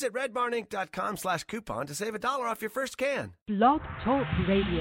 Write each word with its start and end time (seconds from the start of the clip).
Visit 0.00 0.14
redbarninc.com 0.14 1.18
slash 1.18 1.44
coupon 1.44 1.86
to 1.86 1.94
save 1.94 2.14
a 2.14 2.18
dollar 2.18 2.46
off 2.46 2.62
your 2.62 2.70
first 2.70 2.96
can. 2.96 3.34
Blog 3.46 3.82
Talk 4.02 4.24
Radio. 4.48 4.80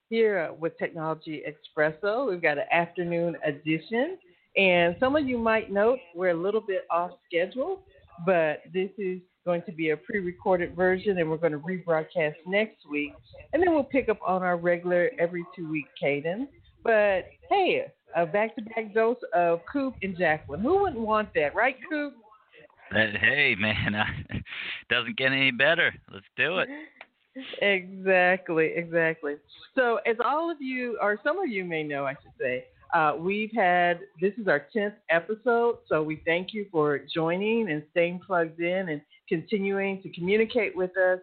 here 0.09 0.53
with 0.57 0.77
Technology 0.77 1.43
Expresso. 1.45 2.29
We've 2.29 2.41
got 2.41 2.57
an 2.57 2.63
afternoon 2.71 3.35
edition, 3.45 4.17
and 4.55 4.95
some 5.01 5.17
of 5.17 5.27
you 5.27 5.37
might 5.37 5.73
note 5.73 5.99
we're 6.15 6.29
a 6.29 6.33
little 6.33 6.61
bit 6.61 6.85
off 6.89 7.11
schedule, 7.27 7.81
but 8.25 8.61
this 8.73 8.89
is 8.97 9.19
going 9.43 9.63
to 9.63 9.73
be 9.73 9.89
a 9.89 9.97
pre-recorded 9.97 10.77
version, 10.77 11.19
and 11.19 11.29
we're 11.29 11.35
going 11.35 11.51
to 11.51 11.59
rebroadcast 11.59 12.35
next 12.47 12.77
week, 12.89 13.11
and 13.51 13.61
then 13.61 13.73
we'll 13.73 13.83
pick 13.83 14.07
up 14.07 14.19
on 14.25 14.43
our 14.43 14.55
regular 14.55 15.11
every 15.19 15.43
two-week 15.53 15.87
cadence. 15.99 16.47
But 16.85 17.25
hey, 17.49 17.87
a 18.15 18.25
back-to-back 18.25 18.93
dose 18.93 19.17
of 19.33 19.59
Kupe 19.73 19.95
and 20.01 20.17
Jacqueline. 20.17 20.61
Who 20.61 20.83
wouldn't 20.83 21.01
want 21.01 21.33
that, 21.35 21.53
right, 21.53 21.75
Kupe? 21.91 22.13
Hey 22.91 23.55
man, 23.57 23.95
doesn't 24.89 25.17
get 25.17 25.31
any 25.31 25.51
better. 25.51 25.93
Let's 26.11 26.25
do 26.37 26.59
it. 26.59 26.69
Exactly, 27.61 28.71
exactly. 28.75 29.35
So, 29.73 29.99
as 30.05 30.15
all 30.23 30.49
of 30.49 30.61
you, 30.61 30.97
or 31.01 31.19
some 31.23 31.37
of 31.37 31.49
you 31.49 31.65
may 31.65 31.83
know, 31.83 32.05
I 32.05 32.13
should 32.13 32.31
say, 32.39 32.65
uh, 32.93 33.13
we've 33.17 33.51
had 33.53 33.99
this 34.21 34.33
is 34.37 34.47
our 34.47 34.67
tenth 34.71 34.93
episode. 35.09 35.79
So 35.89 36.01
we 36.01 36.21
thank 36.25 36.53
you 36.53 36.65
for 36.71 36.99
joining 37.13 37.69
and 37.69 37.83
staying 37.91 38.21
plugged 38.25 38.61
in 38.61 38.89
and 38.89 39.01
continuing 39.27 40.01
to 40.01 40.09
communicate 40.09 40.75
with 40.75 40.95
us 40.97 41.19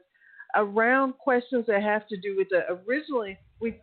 around 0.54 1.14
questions 1.16 1.64
that 1.66 1.82
have 1.82 2.06
to 2.08 2.16
do 2.18 2.36
with 2.36 2.48
the 2.50 2.78
originally 2.86 3.38
we 3.60 3.78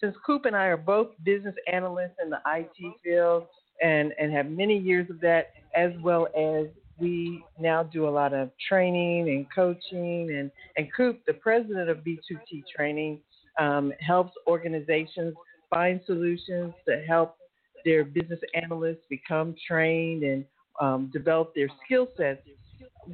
since 0.00 0.14
Kupe 0.28 0.46
and 0.46 0.54
I 0.54 0.66
are 0.66 0.76
both 0.76 1.08
business 1.24 1.54
analysts 1.72 2.16
in 2.22 2.30
the 2.30 2.40
IT 2.46 2.94
field 3.02 3.46
and 3.82 4.12
and 4.20 4.32
have 4.32 4.46
many 4.46 4.78
years 4.78 5.10
of 5.10 5.20
that 5.20 5.52
as 5.74 5.90
well 6.02 6.28
as 6.36 6.66
we 7.00 7.42
now 7.58 7.82
do 7.82 8.08
a 8.08 8.10
lot 8.10 8.32
of 8.32 8.50
training 8.68 9.28
and 9.28 9.46
coaching 9.54 10.30
and 10.30 10.50
and 10.76 10.88
Kupe 10.96 11.18
the 11.26 11.34
president 11.34 11.88
of 11.88 11.98
B2T 11.98 12.64
training 12.74 13.20
um, 13.58 13.92
helps 14.00 14.32
organizations 14.46 15.34
find 15.68 16.00
solutions 16.06 16.74
to 16.88 17.02
help 17.06 17.36
their 17.84 18.04
business 18.04 18.40
analysts 18.54 19.04
become 19.08 19.54
trained 19.66 20.22
and 20.22 20.44
um, 20.80 21.10
develop 21.12 21.54
their 21.54 21.68
skill 21.84 22.08
sets 22.16 22.42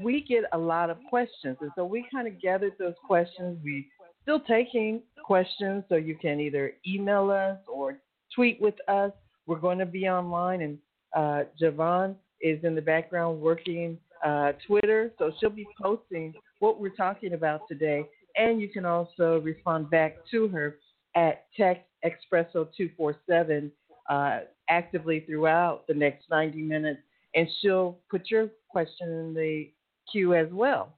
we 0.03 0.23
get 0.23 0.45
a 0.53 0.59
lot 0.59 0.91
of 0.91 0.99
questions. 1.09 1.57
And 1.61 1.71
so 1.77 1.85
we 1.85 2.07
kind 2.13 2.27
of 2.27 2.41
gathered 2.41 2.75
those 2.79 2.95
questions. 3.07 3.59
We 3.63 3.89
still 4.23 4.41
taking 4.41 5.03
questions, 5.25 5.85
so 5.89 5.97
you 5.97 6.17
can 6.17 6.41
either 6.41 6.73
email 6.87 7.31
us 7.31 7.59
or 7.69 7.99
tweet 8.35 8.61
with 8.61 8.75
us. 8.89 9.13
We're 9.47 9.59
going 9.59 9.79
to 9.79 9.87
be 9.87 10.09
online, 10.09 10.61
and 10.63 10.79
uh, 11.15 11.45
Javon 11.61 12.17
is 12.41 12.63
in 12.65 12.75
the 12.75 12.83
background 12.83 13.41
working 13.41 13.99
uh, 14.25 14.53
Twitter, 14.67 15.13
so 15.19 15.33
she'll 15.39 15.51
be 15.51 15.67
posting 15.81 16.35
what 16.61 16.81
we're 16.81 16.89
talking 16.91 17.35
about 17.35 17.63
today. 17.69 18.05
And 18.37 18.61
you 18.61 18.69
can 18.69 18.85
also 18.85 19.41
respond 19.41 19.91
back 19.91 20.17
to 20.31 20.49
her 20.49 20.77
at 21.15 21.47
Text 21.57 21.85
Expresso 22.05 22.69
247 22.77 23.71
uh, 24.09 24.41
actively 24.69 25.21
throughout 25.21 25.87
the 25.87 25.95
next 25.95 26.27
90 26.31 26.63
minutes, 26.63 27.01
and 27.35 27.49
she'll 27.61 27.99
put 28.11 28.31
your 28.31 28.49
question 28.69 29.09
in 29.09 29.35
the 29.35 29.71
queue 30.11 30.35
as 30.35 30.49
well. 30.53 30.95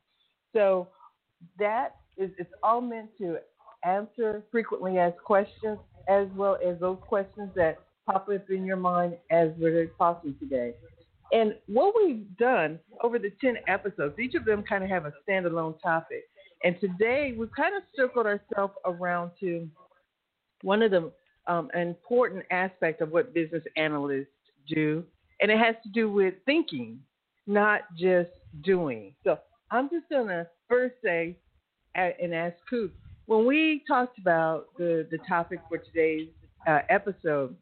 So 0.52 0.88
that 1.58 1.96
is 2.16 2.30
it's 2.38 2.52
all 2.62 2.80
meant 2.80 3.10
to 3.18 3.38
answer 3.84 4.42
frequently 4.50 4.98
asked 4.98 5.22
questions 5.24 5.78
as 6.08 6.26
well 6.34 6.58
as 6.66 6.80
those 6.80 6.98
questions 7.02 7.50
that 7.54 7.78
pop 8.06 8.28
up 8.28 8.50
in 8.50 8.64
your 8.64 8.76
mind 8.76 9.14
as 9.30 9.50
we're 9.58 9.86
talking 9.98 10.34
today. 10.40 10.74
And 11.32 11.54
what 11.66 11.94
we've 11.96 12.24
done 12.38 12.78
over 13.02 13.18
the 13.18 13.30
10 13.40 13.56
episodes, 13.66 14.18
each 14.18 14.34
of 14.34 14.44
them 14.44 14.62
kind 14.62 14.82
of 14.82 14.90
have 14.90 15.04
a 15.04 15.12
standalone 15.28 15.80
topic. 15.82 16.24
And 16.64 16.76
today 16.80 17.34
we've 17.38 17.54
kind 17.54 17.76
of 17.76 17.82
circled 17.94 18.26
ourselves 18.26 18.74
around 18.84 19.32
to 19.40 19.68
one 20.62 20.82
of 20.82 20.90
the 20.90 21.12
um, 21.46 21.70
important 21.74 22.44
aspects 22.50 23.00
of 23.02 23.10
what 23.10 23.34
business 23.34 23.62
analysts 23.76 24.26
do, 24.66 25.04
and 25.40 25.50
it 25.50 25.58
has 25.58 25.76
to 25.82 25.88
do 25.90 26.10
with 26.10 26.34
thinking 26.44 26.98
not 27.46 27.82
just 27.96 28.30
doing. 28.62 29.14
So 29.24 29.38
I'm 29.70 29.88
just 29.88 30.08
going 30.10 30.28
to 30.28 30.46
first 30.68 30.96
say 31.02 31.36
and 31.94 32.34
ask 32.34 32.54
Kupe, 32.72 32.92
when 33.26 33.44
we 33.44 33.82
talked 33.88 34.18
about 34.18 34.66
the, 34.78 35.06
the 35.10 35.18
topic 35.28 35.60
for 35.68 35.78
today's 35.78 36.28
uh, 36.66 36.80
episode, 36.88 37.56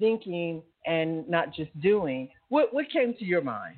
thinking 0.00 0.62
and 0.86 1.28
not 1.28 1.54
just 1.54 1.78
doing, 1.80 2.28
what, 2.48 2.72
what 2.72 2.90
came 2.90 3.14
to 3.14 3.24
your 3.24 3.42
mind? 3.42 3.76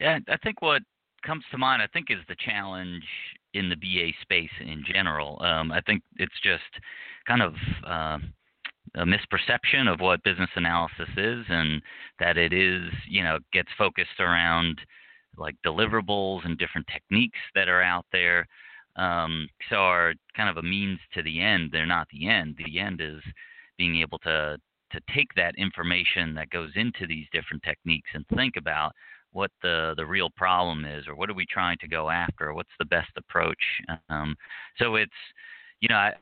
Yeah, 0.00 0.18
I 0.28 0.36
think 0.38 0.62
what 0.62 0.82
comes 1.24 1.44
to 1.50 1.58
mind, 1.58 1.82
I 1.82 1.88
think, 1.88 2.06
is 2.10 2.18
the 2.28 2.36
challenge 2.44 3.04
in 3.54 3.68
the 3.68 3.76
BA 3.76 4.12
space 4.22 4.50
in 4.60 4.84
general. 4.92 5.42
Um, 5.42 5.72
I 5.72 5.80
think 5.80 6.02
it's 6.16 6.40
just 6.42 6.62
kind 7.26 7.42
of 7.42 7.54
uh, 7.86 8.18
a 8.94 9.04
misperception 9.04 9.92
of 9.92 10.00
what 10.00 10.22
business 10.22 10.50
analysis 10.56 11.08
is 11.16 11.44
and 11.48 11.82
that 12.18 12.36
it 12.36 12.52
is 12.52 12.90
you 13.08 13.22
know 13.22 13.38
gets 13.52 13.68
focused 13.76 14.20
around 14.20 14.80
like 15.36 15.56
deliverables 15.64 16.44
and 16.44 16.58
different 16.58 16.86
techniques 16.92 17.38
that 17.54 17.68
are 17.68 17.82
out 17.82 18.06
there 18.12 18.46
um, 18.96 19.48
so 19.68 19.76
are 19.76 20.14
kind 20.36 20.48
of 20.48 20.56
a 20.56 20.62
means 20.62 20.98
to 21.14 21.22
the 21.22 21.40
end 21.40 21.70
they're 21.70 21.86
not 21.86 22.08
the 22.10 22.28
end 22.28 22.56
the 22.58 22.78
end 22.78 23.00
is 23.00 23.22
being 23.76 24.00
able 24.00 24.18
to 24.18 24.56
to 24.92 25.00
take 25.14 25.32
that 25.36 25.54
information 25.56 26.34
that 26.34 26.50
goes 26.50 26.70
into 26.74 27.06
these 27.06 27.26
different 27.32 27.62
techniques 27.62 28.10
and 28.14 28.24
think 28.34 28.54
about 28.56 28.92
what 29.32 29.50
the 29.62 29.94
the 29.96 30.06
real 30.06 30.30
problem 30.30 30.84
is 30.84 31.06
or 31.06 31.14
what 31.14 31.28
are 31.28 31.34
we 31.34 31.46
trying 31.46 31.76
to 31.78 31.88
go 31.88 32.08
after 32.08 32.54
what's 32.54 32.68
the 32.78 32.84
best 32.86 33.10
approach 33.16 33.62
um, 34.08 34.34
so 34.78 34.94
it's 34.94 35.12
you 35.80 35.88
know 35.88 35.96
I, 35.96 36.14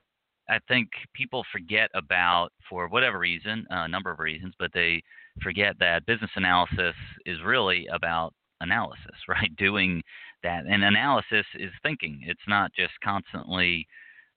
I 0.48 0.58
think 0.68 0.88
people 1.14 1.44
forget 1.50 1.90
about, 1.94 2.50
for 2.68 2.88
whatever 2.88 3.18
reason, 3.18 3.66
a 3.70 3.88
number 3.88 4.10
of 4.10 4.20
reasons, 4.20 4.54
but 4.58 4.70
they 4.72 5.02
forget 5.42 5.74
that 5.80 6.06
business 6.06 6.30
analysis 6.36 6.94
is 7.24 7.38
really 7.44 7.86
about 7.92 8.32
analysis, 8.60 9.16
right? 9.28 9.54
Doing 9.56 10.02
that. 10.42 10.64
And 10.66 10.84
analysis 10.84 11.46
is 11.54 11.72
thinking. 11.82 12.20
It's 12.26 12.40
not 12.46 12.72
just 12.74 12.92
constantly 13.02 13.86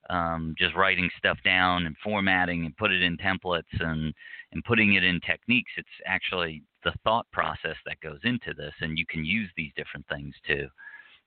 um, 0.10 0.56
just 0.58 0.76
writing 0.76 1.10
stuff 1.18 1.38
down 1.44 1.86
and 1.86 1.96
formatting 2.04 2.66
and 2.66 2.78
put 2.78 2.92
it 2.92 3.02
in 3.02 3.18
templates 3.18 3.64
and, 3.80 4.14
and 4.52 4.64
putting 4.64 4.94
it 4.94 5.04
in 5.04 5.20
techniques. 5.22 5.72
It's 5.78 5.88
actually 6.06 6.64
the 6.84 6.94
thought 7.04 7.28
process 7.32 7.76
that 7.86 8.00
goes 8.02 8.20
into 8.24 8.54
this. 8.54 8.74
And 8.82 8.98
you 8.98 9.06
can 9.06 9.24
use 9.26 9.50
these 9.56 9.72
different 9.76 10.08
things 10.08 10.34
to, 10.48 10.68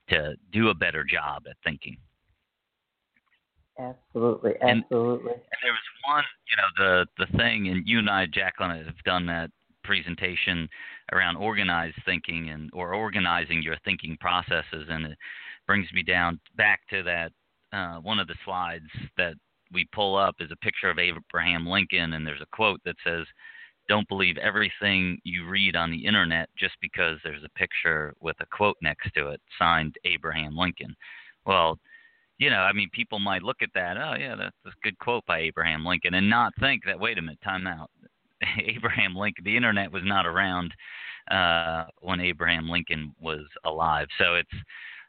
to 0.08 0.34
do 0.52 0.68
a 0.68 0.74
better 0.74 1.04
job 1.04 1.44
at 1.48 1.56
thinking. 1.64 1.96
Absolutely, 3.78 4.52
And- 4.60 4.84
absolutely. 4.84 5.32
And 5.32 5.60
there 5.62 5.72
was 5.72 5.80
one, 6.06 6.24
you 6.50 6.56
know, 6.56 7.06
the 7.16 7.24
the 7.24 7.38
thing, 7.38 7.68
and 7.68 7.86
you 7.86 7.98
and 7.98 8.10
I, 8.10 8.26
Jacqueline, 8.26 8.84
have 8.84 9.02
done 9.04 9.26
that 9.26 9.50
presentation 9.82 10.68
around 11.10 11.36
organized 11.36 11.96
thinking 12.04 12.50
and 12.50 12.70
or 12.74 12.94
organizing 12.94 13.62
your 13.62 13.76
thinking 13.84 14.16
processes, 14.20 14.86
and 14.88 15.06
it 15.06 15.18
brings 15.66 15.90
me 15.92 16.02
down 16.02 16.38
back 16.56 16.80
to 16.90 17.02
that 17.04 17.32
uh, 17.72 17.96
one 17.96 18.18
of 18.18 18.26
the 18.26 18.34
slides 18.44 18.88
that 19.16 19.34
we 19.72 19.86
pull 19.94 20.16
up 20.16 20.36
is 20.40 20.50
a 20.50 20.56
picture 20.56 20.90
of 20.90 20.98
Abraham 20.98 21.66
Lincoln, 21.66 22.12
and 22.12 22.26
there's 22.26 22.42
a 22.42 22.56
quote 22.56 22.80
that 22.84 22.96
says, 23.04 23.26
"Don't 23.88 24.08
believe 24.08 24.36
everything 24.38 25.18
you 25.24 25.46
read 25.46 25.76
on 25.76 25.90
the 25.90 26.04
internet 26.04 26.48
just 26.56 26.74
because 26.80 27.18
there's 27.24 27.44
a 27.44 27.58
picture 27.58 28.14
with 28.20 28.36
a 28.40 28.46
quote 28.46 28.76
next 28.82 29.12
to 29.14 29.28
it 29.28 29.40
signed 29.58 29.96
Abraham 30.04 30.56
Lincoln." 30.56 30.94
Well, 31.46 31.78
you 32.38 32.50
know, 32.50 32.60
I 32.60 32.72
mean, 32.72 32.90
people 32.92 33.18
might 33.18 33.42
look 33.42 33.62
at 33.62 33.70
that, 33.74 33.96
oh 33.96 34.14
yeah, 34.18 34.36
that's 34.36 34.56
a 34.66 34.70
good 34.82 34.98
quote 34.98 35.24
by 35.26 35.38
Abraham 35.38 35.84
Lincoln, 35.84 36.14
and 36.14 36.28
not 36.28 36.52
think 36.60 36.84
that 36.84 36.98
wait 36.98 37.18
a 37.18 37.22
minute, 37.22 37.40
time 37.42 37.66
out. 37.66 37.90
Abraham 38.58 39.14
Lincoln, 39.14 39.44
the 39.44 39.56
internet 39.56 39.92
was 39.92 40.02
not 40.04 40.26
around 40.26 40.74
uh, 41.30 41.84
when 42.00 42.20
Abraham 42.20 42.68
Lincoln 42.68 43.14
was 43.20 43.46
alive, 43.64 44.08
so 44.18 44.34
it's 44.34 44.62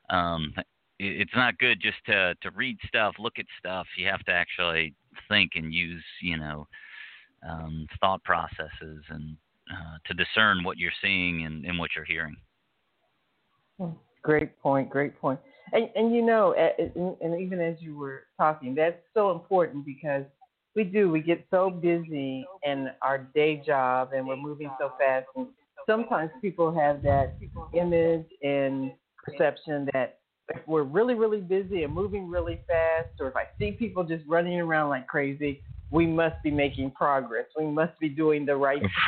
um, 0.10 0.54
it's 1.04 1.36
not 1.36 1.58
good 1.58 1.80
just 1.82 1.98
to 2.08 2.36
to 2.42 2.52
read 2.52 2.78
stuff, 2.88 3.16
look 3.20 3.40
at 3.40 3.46
stuff. 3.60 3.88
You 3.98 4.08
have 4.08 4.24
to 4.26 4.32
actually 4.32 4.94
think 5.30 5.52
and 5.56 5.74
use, 5.74 6.04
you 6.22 6.38
know, 6.38 6.68
um, 7.48 7.88
thought 8.00 8.24
processes 8.24 9.04
and 9.10 9.38
uh, 9.72 9.98
to 10.06 10.14
discern 10.14 10.64
what 10.64 10.78
you're 10.78 10.92
seeing 11.02 11.46
and, 11.46 11.66
and 11.66 11.78
what 11.78 11.92
you're 11.96 12.06
hearing. 12.06 12.36
Great 14.22 14.58
point. 14.60 14.90
Great 14.90 15.20
point. 15.20 15.40
And 15.74 15.90
and 15.96 16.14
you 16.14 16.22
know, 16.22 16.54
and 16.54 17.16
and 17.22 17.42
even 17.42 17.60
as 17.60 17.76
you 17.80 17.98
were 17.98 18.24
talking, 18.38 18.76
that's 18.76 19.02
so 19.14 19.32
important 19.32 19.86
because 19.86 20.24
we 20.76 20.84
do 20.84 21.10
we 21.10 21.22
get 21.22 21.46
so 21.52 21.70
busy 21.70 22.46
in 22.64 22.90
our 23.02 23.30
day 23.36 23.62
job 23.66 24.12
and 24.14 24.28
we're 24.28 24.36
moving 24.36 24.72
so 24.80 24.94
fast. 25.00 25.28
And 25.36 25.48
sometimes 25.88 26.32
people 26.42 26.74
have 26.74 27.02
that 27.04 27.36
image 27.74 28.26
and 28.42 28.92
perception 29.24 29.88
that 29.94 30.20
if 30.50 30.68
we're 30.68 30.84
really 30.84 31.14
really 31.14 31.42
busy 31.42 31.84
and 31.84 31.94
moving 31.94 32.30
really 32.30 32.62
fast, 32.68 33.10
or 33.20 33.28
if 33.28 33.36
I 33.36 33.44
see 33.58 33.72
people 33.72 34.04
just 34.04 34.24
running 34.28 34.60
around 34.60 34.90
like 34.90 35.08
crazy, 35.08 35.62
we 35.92 36.06
must 36.06 36.42
be 36.44 36.52
making 36.52 36.92
progress. 36.92 37.46
We 37.58 37.66
must 37.66 37.98
be 38.00 38.10
doing 38.10 38.46
the 38.46 38.56
right 38.56 38.82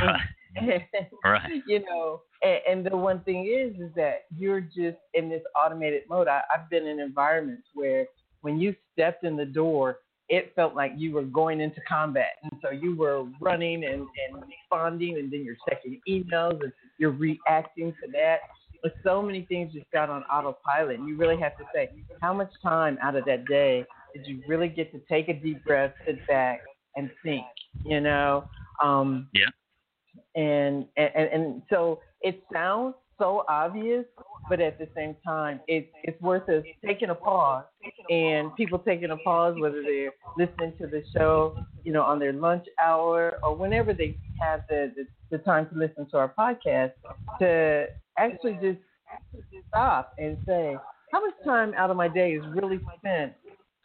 thing. 0.54 0.82
Right. 1.24 1.52
you 1.68 1.84
know 1.86 2.22
and, 2.42 2.60
and 2.70 2.86
the 2.86 2.96
one 2.96 3.22
thing 3.22 3.46
is 3.46 3.80
is 3.82 3.94
that 3.96 4.26
you're 4.36 4.62
just 4.62 4.98
in 5.14 5.30
this 5.30 5.42
automated 5.56 6.04
mode 6.10 6.28
I, 6.28 6.42
i've 6.54 6.70
been 6.70 6.88
in 6.88 7.00
environments 7.00 7.68
where 7.74 8.06
when 8.42 8.60
you 8.60 8.76
stepped 8.94 9.24
in 9.24 9.36
the 9.36 9.46
door 9.46 10.00
it 10.30 10.54
felt 10.56 10.74
like 10.76 10.94
you 10.96 11.14
were 11.14 11.24
going 11.24 11.62
into 11.62 11.82
combat 11.88 12.38
and 12.44 12.52
so 12.62 12.72
you 12.72 12.96
were 12.96 13.26
running 13.40 13.84
and, 13.84 14.08
and 14.28 14.44
responding 14.48 15.18
and 15.18 15.32
then 15.32 15.44
you're 15.44 15.58
checking 15.68 16.00
emails 16.08 16.62
and 16.64 16.72
you're 16.98 17.12
reacting 17.12 17.92
to 18.02 18.12
that 18.12 18.38
but 18.82 18.94
so 19.04 19.22
many 19.22 19.44
things 19.44 19.74
just 19.74 19.90
got 19.92 20.10
on 20.10 20.24
autopilot 20.24 21.00
and 21.00 21.08
you 21.08 21.18
really 21.18 21.40
have 21.40 21.58
to 21.58 21.64
say 21.74 21.90
how 22.22 22.34
much 22.34 22.52
time 22.62 22.98
out 23.02 23.16
of 23.16 23.26
that 23.26 23.46
day 23.48 23.86
did 24.14 24.26
you 24.28 24.42
really 24.48 24.68
get 24.68 24.92
to 24.92 25.00
take 25.10 25.30
a 25.30 25.34
deep 25.34 25.64
breath 25.66 25.94
sit 26.06 26.26
back 26.28 26.62
and 26.96 27.10
think 27.24 27.44
you 27.86 28.00
know 28.00 28.44
um 28.84 29.28
Yeah. 29.34 29.46
and 30.36 30.86
and 30.98 31.10
and 31.16 31.62
so 31.70 32.00
it 32.22 32.44
sounds 32.52 32.96
so 33.18 33.46
obvious, 33.48 34.06
but 34.50 34.60
at 34.60 34.78
the 34.78 34.88
same 34.96 35.16
time, 35.26 35.60
it's 35.68 35.88
it's 36.04 36.20
worth 36.22 36.48
us 36.50 36.64
taking 36.86 37.10
a 37.10 37.16
pause 37.16 37.66
and 38.10 38.56
people 38.56 38.80
taking 38.80 39.12
a 39.12 39.18
pause, 39.18 39.56
whether 39.58 39.82
they're 39.82 40.12
listening 40.38 40.74
to 40.80 40.88
the 40.88 41.04
show, 41.16 41.58
you 41.84 41.92
know, 41.92 42.04
on 42.04 42.20
their 42.20 42.34
lunch 42.34 42.66
hour 42.84 43.38
or 43.44 43.56
whenever 43.56 43.94
they 43.94 44.18
have 44.40 44.62
the 44.70 44.92
the, 44.96 45.38
the 45.38 45.44
time 45.44 45.68
to 45.70 45.76
listen 45.76 46.08
to 46.12 46.18
our 46.18 46.34
podcast, 46.38 46.92
to 47.40 47.88
actually 48.18 48.58
just 48.62 48.80
stop 49.70 50.14
and 50.18 50.38
say, 50.46 50.78
how 51.12 51.22
much 51.22 51.34
time 51.44 51.74
out 51.78 51.90
of 51.90 51.98
my 51.98 52.08
day 52.08 52.34
is 52.34 52.44
really 52.54 52.80
spent, 52.98 53.34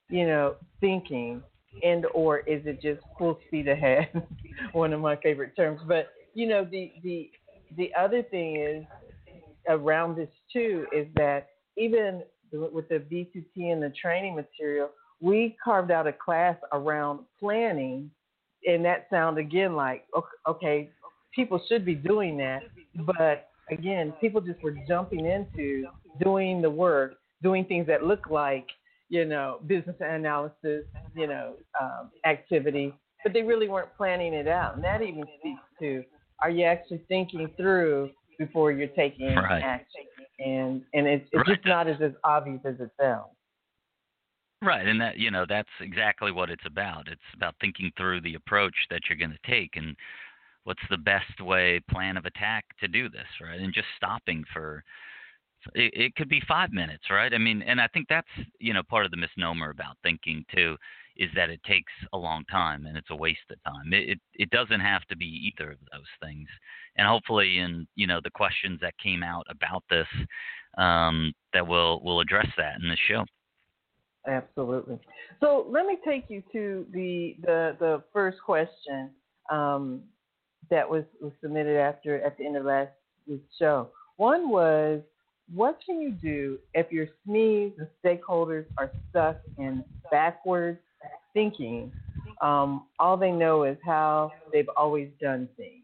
you 0.09 0.27
know, 0.27 0.57
thinking, 0.81 1.43
and 1.83 2.07
or 2.15 2.41
is 2.41 2.63
it 2.67 2.81
just 2.83 3.01
full 3.19 3.39
speed 3.47 3.69
ahead? 3.69 4.09
One 4.73 4.93
of 4.93 5.01
my 5.01 5.17
favorite 5.17 5.55
terms, 5.57 5.81
but 5.87 6.09
you 6.35 6.47
know 6.47 6.65
the 6.65 6.93
the 7.03 7.31
the 7.77 7.91
other 7.99 8.23
thing 8.23 8.57
is 8.57 8.85
around 9.69 10.17
this 10.17 10.29
too 10.53 10.87
is 10.95 11.07
that 11.17 11.49
even 11.77 12.23
with 12.53 12.89
the 12.89 12.97
B2T 12.97 13.73
and 13.73 13.83
the 13.83 13.93
training 14.01 14.35
material, 14.35 14.91
we 15.21 15.57
carved 15.63 15.91
out 15.91 16.07
a 16.07 16.13
class 16.13 16.57
around 16.73 17.21
planning, 17.39 18.11
and 18.67 18.85
that 18.85 19.07
sound 19.11 19.39
again 19.39 19.77
like 19.77 20.07
ok- 20.15 20.29
okay, 20.49 20.91
people 21.35 21.63
should 21.69 21.85
be 21.85 21.95
doing 21.95 22.37
that, 22.39 22.63
but 23.07 23.50
again, 23.71 24.13
people 24.21 24.41
just 24.41 24.63
were 24.63 24.77
jumping 24.87 25.27
into 25.27 25.87
doing 26.23 26.61
the 26.63 26.71
work, 26.71 27.15
doing 27.43 27.65
things 27.65 27.87
that 27.87 28.05
look 28.05 28.31
like 28.31 28.67
you 29.09 29.25
know 29.25 29.61
business 29.67 29.97
analysis, 30.01 30.85
you 31.15 31.27
know 31.27 31.55
um, 31.81 32.11
activity, 32.27 32.95
but 33.23 33.33
they 33.33 33.43
really 33.43 33.69
weren't 33.69 33.95
planning 33.97 34.35
it 34.35 34.49
out, 34.49 34.75
and 34.77 34.85
that 34.85 35.03
even 35.03 35.25
speaks 35.39 35.63
to 35.81 36.05
are 36.43 36.51
you 36.51 36.65
actually 36.65 37.03
thinking 37.09 37.51
through 37.57 38.11
before 38.39 38.73
you're 38.73 38.89
taking 38.89 39.37
Right. 39.37 39.63
action? 39.63 40.05
And 40.39 40.83
and 40.95 41.07
it's 41.07 41.29
it's 41.33 41.47
Right. 41.47 41.57
just 41.57 41.67
not 41.67 41.87
as, 41.87 42.01
as 42.01 42.13
obvious 42.25 42.61
as 42.65 42.81
it 42.81 42.91
sounds. 43.01 43.31
Right, 44.63 44.87
and 44.87 45.01
that 45.01 45.19
you 45.19 45.31
know 45.31 45.47
that's 45.49 45.71
exactly 45.81 46.33
what 46.33 46.51
it's 46.51 46.67
about. 46.67 47.09
It's 47.09 47.21
about 47.35 47.55
thinking 47.61 47.91
through 47.97 48.21
the 48.21 48.35
approach 48.35 48.75
that 48.91 49.03
you're 49.09 49.19
going 49.19 49.31
to 49.31 49.51
take 49.51 49.77
and 49.77 49.97
what's 50.65 50.81
the 50.91 50.99
best 50.99 51.41
way 51.41 51.81
plan 51.91 52.17
of 52.17 52.27
attack 52.27 52.65
to 52.81 52.89
do 52.89 53.09
this, 53.09 53.27
right? 53.43 53.61
And 53.61 53.73
just 53.73 53.89
stopping 53.97 54.45
for 54.53 54.85
it, 55.75 55.93
it 55.95 56.17
could 56.17 56.29
be 56.29 56.43
five 56.49 56.73
minutes, 56.73 57.05
right? 57.11 57.33
I 57.33 57.39
mean, 57.39 57.63
and 57.63 57.81
I 57.81 57.89
think 57.89 58.07
that's 58.09 58.29
you 58.59 58.73
know 58.73 58.83
part 58.83 59.05
of 59.05 59.11
the 59.11 59.17
misnomer 59.17 59.71
about 59.71 59.97
thinking 60.03 60.45
too 60.55 60.77
is 61.17 61.29
that 61.35 61.51
it 61.51 61.63
takes 61.65 61.93
a 62.13 62.19
long 62.19 62.45
time 62.51 62.87
and 62.87 62.97
it's 62.97 63.11
a 63.11 63.17
waste 63.17 63.39
of 63.51 63.63
time. 63.65 63.93
It 63.93 64.11
it, 64.11 64.21
it 64.35 64.51
doesn't 64.51 64.81
have 64.81 65.05
to 65.07 65.17
be 65.17 65.53
either 65.53 65.73
of 65.73 65.79
those 65.93 66.09
things. 66.23 66.49
And 66.97 67.07
hopefully, 67.07 67.59
in 67.59 67.87
you 67.95 68.07
know 68.07 68.21
the 68.23 68.31
questions 68.31 68.79
that 68.81 68.97
came 68.99 69.23
out 69.23 69.47
about 69.51 69.85
this, 69.91 70.07
um, 70.79 71.33
that 71.53 71.67
will 71.67 72.03
will 72.03 72.21
address 72.21 72.49
that 72.57 72.81
in 72.83 72.89
the 72.89 72.97
show. 73.09 73.25
Absolutely. 74.27 74.99
So 75.41 75.67
let 75.71 75.87
me 75.87 75.97
take 76.05 76.27
you 76.29 76.43
to 76.53 76.87
the 76.93 77.37
the, 77.43 77.77
the 77.79 78.03
first 78.13 78.39
question 78.45 79.11
um, 79.51 80.03
that 80.71 80.89
was, 80.89 81.05
was 81.21 81.33
submitted 81.43 81.77
after 81.77 82.21
at 82.23 82.37
the 82.39 82.47
end 82.47 82.57
of 82.57 82.65
last 82.65 82.91
week's 83.27 83.55
show. 83.59 83.89
One 84.17 84.51
was, 84.51 85.01
what 85.53 85.79
can 85.85 86.01
you 86.01 86.11
do 86.11 86.59
if 86.75 86.93
your 86.93 87.07
SMEs 87.27 87.73
and 87.79 87.89
stakeholders 88.05 88.67
are 88.79 88.91
stuck 89.11 89.39
in 89.59 89.85
backwards 90.11 90.79
thinking? 91.33 91.91
Um, 92.41 92.87
all 92.99 93.17
they 93.17 93.33
know 93.33 93.65
is 93.65 93.77
how 93.85 94.33
they've 94.53 94.69
always 94.77 95.09
done 95.21 95.49
things. 95.57 95.83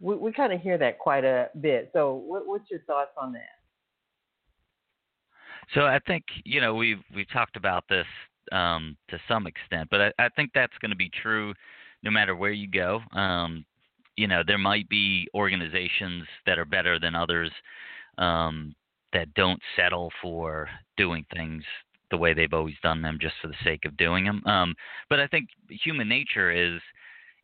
We, 0.00 0.16
we 0.16 0.32
kind 0.32 0.52
of 0.52 0.60
hear 0.60 0.78
that 0.78 0.98
quite 0.98 1.24
a 1.24 1.48
bit. 1.60 1.90
So, 1.92 2.14
what, 2.14 2.46
what's 2.46 2.70
your 2.70 2.80
thoughts 2.80 3.10
on 3.16 3.32
that? 3.32 3.58
So 5.74 5.82
I 5.82 5.98
think 6.06 6.24
you 6.44 6.60
know 6.60 6.74
we've 6.74 7.02
we've 7.14 7.30
talked 7.30 7.56
about 7.56 7.84
this 7.88 8.06
um, 8.52 8.96
to 9.10 9.18
some 9.28 9.46
extent, 9.46 9.88
but 9.90 10.00
I, 10.00 10.12
I 10.18 10.28
think 10.30 10.50
that's 10.54 10.76
going 10.80 10.90
to 10.90 10.96
be 10.96 11.10
true 11.22 11.52
no 12.02 12.10
matter 12.10 12.34
where 12.34 12.52
you 12.52 12.68
go. 12.68 13.00
Um, 13.12 13.64
you 14.18 14.26
know, 14.26 14.42
there 14.44 14.58
might 14.58 14.88
be 14.88 15.28
organizations 15.32 16.24
that 16.44 16.58
are 16.58 16.64
better 16.64 16.98
than 16.98 17.14
others 17.14 17.52
um, 18.18 18.74
that 19.12 19.32
don't 19.34 19.60
settle 19.76 20.10
for 20.20 20.68
doing 20.96 21.24
things 21.32 21.62
the 22.10 22.16
way 22.16 22.34
they've 22.34 22.52
always 22.52 22.74
done 22.82 23.00
them 23.00 23.18
just 23.20 23.34
for 23.40 23.46
the 23.46 23.54
sake 23.62 23.84
of 23.84 23.96
doing 23.96 24.24
them. 24.24 24.42
Um, 24.44 24.74
but 25.08 25.20
I 25.20 25.28
think 25.28 25.48
human 25.68 26.08
nature 26.08 26.50
is 26.50 26.80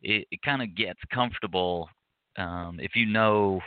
it, 0.01 0.27
it 0.31 0.41
kind 0.43 0.61
of 0.61 0.75
gets 0.75 0.99
comfortable 1.13 1.87
um, 2.37 2.79
if 2.81 2.91
you 2.95 3.05
know 3.05 3.61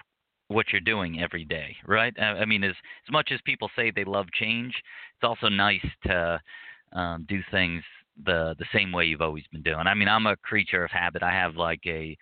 what 0.49 0.67
you're 0.71 0.81
doing 0.81 1.21
every 1.21 1.47
day, 1.47 1.75
right? 1.87 2.13
I, 2.19 2.41
I 2.41 2.45
mean, 2.45 2.63
as 2.63 2.75
as 3.07 3.13
much 3.13 3.31
as 3.33 3.41
people 3.45 3.71
say 3.75 3.91
they 3.91 4.05
love 4.05 4.27
change, 4.33 4.75
it's 5.17 5.25
also 5.25 5.49
nice 5.49 5.87
to 6.05 6.41
um, 6.93 7.25
do 7.27 7.41
things 7.51 7.83
the 8.27 8.55
the 8.59 8.67
same 8.75 8.93
way 8.93 9.07
you've 9.07 9.23
always 9.23 9.45
been 9.51 9.63
doing. 9.63 9.87
I 9.87 9.95
mean, 9.95 10.09
I'm 10.09 10.27
a 10.27 10.37
creature 10.37 10.85
of 10.85 10.91
habit. 10.91 11.23
I 11.23 11.33
have 11.33 11.57
like 11.57 11.81
a 11.87 12.17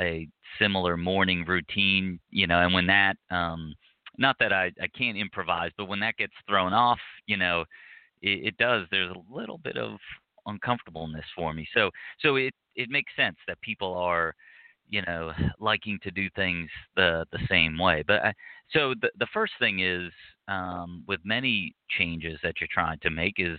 a 0.00 0.28
similar 0.58 0.96
morning 0.96 1.44
routine, 1.46 2.18
you 2.30 2.46
know, 2.46 2.60
and 2.60 2.74
when 2.74 2.86
that 2.86 3.16
um 3.30 3.74
not 4.18 4.36
that 4.40 4.52
I 4.52 4.72
I 4.80 4.88
can't 4.96 5.16
improvise, 5.18 5.70
but 5.76 5.86
when 5.86 6.00
that 6.00 6.16
gets 6.16 6.34
thrown 6.48 6.72
off, 6.72 7.00
you 7.26 7.36
know, 7.36 7.64
it, 8.22 8.46
it 8.48 8.56
does 8.56 8.86
there's 8.90 9.14
a 9.14 9.34
little 9.34 9.58
bit 9.58 9.76
of 9.76 9.98
uncomfortableness 10.46 11.24
for 11.36 11.52
me. 11.52 11.66
So 11.74 11.90
so 12.20 12.36
it 12.36 12.54
it 12.76 12.90
makes 12.90 13.14
sense 13.16 13.36
that 13.46 13.60
people 13.60 13.94
are 13.94 14.34
you 14.88 15.02
know 15.02 15.32
liking 15.58 15.98
to 16.02 16.10
do 16.10 16.28
things 16.36 16.68
the 16.96 17.24
the 17.32 17.40
same 17.48 17.78
way. 17.78 18.04
But 18.06 18.24
I, 18.24 18.34
so 18.70 18.94
the 19.00 19.10
the 19.18 19.28
first 19.32 19.52
thing 19.58 19.80
is 19.80 20.12
um, 20.48 21.04
with 21.06 21.20
many 21.24 21.74
changes 21.90 22.38
that 22.42 22.54
you're 22.60 22.68
trying 22.72 22.98
to 23.00 23.10
make 23.10 23.34
is 23.38 23.58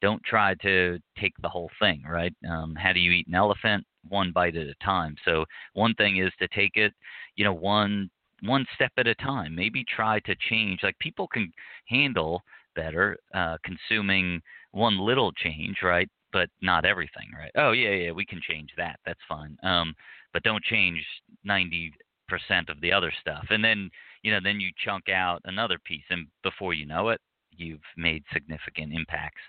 don't 0.00 0.22
try 0.24 0.54
to 0.62 0.98
take 1.18 1.34
the 1.42 1.48
whole 1.48 1.70
thing, 1.78 2.02
right? 2.08 2.32
Um, 2.48 2.74
how 2.74 2.92
do 2.92 3.00
you 3.00 3.10
eat 3.12 3.26
an 3.28 3.34
elephant? 3.34 3.84
One 4.08 4.32
bite 4.32 4.56
at 4.56 4.66
a 4.66 4.74
time. 4.84 5.16
So 5.24 5.44
one 5.74 5.94
thing 5.94 6.18
is 6.18 6.32
to 6.38 6.48
take 6.48 6.76
it, 6.76 6.92
you 7.36 7.44
know, 7.44 7.52
one 7.52 8.10
one 8.42 8.66
step 8.74 8.92
at 8.96 9.06
a 9.06 9.14
time. 9.16 9.54
Maybe 9.54 9.84
try 9.84 10.20
to 10.20 10.34
change. 10.48 10.80
Like 10.82 10.98
people 10.98 11.28
can 11.28 11.52
handle 11.86 12.42
better 12.74 13.18
uh, 13.34 13.56
consuming 13.64 14.40
one 14.72 14.98
little 14.98 15.32
change, 15.32 15.78
right? 15.82 16.08
But 16.32 16.48
not 16.62 16.84
everything, 16.84 17.28
right? 17.36 17.50
Oh 17.56 17.72
yeah, 17.72 17.90
yeah, 17.90 18.10
we 18.12 18.24
can 18.24 18.40
change 18.40 18.70
that. 18.76 18.98
That's 19.04 19.20
fine. 19.28 19.56
Um, 19.62 19.94
but 20.32 20.42
don't 20.42 20.62
change 20.64 21.04
ninety 21.44 21.92
percent 22.28 22.68
of 22.68 22.80
the 22.80 22.92
other 22.92 23.12
stuff. 23.20 23.44
And 23.50 23.62
then 23.64 23.90
you 24.22 24.32
know, 24.32 24.40
then 24.42 24.60
you 24.60 24.70
chunk 24.84 25.08
out 25.08 25.40
another 25.44 25.78
piece, 25.84 26.04
and 26.10 26.26
before 26.42 26.74
you 26.74 26.86
know 26.86 27.08
it, 27.08 27.20
you've 27.56 27.80
made 27.96 28.22
significant 28.32 28.92
impacts. 28.92 29.40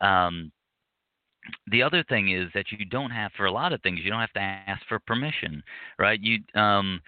Um, 0.00 0.52
the 1.70 1.82
other 1.82 2.04
thing 2.04 2.30
is 2.30 2.48
that 2.54 2.70
you 2.70 2.84
don't 2.84 3.10
have 3.10 3.32
for 3.36 3.46
a 3.46 3.52
lot 3.52 3.72
of 3.72 3.80
things 3.82 4.00
you 4.02 4.10
don't 4.10 4.20
have 4.20 4.32
to 4.32 4.40
ask 4.40 4.82
for 4.88 4.98
permission 5.00 5.62
right 5.98 6.20
you 6.22 6.38
um 6.54 7.00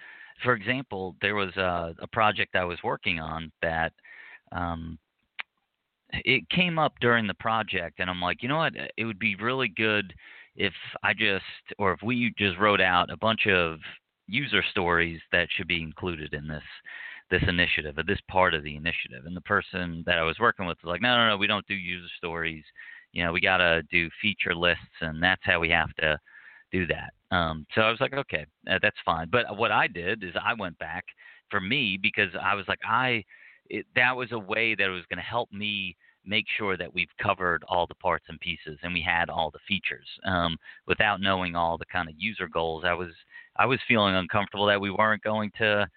for 0.43 0.53
example 0.53 1.15
there 1.21 1.35
was 1.35 1.55
a, 1.57 1.95
a 1.99 2.07
project 2.07 2.55
i 2.55 2.63
was 2.63 2.79
working 2.83 3.19
on 3.19 3.51
that 3.61 3.93
um 4.51 4.97
it 6.13 6.47
came 6.49 6.77
up 6.77 6.93
during 6.99 7.27
the 7.27 7.33
project 7.35 7.99
and 7.99 8.09
i'm 8.09 8.21
like 8.21 8.41
you 8.41 8.49
know 8.49 8.57
what 8.57 8.73
it 8.97 9.05
would 9.05 9.19
be 9.19 9.35
really 9.35 9.69
good 9.69 10.13
if 10.55 10.73
i 11.03 11.13
just 11.13 11.43
or 11.77 11.93
if 11.93 12.01
we 12.03 12.33
just 12.37 12.57
wrote 12.59 12.81
out 12.81 13.11
a 13.11 13.17
bunch 13.17 13.47
of 13.47 13.79
user 14.27 14.63
stories 14.71 15.19
that 15.31 15.47
should 15.55 15.67
be 15.67 15.81
included 15.81 16.33
in 16.33 16.47
this 16.47 16.63
this 17.31 17.41
initiative 17.47 17.97
or 17.97 18.03
this 18.03 18.19
part 18.29 18.53
of 18.53 18.63
the 18.63 18.75
initiative. 18.75 19.25
And 19.25 19.35
the 19.35 19.41
person 19.41 20.03
that 20.05 20.19
I 20.19 20.23
was 20.23 20.37
working 20.37 20.67
with 20.67 20.77
was 20.83 20.89
like, 20.89 21.01
no, 21.01 21.15
no, 21.15 21.29
no, 21.29 21.37
we 21.37 21.47
don't 21.47 21.65
do 21.65 21.73
user 21.73 22.09
stories. 22.17 22.63
You 23.13 23.23
know, 23.23 23.31
we 23.31 23.41
got 23.41 23.57
to 23.57 23.83
do 23.91 24.09
feature 24.21 24.55
lists, 24.55 24.83
and 25.01 25.21
that's 25.21 25.41
how 25.43 25.59
we 25.59 25.69
have 25.69 25.93
to 25.95 26.19
do 26.71 26.87
that. 26.87 27.13
Um, 27.35 27.65
so 27.75 27.81
I 27.81 27.91
was 27.91 27.99
like, 27.99 28.13
okay, 28.13 28.45
uh, 28.69 28.79
that's 28.81 28.97
fine. 29.05 29.27
But 29.31 29.57
what 29.57 29.71
I 29.71 29.87
did 29.87 30.23
is 30.23 30.33
I 30.41 30.53
went 30.53 30.77
back 30.79 31.05
for 31.49 31.59
me 31.61 31.97
because 32.01 32.29
I 32.41 32.55
was 32.55 32.65
like, 32.67 32.79
I 32.87 33.23
it, 33.69 33.85
that 33.95 34.15
was 34.15 34.31
a 34.31 34.39
way 34.39 34.75
that 34.75 34.87
was 34.87 35.05
going 35.09 35.17
to 35.17 35.23
help 35.23 35.51
me 35.51 35.95
make 36.25 36.45
sure 36.57 36.77
that 36.77 36.93
we've 36.93 37.09
covered 37.21 37.63
all 37.67 37.87
the 37.87 37.95
parts 37.95 38.25
and 38.29 38.39
pieces 38.39 38.77
and 38.83 38.93
we 38.93 39.01
had 39.01 39.29
all 39.29 39.49
the 39.49 39.59
features. 39.67 40.07
Um, 40.25 40.57
without 40.87 41.21
knowing 41.21 41.55
all 41.55 41.77
the 41.77 41.85
kind 41.85 42.07
of 42.09 42.15
user 42.17 42.47
goals, 42.47 42.83
I 42.85 42.93
was 42.93 43.11
I 43.57 43.65
was 43.65 43.79
feeling 43.87 44.15
uncomfortable 44.15 44.65
that 44.67 44.81
we 44.81 44.91
weren't 44.91 45.23
going 45.23 45.51
to 45.57 45.87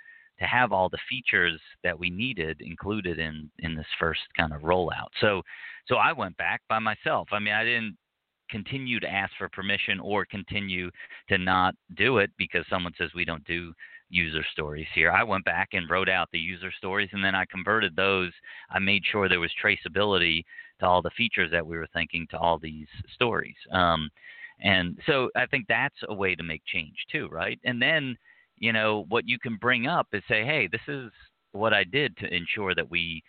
to 0.44 0.48
have 0.48 0.72
all 0.72 0.88
the 0.88 0.98
features 1.08 1.60
that 1.82 1.98
we 1.98 2.10
needed 2.10 2.60
included 2.60 3.18
in 3.18 3.50
in 3.60 3.74
this 3.74 3.86
first 3.98 4.20
kind 4.36 4.52
of 4.52 4.60
rollout. 4.62 5.08
So 5.20 5.42
so 5.88 5.96
I 5.96 6.12
went 6.12 6.36
back 6.36 6.60
by 6.68 6.78
myself. 6.78 7.28
I 7.32 7.38
mean, 7.38 7.54
I 7.54 7.64
didn't 7.64 7.96
continue 8.50 9.00
to 9.00 9.10
ask 9.10 9.32
for 9.38 9.48
permission 9.48 9.98
or 10.00 10.26
continue 10.26 10.90
to 11.28 11.38
not 11.38 11.74
do 11.96 12.18
it 12.18 12.30
because 12.36 12.64
someone 12.68 12.92
says 12.98 13.10
we 13.14 13.24
don't 13.24 13.44
do 13.44 13.72
user 14.10 14.44
stories 14.52 14.86
here. 14.94 15.10
I 15.10 15.24
went 15.24 15.46
back 15.46 15.70
and 15.72 15.88
wrote 15.88 16.10
out 16.10 16.28
the 16.30 16.38
user 16.38 16.70
stories 16.76 17.08
and 17.12 17.24
then 17.24 17.34
I 17.34 17.46
converted 17.46 17.96
those. 17.96 18.30
I 18.70 18.78
made 18.78 19.02
sure 19.10 19.28
there 19.28 19.40
was 19.40 19.50
traceability 19.62 20.44
to 20.80 20.86
all 20.86 21.00
the 21.00 21.10
features 21.16 21.50
that 21.52 21.66
we 21.66 21.78
were 21.78 21.88
thinking 21.94 22.26
to 22.30 22.38
all 22.38 22.58
these 22.58 22.86
stories. 23.14 23.56
Um, 23.72 24.10
and 24.60 24.98
so 25.06 25.30
I 25.34 25.46
think 25.46 25.66
that's 25.68 25.96
a 26.08 26.14
way 26.14 26.34
to 26.34 26.42
make 26.42 26.62
change 26.66 26.96
too, 27.10 27.28
right? 27.28 27.58
And 27.64 27.80
then 27.80 28.16
you 28.58 28.72
know, 28.72 29.04
what 29.08 29.26
you 29.26 29.38
can 29.38 29.56
bring 29.56 29.86
up 29.86 30.08
is 30.12 30.22
say, 30.28 30.44
hey, 30.44 30.68
this 30.70 30.80
is 30.88 31.10
what 31.52 31.72
I 31.72 31.84
did 31.84 32.16
to 32.18 32.34
ensure 32.34 32.74
that 32.74 32.90
we 32.90 33.22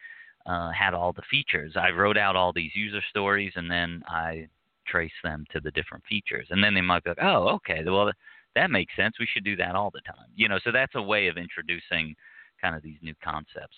uh, 0.46 0.72
had 0.72 0.94
all 0.94 1.14
the 1.14 1.22
features. 1.30 1.74
I 1.76 1.90
wrote 1.90 2.18
out 2.18 2.36
all 2.36 2.54
these 2.54 2.76
user 2.76 3.02
stories 3.10 3.54
and 3.56 3.70
then 3.70 4.04
I 4.08 4.48
trace 4.88 5.12
them 5.24 5.46
to 5.52 5.60
the 5.60 5.72
different 5.72 6.04
features. 6.08 6.48
And 6.50 6.64
then 6.64 6.74
they 6.74 6.82
might 6.82 7.04
be 7.04 7.12
like, 7.12 7.20
oh, 7.22 7.50
okay, 7.56 7.84
well, 7.86 8.12
that 8.56 8.72
makes 8.72 8.96
sense. 8.96 9.16
We 9.20 9.28
should 9.32 9.44
do 9.44 9.56
that 9.58 9.76
all 9.76 9.92
the 9.92 10.02
time. 10.02 10.28
You 10.36 10.48
know, 10.48 10.60
so 10.64 10.72
that's 10.72 10.96
a 10.96 11.02
way 11.02 11.28
of 11.28 11.38
introducing 11.38 12.16
kind 12.62 12.76
of 12.76 12.82
these 12.84 12.98
new 13.02 13.16
concepts. 13.24 13.76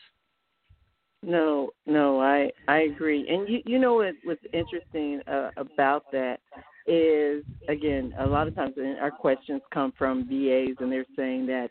No, 1.23 1.71
no, 1.87 2.21
I 2.21 2.51
I 2.67 2.81
agree. 2.81 3.27
And 3.27 3.49
you 3.49 3.61
you 3.65 3.79
know 3.79 3.95
what 3.95 4.13
what's 4.23 4.43
interesting 4.53 5.21
uh, 5.27 5.49
about 5.57 6.03
that 6.11 6.39
is 6.87 7.43
again 7.67 8.13
a 8.19 8.25
lot 8.25 8.47
of 8.47 8.55
times 8.55 8.73
our 9.01 9.11
questions 9.11 9.61
come 9.73 9.93
from 9.97 10.23
BAs 10.23 10.75
and 10.79 10.91
they're 10.91 11.05
saying 11.15 11.45
that 11.47 11.69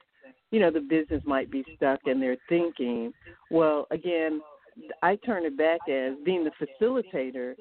you 0.51 0.61
know 0.61 0.71
the 0.71 0.81
business 0.81 1.23
might 1.25 1.51
be 1.51 1.65
stuck 1.77 2.01
and 2.07 2.23
they're 2.23 2.37
thinking. 2.49 3.13
Well 3.51 3.87
again 3.91 4.41
I 5.03 5.17
turn 5.17 5.47
it 5.47 5.57
back 5.57 5.81
as 5.89 6.15
being 6.25 6.45
the 6.45 6.51
facilitator 6.83 7.55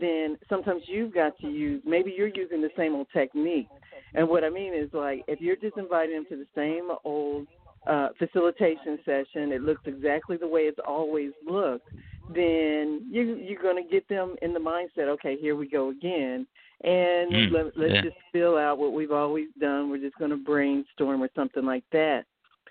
then 0.00 0.38
sometimes 0.48 0.82
you've 0.86 1.12
got 1.12 1.38
to 1.40 1.48
use 1.48 1.82
maybe 1.84 2.14
you're 2.16 2.28
using 2.28 2.62
the 2.62 2.70
same 2.76 2.94
old 2.94 3.08
technique. 3.12 3.68
And 4.14 4.28
what 4.28 4.44
I 4.44 4.48
mean 4.48 4.74
is 4.74 4.88
like 4.92 5.22
if 5.28 5.40
you're 5.40 5.56
just 5.56 5.76
inviting 5.76 6.14
them 6.14 6.26
to 6.30 6.36
the 6.36 6.46
same 6.54 6.88
old 7.04 7.46
uh, 7.86 8.08
facilitation 8.18 8.98
session 9.04 9.52
it 9.52 9.60
looks 9.60 9.82
exactly 9.86 10.36
the 10.36 10.48
way 10.48 10.62
it's 10.62 10.78
always 10.86 11.32
looked 11.46 11.88
then 12.34 13.06
you 13.10 13.36
you're 13.36 13.62
going 13.62 13.82
to 13.82 13.90
get 13.90 14.08
them 14.08 14.36
in 14.42 14.54
the 14.54 14.60
mindset 14.60 15.08
okay 15.08 15.36
here 15.36 15.56
we 15.56 15.68
go 15.68 15.90
again 15.90 16.46
and 16.84 17.32
mm, 17.32 17.52
let, 17.52 17.64
let's 17.76 17.92
yeah. 17.94 18.02
just 18.02 18.16
fill 18.32 18.58
out 18.58 18.78
what 18.78 18.92
we've 18.92 19.12
always 19.12 19.48
done. 19.60 19.88
We're 19.88 19.98
just 19.98 20.18
going 20.18 20.30
to 20.30 20.36
brainstorm 20.36 21.22
or 21.22 21.28
something 21.34 21.64
like 21.64 21.84
that. 21.92 22.24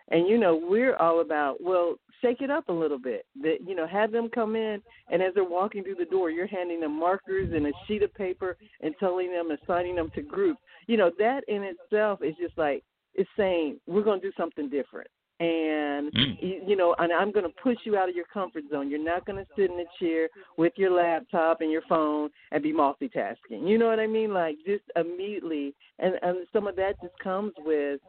And 0.09 0.27
you 0.27 0.37
know, 0.37 0.59
we're 0.61 0.97
all 0.97 1.21
about 1.21 1.61
well, 1.61 1.95
shake 2.21 2.41
it 2.41 2.51
up 2.51 2.67
a 2.67 2.73
little 2.73 2.99
bit. 2.99 3.25
That 3.41 3.59
you 3.65 3.75
know, 3.75 3.87
have 3.87 4.11
them 4.11 4.29
come 4.33 4.57
in, 4.57 4.81
and 5.09 5.21
as 5.21 5.33
they're 5.33 5.45
walking 5.45 5.83
through 5.83 5.95
the 5.95 6.05
door, 6.05 6.29
you're 6.29 6.47
handing 6.47 6.81
them 6.81 6.99
markers 6.99 7.53
and 7.53 7.65
a 7.67 7.71
sheet 7.87 8.03
of 8.03 8.13
paper 8.13 8.57
and 8.81 8.93
telling 8.99 9.31
them, 9.31 9.51
assigning 9.51 9.95
them 9.95 10.11
to 10.15 10.21
groups. 10.21 10.59
You 10.87 10.97
know, 10.97 11.11
that 11.17 11.45
in 11.47 11.63
itself 11.63 12.19
is 12.21 12.35
just 12.41 12.57
like 12.57 12.83
it's 13.13 13.29
saying 13.37 13.79
we're 13.87 14.03
going 14.03 14.19
to 14.19 14.27
do 14.27 14.33
something 14.37 14.69
different 14.69 15.07
and 15.41 16.13
mm. 16.13 16.37
you, 16.39 16.61
you 16.67 16.75
know 16.75 16.95
and 16.99 17.11
i'm 17.11 17.31
going 17.31 17.45
to 17.45 17.61
push 17.63 17.77
you 17.83 17.97
out 17.97 18.07
of 18.07 18.15
your 18.15 18.25
comfort 18.31 18.63
zone. 18.69 18.89
You're 18.89 19.03
not 19.03 19.25
going 19.25 19.43
to 19.43 19.51
sit 19.55 19.71
in 19.71 19.79
a 19.79 19.85
chair 19.99 20.29
with 20.55 20.73
your 20.75 20.91
laptop 20.91 21.61
and 21.61 21.71
your 21.71 21.81
phone 21.89 22.29
and 22.51 22.61
be 22.61 22.71
multitasking. 22.71 23.67
You 23.67 23.77
know 23.77 23.87
what 23.87 23.99
i 23.99 24.07
mean? 24.07 24.33
Like 24.33 24.57
just 24.65 24.83
immediately 24.95 25.73
and 25.99 26.13
and 26.21 26.47
some 26.53 26.67
of 26.67 26.75
that 26.75 27.01
just 27.01 27.17
comes 27.19 27.53
with 27.59 27.99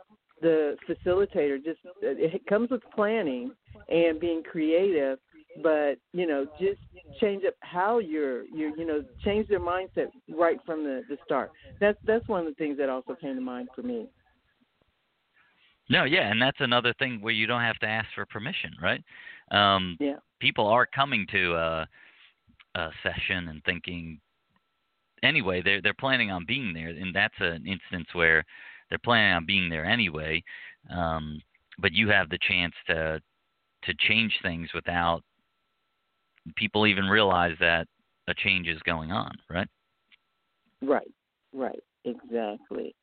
the 0.43 0.77
facilitator. 0.89 1.57
Just 1.65 1.81
it 2.03 2.47
comes 2.47 2.71
with 2.71 2.83
planning 2.95 3.53
and 3.89 4.21
being 4.21 4.43
creative 4.43 5.19
but 5.63 5.97
you 6.15 6.27
know 6.27 6.47
just 6.59 6.81
change 7.21 7.45
up 7.47 7.53
how 7.61 7.99
you're 7.99 8.45
you 8.45 8.73
you 8.77 8.87
know 8.87 9.05
change 9.23 9.47
their 9.49 9.61
mindset 9.61 10.09
right 10.35 10.59
from 10.67 10.85
the 10.85 11.03
the 11.09 11.17
start. 11.25 11.51
That's 11.81 11.99
that's 12.07 12.27
one 12.29 12.41
of 12.41 12.47
the 12.47 12.55
things 12.55 12.77
that 12.79 12.91
also 12.91 13.15
came 13.15 13.35
to 13.35 13.41
mind 13.41 13.69
for 13.75 13.83
me 13.83 14.07
no, 15.89 16.05
yeah, 16.05 16.31
and 16.31 16.41
that's 16.41 16.61
another 16.61 16.95
thing 16.99 17.21
where 17.21 17.33
you 17.33 17.47
don't 17.47 17.63
have 17.63 17.79
to 17.81 17.87
ask 17.87 18.09
for 18.15 18.27
permission, 18.27 18.73
right? 18.81 19.03
Um, 19.51 19.97
yeah. 20.01 20.17
People 20.41 20.67
are 20.67 20.87
coming 20.87 21.27
to 21.31 21.55
a, 21.55 21.87
a 22.75 22.89
session 23.03 23.49
and 23.49 23.63
thinking. 23.65 24.21
Anyway, 25.23 25.63
they're 25.63 25.81
they're 25.81 25.95
planning 25.95 26.31
on 26.31 26.45
being 26.47 26.73
there, 26.73 26.89
and 26.89 27.15
that's 27.15 27.35
an 27.39 27.67
instance 27.67 28.09
where 28.13 28.45
they're 28.89 28.99
planning 28.99 29.35
on 29.35 29.47
being 29.47 29.69
there 29.69 29.85
anyway. 29.85 30.43
Um, 30.91 31.41
but 31.79 31.93
you 31.93 32.09
have 32.09 32.29
the 32.29 32.39
chance 32.49 32.75
to 32.89 33.21
to 33.85 33.95
change 33.95 34.33
things 34.43 34.69
without 34.75 35.23
people 36.57 36.87
even 36.87 37.05
realize 37.05 37.57
that 37.61 37.87
a 38.29 38.35
change 38.35 38.69
is 38.69 38.81
going 38.83 39.13
on, 39.13 39.33
right? 39.49 39.69
Right, 40.81 41.11
right, 41.53 41.83
exactly. 42.05 42.95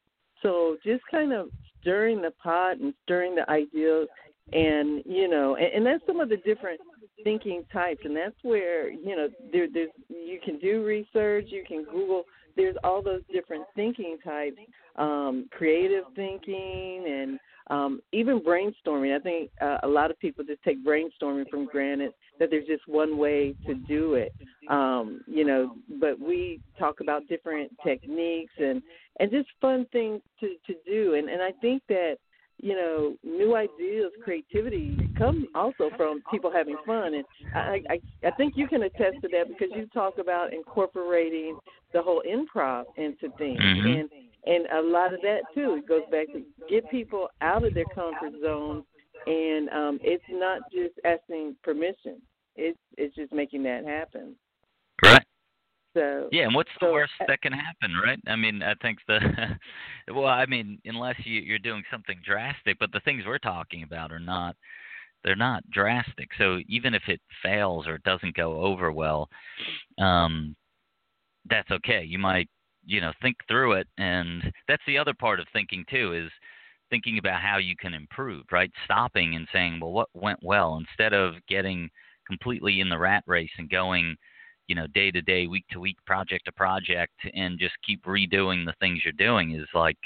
So 0.42 0.78
just 0.84 1.04
kind 1.10 1.34
of 1.34 1.50
stirring 1.82 2.22
the 2.22 2.32
pot 2.32 2.78
and 2.78 2.94
stirring 3.04 3.36
the 3.36 3.50
ideas, 3.50 4.08
and 4.52 5.04
you 5.06 5.28
know, 5.28 5.56
and, 5.56 5.74
and 5.74 5.86
that's 5.86 6.06
some 6.08 6.20
of 6.20 6.30
the 6.30 6.38
different 6.38 6.80
thinking 7.24 7.64
types, 7.72 8.02
and 8.04 8.16
that's 8.16 8.36
where 8.44 8.90
you 8.90 9.16
know 9.16 9.28
there, 9.52 9.68
there's 9.72 9.90
you 10.10 10.40
can 10.44 10.60
do 10.60 10.84
research, 10.84 11.46
you 11.50 11.64
can 11.68 11.84
Google. 11.86 12.24
There's 12.56 12.76
all 12.84 13.02
those 13.02 13.22
different 13.32 13.64
thinking 13.76 14.18
types, 14.24 14.58
um, 14.98 15.48
creative 15.52 16.04
thinking, 16.16 17.06
and 17.08 17.40
um, 17.70 18.02
even 18.12 18.40
brainstorming. 18.40 19.16
I 19.16 19.20
think 19.20 19.52
uh, 19.62 19.78
a 19.84 19.88
lot 19.88 20.12
of 20.12 20.20
people 20.20 20.44
just 20.44 20.64
take 20.64 20.84
brainstorming 20.86 21.50
from 21.50 21.66
granted 21.66 22.12
that 22.40 22.50
there's 22.50 22.66
just 22.66 22.88
one 22.88 23.18
way 23.18 23.56
to 23.68 23.76
do 23.76 24.16
it. 24.16 24.34
Um, 24.70 25.22
you 25.28 25.46
know, 25.46 25.76
but 26.00 26.20
we 26.20 26.62
talk 26.78 27.00
about 27.00 27.28
different 27.28 27.72
techniques 27.84 28.54
and 28.58 28.82
and 29.20 29.30
just 29.30 29.50
fun 29.62 29.86
things 29.92 30.22
to 30.40 30.56
to 30.68 30.74
do. 30.86 31.16
And 31.16 31.30
and 31.30 31.42
I 31.42 31.52
think 31.62 31.84
that 31.90 32.18
you 32.58 32.76
know 32.76 33.16
new 33.24 33.56
ideas, 33.56 34.12
creativity 34.24 34.98
come 35.18 35.48
also 35.54 35.90
from 35.96 36.22
people 36.32 36.52
having 36.52 36.78
fun. 36.86 37.14
And 37.14 37.26
I 37.54 37.82
I, 37.90 38.28
I 38.28 38.32
think 38.32 38.54
you 38.56 38.68
can 38.68 38.84
attest 38.84 39.18
to 39.22 39.28
that 39.30 39.48
because 39.48 39.70
you 39.76 39.86
talk 39.94 40.18
about 40.18 40.54
incorporating 40.54 41.58
the 41.94 42.02
whole 42.02 42.24
improv 42.28 42.86
into 42.98 43.30
things 43.38 43.60
mm-hmm. 43.60 43.88
and 43.88 44.10
and 44.50 44.66
a 44.74 44.82
lot 44.82 45.14
of 45.14 45.22
that 45.22 45.42
too 45.54 45.80
it 45.80 45.88
goes 45.88 46.02
back 46.12 46.28
to 46.28 46.44
get 46.70 46.90
people 46.90 47.30
out 47.42 47.64
of 47.64 47.74
their 47.74 47.86
comfort 47.96 48.34
zone. 48.42 48.84
And 49.28 49.70
um 49.70 50.00
it's 50.02 50.24
not 50.30 50.62
just 50.72 50.94
asking 51.06 51.56
permission. 51.64 52.22
It's 52.56 52.80
it's 52.98 53.16
just 53.16 53.32
making 53.32 53.64
that 53.64 53.86
happen. 53.86 54.36
Right. 55.04 55.26
So 55.96 56.30
yeah 56.32 56.44
and 56.44 56.56
what's 56.56 56.70
so, 56.80 56.88
the 56.88 56.92
worst 56.92 57.14
that 57.28 57.42
can 57.42 57.54
happen 57.54 57.92
right? 58.04 58.20
I 58.28 58.36
mean 58.36 58.62
i 58.64 58.74
think 58.82 59.00
the 59.08 59.20
well 60.14 60.28
i 60.28 60.46
mean 60.46 60.80
unless 60.86 61.16
you 61.24 61.42
you're 61.42 61.60
doing 61.60 61.84
something 61.92 62.20
drastic 62.26 62.78
but 62.80 62.92
the 62.92 63.02
things 63.02 63.24
we're 63.26 63.40
talking 63.40 63.84
about 63.84 64.12
are 64.12 64.20
not 64.20 64.56
they're 65.24 65.36
not 65.36 65.70
drastic. 65.70 66.30
So 66.38 66.60
even 66.70 66.94
if 66.94 67.04
it 67.10 67.20
fails 67.44 67.88
or 67.88 67.96
it 67.96 68.04
doesn't 68.04 68.36
go 68.36 68.62
over 68.62 68.92
well 68.92 69.30
um 70.00 70.56
that's 71.50 71.72
okay. 71.72 72.04
You 72.04 72.20
might 72.20 72.50
you 72.90 73.00
know 73.00 73.14
think 73.22 73.38
through 73.48 73.74
it. 73.74 73.88
And 73.98 74.52
that's 74.68 74.84
the 74.88 74.98
other 74.98 75.14
part 75.14 75.40
of 75.40 75.48
thinking 75.54 75.86
too 75.90 76.14
is 76.14 76.32
thinking 76.90 77.20
about 77.20 77.42
how 77.42 77.58
you 77.58 77.76
can 77.76 77.94
improve 77.94 78.46
right? 78.52 78.72
Stopping 78.86 79.36
and 79.36 79.48
saying 79.54 79.80
well 79.80 79.92
what 79.92 80.10
went 80.14 80.40
well? 80.42 80.78
Instead 80.78 81.14
of 81.14 81.36
getting 81.48 81.90
completely 82.28 82.80
in 82.80 82.90
the 82.90 82.98
rat 82.98 83.24
race 83.28 83.52
and 83.58 83.70
going 83.70 84.16
you 84.68 84.76
know 84.76 84.88
day 84.88 85.12
to 85.12 85.22
day 85.22 85.48
week 85.48 85.66
to 85.72 85.80
week 85.80 85.98
project 86.06 86.46
to 86.46 86.52
project 86.52 87.14
and 87.34 87.60
just 87.60 87.74
keep 87.86 88.04
redoing 88.06 88.66
the 88.66 88.76
things 88.80 89.02
you're 89.04 89.14
doing 89.14 89.56
is 89.56 89.68
like 89.74 89.98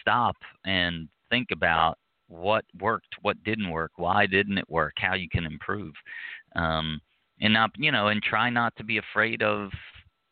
stop 0.00 0.36
and 0.64 1.08
think 1.30 1.48
about 1.52 1.96
what 2.28 2.64
worked 2.80 3.14
what 3.22 3.42
didn't 3.44 3.70
work 3.70 3.92
why 3.96 4.26
didn't 4.26 4.58
it 4.58 4.68
work 4.68 4.94
how 4.98 5.14
you 5.14 5.28
can 5.28 5.44
improve. 5.44 5.94
Um 6.56 7.00
and 7.40 7.52
not 7.52 7.70
you 7.76 7.92
know 7.92 8.08
and 8.08 8.22
try 8.22 8.50
not 8.50 8.74
to 8.76 8.84
be 8.84 8.98
afraid 8.98 9.42
of 9.42 9.70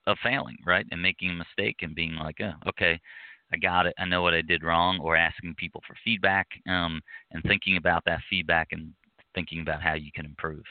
of 0.07 0.19
failing, 0.23 0.57
right? 0.67 0.87
And 0.91 1.01
making 1.01 1.31
a 1.31 1.35
mistake 1.35 1.77
and 1.83 1.95
being 1.95 2.15
like, 2.17 2.37
oh, 2.41 2.53
okay, 2.69 3.01
I 3.53 3.57
got 3.57 3.87
it. 3.87 3.95
I 3.99 4.05
know 4.05 4.23
what 4.23 4.35
I 4.35 4.43
did 4.43 4.63
wrong, 4.63 4.99
or 5.01 5.17
asking 5.17 5.55
people 5.57 5.83
for 5.87 5.97
feedback 6.05 6.47
um, 6.69 7.01
and 7.31 7.43
thinking 7.45 7.77
about 7.77 8.03
that 8.07 8.21
feedback 8.29 8.69
and 8.73 8.93
thinking 9.35 9.61
about 9.61 9.83
how 9.83 9.95
you 9.95 10.11
can 10.15 10.25
improve. 10.25 10.65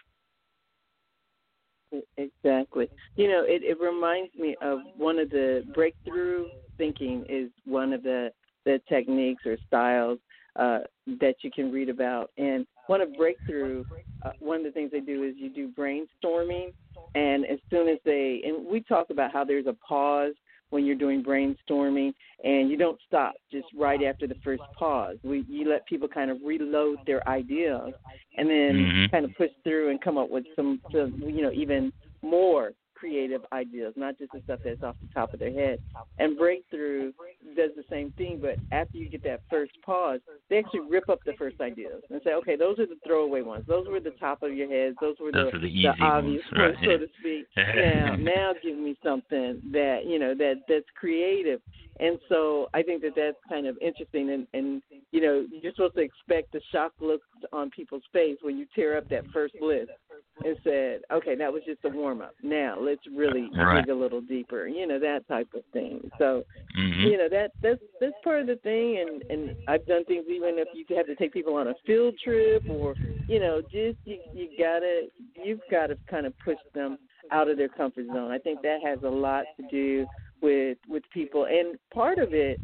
Exactly. 2.18 2.90
You 3.16 3.28
know, 3.28 3.44
it, 3.46 3.62
it 3.64 3.80
reminds 3.80 4.34
me 4.36 4.56
of 4.62 4.80
one 4.98 5.20
of 5.20 5.30
the 5.30 5.64
breakthrough 5.76 6.46
thinking 6.78 7.24
is 7.30 7.50
one 7.66 7.94
of 7.94 8.02
the 8.04 8.32
the 8.66 8.82
techniques 8.88 9.46
or 9.46 9.58
styles 9.68 10.20
uh, 10.56 10.80
that 11.20 11.36
you 11.42 11.52
can 11.52 11.72
read 11.72 11.90
about. 11.90 12.32
And 12.38 12.66
one 12.88 13.02
of 13.02 13.16
breakthrough, 13.16 13.84
uh, 14.24 14.32
one 14.40 14.58
of 14.58 14.64
the 14.64 14.72
things 14.72 14.92
they 14.92 15.00
do 15.00 15.24
is 15.24 15.36
you 15.38 15.50
do 15.50 15.70
brainstorming, 15.70 16.74
and 17.16 17.46
as 17.46 17.60
soon 17.70 17.88
as 17.88 17.98
they 18.06 18.42
and 18.46 18.66
we 18.66 18.82
talk 18.82 19.10
about 19.10 19.32
how 19.32 19.44
there's 19.44 19.68
a 19.68 19.74
pause 19.74 20.34
when 20.70 20.86
you're 20.86 20.96
doing 20.96 21.24
brainstorming 21.24 22.12
and 22.44 22.70
you 22.70 22.76
don't 22.76 23.00
stop 23.06 23.36
just 23.52 23.68
right 23.78 24.02
after 24.04 24.26
the 24.26 24.36
first 24.44 24.64
pause. 24.78 25.18
We 25.24 25.46
you 25.48 25.70
let 25.70 25.86
people 25.86 26.08
kind 26.08 26.32
of 26.32 26.38
reload 26.44 26.98
their 27.06 27.28
ideas 27.30 27.94
and 28.38 28.50
then 28.50 28.74
mm-hmm. 28.74 29.12
kind 29.12 29.26
of 29.26 29.32
push 29.36 29.52
through 29.64 29.92
and 29.92 30.02
come 30.02 30.18
up 30.18 30.30
with 30.30 30.46
some, 30.56 30.82
some 30.92 31.22
you 31.24 31.44
know 31.44 31.52
even 31.52 31.94
more 32.22 32.72
creative 33.04 33.42
ideas, 33.52 33.94
not 33.98 34.18
just 34.18 34.32
the 34.32 34.40
stuff 34.46 34.60
that's 34.64 34.82
off 34.82 34.96
the 35.02 35.14
top 35.14 35.34
of 35.34 35.40
their 35.40 35.52
head. 35.52 35.78
And 36.20 36.38
Breakthrough 36.38 37.12
does 37.54 37.72
the 37.76 37.84
same 37.90 38.12
thing, 38.12 38.40
but 38.42 38.56
after 38.72 38.98
you 38.98 39.10
get 39.10 39.24
that 39.26 39.42
first 39.50 39.74
pause, 39.86 40.22
they 40.50 40.60
actually 40.60 40.82
rip 40.90 41.10
up 41.10 41.20
the 41.26 41.34
first 41.38 41.60
ideas 41.60 42.02
and 42.10 42.22
say, 42.24 42.32
okay, 42.36 42.56
those 42.56 42.80
are 42.80 42.86
the 42.86 42.96
throwaway 43.06 43.42
ones. 43.42 43.66
Those 43.68 43.88
were 43.90 44.00
the 44.00 44.12
top 44.22 44.42
of 44.42 44.54
your 44.54 44.70
heads. 44.70 44.96
Those 45.02 45.18
were 45.20 45.34
the, 45.34 45.50
the, 45.52 45.60
the 45.60 45.88
obvious 46.02 46.44
ones, 46.56 46.76
right. 46.80 46.86
so 46.86 46.98
to 46.98 47.08
speak. 47.20 47.46
now, 47.58 48.16
now 48.16 48.54
give 48.64 48.78
me 48.78 48.96
something 49.04 49.62
that 49.74 50.06
you 50.06 50.18
know 50.18 50.34
that 50.36 50.62
that's 50.70 50.86
creative. 50.98 51.60
And 52.00 52.18
so 52.28 52.70
I 52.74 52.82
think 52.82 53.04
that 53.04 53.14
that's 53.16 53.38
kind 53.48 53.68
of 53.68 53.78
interesting, 53.80 54.32
and, 54.32 54.48
and 54.54 54.82
you 55.12 55.22
know 55.22 55.46
you're 55.62 55.74
supposed 55.74 55.96
to 55.96 56.02
expect 56.02 56.52
the 56.52 56.62
shock 56.72 56.94
looks 57.00 57.28
on 57.52 57.70
people's 57.70 58.04
face 58.12 58.38
when 58.42 58.58
you 58.58 58.66
tear 58.74 58.98
up 58.98 59.10
that 59.10 59.26
first 59.32 59.54
list 59.62 59.92
and 60.44 60.58
said, 60.64 61.02
okay, 61.12 61.36
that 61.36 61.52
was 61.52 61.62
just 61.66 61.80
a 61.86 61.90
warm 61.90 62.22
up. 62.22 62.36
Now 62.42 62.78
let's 62.80 63.02
really 63.16 63.50
right. 63.56 63.86
dig 63.86 63.90
a 63.90 63.98
little 63.98 64.22
deeper, 64.22 64.68
you 64.68 64.88
know 64.88 65.00
that 65.00 65.28
type 65.28 65.48
of 65.56 65.64
thing. 65.72 66.10
So 66.18 66.44
mm-hmm. 66.78 67.02
you 67.02 67.18
know 67.18 67.30
that 67.30 67.52
that's 67.62 67.82
that's 68.02 68.14
part 68.24 68.42
of 68.42 68.48
the 68.48 68.56
thing, 68.58 69.00
and 69.00 69.24
and 69.32 69.56
I've 69.68 69.86
done 69.86 70.06
things 70.06 70.26
even 70.30 70.58
if 70.58 70.68
you 70.74 70.96
have 70.96 71.08
to 71.08 71.16
take 71.16 71.34
people 71.34 71.56
on 71.56 71.68
a 71.68 71.74
field 71.86 72.16
trip 72.24 72.64
or 72.70 72.96
you 73.28 73.40
know 73.40 73.62
just 73.62 73.98
you 74.06 74.20
you 74.34 74.50
gotta 74.58 75.08
you've 75.44 75.62
got 75.70 75.88
to 75.88 75.98
kind 76.10 76.26
of 76.26 76.34
push 76.44 76.58
them 76.74 76.98
out 77.32 77.50
of 77.50 77.58
their 77.58 77.70
comfort 77.70 78.08
zone. 78.08 78.32
I 78.32 78.38
think 78.38 78.62
that 78.62 78.80
has 78.86 79.00
a 79.04 79.10
lot 79.10 79.46
to 79.58 79.68
do 79.70 80.06
with 80.42 80.78
with 80.88 81.04
people 81.14 81.46
and 81.46 81.78
part 81.94 82.20
of 82.20 82.34
it 82.34 82.60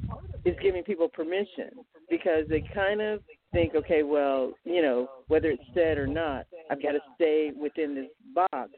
is 0.46 0.56
giving 0.62 0.84
people 0.84 1.08
permission 1.08 1.70
because 2.10 2.46
they 2.50 2.64
kind 2.74 3.02
of 3.02 3.22
think 3.54 3.76
okay 3.76 4.04
well 4.04 4.52
you 4.64 4.82
know 4.82 5.08
whether 5.28 5.50
it's 5.50 5.64
said 5.74 5.98
or 5.98 6.08
not 6.08 6.46
i've 6.70 6.82
got 6.82 6.92
to 6.92 7.00
stay 7.16 7.52
within 7.60 7.96
this 7.96 8.08
box 8.34 8.70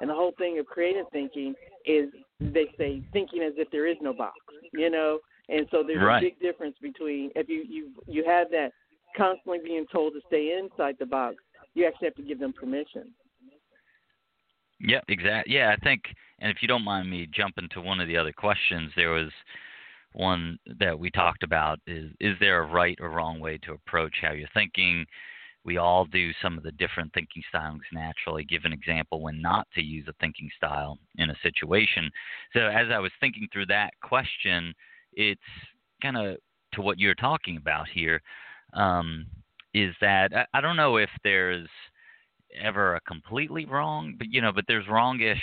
and 0.00 0.08
the 0.08 0.14
whole 0.14 0.32
thing 0.38 0.58
of 0.58 0.66
creative 0.66 1.06
thinking 1.12 1.54
is 1.86 2.08
they 2.40 2.66
say 2.78 3.02
thinking 3.12 3.42
as 3.42 3.52
if 3.56 3.68
there 3.70 3.86
is 3.86 3.96
no 4.00 4.12
box 4.12 4.36
you 4.72 4.90
know 4.90 5.18
and 5.48 5.66
so 5.70 5.82
there's 5.86 6.02
right. 6.02 6.22
a 6.22 6.26
big 6.26 6.40
difference 6.40 6.76
between 6.80 7.30
if 7.34 7.48
you 7.48 7.64
you 7.68 7.90
you 8.06 8.24
have 8.24 8.50
that 8.50 8.70
constantly 9.16 9.58
being 9.64 9.86
told 9.92 10.12
to 10.12 10.20
stay 10.28 10.58
inside 10.58 10.94
the 10.98 11.06
box 11.06 11.36
you 11.74 11.86
actually 11.86 12.06
have 12.06 12.14
to 12.14 12.22
give 12.22 12.38
them 12.38 12.52
permission 12.52 13.12
yeah, 14.80 15.00
exactly. 15.08 15.54
Yeah, 15.54 15.74
I 15.76 15.84
think, 15.84 16.02
and 16.38 16.50
if 16.50 16.62
you 16.62 16.68
don't 16.68 16.84
mind 16.84 17.10
me 17.10 17.28
jumping 17.32 17.68
to 17.72 17.80
one 17.80 18.00
of 18.00 18.08
the 18.08 18.16
other 18.16 18.32
questions, 18.32 18.90
there 18.96 19.10
was 19.10 19.30
one 20.12 20.58
that 20.78 20.98
we 20.98 21.10
talked 21.10 21.42
about 21.42 21.78
is 21.86 22.10
is 22.20 22.36
there 22.40 22.62
a 22.62 22.66
right 22.66 22.98
or 23.00 23.10
wrong 23.10 23.40
way 23.40 23.58
to 23.58 23.72
approach 23.72 24.14
how 24.20 24.32
you're 24.32 24.48
thinking? 24.54 25.06
We 25.64 25.76
all 25.76 26.06
do 26.06 26.30
some 26.42 26.56
of 26.56 26.64
the 26.64 26.72
different 26.72 27.12
thinking 27.12 27.42
styles 27.48 27.80
naturally. 27.92 28.44
Give 28.44 28.64
an 28.64 28.72
example 28.72 29.22
when 29.22 29.42
not 29.42 29.68
to 29.74 29.82
use 29.82 30.06
a 30.08 30.14
thinking 30.18 30.48
style 30.56 30.98
in 31.16 31.30
a 31.30 31.36
situation. 31.42 32.10
So 32.54 32.60
as 32.60 32.86
I 32.90 32.98
was 32.98 33.12
thinking 33.20 33.46
through 33.52 33.66
that 33.66 33.90
question, 34.02 34.72
it's 35.12 35.40
kind 36.02 36.16
of 36.16 36.36
to 36.72 36.80
what 36.80 36.98
you're 36.98 37.14
talking 37.14 37.56
about 37.56 37.88
here. 37.88 38.22
Um, 38.72 39.26
is 39.74 39.94
that 40.00 40.34
I, 40.34 40.46
I 40.54 40.60
don't 40.60 40.76
know 40.76 40.96
if 40.96 41.10
there's 41.22 41.68
ever 42.60 42.96
a 42.96 43.00
completely 43.02 43.64
wrong, 43.64 44.14
but 44.18 44.28
you 44.30 44.40
know, 44.40 44.52
but 44.52 44.64
there's 44.66 44.86
wrongish 44.86 45.40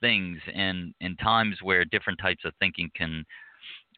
things 0.00 0.38
and 0.52 0.92
in 1.00 1.16
times 1.16 1.58
where 1.62 1.84
different 1.84 2.18
types 2.18 2.44
of 2.44 2.52
thinking 2.58 2.90
can 2.96 3.24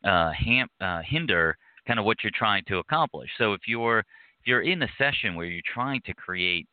uh, 0.05 0.33
ham, 0.33 0.69
uh, 0.81 1.03
hinder 1.05 1.57
kind 1.87 1.99
of 1.99 2.05
what 2.05 2.19
you're 2.23 2.33
trying 2.35 2.65
to 2.69 2.79
accomplish. 2.79 3.31
So 3.39 3.55
if 3.55 3.63
you're 3.67 4.01
if 4.01 4.47
you're 4.47 4.63
in 4.63 4.83
a 4.83 4.89
session 4.99 5.35
where 5.35 5.47
you're 5.47 5.63
trying 5.73 6.01
to 6.07 6.15
create 6.15 6.67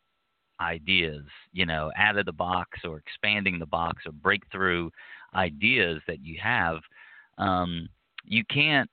ideas, 0.62 1.24
you 1.52 1.66
know, 1.66 1.92
out 1.98 2.18
of 2.18 2.26
the 2.26 2.32
box 2.32 2.80
or 2.84 2.98
expanding 2.98 3.60
the 3.60 3.66
box 3.66 4.04
or 4.06 4.12
breakthrough 4.12 4.90
ideas 5.34 6.02
that 6.08 6.24
you 6.24 6.38
have, 6.42 6.78
um, 7.38 7.90
you 8.24 8.44
can't 8.50 8.90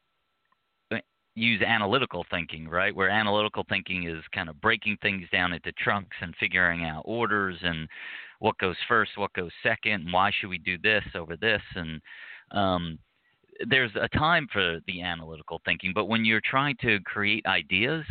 use 1.35 1.63
analytical 1.63 2.25
thinking, 2.31 2.69
right? 2.69 2.95
Where 2.95 3.09
analytical 3.09 3.65
thinking 3.69 4.09
is 4.09 4.23
kind 4.35 4.49
of 4.49 4.61
breaking 4.61 4.99
things 5.01 5.27
down 5.33 5.53
into 5.53 5.73
chunks 5.83 6.17
and 6.21 6.35
figuring 6.39 6.85
out 6.85 7.03
orders 7.05 7.57
and 7.63 7.89
what 8.41 8.59
goes 8.59 8.77
first, 8.89 9.13
what 9.17 9.33
goes 9.33 9.53
second, 9.63 10.03
and 10.03 10.13
why 10.13 10.31
should 10.31 10.51
we 10.51 10.59
do 10.59 10.77
this 10.79 11.05
over 11.15 11.37
this 11.37 11.63
and 11.75 12.01
um, 12.51 12.99
there's 13.69 13.93
a 14.01 14.09
time 14.09 14.47
for 14.53 14.79
the 14.87 15.03
analytical 15.03 15.61
thinking, 15.65 15.93
but 15.95 16.07
when 16.07 16.25
you're 16.25 16.43
trying 16.45 16.77
to 16.83 16.99
create 17.01 17.45
ideas 17.47 18.05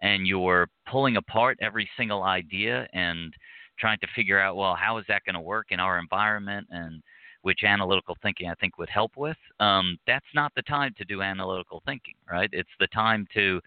and 0.00 0.26
you're 0.26 0.68
pulling 0.90 1.16
apart 1.16 1.58
every 1.60 1.88
single 1.96 2.22
idea 2.22 2.86
and 2.92 3.34
trying 3.78 3.98
to 4.00 4.06
figure 4.14 4.40
out, 4.40 4.56
well, 4.56 4.74
how 4.74 4.98
is 4.98 5.04
that 5.08 5.22
going 5.24 5.34
to 5.34 5.40
work 5.40 5.66
in 5.70 5.80
our 5.80 5.98
environment 5.98 6.66
and 6.70 7.02
which 7.42 7.62
analytical 7.62 8.16
thinking 8.22 8.50
I 8.50 8.54
think 8.54 8.76
would 8.76 8.88
help 8.88 9.12
with, 9.16 9.36
um, 9.60 9.98
that's 10.06 10.26
not 10.34 10.52
the 10.56 10.62
time 10.62 10.92
to 10.98 11.04
do 11.04 11.22
analytical 11.22 11.80
thinking, 11.86 12.14
right? 12.28 12.50
It's 12.52 12.68
the 12.80 12.88
time 12.88 13.26
to 13.34 13.60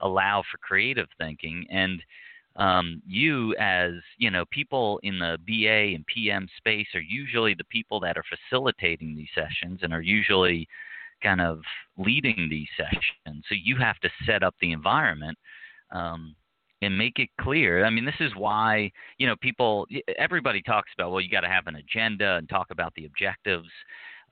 allow 0.00 0.42
for 0.50 0.56
creative 0.58 1.08
thinking. 1.18 1.66
And 1.70 2.02
um, 2.56 3.02
you, 3.06 3.54
as 3.56 3.92
you 4.18 4.30
know, 4.30 4.44
people 4.50 4.98
in 5.02 5.18
the 5.18 5.38
BA 5.46 5.94
and 5.94 6.06
PM 6.06 6.48
space 6.56 6.86
are 6.94 7.00
usually 7.00 7.54
the 7.54 7.64
people 7.64 8.00
that 8.00 8.16
are 8.16 8.24
facilitating 8.24 9.14
these 9.14 9.28
sessions 9.34 9.80
and 9.82 9.92
are 9.92 10.02
usually 10.02 10.66
kind 11.22 11.40
of 11.40 11.60
leading 11.96 12.48
these 12.50 12.68
sessions. 12.76 13.44
So 13.48 13.54
you 13.62 13.76
have 13.76 13.98
to 14.00 14.10
set 14.26 14.42
up 14.42 14.54
the 14.60 14.72
environment. 14.72 15.38
Um, 15.90 16.34
and 16.82 16.96
make 16.96 17.18
it 17.18 17.30
clear. 17.40 17.84
I 17.84 17.90
mean, 17.90 18.04
this 18.04 18.20
is 18.20 18.32
why, 18.36 18.90
you 19.16 19.26
know, 19.26 19.34
people, 19.40 19.86
everybody 20.18 20.60
talks 20.60 20.90
about, 20.94 21.10
well, 21.10 21.20
you 21.22 21.30
got 21.30 21.40
to 21.40 21.48
have 21.48 21.66
an 21.66 21.76
agenda 21.76 22.36
and 22.36 22.48
talk 22.48 22.66
about 22.70 22.92
the 22.94 23.06
objectives 23.06 23.68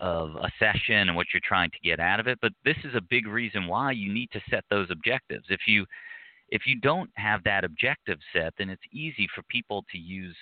of 0.01 0.31
a 0.37 0.51
session 0.59 1.09
and 1.09 1.17
what 1.17 1.27
you're 1.33 1.41
trying 1.43 1.71
to 1.71 1.79
get 1.83 2.01
out 2.01 2.21
of 2.21 2.27
it. 2.27 2.39
But 2.43 2.53
this 2.65 2.77
is 2.85 2.95
a 2.95 3.01
big 3.01 3.27
reason 3.27 3.67
why 3.67 3.93
you 3.93 4.13
need 4.13 4.31
to 4.33 4.41
set 4.51 4.65
those 4.71 4.89
objectives. 4.91 5.47
If 5.49 5.61
you, 5.67 5.87
if 6.55 6.63
you 6.67 6.77
don't 6.77 7.11
have 7.17 7.43
that 7.43 7.65
objective 7.65 8.19
set, 8.33 8.55
then 8.57 8.71
it's 8.71 8.83
easy 8.93 9.29
for 9.35 9.43
people 9.49 9.85
to 9.91 9.99
use 9.99 10.37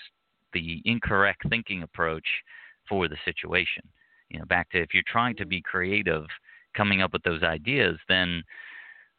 the 0.52 0.82
incorrect 0.84 1.42
thinking 1.48 1.82
approach 1.82 2.26
for 2.86 3.08
the 3.08 3.16
situation. 3.24 3.82
You 4.28 4.38
know, 4.38 4.44
back 4.44 4.68
to 4.70 4.82
if 4.82 4.92
you're 4.92 5.02
trying 5.06 5.36
to 5.36 5.46
be 5.46 5.62
creative, 5.62 6.26
coming 6.76 7.00
up 7.00 7.14
with 7.14 7.22
those 7.22 7.42
ideas, 7.42 7.98
then 8.10 8.42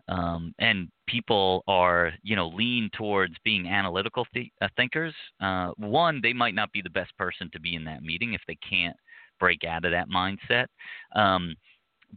um, 0.07 0.53
and 0.59 0.89
people 1.07 1.63
are 1.67 2.11
you 2.21 2.35
know 2.35 2.49
lean 2.49 2.91
towards 2.93 3.33
being 3.43 3.67
analytical 3.67 4.27
th- 4.31 4.51
uh, 4.61 4.67
thinkers. 4.77 5.15
Uh, 5.41 5.71
one, 5.77 6.19
they 6.21 6.33
might 6.33 6.53
not 6.53 6.71
be 6.73 6.83
the 6.83 6.91
best 6.91 7.17
person 7.17 7.49
to 7.53 7.59
be 7.59 7.73
in 7.73 7.83
that 7.85 8.03
meeting 8.03 8.33
if 8.33 8.41
they 8.47 8.57
can't 8.57 8.95
break 9.39 9.63
out 9.63 9.83
of 9.83 9.91
that 9.91 10.09
mindset. 10.09 10.67
Um, 11.15 11.55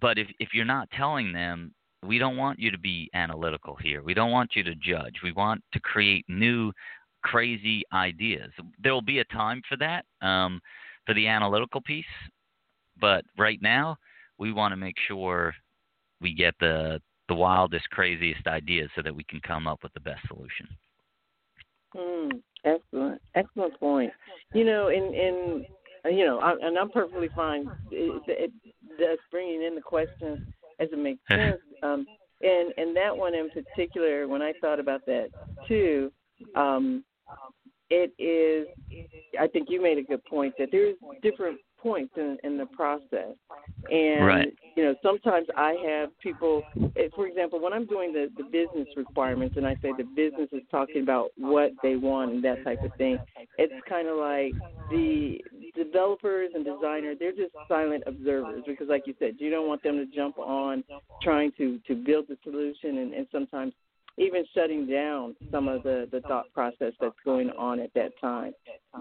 but 0.02 0.18
if 0.18 0.28
if 0.38 0.50
you're 0.52 0.66
not 0.66 0.90
telling 0.90 1.32
them 1.32 1.72
we 2.06 2.18
don't 2.18 2.36
want 2.36 2.58
you 2.58 2.70
to 2.70 2.78
be 2.78 3.10
analytical 3.14 3.76
here. 3.76 4.02
We 4.02 4.14
don't 4.14 4.30
want 4.30 4.50
you 4.54 4.62
to 4.64 4.74
judge. 4.74 5.16
We 5.22 5.32
want 5.32 5.62
to 5.72 5.80
create 5.80 6.24
new, 6.28 6.72
crazy 7.22 7.82
ideas. 7.92 8.50
There 8.82 8.92
will 8.92 9.02
be 9.02 9.18
a 9.18 9.24
time 9.24 9.62
for 9.68 9.76
that, 9.78 10.04
um, 10.26 10.60
for 11.06 11.14
the 11.14 11.26
analytical 11.26 11.80
piece. 11.80 12.04
But 13.00 13.24
right 13.36 13.60
now, 13.60 13.96
we 14.38 14.52
want 14.52 14.72
to 14.72 14.76
make 14.76 14.96
sure 15.06 15.54
we 16.20 16.34
get 16.34 16.54
the 16.60 17.00
the 17.28 17.34
wildest, 17.34 17.90
craziest 17.90 18.46
ideas 18.46 18.88
so 18.94 19.02
that 19.02 19.14
we 19.14 19.24
can 19.24 19.40
come 19.40 19.66
up 19.66 19.82
with 19.82 19.92
the 19.94 20.00
best 20.00 20.20
solution. 20.28 20.68
Mm, 21.96 22.40
excellent, 22.64 23.20
excellent 23.34 23.78
point. 23.80 24.12
You 24.54 24.64
know, 24.64 24.88
in 24.88 25.12
in 25.12 25.66
you 26.04 26.24
know, 26.24 26.38
I, 26.38 26.52
and 26.62 26.78
I'm 26.78 26.90
perfectly 26.90 27.28
fine. 27.34 27.68
It, 27.90 28.22
it, 28.28 28.52
that's 28.98 29.20
bringing 29.30 29.62
in 29.62 29.74
the 29.74 29.80
questions 29.80 30.38
as 30.78 30.88
it 30.92 30.98
makes 30.98 31.20
sense. 31.28 31.60
Um, 31.82 32.06
and 32.42 32.72
and 32.76 32.96
that 32.96 33.16
one 33.16 33.34
in 33.34 33.50
particular, 33.50 34.28
when 34.28 34.42
I 34.42 34.52
thought 34.60 34.78
about 34.78 35.04
that 35.06 35.28
too, 35.66 36.12
um, 36.54 37.04
it 37.90 38.12
is. 38.18 38.66
I 39.40 39.46
think 39.46 39.68
you 39.70 39.82
made 39.82 39.98
a 39.98 40.02
good 40.02 40.24
point 40.24 40.54
that 40.58 40.68
there's 40.72 40.96
different 41.22 41.58
points 41.78 42.12
in, 42.16 42.36
in 42.42 42.58
the 42.58 42.66
process. 42.66 43.34
And 43.90 44.26
right. 44.26 44.52
you 44.76 44.84
know, 44.84 44.94
sometimes 45.02 45.46
I 45.56 45.76
have 45.86 46.18
people. 46.18 46.62
For 47.14 47.26
example, 47.26 47.60
when 47.60 47.72
I'm 47.72 47.86
doing 47.86 48.12
the 48.12 48.28
the 48.36 48.44
business 48.44 48.88
requirements, 48.96 49.56
and 49.56 49.66
I 49.66 49.74
say 49.76 49.92
the 49.96 50.04
business 50.16 50.48
is 50.52 50.62
talking 50.70 51.02
about 51.02 51.30
what 51.36 51.70
they 51.82 51.96
want 51.96 52.32
and 52.32 52.44
that 52.44 52.64
type 52.64 52.82
of 52.82 52.90
thing, 52.98 53.18
it's 53.58 53.72
kind 53.88 54.08
of 54.08 54.16
like 54.16 54.52
the 54.90 55.40
developers 55.76 56.50
and 56.54 56.64
designers. 56.64 57.16
They're 57.20 57.32
just 57.32 57.54
silent 57.68 58.04
observers 58.06 58.62
because, 58.66 58.88
like 58.88 59.06
you 59.06 59.14
said, 59.18 59.36
you 59.38 59.50
don't 59.50 59.68
want 59.68 59.82
them 59.82 59.96
to 59.96 60.06
jump 60.06 60.38
on 60.38 60.82
trying 61.22 61.52
to 61.58 61.78
to 61.86 61.94
build 61.94 62.26
the 62.28 62.36
solution, 62.42 62.98
and, 62.98 63.14
and 63.14 63.26
sometimes 63.30 63.72
even 64.18 64.44
shutting 64.54 64.86
down 64.86 65.36
some 65.50 65.68
of 65.68 65.82
the, 65.82 66.08
the 66.10 66.20
thought 66.22 66.46
process 66.54 66.92
that's 67.00 67.14
going 67.24 67.50
on 67.50 67.80
at 67.80 67.92
that 67.94 68.12
time. 68.20 68.52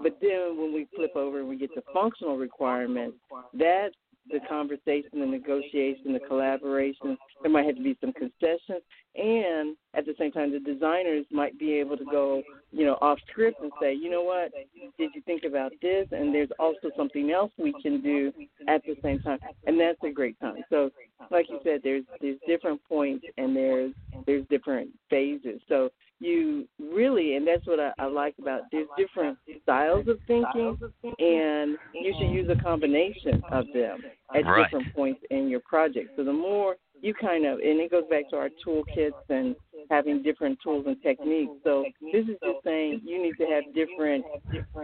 But 0.02 0.18
then 0.20 0.58
when 0.58 0.74
we 0.74 0.86
flip 0.94 1.16
over 1.16 1.40
and 1.40 1.48
we 1.48 1.56
get 1.56 1.72
to 1.74 1.82
functional 1.92 2.36
requirements, 2.36 3.16
that's 3.54 3.94
the 4.30 4.40
conversation, 4.48 5.20
the 5.20 5.26
negotiation, 5.26 6.12
the 6.12 6.20
collaboration. 6.20 7.16
There 7.42 7.50
might 7.50 7.66
have 7.66 7.76
to 7.76 7.82
be 7.82 7.96
some 8.00 8.12
concessions, 8.12 8.82
and 9.14 9.76
at 9.94 10.06
the 10.06 10.14
same 10.18 10.32
time, 10.32 10.52
the 10.52 10.60
designers 10.60 11.26
might 11.30 11.58
be 11.58 11.74
able 11.74 11.96
to 11.96 12.04
go, 12.04 12.42
you 12.72 12.84
know, 12.84 12.98
off 13.00 13.18
script 13.30 13.60
and 13.62 13.72
say, 13.80 13.94
you 13.94 14.10
know 14.10 14.22
what, 14.22 14.52
did 14.98 15.10
you 15.14 15.22
think 15.22 15.44
about 15.44 15.72
this? 15.80 16.06
And 16.12 16.34
there's 16.34 16.50
also 16.58 16.90
something 16.96 17.30
else 17.30 17.52
we 17.58 17.74
can 17.82 18.00
do 18.02 18.32
at 18.68 18.82
the 18.84 18.96
same 19.02 19.20
time, 19.20 19.38
and 19.66 19.78
that's 19.80 19.98
a 20.04 20.10
great 20.10 20.38
time. 20.40 20.56
So, 20.70 20.90
like 21.30 21.46
you 21.48 21.58
said, 21.64 21.80
there's 21.82 22.04
there's 22.20 22.38
different 22.46 22.82
points 22.84 23.24
and 23.36 23.56
there's 23.56 23.92
there's 24.26 24.44
different 24.48 24.90
phases. 25.10 25.60
So 25.68 25.90
you 26.18 26.66
really, 26.78 27.36
and 27.36 27.46
that's 27.46 27.66
what 27.66 27.78
I, 27.78 27.92
I 27.98 28.06
like 28.06 28.34
about 28.40 28.62
there's 28.72 28.88
different 28.96 29.38
styles 29.62 30.08
of 30.08 30.18
thinking, 30.26 30.78
and 31.04 31.76
you 31.92 32.14
should 32.18 32.30
use 32.30 32.48
a 32.50 32.62
combination 32.62 33.42
of 33.50 33.66
them 33.74 33.98
at 34.34 34.44
right. 34.44 34.64
different 34.64 34.94
points 34.94 35.20
in 35.30 35.48
your 35.48 35.60
project. 35.60 36.10
So 36.16 36.24
the 36.24 36.32
more 36.32 36.76
you 37.02 37.12
kind 37.12 37.44
of, 37.44 37.58
and 37.58 37.78
it 37.80 37.90
goes 37.90 38.04
back 38.08 38.30
to 38.30 38.36
our 38.36 38.48
toolkits 38.66 39.12
and 39.28 39.54
having 39.90 40.22
different 40.22 40.58
tools 40.62 40.84
and 40.86 41.00
techniques. 41.02 41.52
So 41.62 41.84
this 42.12 42.24
is 42.24 42.36
just 42.42 42.64
saying 42.64 43.02
you 43.04 43.22
need 43.22 43.34
to 43.38 43.46
have 43.46 43.64
different 43.74 44.24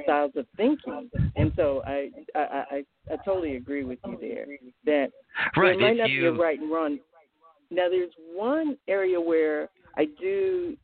styles 0.05 0.33
of 0.37 0.47
thinking, 0.57 1.11
and 1.37 1.53
so 1.57 1.83
I 1.87 2.11
I 2.35 2.41
I, 2.41 2.85
I 3.11 3.17
totally 3.25 3.57
agree 3.57 3.85
with 3.85 3.99
you 4.07 4.19
there 4.21 4.47
that 4.85 5.09
right. 5.57 5.79
there 5.79 5.89
might 5.89 5.97
not 5.97 6.11
you... 6.11 6.21
be 6.21 6.27
a 6.27 6.33
right 6.33 6.61
and 6.61 6.71
wrong. 6.71 6.99
Now 7.71 7.89
there's 7.89 8.13
one 8.35 8.77
area 8.87 9.19
where 9.19 9.71
I 9.97 10.07
do 10.21 10.77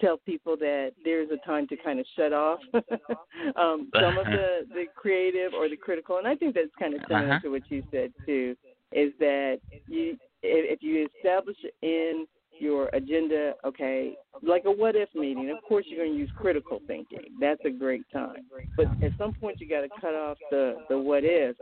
tell 0.00 0.16
people 0.18 0.56
that 0.56 0.92
there's 1.04 1.28
a 1.30 1.46
time 1.46 1.66
to 1.68 1.76
kind 1.76 2.00
of 2.00 2.06
shut 2.16 2.32
off 2.32 2.60
um, 2.74 3.90
some 3.94 4.18
of 4.18 4.26
the 4.26 4.66
the 4.68 4.84
creative 4.96 5.52
or 5.54 5.68
the 5.68 5.76
critical, 5.76 6.18
and 6.18 6.26
I 6.26 6.34
think 6.34 6.54
that's 6.54 6.68
kind 6.78 6.94
of 6.94 7.00
similar 7.08 7.32
uh-huh. 7.32 7.40
to 7.40 7.48
what 7.50 7.62
you 7.70 7.82
said 7.90 8.12
too. 8.26 8.56
Is 8.92 9.12
that 9.18 9.58
you 9.88 10.16
if 10.42 10.82
you 10.82 11.08
establish 11.16 11.56
in 11.82 12.26
your 12.60 12.88
agenda, 12.92 13.54
okay, 13.64 14.14
like 14.42 14.64
a 14.66 14.70
what 14.70 14.94
if 14.94 15.08
meeting, 15.14 15.50
of 15.50 15.62
course 15.68 15.84
you're 15.88 16.04
going 16.04 16.12
to 16.12 16.18
use 16.18 16.30
critical 16.36 16.80
thinking. 16.86 17.20
That's 17.40 17.60
a 17.64 17.70
great 17.70 18.02
time. 18.12 18.46
But 18.76 18.86
at 19.02 19.12
some 19.18 19.32
point 19.34 19.60
you 19.60 19.68
got 19.68 19.80
to 19.80 19.88
cut 20.00 20.14
off 20.14 20.38
the 20.50 20.76
the 20.88 20.98
what 20.98 21.24
if, 21.24 21.56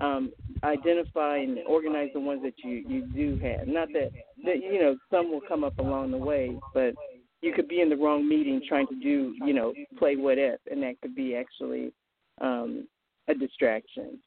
um, 0.00 0.32
identify 0.62 1.38
and 1.38 1.58
organize 1.66 2.10
the 2.14 2.20
ones 2.20 2.42
that 2.44 2.54
you 2.64 2.84
you 2.88 3.02
do 3.02 3.38
have. 3.44 3.66
Not 3.66 3.88
that 3.94 4.10
that 4.44 4.62
you 4.62 4.80
know 4.80 4.96
some 5.10 5.30
will 5.30 5.42
come 5.46 5.64
up 5.64 5.78
along 5.78 6.10
the 6.10 6.18
way, 6.18 6.56
but 6.74 6.94
you 7.40 7.52
could 7.52 7.68
be 7.68 7.80
in 7.80 7.88
the 7.88 7.96
wrong 7.96 8.28
meeting 8.28 8.60
trying 8.68 8.86
to 8.88 8.96
do, 8.96 9.34
you 9.44 9.52
know, 9.52 9.72
play 9.98 10.16
what 10.16 10.38
if, 10.38 10.60
and 10.70 10.82
that 10.82 11.00
could 11.00 11.14
be 11.14 11.36
actually 11.36 11.92
um, 12.40 12.88
a 13.28 13.34
distraction. 13.34 14.18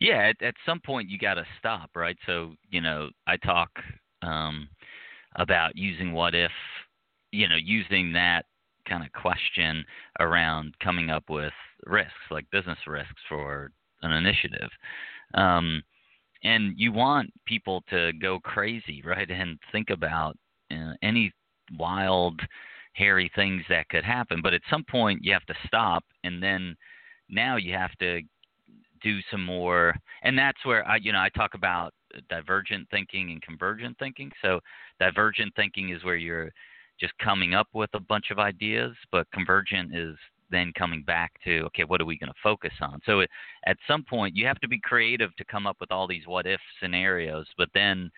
Yeah, 0.00 0.30
at, 0.30 0.42
at 0.42 0.54
some 0.66 0.80
point 0.80 1.08
you 1.08 1.18
got 1.18 1.34
to 1.34 1.44
stop, 1.58 1.90
right? 1.94 2.16
So, 2.26 2.54
you 2.68 2.80
know, 2.80 3.08
I 3.26 3.36
talk 3.38 3.70
um, 4.22 4.68
about 5.36 5.76
using 5.76 6.12
what 6.12 6.34
if, 6.34 6.50
you 7.30 7.48
know, 7.48 7.56
using 7.56 8.12
that 8.12 8.44
kind 8.88 9.04
of 9.04 9.12
question 9.12 9.84
around 10.20 10.74
coming 10.82 11.08
up 11.08 11.24
with 11.30 11.52
risks, 11.86 12.12
like 12.30 12.44
business 12.50 12.78
risks 12.86 13.22
for 13.28 13.70
an 14.02 14.12
initiative. 14.12 14.68
Um, 15.34 15.82
and 16.44 16.74
you 16.76 16.92
want 16.92 17.30
people 17.46 17.82
to 17.90 18.12
go 18.20 18.40
crazy, 18.40 19.02
right? 19.04 19.30
And 19.30 19.58
think 19.70 19.90
about 19.90 20.36
uh, 20.70 20.92
any 21.02 21.32
wild, 21.78 22.40
hairy 22.94 23.30
things 23.34 23.62
that 23.68 23.88
could 23.88 24.04
happen. 24.04 24.40
But 24.42 24.54
at 24.54 24.62
some 24.70 24.84
point, 24.84 25.24
you 25.24 25.32
have 25.32 25.46
to 25.46 25.54
stop, 25.66 26.04
and 26.24 26.42
then 26.42 26.76
now 27.28 27.56
you 27.56 27.72
have 27.74 27.92
to 28.00 28.20
do 29.02 29.18
some 29.30 29.44
more. 29.44 29.94
And 30.22 30.38
that's 30.38 30.64
where 30.64 30.86
I, 30.86 30.96
you 30.96 31.12
know, 31.12 31.20
I 31.20 31.28
talk 31.30 31.54
about 31.54 31.92
divergent 32.28 32.88
thinking 32.90 33.30
and 33.30 33.42
convergent 33.42 33.98
thinking. 33.98 34.30
So 34.42 34.60
divergent 35.00 35.52
thinking 35.56 35.90
is 35.90 36.04
where 36.04 36.16
you're 36.16 36.52
just 37.00 37.16
coming 37.18 37.54
up 37.54 37.68
with 37.72 37.90
a 37.94 38.00
bunch 38.00 38.30
of 38.30 38.38
ideas, 38.38 38.94
but 39.10 39.26
convergent 39.32 39.94
is 39.94 40.16
then 40.52 40.70
coming 40.78 41.02
back 41.02 41.32
to 41.42 41.62
okay 41.62 41.82
what 41.82 42.00
are 42.00 42.04
we 42.04 42.18
going 42.18 42.28
to 42.28 42.38
focus 42.42 42.72
on 42.82 43.00
so 43.06 43.20
it, 43.20 43.30
at 43.66 43.76
some 43.88 44.04
point 44.04 44.36
you 44.36 44.46
have 44.46 44.60
to 44.60 44.68
be 44.68 44.78
creative 44.78 45.34
to 45.36 45.44
come 45.46 45.66
up 45.66 45.78
with 45.80 45.90
all 45.90 46.06
these 46.06 46.26
what 46.26 46.46
if 46.46 46.60
scenarios 46.80 47.46
but 47.56 47.70
then 47.74 48.10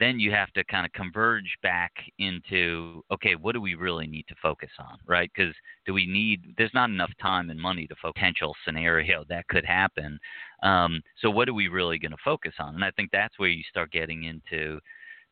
then 0.00 0.20
you 0.20 0.30
have 0.30 0.52
to 0.52 0.62
kind 0.64 0.86
of 0.86 0.92
converge 0.92 1.56
back 1.62 1.92
into 2.18 3.02
okay 3.10 3.34
what 3.34 3.52
do 3.52 3.60
we 3.60 3.74
really 3.74 4.06
need 4.06 4.24
to 4.28 4.34
focus 4.40 4.70
on 4.78 4.98
right? 5.06 5.30
Because 5.34 5.54
do 5.86 5.94
we 5.94 6.06
need 6.06 6.54
there's 6.56 6.74
not 6.74 6.90
enough 6.90 7.10
time 7.20 7.50
and 7.50 7.60
money 7.60 7.86
to 7.86 7.94
focus 8.00 8.18
potential 8.18 8.54
scenario 8.64 9.24
that 9.28 9.46
could 9.48 9.64
happen. 9.64 10.18
Um, 10.62 11.02
so 11.20 11.30
what 11.30 11.48
are 11.48 11.54
we 11.54 11.68
really 11.68 11.98
going 11.98 12.12
to 12.12 12.18
focus 12.24 12.54
on? 12.58 12.74
And 12.74 12.84
i 12.84 12.90
think 12.92 13.10
that's 13.12 13.38
where 13.38 13.48
you 13.48 13.62
start 13.68 13.92
getting 13.92 14.24
into 14.24 14.80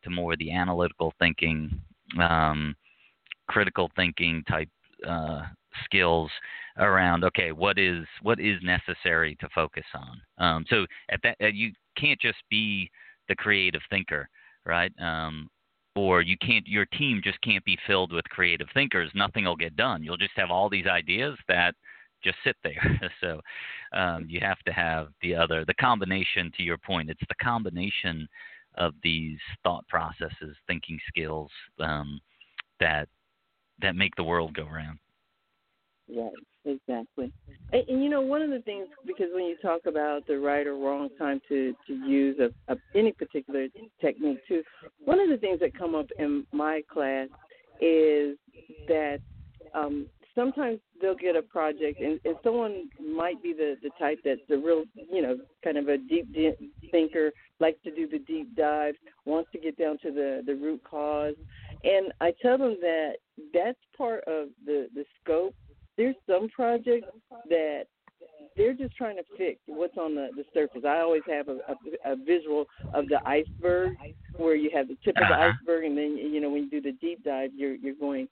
to 0.03 0.09
more 0.09 0.35
the 0.35 0.51
analytical 0.51 1.13
thinking 1.19 1.81
um, 2.19 2.75
critical 3.47 3.89
thinking 3.95 4.43
type 4.47 4.69
uh, 5.07 5.41
skills 5.83 6.31
around 6.77 7.23
okay 7.23 7.51
what 7.51 7.77
is 7.77 8.05
what 8.21 8.39
is 8.39 8.59
necessary 8.63 9.35
to 9.39 9.47
focus 9.53 9.85
on? 9.93 10.45
Um, 10.45 10.65
so 10.69 10.85
at 11.09 11.19
that 11.23 11.53
you 11.53 11.71
can't 11.97 12.19
just 12.19 12.37
be 12.49 12.89
the 13.27 13.35
creative 13.35 13.81
thinker 13.89 14.29
right? 14.67 14.91
Um, 14.99 15.49
or 15.95 16.21
you 16.21 16.37
can't 16.37 16.67
your 16.67 16.85
team 16.85 17.21
just 17.23 17.41
can't 17.41 17.65
be 17.65 17.77
filled 17.87 18.13
with 18.13 18.25
creative 18.25 18.67
thinkers. 18.73 19.09
Nothing 19.15 19.45
will 19.45 19.55
get 19.55 19.75
done. 19.75 20.03
You'll 20.03 20.17
just 20.17 20.35
have 20.35 20.51
all 20.51 20.69
these 20.69 20.85
ideas 20.85 21.35
that 21.47 21.73
just 22.23 22.37
sit 22.43 22.55
there. 22.63 23.11
So 23.21 23.41
um, 23.97 24.25
you 24.29 24.39
have 24.41 24.59
to 24.67 24.71
have 24.71 25.07
the 25.21 25.33
other 25.33 25.65
the 25.65 25.73
combination 25.75 26.51
to 26.57 26.63
your 26.63 26.77
point. 26.77 27.09
It's 27.09 27.19
the 27.27 27.43
combination 27.43 28.27
of 28.75 28.93
these 29.01 29.39
thought 29.63 29.87
processes 29.87 30.55
thinking 30.67 30.99
skills 31.07 31.49
um, 31.79 32.19
that 32.79 33.07
that 33.81 33.95
make 33.95 34.15
the 34.15 34.23
world 34.23 34.53
go 34.53 34.65
round. 34.65 34.99
Right, 36.09 36.31
exactly. 36.67 37.31
And, 37.71 37.83
and 37.87 38.03
you 38.03 38.09
know, 38.09 38.21
one 38.21 38.41
of 38.41 38.49
the 38.49 38.59
things 38.59 38.87
because 39.05 39.27
when 39.33 39.45
you 39.45 39.57
talk 39.61 39.81
about 39.87 40.27
the 40.27 40.37
right 40.37 40.67
or 40.67 40.75
wrong 40.75 41.09
time 41.17 41.41
to 41.49 41.73
to 41.87 41.93
use 41.93 42.37
a, 42.39 42.73
a 42.73 42.77
any 42.95 43.11
particular 43.11 43.67
technique 43.99 44.39
too, 44.47 44.63
one 45.03 45.19
of 45.19 45.29
the 45.29 45.37
things 45.37 45.59
that 45.61 45.77
come 45.77 45.95
up 45.95 46.07
in 46.19 46.45
my 46.51 46.81
class 46.91 47.29
is 47.81 48.37
that 48.87 49.19
um, 49.73 50.07
sometimes 50.37 50.79
they'll 51.01 51.15
get 51.15 51.35
a 51.35 51.41
project, 51.41 51.99
and, 51.99 52.19
and 52.23 52.35
someone 52.43 52.89
might 53.03 53.41
be 53.41 53.53
the 53.53 53.75
the 53.81 53.89
type 53.99 54.19
that's 54.23 54.39
a 54.51 54.57
real, 54.57 54.83
you 55.11 55.21
know, 55.21 55.37
kind 55.63 55.77
of 55.77 55.89
a 55.89 55.97
deep 55.97 56.27
thinker, 56.91 57.31
likes 57.59 57.79
to 57.83 57.91
do 57.91 58.07
the 58.07 58.19
deep 58.19 58.55
dives, 58.55 58.97
wants 59.25 59.49
to 59.51 59.59
get 59.59 59.77
down 59.77 59.97
to 60.03 60.11
the 60.11 60.43
the 60.45 60.55
root 60.55 60.81
cause, 60.83 61.35
and 61.83 62.13
I 62.21 62.33
tell 62.41 62.57
them 62.57 62.77
that 62.81 63.15
that's 63.53 63.79
part 63.97 64.23
of 64.27 64.49
the 64.65 64.87
the 64.93 65.05
scope. 65.21 65.55
There's 65.97 66.15
some 66.27 66.47
projects 66.49 67.07
that 67.49 67.85
they're 68.55 68.73
just 68.73 68.95
trying 68.95 69.17
to 69.17 69.23
fix 69.37 69.59
what's 69.67 69.97
on 69.97 70.15
the, 70.15 70.29
the 70.35 70.43
surface. 70.53 70.81
I 70.85 70.99
always 70.99 71.21
have 71.29 71.47
a, 71.47 71.57
a, 71.67 72.13
a 72.13 72.15
visual 72.15 72.65
of 72.93 73.07
the 73.07 73.19
iceberg 73.25 73.95
where 74.35 74.55
you 74.55 74.71
have 74.73 74.87
the 74.87 74.97
tip 75.03 75.15
of 75.17 75.27
the 75.29 75.35
uh-huh. 75.35 75.51
iceberg, 75.61 75.85
and 75.85 75.97
then 75.97 76.17
you 76.17 76.41
know 76.41 76.49
when 76.49 76.63
you 76.63 76.69
do 76.69 76.81
the 76.81 76.93
deep 76.93 77.23
dive, 77.23 77.51
you're 77.55 77.75
you're 77.75 77.95
going 77.95 78.27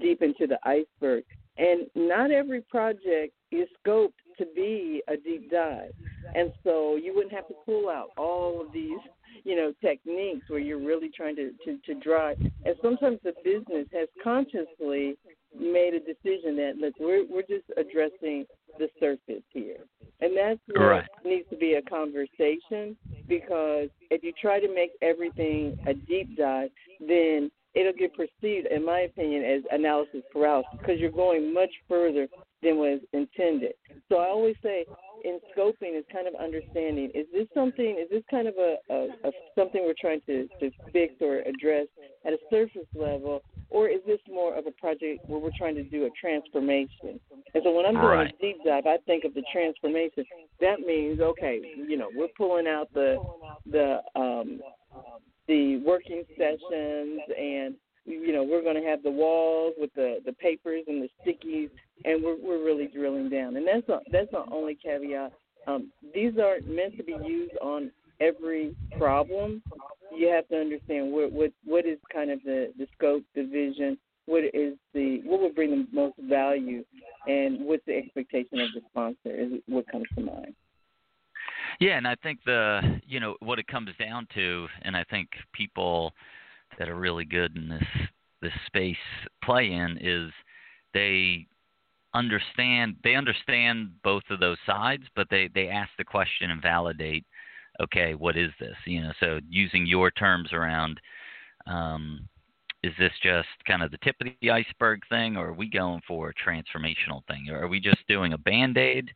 deep 0.00 0.22
into 0.22 0.46
the 0.46 0.58
iceberg. 0.64 1.24
And 1.56 1.86
not 1.94 2.30
every 2.30 2.60
project 2.62 3.32
is 3.50 3.68
scoped 3.84 4.12
to 4.38 4.46
be 4.54 5.02
a 5.08 5.16
deep 5.16 5.50
dive, 5.50 5.92
and 6.34 6.52
so 6.64 6.96
you 6.96 7.14
wouldn't 7.14 7.32
have 7.32 7.48
to 7.48 7.54
pull 7.64 7.88
out 7.88 8.10
all 8.16 8.60
of 8.60 8.72
these 8.72 8.98
you 9.44 9.56
know 9.56 9.72
techniques 9.80 10.48
where 10.48 10.60
you're 10.60 10.84
really 10.84 11.10
trying 11.16 11.36
to 11.36 11.52
to, 11.64 11.78
to 11.86 11.94
drive. 12.00 12.38
And 12.64 12.74
sometimes 12.82 13.18
the 13.22 13.32
business 13.44 13.86
has 13.92 14.08
consciously 14.22 15.16
made 15.58 15.94
a 15.94 16.00
decision 16.00 16.56
that 16.56 16.74
look 16.80 16.94
we're 16.98 17.24
we're 17.28 17.42
just 17.42 17.64
addressing 17.76 18.46
the 18.78 18.88
surface 19.00 19.42
here. 19.50 19.78
And 20.20 20.36
that's 20.36 20.60
what 20.66 20.80
right. 20.80 21.08
needs 21.24 21.48
to 21.50 21.56
be 21.56 21.74
a 21.74 21.82
conversation 21.82 22.96
because 23.28 23.88
if 24.10 24.22
you 24.22 24.32
try 24.40 24.60
to 24.60 24.72
make 24.72 24.90
everything 25.02 25.78
a 25.86 25.94
deep 25.94 26.36
dive, 26.36 26.70
then 27.00 27.50
it'll 27.74 27.92
get 27.92 28.12
perceived, 28.14 28.66
in 28.70 28.84
my 28.84 29.00
opinion, 29.00 29.44
as 29.44 29.62
analysis 29.70 30.22
paralysis 30.32 30.70
because 30.78 30.98
you're 30.98 31.10
going 31.10 31.52
much 31.52 31.70
further 31.88 32.26
than 32.62 32.78
was 32.78 33.00
intended. 33.12 33.74
So 34.08 34.16
I 34.18 34.28
always 34.28 34.56
say 34.62 34.84
in 35.24 35.38
scoping 35.56 35.98
is 35.98 36.04
kind 36.12 36.26
of 36.26 36.34
understanding 36.34 37.10
is 37.14 37.26
this 37.32 37.46
something 37.54 37.98
is 38.00 38.08
this 38.10 38.22
kind 38.30 38.48
of 38.48 38.54
a, 38.56 38.76
a, 38.90 39.28
a 39.28 39.32
something 39.56 39.82
we're 39.84 39.94
trying 40.00 40.20
to, 40.26 40.46
to 40.60 40.70
fix 40.92 41.14
or 41.20 41.40
address 41.40 41.86
at 42.24 42.32
a 42.32 42.38
surface 42.50 42.86
level 42.94 43.42
or 43.70 43.88
is 43.88 44.00
this 44.06 44.20
more 44.28 44.54
of 44.56 44.66
a 44.66 44.70
project 44.72 45.28
where 45.28 45.38
we're 45.38 45.56
trying 45.58 45.74
to 45.74 45.82
do 45.82 46.06
a 46.06 46.10
transformation? 46.20 47.20
And 47.54 47.62
so 47.62 47.70
when 47.72 47.86
I'm 47.86 47.94
doing 47.94 48.06
right. 48.06 48.34
a 48.34 48.42
deep 48.42 48.56
dive, 48.64 48.86
I 48.86 48.96
think 49.06 49.24
of 49.24 49.34
the 49.34 49.42
transformation. 49.52 50.24
That 50.60 50.80
means 50.80 51.20
okay, 51.20 51.60
you 51.76 51.96
know, 51.96 52.08
we're 52.14 52.28
pulling 52.36 52.66
out 52.66 52.92
the 52.94 53.16
the 53.70 54.00
um, 54.16 54.60
the 55.48 55.78
working 55.78 56.24
sessions 56.36 57.20
and 57.36 57.74
you 58.04 58.32
know 58.32 58.42
we're 58.42 58.62
going 58.62 58.80
to 58.80 58.88
have 58.88 59.02
the 59.02 59.10
walls 59.10 59.74
with 59.78 59.92
the 59.94 60.18
the 60.24 60.32
papers 60.32 60.84
and 60.86 61.02
the 61.02 61.08
stickies 61.22 61.70
and 62.04 62.22
we're 62.22 62.36
we're 62.36 62.64
really 62.64 62.86
drilling 62.86 63.28
down 63.28 63.56
and 63.56 63.66
that's 63.66 63.88
a, 63.88 64.00
that's 64.12 64.30
the 64.30 64.44
only 64.52 64.74
caveat 64.74 65.32
um, 65.66 65.90
these 66.14 66.32
aren't 66.42 66.66
meant 66.68 66.96
to 66.96 67.02
be 67.02 67.16
used 67.24 67.54
on 67.60 67.90
every 68.20 68.74
problem 68.96 69.62
you 70.16 70.28
have 70.28 70.48
to 70.48 70.56
understand 70.56 71.12
what 71.12 71.32
what 71.32 71.52
what 71.64 71.86
is 71.86 71.98
kind 72.12 72.30
of 72.30 72.42
the 72.44 72.72
the 72.78 72.86
scope, 72.96 73.22
the 73.34 73.44
vision, 73.44 73.98
what 74.26 74.44
is 74.54 74.74
the 74.94 75.20
what 75.24 75.40
would 75.40 75.54
bring 75.54 75.70
the 75.70 75.86
most 75.92 76.18
value, 76.18 76.84
and 77.26 77.64
what's 77.64 77.84
the 77.86 77.96
expectation 77.96 78.60
of 78.60 78.68
the 78.74 78.80
sponsor 78.90 79.30
is 79.30 79.60
what 79.66 79.86
comes 79.90 80.06
to 80.16 80.24
mind. 80.24 80.54
Yeah, 81.80 81.96
and 81.96 82.08
I 82.08 82.16
think 82.22 82.40
the 82.44 83.00
you 83.06 83.20
know 83.20 83.36
what 83.40 83.58
it 83.58 83.66
comes 83.66 83.90
down 83.98 84.26
to, 84.34 84.66
and 84.82 84.96
I 84.96 85.04
think 85.04 85.28
people 85.52 86.12
that 86.78 86.88
are 86.88 86.96
really 86.96 87.24
good 87.24 87.56
in 87.56 87.68
this 87.68 88.08
this 88.40 88.52
space 88.66 88.96
play 89.44 89.72
in 89.72 89.98
is 90.00 90.32
they 90.94 91.46
understand 92.14 92.96
they 93.04 93.14
understand 93.14 93.90
both 94.02 94.22
of 94.30 94.40
those 94.40 94.58
sides, 94.66 95.04
but 95.14 95.28
they 95.30 95.48
they 95.54 95.68
ask 95.68 95.90
the 95.98 96.04
question 96.04 96.50
and 96.50 96.62
validate 96.62 97.24
okay, 97.82 98.14
what 98.14 98.36
is 98.36 98.50
this? 98.60 98.76
You 98.86 99.02
know, 99.02 99.12
so 99.20 99.40
using 99.48 99.86
your 99.86 100.10
terms 100.10 100.52
around, 100.52 101.00
um, 101.66 102.28
is 102.82 102.92
this 102.98 103.12
just 103.22 103.48
kind 103.66 103.82
of 103.82 103.90
the 103.90 103.98
tip 104.02 104.16
of 104.20 104.28
the 104.40 104.50
iceberg 104.50 105.00
thing, 105.08 105.36
or 105.36 105.48
are 105.48 105.52
we 105.54 105.68
going 105.68 106.00
for 106.06 106.30
a 106.30 106.34
transformational 106.34 107.24
thing, 107.26 107.46
or 107.50 107.62
are 107.62 107.68
we 107.68 107.80
just 107.80 108.06
doing 108.08 108.32
a 108.32 108.38
band 108.38 108.78
aid 108.78 109.10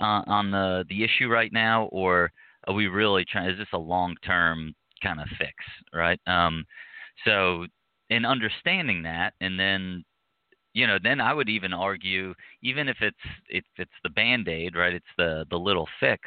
uh, 0.00 0.22
on 0.26 0.50
the 0.50 0.84
the 0.88 1.04
issue 1.04 1.28
right 1.28 1.52
now, 1.52 1.84
or 1.86 2.30
are 2.66 2.74
we 2.74 2.86
really 2.86 3.24
trying? 3.24 3.50
Is 3.50 3.58
this 3.58 3.68
a 3.72 3.78
long 3.78 4.14
term 4.24 4.74
kind 5.02 5.20
of 5.20 5.28
fix, 5.38 5.52
right? 5.94 6.20
Um, 6.26 6.64
so 7.24 7.66
in 8.10 8.24
understanding 8.24 9.02
that, 9.02 9.34
and 9.40 9.58
then 9.58 10.04
you 10.74 10.86
know, 10.86 10.98
then 11.02 11.20
I 11.20 11.32
would 11.32 11.48
even 11.48 11.72
argue, 11.72 12.34
even 12.62 12.88
if 12.88 12.98
it's 13.00 13.16
if 13.48 13.64
it's 13.78 13.90
the 14.02 14.10
band 14.10 14.48
aid, 14.48 14.76
right? 14.76 14.94
It's 14.94 15.06
the 15.16 15.46
the 15.50 15.58
little 15.58 15.88
fix 15.98 16.20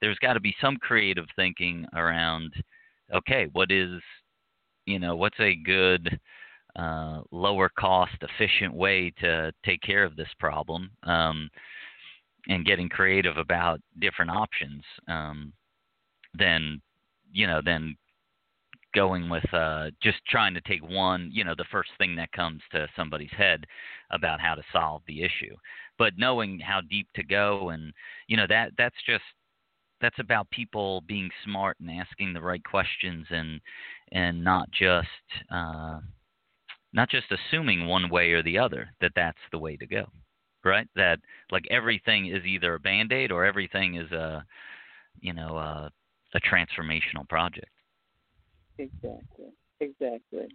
there's 0.00 0.18
got 0.18 0.34
to 0.34 0.40
be 0.40 0.54
some 0.60 0.76
creative 0.76 1.26
thinking 1.36 1.86
around 1.94 2.52
okay 3.14 3.48
what 3.52 3.70
is 3.70 4.00
you 4.86 4.98
know 4.98 5.16
what's 5.16 5.40
a 5.40 5.54
good 5.54 6.18
uh, 6.76 7.20
lower 7.32 7.68
cost 7.78 8.14
efficient 8.22 8.72
way 8.72 9.12
to 9.20 9.52
take 9.64 9.80
care 9.82 10.04
of 10.04 10.16
this 10.16 10.28
problem 10.38 10.90
um, 11.02 11.50
and 12.48 12.66
getting 12.66 12.88
creative 12.88 13.36
about 13.36 13.80
different 14.00 14.30
options 14.30 14.82
um, 15.08 15.52
than 16.38 16.80
you 17.32 17.46
know 17.46 17.60
than 17.64 17.96
going 18.94 19.28
with 19.28 19.44
uh, 19.54 19.88
just 20.02 20.18
trying 20.28 20.54
to 20.54 20.60
take 20.62 20.82
one 20.88 21.30
you 21.32 21.44
know 21.44 21.54
the 21.56 21.64
first 21.70 21.90
thing 21.98 22.16
that 22.16 22.32
comes 22.32 22.60
to 22.72 22.86
somebody's 22.96 23.30
head 23.36 23.64
about 24.10 24.40
how 24.40 24.54
to 24.54 24.62
solve 24.72 25.02
the 25.06 25.22
issue. 25.22 25.54
But 25.98 26.14
knowing 26.16 26.58
how 26.58 26.80
deep 26.88 27.08
to 27.14 27.22
go 27.22 27.70
and 27.70 27.92
you 28.26 28.36
know 28.36 28.46
that 28.48 28.72
that's 28.78 28.96
just 29.06 29.24
that's 30.00 30.18
about 30.18 30.50
people 30.50 31.02
being 31.02 31.30
smart 31.44 31.76
and 31.80 31.90
asking 31.90 32.32
the 32.32 32.40
right 32.40 32.64
questions 32.64 33.26
and 33.30 33.60
and 34.12 34.42
not 34.42 34.70
just 34.70 35.08
uh, 35.50 36.00
not 36.92 37.08
just 37.08 37.26
assuming 37.30 37.86
one 37.86 38.10
way 38.10 38.32
or 38.32 38.42
the 38.42 38.58
other 38.58 38.88
that 39.00 39.12
that's 39.14 39.38
the 39.52 39.58
way 39.58 39.76
to 39.76 39.86
go 39.86 40.06
right? 40.64 40.88
That 40.96 41.18
like 41.50 41.64
everything 41.70 42.26
is 42.26 42.44
either 42.44 42.74
a 42.74 42.80
band-aid 42.80 43.32
or 43.32 43.44
everything 43.44 43.96
is 43.96 44.10
a 44.12 44.44
you 45.20 45.32
know 45.32 45.56
a, 45.56 45.90
a 46.34 46.40
transformational 46.40 47.28
project. 47.28 47.70
Exactly. 48.78 49.52
Exactly. 49.80 50.48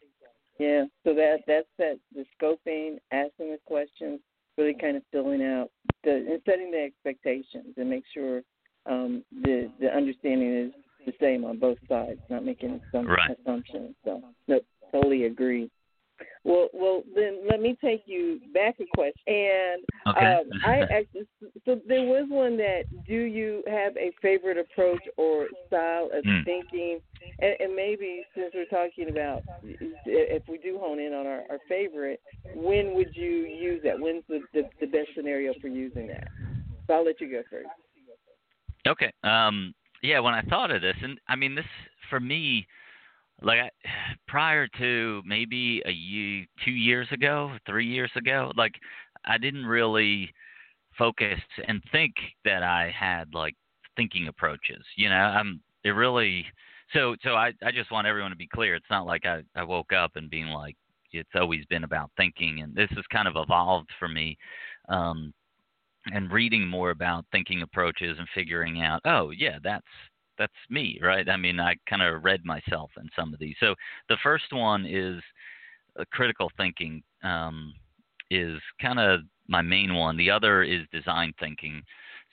Yeah. 0.59 0.85
So 1.03 1.13
that 1.13 1.39
that's 1.47 1.67
that 1.77 1.99
the 2.13 2.25
scoping 2.39 2.97
asking 3.11 3.51
the 3.51 3.59
questions 3.65 4.19
really 4.57 4.75
kind 4.79 4.95
of 4.97 5.03
filling 5.11 5.43
out 5.43 5.69
the 6.03 6.11
and 6.11 6.41
setting 6.45 6.71
the 6.71 6.81
expectations 6.83 7.73
and 7.77 7.89
make 7.89 8.03
sure 8.13 8.41
um, 8.85 9.23
the 9.43 9.71
the 9.79 9.87
understanding 9.87 10.53
is 10.53 10.71
the 11.05 11.13
same 11.19 11.45
on 11.45 11.59
both 11.59 11.77
sides, 11.87 12.19
not 12.29 12.43
making 12.43 12.81
some 12.91 13.07
right. 13.07 13.37
assumptions. 13.39 13.95
So, 14.03 14.21
no, 14.47 14.59
totally 14.91 15.25
agree. 15.25 15.69
Well, 16.43 16.69
well, 16.73 17.03
then 17.15 17.39
let 17.49 17.59
me 17.59 17.75
take 17.83 18.03
you 18.05 18.39
back 18.53 18.75
a 18.79 18.85
question. 18.95 19.13
And 19.27 19.83
okay. 20.07 20.25
um, 20.25 20.61
I 20.63 20.79
actually, 20.93 21.27
so 21.65 21.81
there 21.87 22.03
was 22.03 22.25
one 22.29 22.55
that 22.57 22.83
do 23.07 23.15
you 23.15 23.63
have 23.67 23.97
a 23.97 24.11
favorite 24.21 24.57
approach 24.57 25.01
or 25.17 25.47
style 25.67 26.09
of 26.13 26.23
mm. 26.23 26.45
thinking? 26.45 26.99
And, 27.39 27.55
and 27.59 27.75
maybe 27.75 28.23
since 28.35 28.53
we're 28.53 28.65
talking 28.65 29.09
about 29.09 29.41
if 29.63 30.43
we 30.47 30.59
do 30.59 30.77
hone 30.79 30.99
in 30.99 31.13
on 31.13 31.25
our, 31.25 31.43
our 31.49 31.59
favorite, 31.67 32.21
when 32.55 32.93
would 32.93 33.15
you 33.15 33.45
use 33.45 33.81
that? 33.83 33.99
When's 33.99 34.23
the, 34.29 34.41
the 34.53 34.69
the 34.79 34.87
best 34.87 35.09
scenario 35.15 35.53
for 35.59 35.67
using 35.67 36.07
that? 36.07 36.27
So 36.87 36.93
I'll 36.93 37.05
let 37.05 37.19
you 37.19 37.29
go 37.29 37.41
first. 37.49 37.67
Okay. 38.87 39.11
Um, 39.23 39.73
yeah, 40.01 40.19
when 40.19 40.33
I 40.33 40.41
thought 40.43 40.71
of 40.71 40.81
this, 40.81 40.95
and 41.01 41.19
I 41.27 41.35
mean, 41.35 41.55
this 41.55 41.65
for 42.09 42.19
me, 42.19 42.67
like 43.41 43.59
I, 43.59 43.69
prior 44.27 44.67
to 44.77 45.21
maybe 45.25 45.81
a 45.85 45.91
year, 45.91 46.45
two 46.63 46.71
years 46.71 47.07
ago, 47.11 47.51
three 47.65 47.87
years 47.87 48.11
ago, 48.15 48.51
like 48.55 48.73
I 49.25 49.37
didn't 49.37 49.65
really 49.65 50.31
focus 50.97 51.39
and 51.67 51.81
think 51.91 52.13
that 52.45 52.63
I 52.63 52.91
had 52.97 53.33
like 53.33 53.55
thinking 53.95 54.27
approaches. 54.27 54.83
You 54.95 55.09
know, 55.09 55.15
I'm 55.15 55.61
it 55.83 55.89
really. 55.91 56.45
So, 56.93 57.15
so 57.23 57.31
I, 57.31 57.51
I 57.63 57.71
just 57.71 57.91
want 57.91 58.05
everyone 58.07 58.29
to 58.31 58.37
be 58.37 58.47
clear. 58.47 58.75
It's 58.75 58.85
not 58.91 59.07
like 59.07 59.25
I, 59.25 59.41
I 59.55 59.63
woke 59.63 59.91
up 59.91 60.11
and 60.15 60.29
being 60.29 60.47
like, 60.47 60.75
it's 61.11 61.29
always 61.33 61.65
been 61.65 61.83
about 61.83 62.11
thinking, 62.15 62.61
and 62.61 62.75
this 62.75 62.89
has 62.91 63.05
kind 63.11 63.27
of 63.27 63.35
evolved 63.37 63.89
for 63.97 64.07
me. 64.07 64.37
Um, 64.89 65.33
and 66.13 66.31
reading 66.31 66.67
more 66.67 66.91
about 66.91 67.25
thinking 67.31 67.61
approaches 67.61 68.17
and 68.19 68.27
figuring 68.33 68.81
out, 68.81 69.01
oh 69.05 69.31
yeah, 69.31 69.57
that's 69.63 69.85
that's 70.37 70.53
me, 70.69 70.99
right? 71.01 71.27
I 71.29 71.37
mean, 71.37 71.59
I 71.59 71.75
kind 71.89 72.01
of 72.01 72.23
read 72.23 72.43
myself 72.43 72.91
in 72.97 73.09
some 73.15 73.33
of 73.33 73.39
these. 73.39 73.55
So 73.59 73.73
the 74.09 74.17
first 74.21 74.51
one 74.51 74.85
is 74.85 75.21
uh, 75.99 76.03
critical 76.11 76.51
thinking 76.57 77.01
um, 77.23 77.73
is 78.29 78.59
kind 78.81 78.99
of 78.99 79.21
my 79.47 79.61
main 79.61 79.95
one. 79.95 80.17
The 80.17 80.29
other 80.31 80.63
is 80.63 80.81
design 80.91 81.33
thinking. 81.39 81.81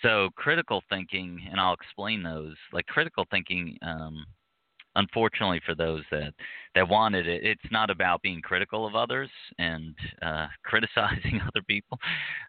So 0.01 0.31
critical 0.37 0.83
thinking, 0.89 1.41
and 1.51 1.61
I'll 1.61 1.75
explain 1.75 2.23
those. 2.23 2.57
Like 2.73 2.87
critical 2.87 3.25
thinking 3.31 3.79
um, 3.83 4.27
unfortunately 4.97 5.61
for 5.65 5.75
those 5.75 6.03
that 6.11 6.33
that 6.75 6.89
wanted 6.89 7.27
it, 7.27 7.45
it's 7.45 7.71
not 7.71 7.91
about 7.91 8.23
being 8.23 8.41
critical 8.41 8.87
of 8.87 8.95
others 8.95 9.31
and 9.59 9.95
uh, 10.23 10.47
criticizing 10.65 11.41
other 11.43 11.63
people. 11.67 11.99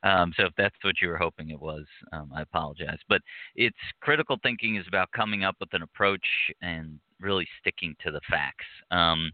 Um, 0.03 0.33
so 0.37 0.45
if 0.45 0.53
that's 0.57 0.75
what 0.81 0.95
you 1.01 1.09
were 1.09 1.17
hoping 1.17 1.49
it 1.49 1.59
was, 1.59 1.85
um, 2.11 2.31
I 2.33 2.41
apologize. 2.41 2.99
But 3.09 3.21
it's 3.55 3.75
critical 4.01 4.37
thinking 4.43 4.77
is 4.77 4.85
about 4.87 5.11
coming 5.11 5.43
up 5.43 5.55
with 5.59 5.73
an 5.73 5.81
approach 5.81 6.25
and 6.61 6.99
really 7.19 7.47
sticking 7.59 7.95
to 8.03 8.11
the 8.11 8.21
facts. 8.29 8.65
Um, 8.91 9.31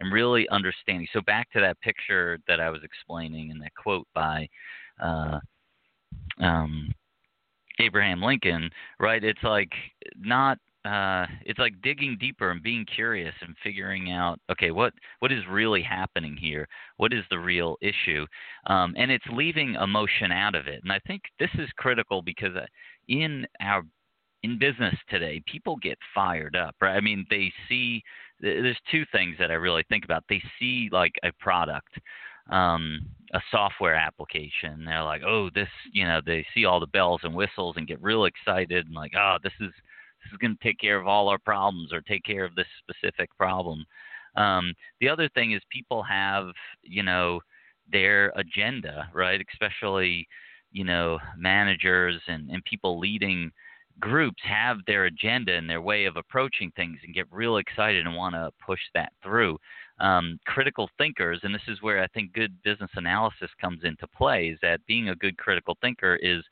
and 0.00 0.12
really 0.12 0.48
understanding. 0.48 1.06
So 1.12 1.20
back 1.20 1.50
to 1.52 1.60
that 1.60 1.80
picture 1.80 2.38
that 2.48 2.60
I 2.60 2.70
was 2.70 2.80
explaining 2.82 3.50
and 3.50 3.60
that 3.62 3.74
quote 3.74 4.08
by 4.14 4.48
uh, 5.00 5.38
um, 6.40 6.92
Abraham 7.78 8.22
Lincoln, 8.22 8.70
right? 8.98 9.22
It's 9.22 9.42
like 9.42 9.70
not 10.18 10.58
uh, 10.84 11.26
it's 11.44 11.58
like 11.58 11.80
digging 11.82 12.16
deeper 12.18 12.50
and 12.50 12.62
being 12.62 12.84
curious 12.84 13.34
and 13.40 13.54
figuring 13.62 14.10
out 14.10 14.40
okay 14.50 14.70
what 14.72 14.92
what 15.20 15.30
is 15.30 15.42
really 15.48 15.82
happening 15.82 16.36
here? 16.36 16.66
What 16.96 17.12
is 17.12 17.24
the 17.30 17.38
real 17.38 17.76
issue? 17.80 18.26
Um, 18.66 18.94
and 18.96 19.10
it's 19.10 19.24
leaving 19.32 19.74
emotion 19.76 20.32
out 20.32 20.54
of 20.54 20.66
it. 20.66 20.82
And 20.82 20.92
i 20.92 20.98
think 21.06 21.22
this 21.38 21.50
is 21.54 21.68
critical 21.76 22.22
because 22.22 22.56
uh, 22.56 22.66
in 23.08 23.46
our 23.60 23.82
in 24.42 24.58
business 24.58 24.94
today 25.08 25.40
people 25.46 25.76
get 25.76 25.98
fired 26.14 26.56
up 26.56 26.74
right? 26.80 26.96
I 26.96 27.00
mean 27.00 27.26
they 27.30 27.52
see 27.68 28.02
there's 28.40 28.76
two 28.90 29.04
things 29.12 29.36
that 29.38 29.52
i 29.52 29.54
really 29.54 29.84
think 29.88 30.04
about. 30.04 30.24
They 30.28 30.42
see 30.58 30.88
like 30.90 31.14
a 31.22 31.30
product 31.38 31.98
um, 32.50 33.06
a 33.34 33.40
software 33.50 33.94
application. 33.94 34.84
They're 34.84 35.04
like, 35.04 35.22
oh, 35.24 35.48
this, 35.54 35.68
you 35.92 36.04
know, 36.04 36.20
they 36.24 36.44
see 36.54 36.64
all 36.64 36.80
the 36.80 36.86
bells 36.86 37.20
and 37.22 37.34
whistles 37.34 37.76
and 37.76 37.86
get 37.86 38.02
real 38.02 38.24
excited 38.24 38.86
and 38.86 38.94
like, 38.94 39.12
oh, 39.16 39.36
this 39.42 39.52
is 39.60 39.70
this 40.22 40.32
is 40.32 40.38
going 40.38 40.56
to 40.56 40.62
take 40.62 40.78
care 40.78 40.98
of 40.98 41.06
all 41.06 41.28
our 41.28 41.38
problems 41.38 41.92
or 41.92 42.00
take 42.00 42.24
care 42.24 42.44
of 42.44 42.54
this 42.54 42.66
specific 42.78 43.30
problem. 43.36 43.84
Um, 44.36 44.72
the 45.00 45.08
other 45.08 45.28
thing 45.30 45.52
is 45.52 45.60
people 45.70 46.02
have, 46.02 46.46
you 46.82 47.02
know, 47.02 47.40
their 47.90 48.32
agenda, 48.36 49.08
right? 49.12 49.44
Especially, 49.52 50.26
you 50.70 50.84
know, 50.84 51.18
managers 51.36 52.20
and, 52.28 52.50
and 52.50 52.64
people 52.64 52.98
leading 52.98 53.50
groups 54.00 54.42
have 54.44 54.78
their 54.86 55.04
agenda 55.04 55.52
and 55.52 55.68
their 55.68 55.82
way 55.82 56.06
of 56.06 56.16
approaching 56.16 56.72
things 56.74 56.98
and 57.04 57.14
get 57.14 57.26
real 57.30 57.58
excited 57.58 58.06
and 58.06 58.16
want 58.16 58.34
to 58.34 58.50
push 58.64 58.80
that 58.94 59.12
through 59.22 59.58
um, 60.02 60.38
critical 60.46 60.90
thinkers, 60.98 61.40
and 61.42 61.54
this 61.54 61.62
is 61.68 61.80
where 61.80 62.02
I 62.02 62.08
think 62.08 62.32
good 62.32 62.60
business 62.62 62.90
analysis 62.94 63.50
comes 63.60 63.80
into 63.84 64.06
play, 64.08 64.48
is 64.48 64.58
that 64.60 64.84
being 64.86 65.08
a 65.08 65.16
good 65.16 65.36
critical 65.38 65.76
thinker 65.80 66.16
is 66.16 66.42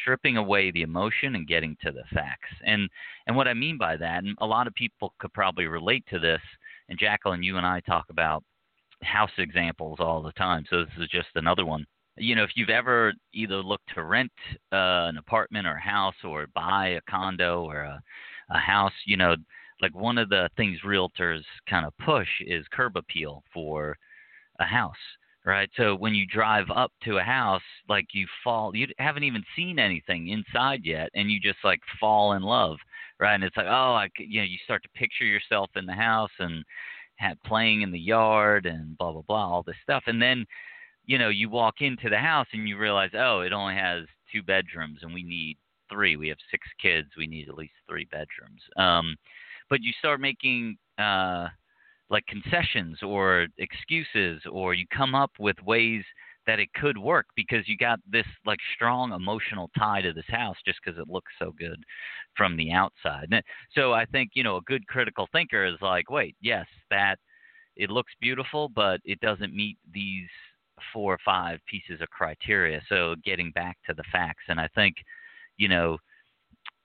stripping 0.00 0.36
away 0.36 0.70
the 0.70 0.82
emotion 0.82 1.34
and 1.34 1.46
getting 1.46 1.76
to 1.82 1.92
the 1.92 2.04
facts. 2.12 2.50
And 2.64 2.88
and 3.26 3.36
what 3.36 3.48
I 3.48 3.54
mean 3.54 3.78
by 3.78 3.96
that, 3.96 4.24
and 4.24 4.36
a 4.40 4.46
lot 4.46 4.66
of 4.66 4.74
people 4.74 5.14
could 5.18 5.32
probably 5.32 5.66
relate 5.66 6.04
to 6.10 6.18
this. 6.18 6.40
And 6.88 6.98
Jacqueline, 6.98 7.42
you 7.42 7.56
and 7.56 7.66
I 7.66 7.80
talk 7.80 8.06
about 8.10 8.42
house 9.02 9.30
examples 9.38 9.98
all 10.00 10.22
the 10.22 10.32
time, 10.32 10.64
so 10.68 10.84
this 10.84 10.94
is 10.98 11.08
just 11.08 11.28
another 11.34 11.64
one. 11.64 11.84
You 12.16 12.34
know, 12.34 12.42
if 12.42 12.50
you've 12.56 12.70
ever 12.70 13.12
either 13.32 13.62
looked 13.62 13.94
to 13.94 14.02
rent 14.02 14.32
uh, 14.72 15.06
an 15.06 15.18
apartment 15.18 15.66
or 15.66 15.74
a 15.76 15.80
house 15.80 16.16
or 16.24 16.48
buy 16.54 16.88
a 16.88 17.00
condo 17.08 17.62
or 17.62 17.82
a, 17.82 18.02
a 18.50 18.58
house, 18.58 18.92
you 19.06 19.16
know, 19.16 19.36
like 19.80 19.94
one 19.94 20.18
of 20.18 20.28
the 20.28 20.48
things 20.56 20.78
realtors 20.84 21.42
kind 21.70 21.86
of 21.86 21.96
push 21.98 22.28
is 22.40 22.66
curb 22.72 22.96
appeal 22.96 23.44
for 23.54 23.96
a 24.58 24.64
house 24.64 24.96
right? 25.44 25.70
So 25.76 25.94
when 25.94 26.14
you 26.14 26.26
drive 26.26 26.66
up 26.74 26.92
to 27.04 27.18
a 27.18 27.22
house 27.22 27.62
like 27.88 28.06
you 28.12 28.26
fall 28.44 28.74
you 28.74 28.86
haven't 28.98 29.24
even 29.24 29.44
seen 29.56 29.78
anything 29.78 30.28
inside 30.28 30.80
yet 30.84 31.10
and 31.14 31.30
you 31.30 31.40
just 31.40 31.58
like 31.64 31.80
fall 32.00 32.32
in 32.32 32.42
love 32.42 32.76
right? 33.20 33.34
And 33.34 33.44
it's 33.44 33.56
like 33.56 33.66
oh 33.66 33.94
i 33.94 34.08
you 34.18 34.40
know 34.40 34.46
you 34.46 34.58
start 34.64 34.82
to 34.82 34.88
picture 34.90 35.24
yourself 35.24 35.70
in 35.76 35.86
the 35.86 35.92
house 35.92 36.30
and 36.38 36.64
have, 37.16 37.36
playing 37.44 37.82
in 37.82 37.90
the 37.90 37.98
yard 37.98 38.66
and 38.66 38.96
blah 38.98 39.12
blah 39.12 39.22
blah 39.22 39.52
all 39.52 39.62
this 39.62 39.76
stuff. 39.82 40.04
And 40.06 40.20
then 40.20 40.44
you 41.06 41.18
know 41.18 41.28
you 41.28 41.48
walk 41.48 41.76
into 41.80 42.08
the 42.08 42.18
house 42.18 42.46
and 42.52 42.68
you 42.68 42.78
realize 42.78 43.10
oh 43.14 43.40
it 43.40 43.52
only 43.52 43.74
has 43.74 44.04
two 44.32 44.42
bedrooms 44.42 45.00
and 45.02 45.12
we 45.14 45.22
need 45.22 45.56
three. 45.90 46.16
We 46.16 46.28
have 46.28 46.38
six 46.50 46.66
kids. 46.80 47.08
We 47.16 47.26
need 47.26 47.48
at 47.48 47.56
least 47.56 47.72
three 47.88 48.06
bedrooms. 48.10 48.62
Um 48.76 49.16
but 49.70 49.82
you 49.82 49.92
start 49.98 50.20
making 50.20 50.78
uh, 50.98 51.48
like 52.10 52.24
concessions 52.26 52.98
or 53.02 53.46
excuses, 53.58 54.42
or 54.50 54.74
you 54.74 54.86
come 54.94 55.14
up 55.14 55.32
with 55.38 55.56
ways 55.64 56.04
that 56.48 56.58
it 56.58 56.72
could 56.72 56.96
work 56.96 57.26
because 57.36 57.68
you 57.68 57.76
got 57.76 58.00
this 58.10 58.24
like 58.46 58.58
strong 58.74 59.12
emotional 59.12 59.70
tie 59.78 60.00
to 60.00 60.14
this 60.14 60.24
house 60.28 60.56
just 60.64 60.78
because 60.82 60.98
it 60.98 61.06
looks 61.06 61.30
so 61.38 61.52
good 61.58 61.76
from 62.36 62.56
the 62.56 62.72
outside. 62.72 63.28
So 63.74 63.92
I 63.92 64.06
think 64.06 64.30
you 64.34 64.42
know 64.42 64.56
a 64.56 64.62
good 64.62 64.86
critical 64.86 65.28
thinker 65.30 65.66
is 65.66 65.76
like, 65.82 66.10
wait, 66.10 66.34
yes, 66.40 66.66
that 66.90 67.18
it 67.76 67.90
looks 67.90 68.12
beautiful, 68.20 68.70
but 68.70 69.00
it 69.04 69.20
doesn't 69.20 69.54
meet 69.54 69.76
these 69.92 70.28
four 70.92 71.12
or 71.12 71.18
five 71.24 71.60
pieces 71.66 72.00
of 72.00 72.08
criteria. 72.08 72.80
So 72.88 73.14
getting 73.24 73.52
back 73.52 73.76
to 73.86 73.94
the 73.94 74.04
facts, 74.10 74.44
and 74.48 74.58
I 74.58 74.68
think 74.74 74.96
you 75.58 75.68
know 75.68 75.98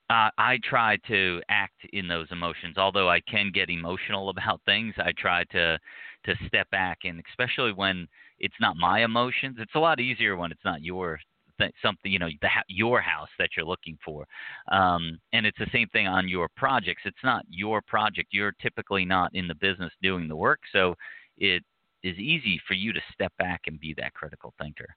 uh, 0.09 0.29
I 0.37 0.59
try 0.63 0.97
to 1.07 1.41
act 1.49 1.85
in 1.93 2.07
those 2.07 2.27
emotions. 2.31 2.77
Although 2.77 3.09
I 3.09 3.21
can 3.21 3.51
get 3.53 3.69
emotional 3.69 4.29
about 4.35 4.61
things, 4.65 4.93
I 4.97 5.11
try 5.17 5.43
to 5.45 5.79
to 6.25 6.35
step 6.47 6.69
back, 6.69 6.99
and 7.03 7.21
especially 7.29 7.73
when 7.73 8.07
it's 8.39 8.55
not 8.61 8.77
my 8.77 9.03
emotions, 9.03 9.57
it's 9.59 9.75
a 9.75 9.79
lot 9.79 9.99
easier 9.99 10.37
when 10.37 10.51
it's 10.51 10.63
not 10.63 10.81
your 10.81 11.19
th- 11.59 11.73
something 11.81 12.11
you 12.11 12.19
know 12.19 12.29
the, 12.41 12.49
your 12.67 13.01
house 13.01 13.29
that 13.39 13.49
you're 13.55 13.65
looking 13.65 13.97
for. 14.03 14.25
Um, 14.71 15.19
and 15.33 15.45
it's 15.45 15.57
the 15.57 15.69
same 15.71 15.87
thing 15.89 16.07
on 16.07 16.27
your 16.27 16.47
projects. 16.55 17.03
It's 17.05 17.23
not 17.23 17.45
your 17.49 17.81
project. 17.81 18.29
You're 18.31 18.53
typically 18.61 19.05
not 19.05 19.31
in 19.33 19.47
the 19.47 19.55
business 19.55 19.91
doing 20.01 20.27
the 20.27 20.35
work, 20.35 20.59
so 20.71 20.95
it 21.37 21.63
is 22.03 22.17
easy 22.17 22.59
for 22.67 22.73
you 22.73 22.93
to 22.93 23.01
step 23.13 23.33
back 23.37 23.61
and 23.67 23.79
be 23.79 23.93
that 23.97 24.13
critical 24.13 24.53
thinker. 24.59 24.93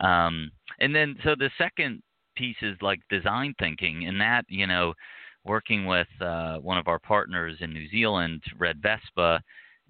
Um, 0.00 0.50
and 0.80 0.94
then, 0.94 1.16
so 1.22 1.34
the 1.38 1.50
second 1.58 2.02
pieces 2.36 2.76
like 2.80 3.00
design 3.10 3.54
thinking, 3.58 4.06
and 4.06 4.20
that 4.20 4.44
you 4.48 4.66
know, 4.66 4.94
working 5.44 5.86
with 5.86 6.08
uh, 6.20 6.58
one 6.58 6.78
of 6.78 6.88
our 6.88 6.98
partners 6.98 7.56
in 7.60 7.72
New 7.72 7.88
Zealand, 7.88 8.42
Red 8.58 8.80
Vespa, 8.82 9.40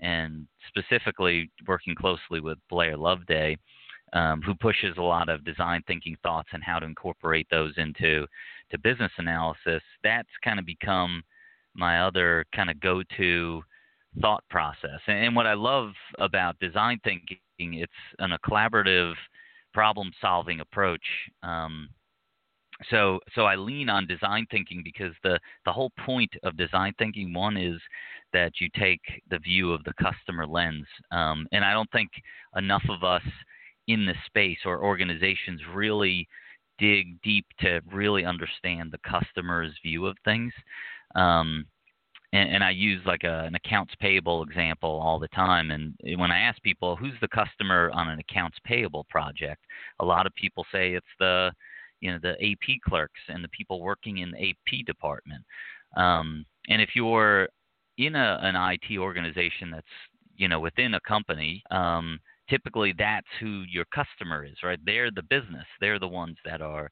and 0.01 0.47
specifically 0.69 1.51
working 1.67 1.95
closely 1.95 2.41
with 2.41 2.59
Blair 2.69 2.97
Loveday, 2.97 3.57
um, 4.13 4.43
who 4.43 4.55
pushes 4.55 4.97
a 4.99 5.03
lot 5.03 5.29
of 5.29 5.45
design 5.45 5.83
thinking 5.87 6.17
thoughts 6.23 6.49
and 6.53 6.63
how 6.63 6.79
to 6.79 6.87
incorporate 6.87 7.47
those 7.51 7.73
into 7.77 8.27
to 8.71 8.79
business 8.79 9.13
analysis. 9.19 9.83
That's 10.03 10.29
kind 10.45 10.59
of 10.59 10.67
become 10.67 11.23
my 11.75 12.01
other 12.07 12.45
kind 12.55 12.71
of 12.71 12.81
go-to 12.81 13.63
thought 14.21 14.45
process. 14.49 15.01
And, 15.07 15.27
and 15.27 15.37
what 15.37 15.47
I 15.47 15.55
love 15.55 15.93
about 16.19 16.59
design 16.59 17.01
thinking, 17.05 17.39
it's 17.59 17.93
an, 18.19 18.33
a 18.33 18.39
collaborative 18.39 19.15
problem-solving 19.73 20.61
approach. 20.61 21.05
Um, 21.43 21.89
so 22.91 23.21
so 23.35 23.43
I 23.43 23.57
lean 23.57 23.89
on 23.89 24.07
design 24.07 24.47
thinking 24.51 24.83
because 24.85 25.13
the 25.23 25.39
the 25.65 25.73
whole 25.73 25.93
point 26.05 26.33
of 26.43 26.57
design 26.57 26.93
thinking 26.99 27.33
one 27.33 27.57
is 27.57 27.81
that 28.33 28.61
you 28.61 28.69
take 28.79 29.01
the 29.31 29.39
view 29.39 29.73
of 29.73 29.83
the 29.85 29.95
customer 29.95 30.47
lens, 30.47 30.87
um, 31.11 31.47
and 31.53 31.65
I 31.65 31.73
don't 31.73 31.91
think 31.91 32.11
enough 32.57 32.85
of 32.89 33.03
us 33.03 33.23
in 33.89 34.05
this 34.05 34.17
space 34.27 34.59
or 34.65 34.85
organizations 34.85 35.61
really 35.73 36.29
dig 36.79 37.21
deep 37.23 37.47
to 37.61 37.81
really 37.91 38.25
understand 38.25 38.93
the 38.93 39.11
customer's 39.11 39.73
view 39.83 40.07
of 40.07 40.17
things. 40.25 40.53
Um, 41.15 41.65
and, 42.33 42.57
and, 42.57 42.65
I 42.65 42.71
use 42.71 43.01
like 43.07 43.23
a, 43.25 43.45
an 43.45 43.55
accounts 43.55 43.95
payable 44.01 44.43
example 44.43 45.01
all 45.03 45.19
the 45.19 45.29
time. 45.29 45.71
And 45.71 45.95
when 46.19 46.31
I 46.31 46.41
ask 46.41 46.61
people 46.63 46.97
who's 46.97 47.15
the 47.21 47.29
customer 47.29 47.91
on 47.95 48.09
an 48.09 48.19
accounts 48.19 48.59
payable 48.65 49.05
project, 49.09 49.65
a 50.01 50.05
lot 50.05 50.27
of 50.27 50.35
people 50.35 50.67
say 50.73 50.95
it's 50.95 51.07
the 51.19 51.53
you 52.01 52.13
know 52.13 52.19
the 52.21 52.33
AP 52.33 52.81
clerks 52.87 53.21
and 53.29 53.43
the 53.43 53.49
people 53.49 53.81
working 53.81 54.19
in 54.19 54.31
the 54.31 54.51
AP 54.51 54.87
department. 54.87 55.45
Um, 55.97 56.45
and 56.69 56.83
if 56.83 56.91
you're 56.95 57.49
in 57.99 58.15
a, 58.15 58.39
an 58.43 58.55
IT 58.57 58.99
organization 58.99 59.71
that's 59.71 59.87
you 60.37 60.49
know 60.49 60.61
within 60.61 60.95
a 60.95 61.01
company, 61.01 61.63
um, 61.71 62.19
typically 62.49 62.95
that's 62.97 63.27
who 63.41 63.65
your 63.69 63.85
customer 63.87 64.45
is, 64.45 64.57
right? 64.63 64.79
They're 64.85 65.11
the 65.11 65.23
business. 65.23 65.67
They're 65.81 65.99
the 65.99 66.09
ones 66.09 66.37
that 66.45 66.61
are 66.61 66.91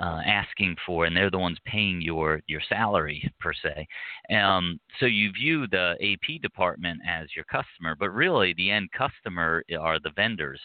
uh, 0.00 0.20
asking 0.24 0.76
for, 0.86 1.06
and 1.06 1.16
they're 1.16 1.30
the 1.30 1.38
ones 1.38 1.58
paying 1.64 2.00
your 2.00 2.40
your 2.46 2.60
salary 2.68 3.30
per 3.40 3.52
se. 3.52 3.86
Um, 4.34 4.78
so 5.00 5.06
you 5.06 5.32
view 5.32 5.66
the 5.66 5.96
AP 6.00 6.40
department 6.40 7.00
as 7.06 7.28
your 7.34 7.44
customer, 7.44 7.96
but 7.98 8.10
really 8.10 8.54
the 8.54 8.70
end 8.70 8.90
customer 8.92 9.64
are 9.78 9.98
the 9.98 10.12
vendors 10.14 10.60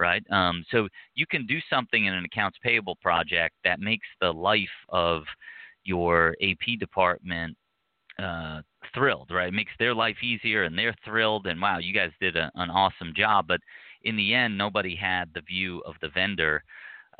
right? 0.00 0.24
Um, 0.32 0.64
so 0.70 0.88
you 1.14 1.26
can 1.26 1.46
do 1.46 1.58
something 1.70 2.06
in 2.06 2.14
an 2.14 2.24
accounts 2.24 2.58
payable 2.62 2.96
project 2.96 3.54
that 3.64 3.80
makes 3.80 4.08
the 4.20 4.32
life 4.32 4.68
of 4.88 5.24
your 5.84 6.36
AP 6.42 6.80
department 6.80 7.56
uh, 8.18 8.62
thrilled, 8.94 9.30
right? 9.30 9.48
It 9.48 9.54
makes 9.54 9.72
their 9.78 9.94
life 9.94 10.16
easier 10.22 10.64
and 10.64 10.76
they're 10.78 10.96
thrilled 11.04 11.46
and 11.46 11.60
wow, 11.60 11.78
you 11.78 11.94
guys 11.94 12.12
did 12.20 12.36
a, 12.36 12.50
an 12.56 12.70
awesome 12.70 13.12
job. 13.16 13.46
But 13.48 13.60
in 14.02 14.16
the 14.16 14.34
end, 14.34 14.58
nobody 14.58 14.96
had 14.96 15.30
the 15.34 15.42
view 15.42 15.80
of 15.86 15.94
the 16.02 16.10
vendor. 16.10 16.62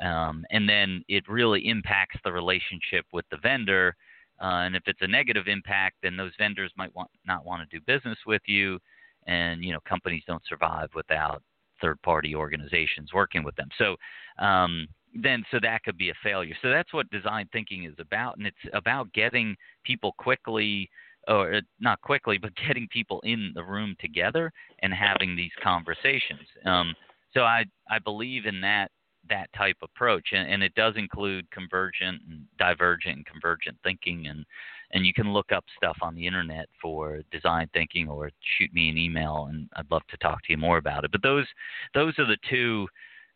Um, 0.01 0.45
and 0.51 0.67
then 0.67 1.03
it 1.07 1.23
really 1.29 1.67
impacts 1.67 2.17
the 2.23 2.31
relationship 2.31 3.05
with 3.13 3.25
the 3.31 3.37
vendor 3.37 3.95
Uh, 4.41 4.65
and 4.65 4.75
if 4.75 4.83
it's 4.87 5.01
a 5.03 5.07
negative 5.07 5.47
impact, 5.47 5.97
then 6.01 6.17
those 6.17 6.33
vendors 6.37 6.71
might 6.75 6.93
want 6.95 7.09
not 7.25 7.45
want 7.45 7.61
to 7.61 7.77
do 7.77 7.83
business 7.85 8.17
with 8.25 8.41
you, 8.47 8.79
and 9.27 9.63
you 9.63 9.71
know 9.73 9.79
companies 9.87 10.23
don't 10.25 10.45
survive 10.47 10.89
without 10.95 11.41
third-party 11.81 12.35
organizations 12.35 13.13
working 13.13 13.43
with 13.43 13.55
them. 13.55 13.69
So 13.77 13.95
um, 14.43 14.87
then, 15.13 15.43
so 15.51 15.59
that 15.61 15.83
could 15.83 15.97
be 15.97 16.09
a 16.09 16.13
failure. 16.23 16.55
So 16.61 16.69
that's 16.69 16.93
what 16.93 17.09
design 17.09 17.47
thinking 17.51 17.85
is 17.85 17.95
about, 17.99 18.37
and 18.37 18.47
it's 18.47 18.57
about 18.73 19.11
getting 19.13 19.55
people 19.83 20.13
quickly 20.17 20.89
or 21.27 21.55
uh, 21.55 21.61
not 21.79 22.01
quickly, 22.01 22.37
but 22.37 22.51
getting 22.67 22.87
people 22.89 23.19
in 23.21 23.51
the 23.53 23.63
room 23.63 23.95
together 23.99 24.51
and 24.81 24.93
having 24.93 25.35
these 25.35 25.51
conversations. 25.63 26.47
Um, 26.65 26.95
so 27.33 27.41
I 27.41 27.65
I 27.89 27.99
believe 27.99 28.45
in 28.45 28.61
that 28.61 28.91
that 29.29 29.51
type 29.53 29.77
approach, 29.81 30.29
and, 30.33 30.51
and 30.51 30.63
it 30.63 30.73
does 30.75 30.93
include 30.97 31.49
convergent 31.51 32.21
and 32.29 32.45
divergent 32.57 33.17
and 33.17 33.25
convergent 33.25 33.77
thinking, 33.83 34.27
and 34.27 34.45
and 34.93 35.05
you 35.05 35.13
can 35.13 35.31
look 35.31 35.51
up 35.53 35.63
stuff 35.77 35.97
on 36.01 36.15
the 36.15 36.27
internet 36.27 36.67
for 36.81 37.21
design 37.31 37.69
thinking, 37.73 38.09
or 38.09 38.29
shoot 38.57 38.73
me 38.73 38.89
an 38.89 38.97
email, 38.97 39.47
and 39.49 39.69
I'd 39.75 39.89
love 39.89 40.01
to 40.09 40.17
talk 40.17 40.43
to 40.43 40.51
you 40.51 40.57
more 40.57 40.77
about 40.77 41.05
it. 41.05 41.11
But 41.11 41.23
those 41.23 41.45
those 41.93 42.17
are 42.19 42.25
the 42.25 42.37
two 42.49 42.87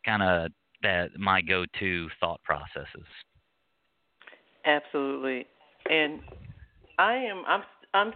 kind 0.05 0.23
of 0.23 0.51
that 0.81 1.17
my 1.17 1.41
go-to 1.41 2.09
thought 2.19 2.41
processes. 2.43 3.07
Absolutely, 4.65 5.45
and 5.89 6.19
I 6.97 7.15
am 7.15 7.43
I'm 7.47 7.63
I'm 7.93 8.13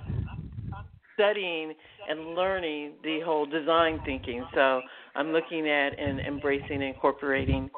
studying 1.19 1.73
and 2.09 2.35
learning 2.35 2.93
the 3.03 3.19
whole 3.25 3.45
design 3.45 3.99
thinking. 4.05 4.45
So 4.55 4.81
I'm 5.15 5.31
looking 5.33 5.67
at 5.67 5.99
and 5.99 6.21
embracing 6.21 6.75
and 6.75 6.83
incorporating 6.83 7.69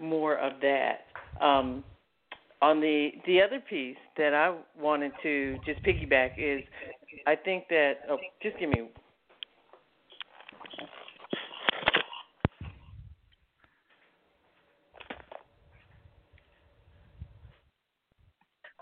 more 0.00 0.36
of 0.38 0.54
that. 0.62 1.44
Um, 1.44 1.84
on 2.60 2.80
the 2.80 3.10
the 3.26 3.40
other 3.40 3.60
piece 3.68 3.96
that 4.16 4.34
I 4.34 4.56
wanted 4.80 5.12
to 5.22 5.58
just 5.64 5.80
piggyback 5.84 6.30
is, 6.38 6.62
I 7.26 7.36
think 7.36 7.68
that 7.68 7.92
oh, 8.10 8.16
just 8.42 8.58
give 8.58 8.70
me. 8.70 8.88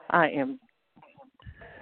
I 0.08 0.28
am 0.28 0.58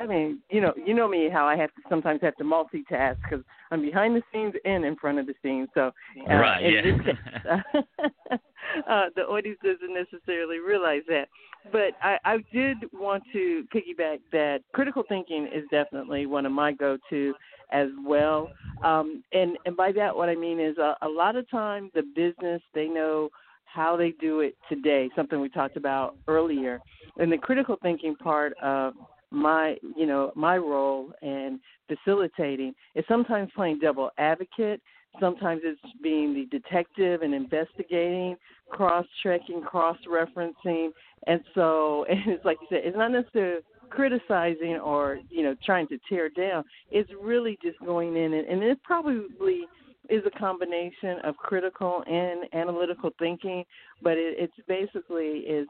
I 0.01 0.07
mean, 0.07 0.41
you 0.51 0.61
know, 0.61 0.73
you 0.77 0.95
know 0.95 1.09
me 1.09 1.29
how 1.33 1.47
I 1.47 1.57
have 1.57 1.71
to 1.75 1.83
sometimes 1.89 2.21
have 2.23 2.37
to 2.37 2.45
multitask 2.45 3.17
because 3.23 3.45
I'm 3.71 3.83
behind 3.83 4.17
the 4.17 4.23
scenes 4.33 4.55
and 4.65 4.85
in 4.85 4.97
front 4.97 5.19
of 5.19 5.27
the 5.27 5.35
scenes. 5.43 5.69
So, 5.75 5.93
uh, 6.31 6.35
right, 6.35 6.61
yeah. 6.63 6.83
This, 6.83 7.17
uh, 8.89 9.07
the 9.15 9.23
audience 9.23 9.59
doesn't 9.63 9.95
necessarily 9.95 10.59
realize 10.59 11.03
that. 11.09 11.29
But 11.73 11.93
I, 12.03 12.19
I 12.25 12.37
did 12.53 12.77
want 12.93 13.23
to 13.33 13.65
piggyback 13.75 14.21
that 14.33 14.61
critical 14.75 15.03
thinking 15.09 15.49
is 15.55 15.65
definitely 15.71 16.27
one 16.27 16.45
of 16.45 16.53
my 16.53 16.73
go-to 16.73 17.35
as 17.73 17.89
well. 18.05 18.51
Um, 18.83 19.23
and 19.33 19.57
and 19.65 19.77
by 19.77 19.93
that, 19.93 20.15
what 20.15 20.29
I 20.29 20.35
mean 20.35 20.61
is 20.61 20.77
a, 20.79 20.95
a 21.03 21.09
lot 21.09 21.37
of 21.37 21.49
time 21.51 21.91
the 21.95 22.03
business 22.15 22.61
they 22.75 22.87
know 22.87 23.31
how 23.65 23.97
they 23.97 24.13
do 24.21 24.41
it 24.41 24.57
today, 24.69 25.11
something 25.17 25.41
we 25.41 25.49
talked 25.49 25.77
about 25.77 26.17
earlier. 26.29 26.81
And 27.17 27.33
the 27.33 27.39
critical 27.39 27.77
thinking 27.83 28.15
part 28.15 28.55
of 28.63 28.95
my 29.35 29.76
you 29.97 30.07
know 30.07 30.32
my 30.35 30.57
role 30.57 31.12
in 31.22 31.61
facilitating 31.89 32.74
is 32.95 33.05
sometimes 33.09 33.51
playing 33.55 33.78
double 33.80 34.11
advocate 34.18 34.80
sometimes 35.20 35.61
it's 35.64 35.80
being 36.03 36.35
the 36.35 36.47
detective 36.47 37.22
and 37.22 37.35
investigating 37.35 38.37
cross 38.70 39.07
checking 39.22 39.61
cross 39.62 39.97
referencing 40.09 40.91
and 41.26 41.41
so 41.55 42.05
and 42.11 42.20
it's 42.26 42.45
like 42.45 42.59
you 42.61 42.66
said 42.70 42.80
it's 42.85 42.97
not 42.97 43.11
necessarily 43.11 43.61
criticizing 43.91 44.76
or 44.76 45.18
you 45.30 45.43
know 45.43 45.55
trying 45.64 45.87
to 45.89 45.99
tear 46.09 46.28
down. 46.28 46.64
It's 46.91 47.11
really 47.22 47.59
just 47.62 47.78
going 47.80 48.16
in 48.16 48.35
and, 48.35 48.47
and 48.47 48.62
it 48.62 48.82
probably 48.82 49.66
is 50.11 50.22
a 50.26 50.39
combination 50.39 51.18
of 51.24 51.37
critical 51.37 52.03
and 52.07 52.45
analytical 52.53 53.11
thinking 53.18 53.64
but 54.03 54.12
it, 54.12 54.37
it's 54.39 54.66
basically 54.68 55.39
is 55.41 55.66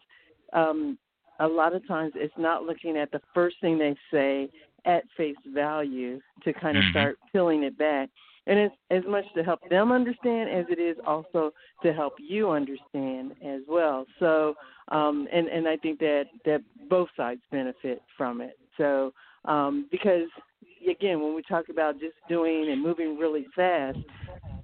um, 0.52 0.98
a 1.40 1.46
lot 1.46 1.74
of 1.74 1.86
times 1.86 2.12
it's 2.14 2.34
not 2.38 2.64
looking 2.64 2.96
at 2.96 3.10
the 3.10 3.20
first 3.32 3.56
thing 3.60 3.78
they 3.78 3.96
say 4.12 4.48
at 4.86 5.04
face 5.16 5.36
value 5.54 6.20
to 6.42 6.52
kind 6.52 6.76
of 6.76 6.82
mm-hmm. 6.84 6.90
start 6.92 7.18
peeling 7.32 7.62
it 7.64 7.76
back. 7.78 8.10
And 8.46 8.58
it's 8.58 8.74
as 8.90 9.02
much 9.08 9.24
to 9.34 9.42
help 9.42 9.60
them 9.70 9.90
understand 9.90 10.50
as 10.50 10.66
it 10.68 10.78
is 10.78 10.98
also 11.06 11.52
to 11.82 11.94
help 11.94 12.12
you 12.18 12.50
understand 12.50 13.32
as 13.44 13.62
well. 13.66 14.04
So, 14.18 14.54
um, 14.88 15.26
and 15.32 15.48
and 15.48 15.66
I 15.66 15.78
think 15.78 15.98
that 16.00 16.24
that 16.44 16.60
both 16.90 17.08
sides 17.16 17.40
benefit 17.50 18.02
from 18.18 18.42
it. 18.42 18.58
So, 18.76 19.14
um, 19.46 19.88
because 19.90 20.28
again, 20.88 21.22
when 21.22 21.34
we 21.34 21.42
talk 21.42 21.70
about 21.70 21.98
just 21.98 22.16
doing 22.28 22.70
and 22.70 22.82
moving 22.82 23.16
really 23.16 23.46
fast, 23.56 23.98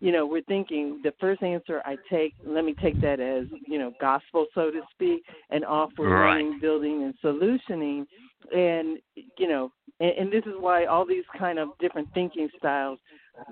you 0.01 0.13
know, 0.13 0.27
we're 0.27 0.43
thinking 0.43 1.01
the 1.03 1.13
first 1.21 1.43
answer 1.43 1.83
I 1.85 1.97
take, 2.11 2.35
let 2.45 2.65
me 2.65 2.75
take 2.81 3.01
that 3.03 3.21
as, 3.21 3.47
you 3.67 3.79
know, 3.79 3.93
gospel, 4.01 4.47
so 4.55 4.71
to 4.71 4.81
speak, 4.93 5.23
and 5.51 5.65
off 5.65 5.91
we're 5.99 6.11
right. 6.11 6.27
running, 6.27 6.59
building, 6.61 7.05
and 7.05 7.15
solutioning. 7.23 8.07
And, 8.53 8.99
you 9.37 9.47
know, 9.47 9.71
and, 10.01 10.13
and 10.19 10.33
this 10.33 10.45
is 10.47 10.55
why 10.59 10.87
all 10.87 11.05
these 11.05 11.25
kind 11.39 11.59
of 11.59 11.69
different 11.81 12.09
thinking 12.15 12.49
styles 12.59 12.99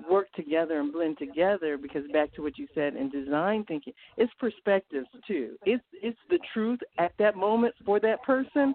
work 0.09 0.31
together 0.33 0.79
and 0.79 0.91
blend 0.91 1.17
together 1.17 1.77
because 1.77 2.03
back 2.11 2.33
to 2.33 2.41
what 2.41 2.57
you 2.57 2.67
said 2.73 2.95
in 2.95 3.09
design 3.09 3.63
thinking, 3.67 3.93
it's 4.17 4.31
perspectives 4.39 5.07
too. 5.27 5.55
It's 5.65 5.83
it's 5.93 6.17
the 6.29 6.39
truth 6.53 6.79
at 6.97 7.13
that 7.19 7.35
moment 7.35 7.75
for 7.85 7.99
that 7.99 8.21
person, 8.23 8.73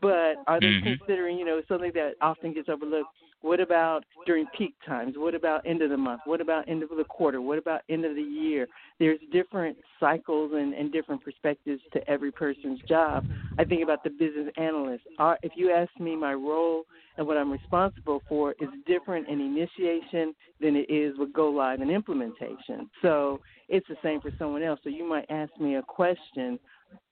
but 0.00 0.36
are 0.46 0.60
they 0.60 0.66
mm-hmm. 0.66 0.96
considering, 0.98 1.38
you 1.38 1.44
know, 1.44 1.60
something 1.68 1.92
that 1.94 2.14
often 2.20 2.54
gets 2.54 2.68
overlooked 2.68 3.10
what 3.46 3.60
about 3.60 4.04
during 4.26 4.44
peak 4.58 4.74
times? 4.84 5.14
What 5.16 5.36
about 5.36 5.64
end 5.64 5.80
of 5.80 5.90
the 5.90 5.96
month? 5.96 6.22
What 6.24 6.40
about 6.40 6.68
end 6.68 6.82
of 6.82 6.88
the 6.88 7.04
quarter? 7.04 7.40
What 7.40 7.58
about 7.58 7.82
end 7.88 8.04
of 8.04 8.16
the 8.16 8.22
year? 8.22 8.66
There's 8.98 9.20
different 9.32 9.76
cycles 10.00 10.50
and, 10.52 10.74
and 10.74 10.92
different 10.92 11.22
perspectives 11.22 11.80
to 11.92 12.10
every 12.10 12.32
person's 12.32 12.80
job. 12.88 13.24
I 13.56 13.62
think 13.62 13.84
about 13.84 14.02
the 14.02 14.10
business 14.10 14.52
analyst. 14.56 15.04
Our, 15.20 15.38
if 15.44 15.52
you 15.54 15.70
ask 15.70 15.90
me, 16.00 16.16
my 16.16 16.34
role 16.34 16.82
and 17.16 17.26
what 17.26 17.36
I'm 17.36 17.52
responsible 17.52 18.20
for 18.28 18.56
is 18.60 18.68
different 18.84 19.28
in 19.28 19.40
initiation 19.40 20.34
than 20.60 20.74
it 20.74 20.90
is 20.90 21.16
with 21.16 21.32
go 21.32 21.48
live 21.48 21.80
and 21.80 21.90
implementation. 21.90 22.90
So 23.00 23.40
it's 23.68 23.86
the 23.88 23.96
same 24.02 24.20
for 24.20 24.32
someone 24.40 24.64
else. 24.64 24.80
So 24.82 24.90
you 24.90 25.08
might 25.08 25.26
ask 25.30 25.52
me 25.60 25.76
a 25.76 25.82
question. 25.82 26.58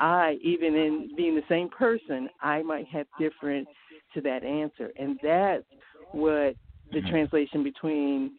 I, 0.00 0.36
even 0.42 0.74
in 0.74 1.10
being 1.16 1.36
the 1.36 1.42
same 1.48 1.68
person, 1.68 2.28
I 2.42 2.62
might 2.62 2.88
have 2.88 3.06
different 3.20 3.68
to 4.14 4.20
that 4.22 4.44
answer. 4.44 4.90
And 4.98 5.18
that's 5.22 5.64
what 6.14 6.56
the 6.92 6.98
mm-hmm. 6.98 7.10
translation 7.10 7.62
between 7.62 8.32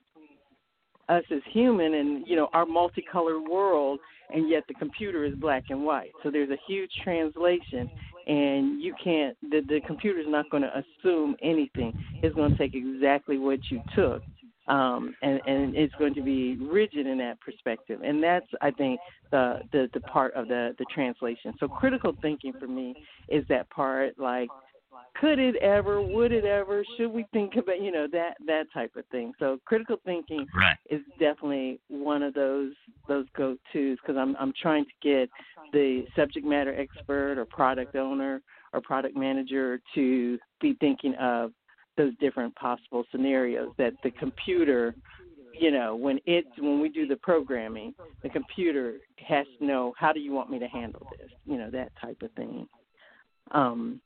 us 1.10 1.24
as 1.32 1.42
human 1.52 1.94
and 1.94 2.28
you 2.28 2.36
know 2.36 2.50
our 2.54 2.66
multicolored 2.66 3.44
world 3.48 4.00
and 4.34 4.50
yet 4.50 4.64
the 4.68 4.74
computer 4.74 5.24
is 5.24 5.36
black 5.36 5.66
and 5.70 5.84
white. 5.84 6.12
So 6.24 6.32
there's 6.32 6.50
a 6.50 6.58
huge 6.68 6.90
translation 7.04 7.90
and 8.28 8.82
you 8.82 8.94
can't 9.04 9.38
the 9.52 9.62
the 9.68 9.82
computer 9.86 10.20
is 10.20 10.26
not 10.28 10.50
going 10.50 10.64
to 10.64 10.72
assume 10.84 11.36
anything. 11.44 11.94
It's 12.24 12.36
going 12.36 12.52
to 12.52 12.58
take 12.58 12.74
exactly 12.74 13.38
what 13.38 13.60
you 13.70 13.82
took 13.96 14.22
um 14.68 15.14
and 15.22 15.40
and 15.46 15.76
it's 15.76 15.94
going 16.00 16.16
to 16.16 16.24
be 16.24 16.58
rigid 16.58 17.06
in 17.06 17.20
that 17.20 17.40
perspective. 17.40 18.02
And 18.04 18.24
that's 18.24 18.48
i 18.62 18.72
think 18.72 19.00
the 19.32 19.60
the 19.72 19.90
the 19.94 20.00
part 20.02 20.34
of 20.34 20.48
the 20.48 20.76
the 20.80 20.86
translation. 20.94 21.54
So 21.60 21.68
critical 21.68 22.16
thinking 22.22 22.54
for 22.60 22.68
me 22.68 22.96
is 23.30 23.46
that 23.50 23.70
part 23.70 24.18
like 24.18 24.50
could 25.20 25.40
it 25.40 25.56
ever 25.58 26.02
would 26.02 26.32
it 26.32 26.46
ever 26.46 26.84
should 26.98 27.12
we 27.12 27.26
think 27.32 27.56
about 27.56 27.82
you 27.82 27.92
know 27.92 28.08
that 28.12 28.36
that 28.46 28.66
type 28.74 28.96
of 28.96 29.06
thing. 29.08 29.34
So 29.40 29.60
critical 29.66 29.98
thinking 30.06 30.46
right. 30.56 30.78
is 30.90 31.02
definitely 31.20 31.80
one 31.88 32.24
of 32.24 32.34
those 32.34 32.74
those 33.08 33.26
go 33.36 33.58
to's 33.72 33.98
because 34.02 34.18
i'm 34.18 34.36
i'm 34.40 34.54
trying 34.62 34.86
to 34.86 34.92
get 35.02 35.30
the 35.74 36.06
subject 36.16 36.46
matter 36.46 36.76
expert 36.80 37.38
or 37.38 37.46
product 37.46 37.96
owner 37.96 38.42
or 38.74 38.82
product 38.82 39.16
manager 39.16 39.80
to 39.94 40.38
be 40.62 40.76
thinking 40.80 41.16
of 41.16 41.52
those 41.98 42.14
different 42.20 42.54
possible 42.56 43.04
scenarios 43.12 43.70
that 43.78 43.94
the 44.04 44.12
computer 44.12 44.96
you 45.58 45.72
know 45.72 45.96
when 45.96 46.20
it 46.26 46.46
when 46.60 46.82
we 46.82 46.90
do 46.90 47.08
the 47.08 47.16
programming 47.18 47.94
the 48.24 48.30
computer 48.30 48.96
has 49.18 49.46
to 49.60 49.66
know 49.66 49.94
how 49.98 50.12
do 50.12 50.20
you 50.20 50.32
want 50.32 50.50
me 50.50 50.60
to 50.60 50.68
handle 50.68 51.08
this? 51.18 51.30
You 51.46 51.58
know 51.58 51.70
that 51.72 51.92
type 52.02 52.22
of 52.22 52.32
thing. 52.34 52.68
Um 53.52 54.02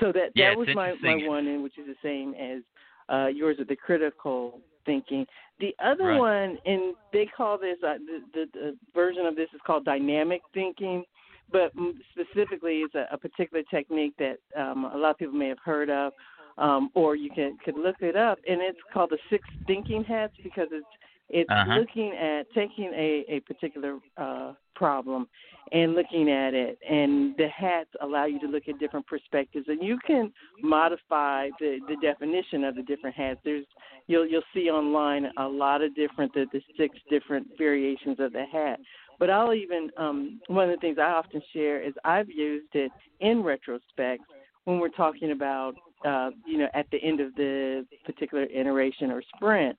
so 0.00 0.12
that 0.12 0.30
yeah, 0.34 0.50
that 0.50 0.58
was 0.58 0.68
my 0.74 0.94
my 1.02 1.26
one, 1.26 1.46
and 1.46 1.62
which 1.62 1.78
is 1.78 1.86
the 1.86 1.96
same 2.02 2.34
as 2.34 2.62
uh, 3.08 3.28
yours 3.28 3.56
with 3.58 3.68
the 3.68 3.76
critical 3.76 4.60
thinking. 4.84 5.26
The 5.58 5.74
other 5.82 6.04
right. 6.04 6.18
one, 6.18 6.58
and 6.66 6.94
they 7.12 7.26
call 7.26 7.58
this 7.58 7.76
uh, 7.82 7.94
the, 7.98 8.20
the, 8.34 8.46
the 8.52 8.76
version 8.94 9.26
of 9.26 9.36
this 9.36 9.48
is 9.54 9.60
called 9.66 9.84
dynamic 9.84 10.42
thinking, 10.52 11.04
but 11.50 11.72
specifically 12.12 12.78
it's 12.78 12.94
a, 12.94 13.06
a 13.12 13.18
particular 13.18 13.62
technique 13.70 14.14
that 14.18 14.36
um, 14.56 14.84
a 14.84 14.96
lot 14.96 15.10
of 15.10 15.18
people 15.18 15.34
may 15.34 15.48
have 15.48 15.58
heard 15.64 15.90
of, 15.90 16.12
um, 16.58 16.90
or 16.94 17.16
you 17.16 17.30
can 17.30 17.56
could 17.64 17.76
look 17.76 17.96
it 18.00 18.16
up, 18.16 18.38
and 18.48 18.60
it's 18.60 18.78
called 18.92 19.10
the 19.10 19.18
six 19.30 19.46
thinking 19.66 20.04
hats 20.04 20.34
because 20.42 20.68
it's 20.70 20.86
It's 21.28 21.50
Uh-huh. 21.50 21.78
looking 21.80 22.12
at 22.12 22.50
taking 22.54 22.92
a 22.94 23.24
a 23.28 23.40
particular 23.40 23.98
uh, 24.16 24.52
problem 24.74 25.28
and 25.72 25.94
looking 25.94 26.30
at 26.30 26.54
it, 26.54 26.78
and 26.88 27.36
the 27.36 27.48
hats 27.48 27.90
allow 28.00 28.26
you 28.26 28.38
to 28.40 28.46
look 28.46 28.68
at 28.68 28.78
different 28.78 29.06
perspectives, 29.06 29.66
and 29.68 29.82
you 29.82 29.98
can 30.06 30.32
modify 30.62 31.50
the 31.58 31.80
the 31.88 31.96
definition 31.96 32.64
of 32.64 32.76
the 32.76 32.82
different 32.82 33.16
hats. 33.16 33.40
There's 33.44 33.66
you'll 34.06 34.26
you'll 34.26 34.42
see 34.54 34.70
online 34.70 35.26
a 35.36 35.46
lot 35.48 35.82
of 35.82 35.94
different 35.96 36.32
the, 36.34 36.46
the 36.52 36.62
six 36.76 36.96
different 37.10 37.48
variations 37.58 38.20
of 38.20 38.32
the 38.32 38.44
hat. 38.44 38.78
But 39.18 39.30
I'll 39.30 39.54
even 39.54 39.90
um, 39.96 40.40
one 40.46 40.70
of 40.70 40.70
the 40.70 40.80
things 40.80 40.98
I 40.98 41.10
often 41.10 41.42
share 41.52 41.80
is 41.82 41.94
I've 42.04 42.30
used 42.30 42.74
it 42.74 42.92
in 43.20 43.42
retrospect 43.42 44.22
when 44.64 44.78
we're 44.78 44.88
talking 44.90 45.32
about 45.32 45.74
uh, 46.04 46.30
you 46.46 46.58
know 46.58 46.68
at 46.74 46.86
the 46.92 46.98
end 47.02 47.20
of 47.20 47.34
the 47.34 47.84
particular 48.04 48.44
iteration 48.44 49.10
or 49.10 49.22
sprint. 49.34 49.76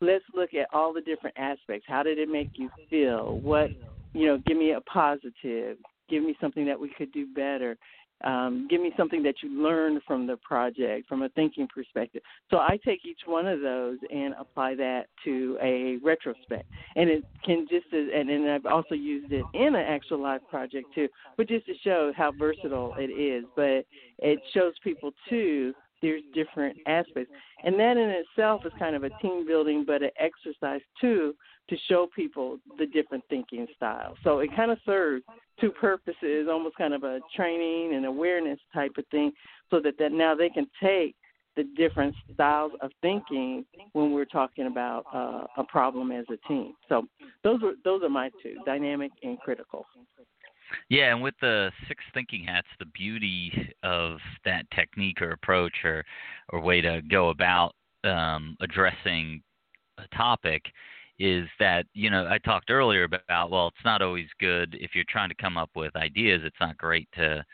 Let's 0.00 0.24
look 0.34 0.54
at 0.54 0.66
all 0.72 0.92
the 0.92 1.00
different 1.00 1.36
aspects. 1.38 1.86
How 1.88 2.02
did 2.02 2.18
it 2.18 2.28
make 2.28 2.50
you 2.54 2.70
feel? 2.88 3.38
What 3.40 3.70
you 4.12 4.26
know? 4.26 4.38
Give 4.46 4.56
me 4.56 4.72
a 4.72 4.80
positive. 4.82 5.76
Give 6.08 6.22
me 6.22 6.34
something 6.40 6.66
that 6.66 6.78
we 6.78 6.90
could 6.96 7.12
do 7.12 7.26
better. 7.34 7.76
Um, 8.22 8.66
give 8.68 8.82
me 8.82 8.92
something 8.98 9.22
that 9.22 9.36
you 9.42 9.62
learned 9.62 10.02
from 10.06 10.26
the 10.26 10.36
project 10.38 11.08
from 11.08 11.22
a 11.22 11.30
thinking 11.30 11.66
perspective. 11.74 12.20
So 12.50 12.58
I 12.58 12.78
take 12.84 13.06
each 13.06 13.20
one 13.24 13.46
of 13.46 13.60
those 13.60 13.96
and 14.12 14.34
apply 14.38 14.74
that 14.74 15.06
to 15.24 15.56
a 15.62 15.96
retrospect, 16.04 16.64
and 16.96 17.08
it 17.08 17.24
can 17.44 17.66
just 17.70 17.86
and, 17.92 18.28
and 18.28 18.50
I've 18.50 18.66
also 18.66 18.94
used 18.94 19.32
it 19.32 19.44
in 19.54 19.74
an 19.74 19.76
actual 19.76 20.20
live 20.20 20.46
project 20.50 20.86
too, 20.94 21.08
but 21.38 21.48
just 21.48 21.64
to 21.66 21.72
show 21.82 22.12
how 22.14 22.32
versatile 22.38 22.92
it 22.98 23.10
is. 23.10 23.44
But 23.56 23.86
it 24.18 24.38
shows 24.52 24.74
people 24.84 25.12
too 25.30 25.72
there's 26.02 26.22
different 26.34 26.78
aspects, 26.86 27.32
and 27.64 27.78
that 27.78 27.96
in 27.96 28.10
itself 28.10 28.62
is 28.64 28.72
kind 28.78 28.96
of 28.96 29.04
a 29.04 29.10
team 29.20 29.46
building, 29.46 29.84
but 29.86 30.02
an 30.02 30.10
exercise 30.18 30.80
too 31.00 31.34
to 31.68 31.76
show 31.88 32.08
people 32.14 32.58
the 32.78 32.86
different 32.86 33.22
thinking 33.28 33.66
styles. 33.76 34.16
So 34.24 34.40
it 34.40 34.50
kind 34.56 34.70
of 34.70 34.78
serves 34.84 35.24
two 35.60 35.70
purposes, 35.70 36.48
almost 36.50 36.76
kind 36.76 36.94
of 36.94 37.04
a 37.04 37.20
training 37.36 37.94
and 37.94 38.06
awareness 38.06 38.58
type 38.74 38.92
of 38.98 39.04
thing, 39.10 39.32
so 39.70 39.80
that, 39.80 39.94
that 39.98 40.12
now 40.12 40.34
they 40.34 40.48
can 40.48 40.66
take 40.82 41.14
the 41.56 41.64
different 41.76 42.14
styles 42.32 42.72
of 42.80 42.90
thinking 43.02 43.64
when 43.92 44.12
we're 44.12 44.24
talking 44.24 44.66
about 44.66 45.04
uh, 45.12 45.60
a 45.60 45.64
problem 45.64 46.12
as 46.12 46.24
a 46.30 46.48
team. 46.48 46.72
So 46.88 47.06
those 47.44 47.62
are 47.62 47.72
those 47.84 48.02
are 48.02 48.08
my 48.08 48.30
two, 48.42 48.56
dynamic 48.64 49.10
and 49.22 49.38
critical. 49.40 49.84
Yeah, 50.88 51.12
and 51.12 51.22
with 51.22 51.34
the 51.40 51.70
six 51.88 52.02
thinking 52.14 52.44
hats, 52.44 52.66
the 52.78 52.86
beauty 52.86 53.72
of 53.82 54.18
that 54.44 54.70
technique 54.74 55.22
or 55.22 55.32
approach 55.32 55.74
or 55.84 56.04
or 56.50 56.60
way 56.60 56.80
to 56.80 57.02
go 57.10 57.30
about 57.30 57.74
um, 58.04 58.56
addressing 58.60 59.42
a 59.98 60.16
topic 60.16 60.62
is 61.18 61.46
that 61.58 61.86
you 61.92 62.10
know 62.10 62.26
I 62.28 62.38
talked 62.38 62.70
earlier 62.70 63.04
about 63.04 63.50
well, 63.50 63.68
it's 63.68 63.84
not 63.84 64.02
always 64.02 64.28
good 64.38 64.76
if 64.80 64.94
you're 64.94 65.04
trying 65.08 65.28
to 65.28 65.34
come 65.34 65.56
up 65.56 65.70
with 65.74 65.94
ideas. 65.96 66.42
It's 66.44 66.60
not 66.60 66.78
great 66.78 67.08
to 67.16 67.44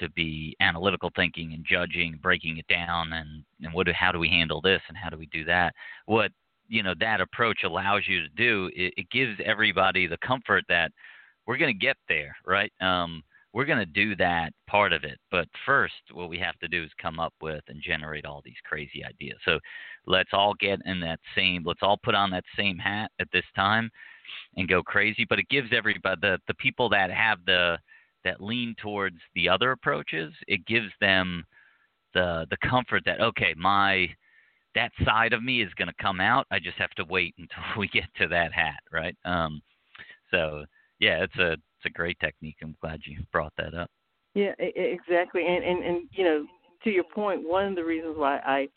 to 0.00 0.10
be 0.10 0.54
analytical 0.60 1.10
thinking 1.16 1.54
and 1.54 1.64
judging, 1.64 2.18
breaking 2.22 2.58
it 2.58 2.66
down, 2.68 3.12
and 3.12 3.44
and 3.62 3.72
what 3.72 3.88
how 3.88 4.12
do 4.12 4.18
we 4.18 4.28
handle 4.28 4.60
this 4.60 4.82
and 4.88 4.96
how 4.96 5.08
do 5.08 5.16
we 5.16 5.26
do 5.26 5.44
that? 5.44 5.74
What 6.06 6.32
you 6.68 6.82
know 6.82 6.94
that 7.00 7.20
approach 7.20 7.62
allows 7.64 8.02
you 8.06 8.22
to 8.22 8.28
do 8.36 8.70
it, 8.74 8.92
it 8.96 9.10
gives 9.10 9.38
everybody 9.44 10.06
the 10.06 10.18
comfort 10.18 10.64
that 10.68 10.90
we're 11.46 11.56
going 11.56 11.72
to 11.72 11.86
get 11.86 11.96
there, 12.08 12.36
right? 12.44 12.72
Um, 12.80 13.22
we're 13.56 13.64
going 13.64 13.78
to 13.78 13.86
do 13.86 14.14
that 14.16 14.52
part 14.66 14.92
of 14.92 15.04
it. 15.04 15.18
But 15.30 15.48
first, 15.64 15.94
what 16.12 16.28
we 16.28 16.38
have 16.38 16.58
to 16.58 16.68
do 16.68 16.84
is 16.84 16.90
come 17.00 17.18
up 17.18 17.32
with 17.40 17.62
and 17.68 17.80
generate 17.82 18.26
all 18.26 18.42
these 18.44 18.54
crazy 18.64 19.02
ideas. 19.02 19.38
So 19.46 19.58
let's 20.06 20.30
all 20.34 20.52
get 20.60 20.80
in 20.84 21.00
that 21.00 21.20
same, 21.34 21.62
let's 21.64 21.82
all 21.82 21.98
put 22.02 22.14
on 22.14 22.30
that 22.32 22.44
same 22.54 22.76
hat 22.76 23.10
at 23.18 23.28
this 23.32 23.46
time 23.54 23.90
and 24.56 24.68
go 24.68 24.82
crazy. 24.82 25.24
But 25.26 25.38
it 25.38 25.48
gives 25.48 25.68
everybody, 25.72 26.18
the, 26.20 26.38
the 26.48 26.54
people 26.54 26.90
that 26.90 27.10
have 27.10 27.38
the, 27.46 27.78
that 28.24 28.42
lean 28.42 28.74
towards 28.78 29.16
the 29.34 29.48
other 29.48 29.70
approaches, 29.70 30.34
it 30.48 30.66
gives 30.66 30.90
them 31.00 31.42
the, 32.12 32.46
the 32.50 32.58
comfort 32.68 33.04
that, 33.06 33.22
okay, 33.22 33.54
my, 33.56 34.06
that 34.74 34.92
side 35.02 35.32
of 35.32 35.42
me 35.42 35.62
is 35.62 35.72
going 35.78 35.88
to 35.88 36.02
come 36.02 36.20
out. 36.20 36.46
I 36.50 36.58
just 36.58 36.76
have 36.76 36.90
to 36.96 37.04
wait 37.04 37.34
until 37.38 37.80
we 37.80 37.88
get 37.88 38.04
to 38.18 38.28
that 38.28 38.52
hat, 38.52 38.80
right? 38.92 39.16
Um, 39.24 39.62
so 40.30 40.66
yeah, 40.98 41.22
it's 41.22 41.36
a 41.36 41.52
it's 41.52 41.86
a 41.86 41.90
great 41.90 42.18
technique. 42.20 42.56
I'm 42.62 42.76
glad 42.80 43.00
you 43.04 43.18
brought 43.32 43.52
that 43.58 43.74
up. 43.74 43.90
Yeah, 44.34 44.52
exactly. 44.58 45.46
And 45.46 45.64
and 45.64 45.84
and 45.84 46.08
you 46.12 46.24
know, 46.24 46.46
to 46.84 46.90
your 46.90 47.04
point, 47.04 47.46
one 47.46 47.66
of 47.66 47.74
the 47.74 47.84
reasons 47.84 48.16
why 48.16 48.38
I 48.38 48.68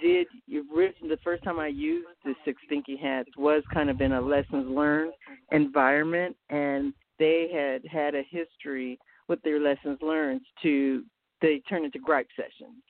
did 0.00 0.26
the 0.46 1.18
first 1.24 1.42
time 1.42 1.58
I 1.58 1.68
used 1.68 2.06
the 2.24 2.34
six 2.44 2.60
thinking 2.68 2.98
hats 2.98 3.30
was 3.36 3.62
kind 3.72 3.90
of 3.90 4.00
in 4.00 4.12
a 4.12 4.20
lessons 4.20 4.68
learned 4.68 5.12
environment, 5.52 6.36
and 6.50 6.92
they 7.18 7.48
had 7.52 7.82
had 7.90 8.14
a 8.14 8.22
history 8.30 8.98
with 9.28 9.42
their 9.42 9.60
lessons 9.60 9.98
learned 10.00 10.40
to 10.62 11.02
they 11.40 11.62
turned 11.68 11.84
into 11.84 11.98
gripe 11.98 12.28
sessions. 12.36 12.82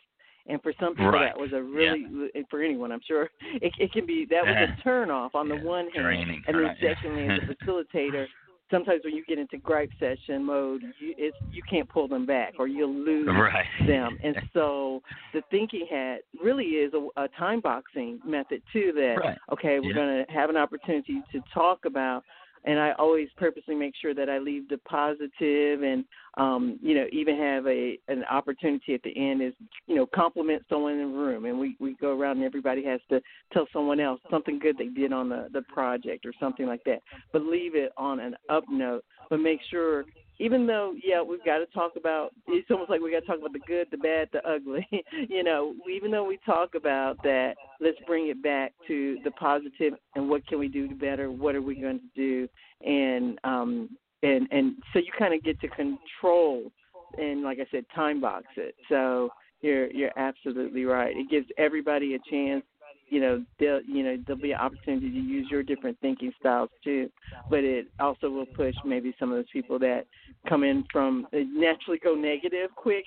And 0.47 0.63
for 0.63 0.73
some 0.81 0.95
people, 0.95 1.13
right. 1.13 1.27
that 1.35 1.39
was 1.39 1.53
a 1.53 1.63
really 1.63 2.07
yeah. 2.35 2.43
for 2.51 2.63
anyone, 2.63 2.91
I'm 2.91 3.01
sure 3.07 3.29
it, 3.41 3.73
it 3.79 3.93
can 3.93 4.07
be 4.07 4.27
that 4.31 4.45
was 4.45 4.57
a 4.57 4.83
turn 4.85 5.11
off 5.11 5.35
on 5.35 5.49
yeah. 5.49 5.59
the 5.59 5.67
one 5.67 5.91
hand, 5.91 6.05
Draining. 6.05 6.43
and 6.47 6.57
then 6.57 6.65
right. 6.65 6.77
secondly, 6.81 7.29
as 7.29 7.41
a 7.49 7.65
facilitator, 7.65 8.27
sometimes 8.71 9.03
when 9.05 9.15
you 9.15 9.25
get 9.25 9.39
into 9.39 9.59
gripe 9.59 9.91
session 9.99 10.45
mode, 10.45 10.83
you 11.01 11.15
it's, 11.17 11.37
you 11.53 11.63
can't 11.69 11.89
pull 11.89 12.09
them 12.09 12.27
back 12.27 12.55
or 12.59 12.69
you'll 12.69 12.95
lose 12.95 13.27
right. 13.27 13.67
them. 13.87 14.19
And 14.23 14.37
so 14.53 15.03
the 15.33 15.43
thinking 15.51 15.87
hat 15.91 16.21
really 16.43 16.65
is 16.65 16.93
a, 16.95 17.23
a 17.23 17.29
time 17.39 17.61
boxing 17.61 18.21
method 18.25 18.63
too. 18.73 18.93
That 18.95 19.17
right. 19.21 19.39
okay, 19.53 19.81
we're 19.81 19.89
yeah. 19.89 19.95
going 19.95 20.25
to 20.27 20.33
have 20.33 20.51
an 20.51 20.57
opportunity 20.57 21.23
to 21.33 21.41
talk 21.53 21.85
about. 21.85 22.25
And 22.69 22.79
I 22.79 22.93
always 22.99 23.29
purposely 23.39 23.75
make 23.75 23.95
sure 24.01 24.13
that 24.13 24.29
I 24.29 24.39
leave 24.39 24.69
the 24.69 24.77
positive 24.79 25.83
and 25.83 26.05
um, 26.37 26.79
you 26.83 26.95
know, 26.95 27.07
even 27.11 27.39
have 27.39 27.67
a 27.67 27.99
an 28.09 28.25
opportunity 28.31 28.93
at 28.93 29.03
the 29.03 29.17
end 29.17 29.43
is, 29.43 29.55
you 29.87 29.95
know, 29.97 30.07
compliment 30.15 30.63
someone 30.69 30.93
in 30.93 31.13
the 31.13 31.19
room 31.19 31.47
and 31.47 31.59
we, 31.59 31.77
we 31.81 31.97
go 31.99 32.17
around 32.17 32.37
and 32.37 32.45
everybody 32.45 32.85
has 32.85 33.01
to 33.09 33.23
tell 33.55 33.67
someone 33.73 34.01
else 34.01 34.21
something 34.31 34.59
good 34.59 34.77
they 34.77 34.89
did 34.89 35.15
on 35.15 35.31
the, 35.31 35.49
the 35.55 35.63
project 35.63 36.27
or 36.27 36.33
something 36.39 36.67
like 36.67 36.85
that. 36.85 37.01
But 37.33 37.43
leave 37.43 37.75
it 37.75 37.91
on 37.97 38.21
an 38.21 38.37
up 38.51 38.65
note, 38.71 39.03
but 39.31 39.41
make 39.41 39.61
sure 39.71 40.05
even 40.39 40.67
though 40.67 40.95
yeah 41.03 41.23
we've 41.23 41.45
got 41.45 41.59
to 41.59 41.67
talk 41.67 41.93
about 41.97 42.31
it's 42.49 42.71
almost 42.71 42.91
like 42.91 43.01
we 43.01 43.11
got 43.11 43.21
to 43.21 43.27
talk 43.27 43.39
about 43.39 43.53
the 43.53 43.59
good 43.61 43.87
the 43.91 43.97
bad 43.97 44.29
the 44.33 44.47
ugly. 44.49 44.87
You 45.29 45.43
know 45.43 45.75
even 45.91 46.11
though 46.11 46.25
we 46.25 46.39
talk 46.45 46.75
about 46.75 47.23
that 47.23 47.55
let's 47.81 47.99
bring 48.07 48.29
it 48.29 48.43
back 48.43 48.73
to 48.87 49.19
the 49.25 49.31
positive 49.33 49.95
and 50.15 50.29
what 50.29 50.47
can 50.47 50.59
we 50.59 50.69
do 50.69 50.95
better 50.95 51.31
what 51.31 51.55
are 51.55 51.63
we 51.63 51.75
going 51.75 52.01
to 52.01 52.11
do? 52.15 52.49
And 52.87 53.39
um 53.45 53.91
and 54.23 54.49
and 54.51 54.75
so 54.93 54.99
you 54.99 55.11
kind 55.19 55.35
of 55.35 55.43
get 55.43 55.61
to 55.61 55.69
control 55.69 56.71
and 57.17 57.43
like 57.43 57.59
i 57.59 57.67
said 57.71 57.85
time 57.95 58.21
box 58.21 58.47
it. 58.57 58.75
So 58.89 59.31
you're 59.61 59.91
you're 59.91 60.17
absolutely 60.17 60.85
right. 60.85 61.17
It 61.17 61.31
gives 61.31 61.47
everybody 61.59 62.15
a 62.15 62.19
chance 62.31 62.65
you 63.11 63.21
know 63.21 63.45
they'll 63.59 63.83
you 63.83 64.03
know 64.03 64.17
there'll 64.27 64.41
be 64.41 64.53
an 64.53 64.59
opportunity 64.59 65.11
to 65.11 65.19
use 65.19 65.49
your 65.51 65.63
different 65.63 65.99
thinking 66.01 66.33
styles 66.39 66.71
too. 66.85 67.11
But 67.51 67.65
it 67.65 67.87
also 68.01 68.31
will 68.31 68.47
push 68.47 68.75
maybe 68.85 69.15
some 69.19 69.31
of 69.31 69.39
those 69.39 69.51
people 69.53 69.79
that 69.81 70.07
come 70.49 70.65
in 70.65 70.85
from 70.93 71.27
naturally 71.33 71.99
go 71.99 72.15
negative 72.15 72.71
quick. 72.77 73.05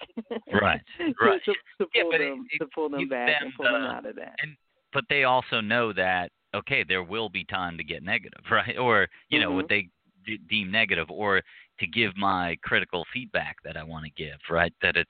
Right 0.62 0.82
to, 0.98 1.14
right. 1.22 1.42
To, 1.46 1.54
to 1.54 1.90
yeah, 1.94 2.04
pull 2.04 2.12
but 2.12 2.18
them 2.20 2.48
it, 2.52 2.60
to 2.60 2.70
pull 2.74 2.90
them 2.90 3.08
back 3.08 3.28
them 3.28 3.48
and 3.48 3.54
pull 3.56 3.66
the, 3.66 3.72
them 3.72 3.84
out 3.84 4.06
of 4.06 4.16
that. 4.16 4.36
and 4.42 4.56
but 4.94 5.06
they 5.10 5.24
also 5.24 5.62
know 5.62 5.94
that 5.94 6.32
okay 6.56 6.84
there 6.88 7.04
will 7.04 7.30
be 7.30 7.44
time 7.46 7.78
to 7.78 7.84
get 7.84 8.04
negative 8.04 8.44
right? 8.52 8.78
Or 8.78 9.08
you 9.30 9.40
know 9.40 9.48
mm-hmm. 9.48 9.58
what 9.58 9.70
they 9.70 9.90
d- 10.26 10.40
deem 10.50 10.72
negative 10.72 11.10
or 11.10 11.42
to 11.80 11.88
give 11.88 12.16
my 12.16 12.58
critical 12.64 13.06
feedback 13.14 13.58
that 13.64 13.78
I 13.78 13.84
want 13.84 14.06
to 14.06 14.12
give 14.12 14.38
right? 14.50 14.74
That 14.82 14.98
it's 14.98 15.10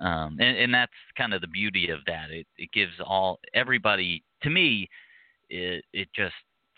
um, 0.00 0.38
and, 0.40 0.56
and 0.56 0.74
that's 0.74 0.92
kind 1.16 1.34
of 1.34 1.40
the 1.40 1.46
beauty 1.46 1.90
of 1.90 2.00
that. 2.06 2.30
It 2.30 2.46
it 2.56 2.70
gives 2.72 2.92
all 3.04 3.38
everybody 3.54 4.22
to 4.42 4.50
me. 4.50 4.88
It 5.48 5.84
it 5.92 6.08
just 6.14 6.34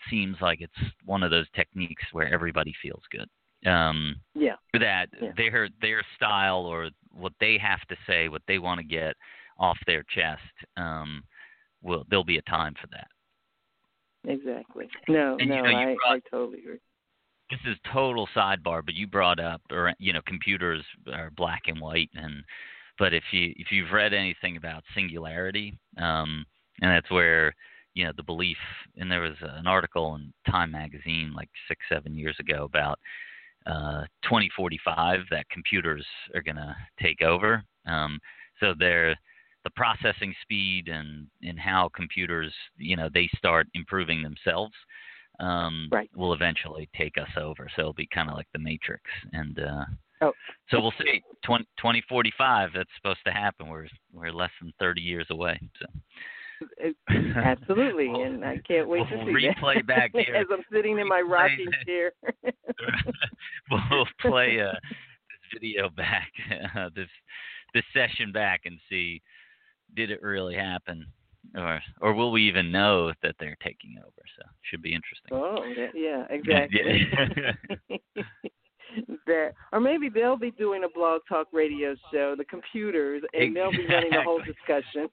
seems 0.09 0.37
like 0.41 0.61
it's 0.61 0.91
one 1.05 1.23
of 1.23 1.31
those 1.31 1.47
techniques 1.55 2.03
where 2.11 2.31
everybody 2.31 2.73
feels 2.81 3.03
good. 3.11 3.27
Um, 3.69 4.17
yeah. 4.35 4.55
That 4.73 5.07
yeah. 5.21 5.31
their 5.35 5.69
their 5.81 6.03
style 6.15 6.65
or 6.65 6.89
what 7.11 7.33
they 7.39 7.57
have 7.57 7.81
to 7.89 7.95
say, 8.05 8.29
what 8.29 8.43
they 8.47 8.59
want 8.59 8.79
to 8.79 8.85
get 8.85 9.15
off 9.57 9.77
their 9.87 10.03
chest, 10.03 10.41
um, 10.77 11.23
will 11.81 12.05
there'll 12.09 12.23
be 12.23 12.37
a 12.37 12.43
time 12.43 12.75
for 12.79 12.87
that. 12.87 13.07
Exactly. 14.31 14.87
No, 15.07 15.37
and, 15.39 15.49
no, 15.49 15.55
you 15.55 15.63
know, 15.63 15.69
I, 15.69 15.83
brought, 15.85 16.15
I 16.15 16.19
totally 16.29 16.59
agree. 16.59 16.79
This 17.49 17.59
is 17.65 17.77
total 17.91 18.27
sidebar, 18.35 18.85
but 18.85 18.93
you 18.93 19.07
brought 19.07 19.39
up, 19.39 19.61
or 19.71 19.93
you 19.99 20.13
know, 20.13 20.21
computers 20.27 20.83
are 21.11 21.31
black 21.31 21.63
and 21.67 21.79
white, 21.79 22.09
and 22.13 22.43
but 22.99 23.13
if 23.13 23.23
you 23.31 23.53
if 23.57 23.71
you've 23.71 23.91
read 23.91 24.13
anything 24.13 24.57
about 24.57 24.83
singularity, 24.95 25.77
um, 25.97 26.45
and 26.81 26.91
that's 26.91 27.11
where 27.11 27.53
you 27.93 28.05
know 28.05 28.11
the 28.15 28.23
belief, 28.23 28.57
and 28.97 29.11
there 29.11 29.21
was 29.21 29.37
an 29.41 29.67
article 29.67 30.15
in 30.15 30.33
Time 30.49 30.71
magazine 30.71 31.33
like 31.35 31.49
six 31.67 31.81
seven 31.89 32.15
years 32.15 32.35
ago 32.39 32.63
about 32.63 32.99
uh, 33.65 34.03
2045 34.23 35.21
that 35.31 35.49
computers 35.49 36.05
are 36.33 36.41
going 36.41 36.55
to 36.55 36.75
take 37.01 37.21
over. 37.21 37.63
Um, 37.85 38.19
so 38.59 38.73
they're 38.77 39.15
the 39.63 39.69
processing 39.75 40.33
speed 40.41 40.87
and 40.87 41.27
and 41.41 41.59
how 41.59 41.89
computers 41.95 42.53
you 42.77 42.95
know 42.95 43.09
they 43.13 43.29
start 43.37 43.67
improving 43.73 44.21
themselves 44.23 44.73
um, 45.39 45.89
right. 45.91 46.09
will 46.15 46.33
eventually 46.33 46.89
take 46.95 47.17
us 47.17 47.29
over. 47.37 47.67
So 47.75 47.81
it'll 47.81 47.93
be 47.93 48.07
kind 48.13 48.29
of 48.29 48.35
like 48.35 48.47
the 48.53 48.59
Matrix. 48.59 49.03
And 49.33 49.59
uh, 49.59 49.85
oh. 50.21 50.31
so 50.69 50.79
we'll 50.79 50.93
see. 50.99 51.21
20, 51.45 51.63
2045, 51.77 52.69
that's 52.75 52.89
supposed 52.95 53.19
to 53.25 53.31
happen. 53.31 53.67
We're 53.67 53.87
we're 54.13 54.31
less 54.31 54.51
than 54.61 54.73
30 54.79 55.01
years 55.01 55.27
away. 55.29 55.59
So. 55.79 55.85
Absolutely, 57.35 58.07
and 58.07 58.43
I 58.43 58.59
can't 58.67 58.87
wait 58.87 59.03
we'll 59.11 59.25
to 59.25 59.25
see 59.25 59.47
replay 59.47 59.75
that. 59.75 59.87
back 59.87 60.11
here. 60.13 60.35
as 60.35 60.47
I'm 60.51 60.63
sitting 60.73 60.97
in 60.97 61.07
my 61.07 61.21
rocking 61.21 61.67
chair. 61.85 62.11
we'll 63.71 64.07
play 64.21 64.59
uh, 64.59 64.73
this 64.73 65.61
video 65.61 65.89
back, 65.89 66.31
uh, 66.75 66.89
this 66.95 67.09
this 67.73 67.83
session 67.93 68.31
back, 68.31 68.61
and 68.65 68.79
see 68.89 69.21
did 69.95 70.11
it 70.11 70.21
really 70.21 70.55
happen 70.55 71.05
or 71.55 71.81
or 72.01 72.13
will 72.13 72.31
we 72.31 72.47
even 72.47 72.71
know 72.71 73.13
that 73.21 73.35
they're 73.39 73.57
taking 73.63 73.95
over? 73.99 74.23
So 74.37 74.45
should 74.63 74.81
be 74.81 74.93
interesting. 74.93 75.31
Oh 75.31 75.63
yeah, 75.93 76.25
exactly. 76.29 77.07
That 79.25 79.53
or 79.71 79.79
maybe 79.79 80.09
they'll 80.09 80.37
be 80.37 80.51
doing 80.51 80.83
a 80.83 80.89
blog 80.89 81.21
talk 81.27 81.47
radio 81.51 81.95
show, 82.11 82.35
the 82.37 82.45
computers, 82.45 83.23
and 83.33 83.55
they'll 83.55 83.71
be 83.71 83.85
running 83.87 84.11
the 84.11 84.23
whole 84.23 84.41
discussion. 84.45 85.09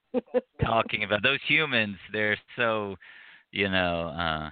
Talking 0.60 1.04
about 1.04 1.22
those 1.22 1.40
humans, 1.46 1.96
they're 2.12 2.38
so 2.56 2.96
you 3.52 3.68
know. 3.68 4.08
uh 4.08 4.50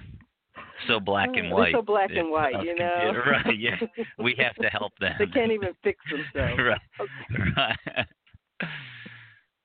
so 0.86 0.98
black 1.00 1.28
and 1.34 1.50
white. 1.50 1.72
They're 1.72 1.80
so 1.80 1.82
black 1.82 2.10
and 2.14 2.30
white, 2.30 2.62
you 2.64 2.74
know. 2.74 3.12
right? 3.26 3.58
Yeah, 3.58 3.76
we 4.18 4.34
have 4.38 4.54
to 4.56 4.68
help 4.68 4.92
them. 5.00 5.14
they 5.18 5.26
can't 5.26 5.52
even 5.52 5.70
fix 5.82 5.98
themselves. 6.10 6.60
right. 6.60 6.80
Okay. 7.00 7.52
right. 7.56 8.06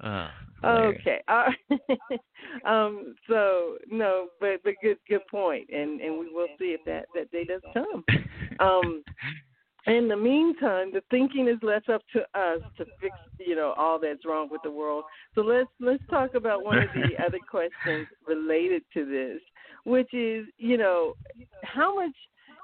Oh, 0.03 0.27
okay. 0.63 1.21
Uh, 1.27 2.67
um. 2.67 3.15
So 3.29 3.77
no, 3.89 4.27
but 4.39 4.61
but 4.63 4.73
good 4.81 4.97
good 5.07 5.25
point, 5.29 5.69
and 5.69 6.01
and 6.01 6.17
we 6.17 6.33
will 6.33 6.47
see 6.57 6.75
if 6.77 6.83
that 6.85 7.05
that 7.15 7.31
day 7.31 7.43
does 7.43 7.61
come. 7.73 8.03
Um. 8.59 9.03
In 9.87 10.09
the 10.09 10.17
meantime, 10.17 10.91
the 10.91 11.01
thinking 11.09 11.47
is 11.47 11.57
left 11.61 11.87
up 11.87 12.01
to 12.11 12.19
us 12.37 12.59
to 12.77 12.83
fix, 12.99 13.15
you 13.39 13.55
know, 13.55 13.73
all 13.77 13.97
that's 13.97 14.25
wrong 14.25 14.49
with 14.51 14.61
the 14.61 14.71
world. 14.71 15.05
So 15.33 15.39
let's 15.41 15.69
let's 15.79 16.03
talk 16.09 16.35
about 16.35 16.65
one 16.65 16.79
of 16.79 16.89
the 16.93 17.15
other 17.25 17.39
questions 17.49 18.05
related 18.27 18.83
to 18.95 19.05
this, 19.05 19.39
which 19.85 20.13
is, 20.13 20.45
you 20.57 20.77
know, 20.77 21.13
how 21.63 21.95
much, 21.95 22.11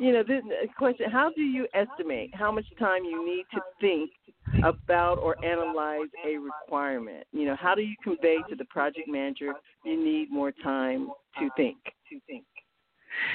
you 0.01 0.11
know, 0.11 0.21
this 0.21 0.43
question: 0.77 1.09
How 1.09 1.31
do 1.33 1.41
you 1.43 1.65
estimate 1.73 2.35
how 2.35 2.51
much 2.51 2.65
time 2.77 3.05
you 3.05 3.25
need 3.25 3.45
to 3.53 3.61
think 3.79 4.11
about 4.63 5.19
or 5.19 5.43
analyze 5.43 6.09
a 6.27 6.37
requirement? 6.37 7.25
You 7.31 7.45
know, 7.45 7.55
how 7.59 7.75
do 7.75 7.81
you 7.81 7.95
convey 8.03 8.37
to 8.49 8.55
the 8.55 8.65
project 8.65 9.07
manager 9.07 9.53
you 9.85 10.03
need 10.03 10.31
more 10.31 10.51
time 10.51 11.09
to 11.39 11.49
think? 11.55 11.77
To 12.09 12.19
think. 12.27 12.45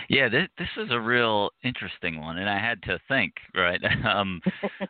Yeah, 0.09 0.29
this 0.29 0.49
this 0.59 0.69
is 0.77 0.91
a 0.91 1.01
real 1.01 1.51
interesting 1.63 2.21
one, 2.21 2.39
and 2.39 2.51
I 2.51 2.59
had 2.59 2.83
to 2.85 2.99
think, 3.09 3.35
right? 3.55 3.81
Um, 4.09 4.41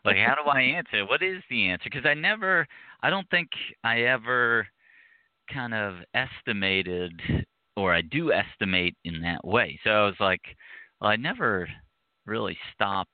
like, 0.04 0.16
how 0.16 0.34
do 0.34 0.48
I 0.48 0.60
answer? 0.60 1.04
What 1.04 1.22
is 1.22 1.42
the 1.50 1.68
answer? 1.68 1.84
Because 1.84 2.06
I 2.06 2.14
never, 2.14 2.66
I 3.02 3.10
don't 3.10 3.28
think 3.30 3.48
I 3.84 4.02
ever 4.02 4.66
kind 5.52 5.74
of 5.74 5.96
estimated, 6.14 7.12
or 7.76 7.92
I 7.92 8.02
do 8.02 8.32
estimate 8.32 8.96
in 9.04 9.20
that 9.22 9.44
way. 9.44 9.78
So 9.82 9.90
I 9.90 10.06
was 10.06 10.14
like, 10.20 10.40
well, 11.00 11.10
I 11.10 11.16
never 11.16 11.68
really 12.26 12.56
stopped 12.74 13.10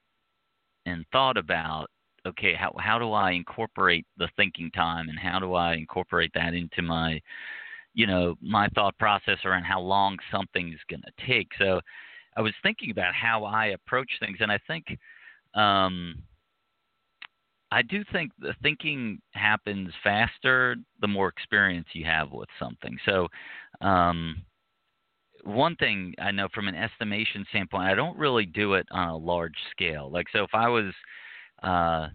and 0.87 1.05
thought 1.13 1.37
about, 1.37 1.87
okay, 2.27 2.55
how 2.55 2.75
how 2.79 2.99
do 2.99 3.13
I 3.13 3.33
incorporate 3.33 4.07
the 4.17 4.29
thinking 4.37 4.71
time, 4.71 5.09
and 5.09 5.19
how 5.19 5.39
do 5.39 5.55
I 5.55 5.75
incorporate 5.75 6.33
that 6.35 6.55
into 6.55 6.83
my 6.83 7.21
you 7.95 8.07
know 8.07 8.35
my 8.41 8.69
thought 8.75 8.97
process 8.99 9.39
around 9.45 9.65
how 9.65 9.81
long 9.81 10.19
something's 10.31 10.81
going 10.89 11.03
to 11.03 11.27
take? 11.27 11.49
So 11.59 11.81
i 12.37 12.41
was 12.41 12.53
thinking 12.63 12.91
about 12.91 13.15
how 13.15 13.45
i 13.45 13.67
approach 13.67 14.11
things 14.21 14.39
and 14.41 14.51
i 14.51 14.59
think 14.67 14.85
um 15.55 16.17
i 17.71 17.83
do 17.83 18.05
think 18.13 18.33
the 18.39 18.55
thinking 18.63 19.21
happens 19.33 19.91
faster 20.03 20.77
the 21.01 21.09
more 21.09 21.29
experience 21.29 21.87
you 21.93 22.05
have 22.05 22.33
with 22.33 22.49
something. 22.59 22.97
So 23.07 23.29
um 23.81 24.43
one 25.45 25.77
thing 25.77 26.15
i 26.19 26.31
know 26.31 26.49
from 26.55 26.69
an 26.69 26.75
estimation 26.75 27.45
standpoint 27.51 27.85
i 27.85 27.95
don't 27.95 28.19
really 28.19 28.47
do 28.47 28.75
it 28.75 28.87
on 28.91 29.09
a 29.09 29.17
large 29.17 29.57
scale. 29.71 30.11
Like 30.11 30.27
so 30.33 30.43
if 30.43 30.55
i 30.55 30.69
was 30.69 30.93
uh 31.65 32.09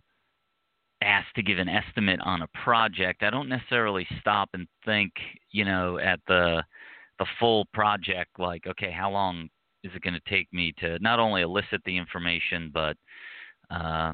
asked 1.01 1.33
to 1.35 1.43
give 1.43 1.59
an 1.59 1.69
estimate 1.69 2.19
on 2.21 2.41
a 2.41 2.47
project, 2.63 3.23
I 3.23 3.29
don't 3.29 3.47
necessarily 3.49 4.05
stop 4.19 4.49
and 4.53 4.67
think, 4.85 5.13
you 5.51 5.65
know, 5.65 5.97
at 5.97 6.19
the 6.27 6.63
the 7.19 7.25
full 7.39 7.65
project 7.73 8.31
like, 8.39 8.65
okay, 8.67 8.91
how 8.91 9.11
long 9.11 9.49
is 9.83 9.91
it 9.95 10.01
going 10.01 10.13
to 10.13 10.29
take 10.29 10.47
me 10.53 10.73
to 10.79 10.97
not 10.99 11.19
only 11.19 11.41
elicit 11.41 11.81
the 11.85 11.97
information 11.97 12.69
but 12.73 12.97
uh 13.71 14.13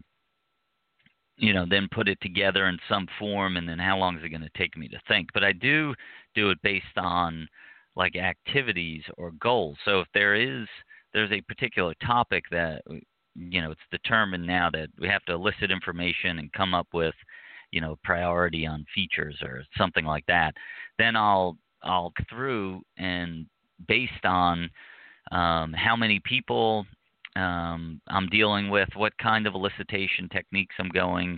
you 1.38 1.54
know, 1.54 1.66
then 1.70 1.88
put 1.92 2.08
it 2.08 2.18
together 2.22 2.68
in 2.68 2.78
some 2.88 3.08
form 3.20 3.58
and 3.58 3.68
then 3.68 3.80
how 3.80 3.98
long 3.98 4.18
is 4.18 4.24
it 4.24 4.30
going 4.30 4.42
to 4.42 4.50
take 4.58 4.78
me 4.78 4.88
to 4.88 5.00
think? 5.08 5.28
But 5.34 5.44
I 5.44 5.52
do 5.52 5.94
do 6.34 6.50
it 6.50 6.58
based 6.64 6.98
on 6.98 7.48
like 7.96 8.16
activities 8.16 9.04
or 9.18 9.32
goals. 9.32 9.78
So 9.86 10.00
if 10.02 10.08
there 10.14 10.36
is 10.36 10.68
there's 11.14 11.32
a 11.32 11.42
particular 11.42 11.94
topic 12.06 12.44
that 12.52 12.84
you 13.36 13.62
know 13.62 13.72
it's 13.72 13.82
determined 13.92 14.46
now 14.46 14.70
that 14.72 14.88
we 15.00 15.08
have 15.08 15.24
to 15.26 15.34
elicit 15.34 15.72
information 15.72 16.40
and 16.40 16.52
come 16.54 16.74
up 16.74 16.88
with 16.94 17.16
you 17.72 17.82
know 17.82 17.98
priority 18.04 18.66
on 18.66 18.86
features 18.94 19.38
or 19.42 19.64
something 19.78 20.06
like 20.06 20.26
that. 20.28 20.54
Then 20.98 21.16
i'll 21.16 21.58
i'll 21.84 22.14
through 22.30 22.82
and 22.98 23.46
based 23.88 24.26
on 24.26 24.70
um, 25.32 25.74
how 25.74 25.96
many 25.96 26.22
people 26.24 26.86
um, 27.36 28.00
i'm 28.08 28.28
dealing 28.28 28.70
with 28.70 28.90
what 28.96 29.18
kind 29.18 29.46
of 29.46 29.54
elicitation 29.54 30.32
techniques 30.32 30.76
i'm 30.80 30.90
going 30.90 31.38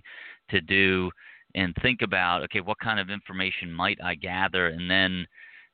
to 0.49 0.61
do 0.61 1.09
and 1.55 1.73
think 1.81 2.01
about 2.03 2.43
okay 2.43 2.61
what 2.61 2.77
kind 2.79 2.99
of 2.99 3.09
information 3.09 3.73
might 3.73 3.97
i 4.03 4.13
gather 4.13 4.67
and 4.67 4.89
then 4.89 5.25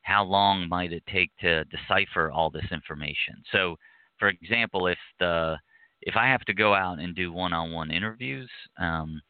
how 0.04 0.22
long 0.22 0.68
might 0.68 0.92
it 0.92 1.02
take 1.10 1.30
to 1.40 1.64
decipher 1.64 2.30
all 2.30 2.50
this 2.50 2.66
information? 2.70 3.42
So 3.50 3.76
for 4.18 4.28
example 4.28 4.86
if 4.86 4.98
the 5.18 5.56
if 6.04 6.16
I 6.16 6.26
have 6.28 6.42
to 6.42 6.54
go 6.54 6.74
out 6.74 6.98
and 7.00 7.14
do 7.14 7.32
one-on-one 7.32 7.90
interviews, 7.90 8.50
um, 8.78 9.20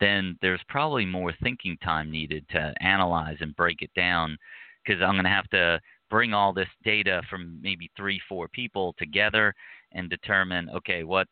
then 0.00 0.36
there's 0.42 0.60
probably 0.68 1.06
more 1.06 1.32
thinking 1.42 1.78
time 1.82 2.10
needed 2.10 2.44
to 2.50 2.74
analyze 2.80 3.36
and 3.40 3.56
break 3.56 3.82
it 3.82 3.90
down 3.94 4.36
because 4.84 5.00
I'm 5.00 5.14
going 5.14 5.24
to 5.24 5.30
have 5.30 5.48
to 5.50 5.80
bring 6.10 6.34
all 6.34 6.52
this 6.52 6.68
data 6.84 7.22
from 7.30 7.58
maybe 7.62 7.90
three, 7.96 8.20
four 8.28 8.48
people 8.48 8.94
together 8.98 9.54
and 9.92 10.10
determine, 10.10 10.68
okay, 10.70 11.04
what's 11.04 11.30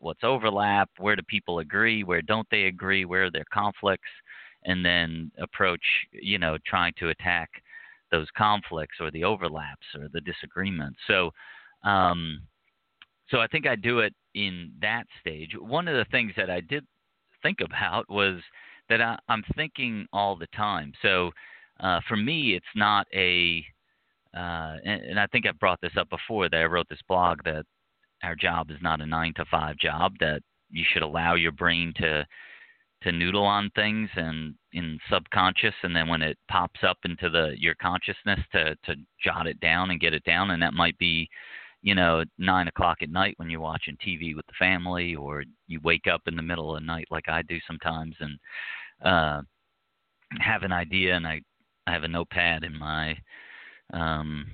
what's 0.00 0.22
overlap, 0.22 0.88
where 0.98 1.16
do 1.16 1.22
people 1.22 1.58
agree, 1.58 2.04
where 2.04 2.22
don't 2.22 2.46
they 2.50 2.64
agree, 2.64 3.04
where 3.04 3.24
are 3.24 3.30
their 3.30 3.44
conflicts, 3.52 4.08
and 4.64 4.84
then 4.84 5.30
approach, 5.38 5.82
you 6.12 6.38
know, 6.38 6.56
trying 6.66 6.92
to 6.98 7.08
attack 7.10 7.50
those 8.10 8.28
conflicts 8.36 8.96
or 9.00 9.10
the 9.10 9.24
overlaps 9.24 9.86
or 9.98 10.08
the 10.12 10.20
disagreements. 10.20 10.98
So, 11.06 11.30
um, 11.84 12.40
so 13.30 13.40
I 13.40 13.46
think 13.46 13.66
I 13.66 13.76
do 13.76 14.00
it 14.00 14.14
in 14.34 14.72
that 14.80 15.04
stage. 15.20 15.50
One 15.58 15.88
of 15.88 15.94
the 15.94 16.10
things 16.10 16.32
that 16.36 16.50
I 16.50 16.60
did 16.60 16.86
think 17.42 17.58
about 17.60 18.08
was 18.08 18.40
that 18.88 19.00
I, 19.00 19.18
am 19.28 19.42
thinking 19.56 20.06
all 20.12 20.36
the 20.36 20.46
time. 20.48 20.92
So 21.02 21.30
uh, 21.80 22.00
for 22.08 22.16
me, 22.16 22.54
it's 22.54 22.66
not 22.74 23.06
a, 23.14 23.64
uh, 24.34 24.76
and, 24.84 25.02
and 25.02 25.20
I 25.20 25.26
think 25.26 25.46
I've 25.46 25.58
brought 25.58 25.80
this 25.80 25.96
up 25.98 26.08
before 26.10 26.48
that 26.48 26.56
I 26.56 26.64
wrote 26.64 26.88
this 26.88 27.02
blog 27.08 27.42
that 27.44 27.64
our 28.22 28.34
job 28.34 28.70
is 28.70 28.78
not 28.80 29.00
a 29.00 29.06
nine 29.06 29.34
to 29.36 29.44
five 29.50 29.76
job, 29.76 30.14
that 30.20 30.40
you 30.70 30.84
should 30.92 31.02
allow 31.02 31.34
your 31.34 31.52
brain 31.52 31.92
to 31.98 32.26
to 33.00 33.12
noodle 33.12 33.44
on 33.44 33.70
things 33.76 34.10
and 34.16 34.56
in 34.72 34.98
subconscious 35.08 35.74
and 35.84 35.94
then 35.94 36.08
when 36.08 36.20
it 36.20 36.36
pops 36.50 36.80
up 36.82 36.98
into 37.04 37.30
the 37.30 37.54
your 37.56 37.76
consciousness 37.76 38.40
to 38.50 38.74
to 38.84 38.96
jot 39.22 39.46
it 39.46 39.58
down 39.60 39.92
and 39.92 40.00
get 40.00 40.12
it 40.12 40.24
down 40.24 40.50
and 40.50 40.60
that 40.60 40.74
might 40.74 40.98
be 40.98 41.28
you 41.82 41.94
know, 41.94 42.24
nine 42.38 42.68
o'clock 42.68 42.98
at 43.02 43.10
night 43.10 43.34
when 43.36 43.50
you're 43.50 43.60
watching 43.60 43.96
TV 43.96 44.34
with 44.34 44.46
the 44.46 44.52
family, 44.58 45.14
or 45.14 45.44
you 45.66 45.80
wake 45.82 46.06
up 46.06 46.22
in 46.26 46.36
the 46.36 46.42
middle 46.42 46.74
of 46.74 46.80
the 46.80 46.86
night 46.86 47.06
like 47.10 47.28
I 47.28 47.42
do 47.42 47.58
sometimes, 47.66 48.16
and 48.20 48.38
uh, 49.04 49.42
have 50.40 50.62
an 50.62 50.72
idea, 50.72 51.14
and 51.14 51.26
I 51.26 51.40
I 51.86 51.92
have 51.92 52.04
a 52.04 52.08
notepad 52.08 52.64
in 52.64 52.78
my 52.78 53.16
um, 53.92 54.46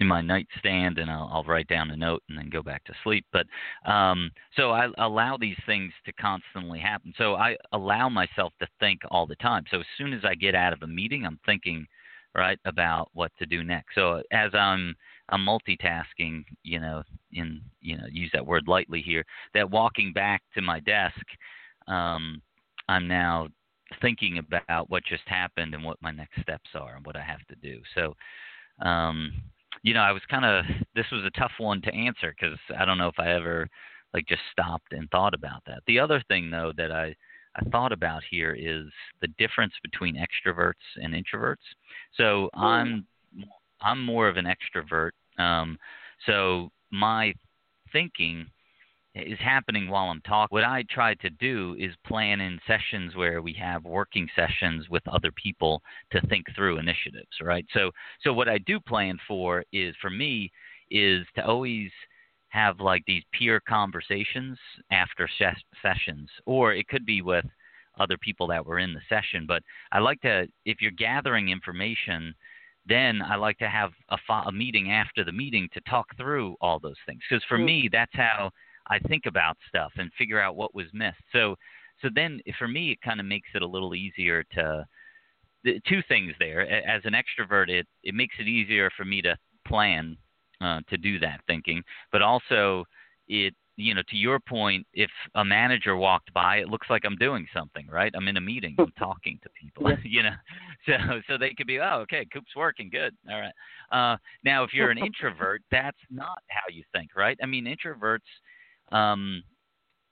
in 0.00 0.06
my 0.06 0.20
nightstand, 0.20 0.98
and 0.98 1.10
I'll, 1.10 1.28
I'll 1.32 1.44
write 1.44 1.68
down 1.68 1.90
a 1.90 1.96
note 1.96 2.22
and 2.28 2.36
then 2.36 2.50
go 2.50 2.62
back 2.62 2.84
to 2.84 2.92
sleep. 3.02 3.24
But 3.32 3.46
um, 3.90 4.30
so 4.56 4.70
I 4.70 4.88
allow 4.98 5.36
these 5.36 5.56
things 5.64 5.92
to 6.04 6.12
constantly 6.12 6.78
happen. 6.78 7.14
So 7.16 7.34
I 7.34 7.56
allow 7.72 8.08
myself 8.08 8.52
to 8.60 8.68
think 8.78 9.00
all 9.10 9.26
the 9.26 9.36
time. 9.36 9.64
So 9.70 9.80
as 9.80 9.86
soon 9.96 10.12
as 10.12 10.24
I 10.24 10.34
get 10.34 10.54
out 10.54 10.72
of 10.72 10.82
a 10.82 10.86
meeting, 10.86 11.24
I'm 11.24 11.40
thinking 11.46 11.86
right 12.34 12.58
about 12.66 13.08
what 13.14 13.32
to 13.38 13.46
do 13.46 13.64
next. 13.64 13.94
So 13.94 14.22
as 14.32 14.50
I'm 14.54 14.94
I'm 15.28 15.44
multitasking, 15.44 16.44
you 16.62 16.80
know, 16.80 17.02
in 17.32 17.60
you 17.80 17.96
know, 17.96 18.06
use 18.10 18.30
that 18.32 18.46
word 18.46 18.68
lightly 18.68 19.02
here. 19.02 19.24
That 19.54 19.70
walking 19.70 20.12
back 20.12 20.42
to 20.54 20.62
my 20.62 20.80
desk, 20.80 21.24
um, 21.88 22.40
I'm 22.88 23.08
now 23.08 23.48
thinking 24.00 24.38
about 24.38 24.90
what 24.90 25.04
just 25.04 25.26
happened 25.26 25.74
and 25.74 25.84
what 25.84 26.00
my 26.00 26.10
next 26.10 26.40
steps 26.42 26.70
are 26.74 26.96
and 26.96 27.06
what 27.06 27.16
I 27.16 27.22
have 27.22 27.44
to 27.48 27.56
do. 27.56 27.80
So, 27.94 28.14
um, 28.86 29.32
you 29.82 29.94
know, 29.94 30.00
I 30.00 30.12
was 30.12 30.22
kind 30.30 30.44
of 30.44 30.64
this 30.94 31.06
was 31.12 31.24
a 31.24 31.38
tough 31.38 31.52
one 31.58 31.82
to 31.82 31.94
answer 31.94 32.34
because 32.38 32.58
I 32.78 32.84
don't 32.84 32.98
know 32.98 33.08
if 33.08 33.18
I 33.18 33.32
ever 33.32 33.68
like 34.14 34.26
just 34.26 34.42
stopped 34.52 34.92
and 34.92 35.10
thought 35.10 35.34
about 35.34 35.62
that. 35.66 35.82
The 35.86 35.98
other 35.98 36.22
thing 36.28 36.50
though 36.50 36.72
that 36.76 36.92
I 36.92 37.14
I 37.56 37.64
thought 37.70 37.92
about 37.92 38.22
here 38.30 38.54
is 38.54 38.86
the 39.22 39.28
difference 39.38 39.72
between 39.82 40.16
extroverts 40.16 40.74
and 40.96 41.14
introverts. 41.14 41.56
So. 42.16 42.48
I'm 42.54 43.06
I'm 43.82 44.04
more 44.04 44.28
of 44.28 44.36
an 44.36 44.46
extrovert. 44.46 45.10
Um, 45.38 45.78
so 46.26 46.70
my 46.90 47.34
thinking 47.92 48.46
is 49.14 49.38
happening 49.38 49.88
while 49.88 50.10
I'm 50.10 50.20
talking. 50.22 50.54
What 50.54 50.64
I 50.64 50.84
try 50.90 51.14
to 51.14 51.30
do 51.30 51.74
is 51.78 51.92
plan 52.06 52.40
in 52.40 52.58
sessions 52.66 53.16
where 53.16 53.40
we 53.40 53.54
have 53.54 53.84
working 53.84 54.28
sessions 54.36 54.88
with 54.90 55.06
other 55.08 55.32
people 55.32 55.82
to 56.12 56.20
think 56.26 56.46
through 56.54 56.78
initiatives, 56.78 57.40
right? 57.42 57.64
So 57.72 57.90
so 58.22 58.32
what 58.32 58.48
I 58.48 58.58
do 58.58 58.78
plan 58.80 59.18
for 59.26 59.64
is 59.72 59.94
for 60.00 60.10
me 60.10 60.50
is 60.90 61.26
to 61.36 61.46
always 61.46 61.90
have 62.48 62.78
like 62.80 63.02
these 63.06 63.22
peer 63.32 63.60
conversations 63.66 64.58
after 64.90 65.28
ses- 65.38 65.64
sessions 65.82 66.28
or 66.44 66.74
it 66.74 66.86
could 66.88 67.06
be 67.06 67.22
with 67.22 67.44
other 67.98 68.18
people 68.18 68.46
that 68.46 68.64
were 68.64 68.78
in 68.78 68.92
the 68.92 69.00
session, 69.08 69.46
but 69.46 69.62
I 69.90 70.00
like 70.00 70.20
to 70.20 70.46
if 70.66 70.82
you're 70.82 70.90
gathering 70.90 71.48
information 71.48 72.34
then 72.86 73.20
I 73.22 73.36
like 73.36 73.58
to 73.58 73.68
have 73.68 73.90
a, 74.10 74.16
fo- 74.26 74.48
a 74.48 74.52
meeting 74.52 74.92
after 74.92 75.24
the 75.24 75.32
meeting 75.32 75.68
to 75.74 75.80
talk 75.88 76.06
through 76.16 76.56
all 76.60 76.78
those 76.78 76.96
things. 77.06 77.20
Because 77.28 77.44
for 77.48 77.58
mm-hmm. 77.58 77.66
me, 77.66 77.88
that's 77.90 78.14
how 78.14 78.50
I 78.88 78.98
think 79.00 79.26
about 79.26 79.56
stuff 79.68 79.92
and 79.96 80.10
figure 80.18 80.40
out 80.40 80.56
what 80.56 80.74
was 80.74 80.86
missed. 80.92 81.22
So 81.32 81.56
so 82.02 82.08
then 82.14 82.40
for 82.58 82.68
me 82.68 82.92
it 82.92 83.00
kind 83.02 83.20
of 83.20 83.26
makes 83.26 83.48
it 83.54 83.62
a 83.62 83.66
little 83.66 83.94
easier 83.94 84.44
to 84.54 84.86
the, 85.64 85.80
two 85.88 86.02
things 86.08 86.34
there. 86.38 86.60
As 86.60 87.02
an 87.04 87.14
extrovert, 87.14 87.68
it 87.68 87.86
it 88.02 88.14
makes 88.14 88.36
it 88.38 88.48
easier 88.48 88.90
for 88.96 89.04
me 89.04 89.22
to 89.22 89.36
plan 89.66 90.16
uh, 90.60 90.80
to 90.88 90.96
do 90.96 91.18
that 91.18 91.40
thinking, 91.46 91.82
but 92.12 92.22
also 92.22 92.84
it 93.28 93.54
you 93.76 93.94
know 93.94 94.02
to 94.08 94.16
your 94.16 94.40
point 94.40 94.86
if 94.94 95.10
a 95.34 95.44
manager 95.44 95.96
walked 95.96 96.32
by 96.32 96.56
it 96.56 96.68
looks 96.68 96.88
like 96.88 97.02
i'm 97.04 97.16
doing 97.16 97.46
something 97.54 97.86
right? 97.88 98.12
I'm 98.16 98.28
in 98.28 98.36
a 98.36 98.40
meeting 98.40 98.74
i'm 98.78 98.92
talking 98.98 99.38
to 99.42 99.48
people 99.60 99.90
you 100.04 100.22
know? 100.22 100.34
So 100.86 100.92
so 101.28 101.38
they 101.38 101.52
could 101.54 101.66
be 101.66 101.78
oh 101.78 102.00
okay 102.02 102.26
Kupe's 102.32 102.56
working 102.56 102.90
good 102.90 103.14
all 103.30 103.40
right. 103.40 103.52
Uh 103.92 104.16
now 104.44 104.64
if 104.64 104.72
you're 104.72 104.90
an 104.90 104.98
introvert 104.98 105.62
that's 105.70 105.98
not 106.10 106.42
how 106.48 106.72
you 106.72 106.82
think 106.92 107.10
right? 107.16 107.38
I 107.42 107.46
mean 107.46 107.64
introverts 107.66 108.20
um, 108.92 109.42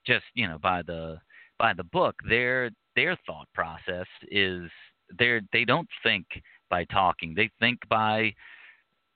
just 0.06 0.24
you 0.34 0.48
know 0.48 0.58
by 0.58 0.82
the 0.82 1.18
by 1.58 1.72
the 1.72 1.84
book, 1.84 2.14
their 2.28 2.70
their 2.96 3.16
thought 3.26 3.48
process 3.54 4.06
is 4.30 4.70
they 5.18 5.40
they 5.52 5.64
don't 5.64 5.88
think 6.02 6.26
by 6.70 6.84
talking. 6.84 7.34
They 7.34 7.50
think 7.60 7.78
by 7.88 8.32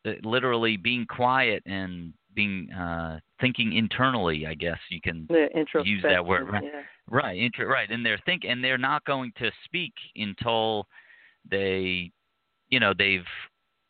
uh, 0.07 0.12
literally 0.22 0.76
being 0.76 1.07
quiet 1.07 1.62
and 1.66 2.12
being 2.39 2.70
uh, 2.70 3.18
thinking 3.41 3.72
internally. 3.72 4.47
I 4.47 4.55
guess 4.55 4.78
you 4.91 5.01
can 5.01 5.26
use 5.84 6.05
that 6.05 6.24
word. 6.24 6.49
Right, 6.49 6.62
yeah. 6.62 6.82
right, 7.11 7.36
intro, 7.36 7.66
right. 7.66 7.91
And 7.91 8.07
they're 8.07 8.20
think 8.24 8.45
and 8.45 8.62
they're 8.62 8.78
not 8.78 9.05
going 9.05 9.32
to 9.39 9.51
speak 9.64 9.93
until 10.14 10.86
they, 11.51 12.12
you 12.68 12.78
know, 12.78 12.95
they've 12.97 13.26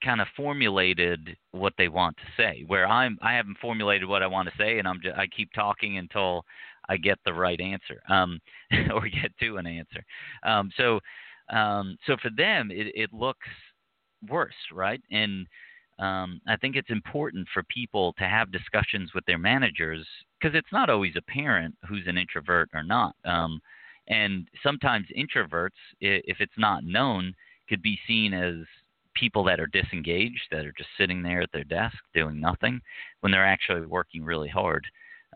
kind 0.02 0.22
of 0.22 0.28
formulated 0.34 1.36
what 1.50 1.74
they 1.76 1.88
want 1.88 2.16
to 2.16 2.42
say. 2.42 2.64
Where 2.66 2.86
I'm, 2.86 3.18
I 3.20 3.34
haven't 3.34 3.58
formulated 3.60 4.08
what 4.08 4.22
I 4.22 4.26
want 4.26 4.48
to 4.48 4.54
say, 4.56 4.78
and 4.78 4.88
I'm 4.88 5.00
just, 5.02 5.18
I 5.18 5.26
keep 5.26 5.52
talking 5.52 5.98
until 5.98 6.42
I 6.88 6.96
get 6.96 7.18
the 7.26 7.34
right 7.34 7.60
answer, 7.60 8.00
um, 8.08 8.40
or 8.94 9.02
get 9.08 9.36
to 9.40 9.58
an 9.58 9.66
answer. 9.66 10.02
Um, 10.42 10.70
so, 10.74 11.00
um, 11.54 11.98
so 12.06 12.16
for 12.22 12.30
them, 12.34 12.70
it, 12.70 12.86
it 12.94 13.12
looks 13.12 13.46
worse, 14.26 14.54
right? 14.72 15.02
And 15.10 15.46
um, 15.98 16.40
I 16.46 16.56
think 16.56 16.76
it's 16.76 16.90
important 16.90 17.48
for 17.52 17.62
people 17.64 18.12
to 18.14 18.24
have 18.24 18.52
discussions 18.52 19.12
with 19.14 19.24
their 19.26 19.38
managers 19.38 20.06
because 20.40 20.56
it's 20.56 20.72
not 20.72 20.90
always 20.90 21.14
apparent 21.16 21.74
who's 21.88 22.06
an 22.06 22.18
introvert 22.18 22.70
or 22.72 22.82
not. 22.82 23.16
Um, 23.24 23.60
and 24.08 24.48
sometimes 24.62 25.06
introverts, 25.16 25.70
if 26.00 26.40
it's 26.40 26.52
not 26.56 26.84
known, 26.84 27.34
could 27.68 27.82
be 27.82 27.98
seen 28.06 28.32
as 28.32 28.54
people 29.14 29.44
that 29.44 29.60
are 29.60 29.66
disengaged, 29.66 30.42
that 30.50 30.64
are 30.64 30.74
just 30.78 30.88
sitting 30.96 31.22
there 31.22 31.42
at 31.42 31.52
their 31.52 31.64
desk 31.64 31.96
doing 32.14 32.40
nothing, 32.40 32.80
when 33.20 33.32
they're 33.32 33.44
actually 33.44 33.84
working 33.86 34.24
really 34.24 34.48
hard 34.48 34.86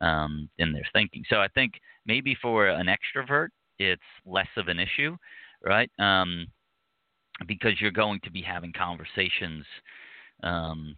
um, 0.00 0.48
in 0.58 0.72
their 0.72 0.86
thinking. 0.92 1.24
So 1.28 1.40
I 1.40 1.48
think 1.48 1.74
maybe 2.06 2.36
for 2.40 2.68
an 2.68 2.86
extrovert, 2.86 3.48
it's 3.78 4.00
less 4.24 4.48
of 4.56 4.68
an 4.68 4.78
issue, 4.78 5.16
right? 5.64 5.90
Um, 5.98 6.46
because 7.46 7.80
you're 7.80 7.90
going 7.90 8.20
to 8.24 8.30
be 8.30 8.42
having 8.42 8.72
conversations, 8.72 9.64
um, 10.42 10.96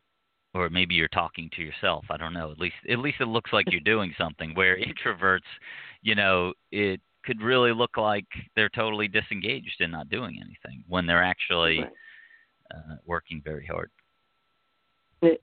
or 0.55 0.70
maybe 0.70 0.95
you're 0.95 1.09
talking 1.09 1.51
to 1.57 1.62
yourself. 1.62 2.05
I 2.11 2.16
don't 2.16 2.32
know. 2.32 2.51
At 2.51 2.59
least, 2.59 2.76
at 2.88 2.99
least 2.99 3.20
it 3.20 3.28
looks 3.28 3.53
like 3.53 3.66
you're 3.70 3.80
doing 3.80 4.14
something. 4.16 4.55
Where 4.55 4.78
introverts, 5.07 5.40
you 6.03 6.14
know, 6.14 6.53
it 6.70 7.01
could 7.24 7.40
really 7.40 7.72
look 7.72 7.97
like 7.97 8.26
they're 8.55 8.68
totally 8.68 9.09
disengaged 9.09 9.80
and 9.80 9.92
not 9.92 10.11
doing 10.11 10.36
anything 10.40 10.84
when 10.88 11.07
they're 11.07 11.24
actually 11.24 11.80
right 11.80 11.88
uh, 12.72 12.97
working 13.07 13.40
very 13.45 13.66
hard. 13.66 13.90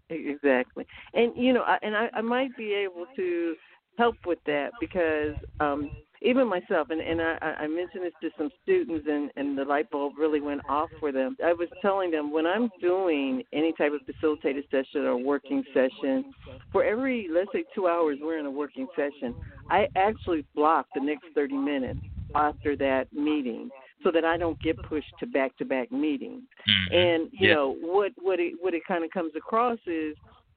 Exactly, 0.09 0.85
and 1.15 1.35
you 1.35 1.53
know, 1.53 1.63
I, 1.63 1.79
and 1.81 1.95
I, 1.95 2.09
I 2.13 2.21
might 2.21 2.55
be 2.55 2.73
able 2.73 3.07
to 3.15 3.55
help 3.97 4.15
with 4.25 4.39
that 4.45 4.71
because 4.79 5.35
um, 5.59 5.91
even 6.23 6.47
myself, 6.47 6.89
and, 6.91 7.01
and 7.01 7.21
I, 7.21 7.55
I 7.61 7.67
mentioned 7.67 8.03
this 8.03 8.13
to 8.21 8.29
some 8.37 8.49
students, 8.61 9.07
and, 9.09 9.31
and 9.35 9.57
the 9.57 9.65
light 9.65 9.89
bulb 9.89 10.13
really 10.19 10.39
went 10.39 10.61
off 10.69 10.89
for 10.99 11.11
them. 11.11 11.35
I 11.43 11.53
was 11.53 11.67
telling 11.81 12.11
them 12.11 12.31
when 12.31 12.45
I'm 12.45 12.69
doing 12.79 13.43
any 13.53 13.73
type 13.73 13.91
of 13.93 14.01
facilitated 14.05 14.65
session 14.69 15.01
or 15.01 15.17
working 15.17 15.63
session, 15.73 16.31
for 16.71 16.83
every, 16.83 17.27
let's 17.31 17.49
say, 17.51 17.63
two 17.73 17.87
hours 17.87 18.19
we're 18.21 18.37
in 18.37 18.45
a 18.45 18.51
working 18.51 18.87
session, 18.95 19.33
I 19.69 19.87
actually 19.95 20.45
block 20.53 20.85
the 20.93 21.01
next 21.01 21.25
30 21.33 21.55
minutes 21.55 22.01
after 22.35 22.75
that 22.77 23.11
meeting 23.11 23.69
so 24.03 24.11
that 24.11 24.23
I 24.23 24.37
don't 24.37 24.61
get 24.61 24.81
pushed 24.83 25.13
to 25.19 25.25
back 25.25 25.57
to 25.57 25.65
back 25.65 25.91
meetings. 25.91 26.43
Mm-hmm. 26.69 26.95
And 26.95 27.29
you 27.31 27.49
yeah. 27.49 27.55
know 27.55 27.75
what 27.81 28.11
what 28.21 28.39
it 28.39 28.53
what 28.59 28.73
it 28.73 28.81
kind 28.87 29.03
of 29.03 29.11
comes 29.11 29.33
across 29.35 29.77
is 29.85 30.15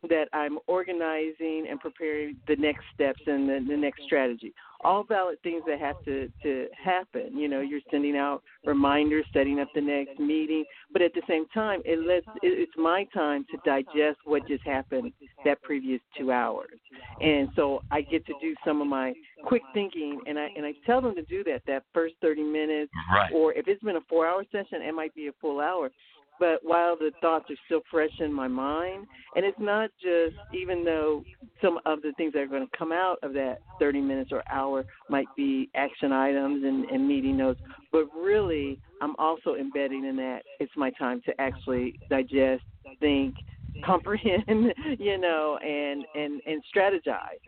that 0.09 0.27
I'm 0.33 0.59
organizing 0.67 1.67
and 1.71 1.81
preparing 1.81 2.37
the 2.49 2.57
next 2.57 2.85
steps 2.95 3.21
and 3.27 3.49
the, 3.49 3.65
the 3.69 3.77
next 3.77 4.03
strategy. 4.05 4.53
All 4.83 5.03
valid 5.03 5.39
things 5.43 5.63
that 5.67 5.81
have 5.81 5.97
to, 6.05 6.29
to 6.43 6.67
happen. 6.83 7.39
You 7.39 7.49
know, 7.49 7.61
you're 7.61 7.81
sending 7.91 8.17
out 8.17 8.43
reminders, 8.67 9.25
setting 9.33 9.61
up 9.61 9.69
the 9.75 9.81
next 9.81 10.19
meeting, 10.19 10.65
but 10.93 11.01
at 11.01 11.15
the 11.15 11.23
same 11.29 11.47
time, 11.55 11.81
it 11.85 12.07
lets 12.07 12.27
it's 12.43 12.73
my 12.77 13.07
time 13.15 13.47
to 13.51 13.59
digest 13.65 14.19
what 14.25 14.47
just 14.47 14.65
happened 14.65 15.13
that 15.45 15.63
previous 15.63 16.01
two 16.19 16.33
hours, 16.33 16.79
and 17.21 17.49
so 17.57 17.83
I 17.91 18.03
get 18.03 18.27
to 18.27 18.35
do 18.41 18.55
some 18.65 18.81
of 18.81 18.87
my 18.87 19.15
quick 19.45 19.63
thinking, 19.73 20.21
and 20.27 20.39
I 20.39 20.49
and 20.57 20.67
I 20.67 20.73
tell 20.87 21.01
them 21.01 21.15
to 21.15 21.23
do 21.23 21.45
that 21.45 21.63
that 21.67 21.85
first 21.93 22.15
30 22.21 22.43
minutes, 22.43 22.93
right. 23.15 23.33
or 23.33 23.53
if 23.53 23.69
it's 23.69 23.83
been 23.83 23.97
a 23.97 24.01
four-hour 24.09 24.45
session, 24.53 24.83
it 24.83 24.95
might 24.95 25.15
be 25.15 25.29
a 25.29 25.33
full 25.41 25.61
hour 25.61 25.91
but 26.39 26.59
while 26.63 26.97
the 26.97 27.13
thoughts 27.21 27.47
are 27.51 27.57
still 27.67 27.81
fresh 27.91 28.11
in 28.21 28.33
my 28.33 28.49
mind, 28.49 29.07
and 29.37 29.45
it's 29.45 29.59
not 29.59 29.91
just 30.01 30.37
even 30.53 30.85
though 30.85 31.23
some 31.63 31.79
of 31.87 32.03
the 32.03 32.13
things 32.17 32.33
that 32.33 32.41
are 32.41 32.47
going 32.47 32.67
to 32.67 32.77
come 32.77 32.93
out 32.93 33.19
of 33.23 33.33
that 33.35 33.59
30 33.79 34.01
minutes 34.01 34.31
or 34.33 34.43
hour 34.51 34.85
might 35.09 35.27
be 35.37 35.69
action 35.75 36.13
items 36.13 36.65
and, 36.65 36.85
and 36.87 37.07
meeting 37.07 37.37
notes, 37.37 37.61
but 37.93 38.07
really 38.17 38.79
I'm 39.01 39.15
also 39.19 39.55
embedding 39.55 40.05
in 40.05 40.17
that 40.17 40.41
it's 40.61 40.73
my 40.77 40.91
time 40.93 41.21
to 41.27 41.41
actually 41.41 41.95
digest, 42.11 42.63
think, 43.01 43.35
comprehend, 43.85 44.73
you 44.99 45.19
know, 45.19 45.59
and 45.63 46.05
and 46.15 46.41
and 46.47 46.63
strategize. 46.75 47.41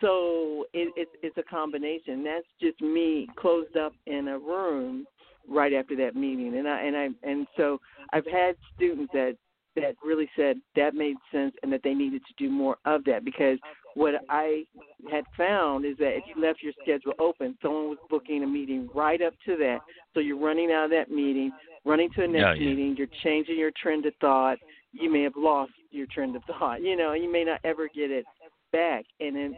So 0.00 0.64
it, 0.72 0.92
it, 0.96 1.08
it's 1.22 1.36
a 1.38 1.42
combination. 1.42 2.24
That's 2.24 2.46
just 2.60 2.80
me 2.80 3.28
closed 3.38 3.76
up 3.76 3.92
in 4.06 4.28
a 4.28 4.38
room 4.38 5.06
right 5.48 5.72
after 5.72 5.96
that 5.96 6.14
meeting 6.14 6.56
and 6.56 6.68
i 6.68 6.80
and 6.80 6.96
i 6.96 7.08
and 7.22 7.46
so 7.56 7.80
i've 8.12 8.26
had 8.26 8.54
students 8.76 9.12
that 9.12 9.36
that 9.74 9.94
really 10.04 10.28
said 10.36 10.56
that 10.76 10.94
made 10.94 11.16
sense 11.30 11.54
and 11.62 11.72
that 11.72 11.80
they 11.82 11.94
needed 11.94 12.22
to 12.26 12.44
do 12.44 12.50
more 12.50 12.76
of 12.84 13.04
that 13.04 13.24
because 13.24 13.58
what 13.94 14.14
I 14.28 14.64
had 15.10 15.24
found 15.36 15.84
is 15.84 15.96
that 15.98 16.16
if 16.16 16.24
you 16.26 16.40
left 16.40 16.62
your 16.62 16.72
schedule 16.82 17.12
open, 17.18 17.56
someone 17.62 17.88
was 17.88 17.98
booking 18.08 18.42
a 18.42 18.46
meeting 18.46 18.88
right 18.94 19.20
up 19.20 19.34
to 19.46 19.56
that. 19.56 19.78
So 20.14 20.20
you're 20.20 20.38
running 20.38 20.70
out 20.72 20.86
of 20.86 20.90
that 20.92 21.10
meeting, 21.10 21.52
running 21.84 22.10
to 22.14 22.22
the 22.22 22.28
next 22.28 22.44
oh, 22.44 22.52
yeah. 22.52 22.68
meeting, 22.68 22.94
you're 22.96 23.08
changing 23.22 23.58
your 23.58 23.72
trend 23.82 24.06
of 24.06 24.14
thought. 24.20 24.58
You 24.92 25.10
may 25.10 25.22
have 25.22 25.36
lost 25.36 25.72
your 25.90 26.06
trend 26.12 26.36
of 26.36 26.42
thought, 26.44 26.82
you 26.82 26.96
know, 26.96 27.12
you 27.12 27.30
may 27.30 27.44
not 27.44 27.60
ever 27.64 27.88
get 27.94 28.10
it 28.10 28.24
back. 28.72 29.04
And 29.20 29.36
in 29.36 29.56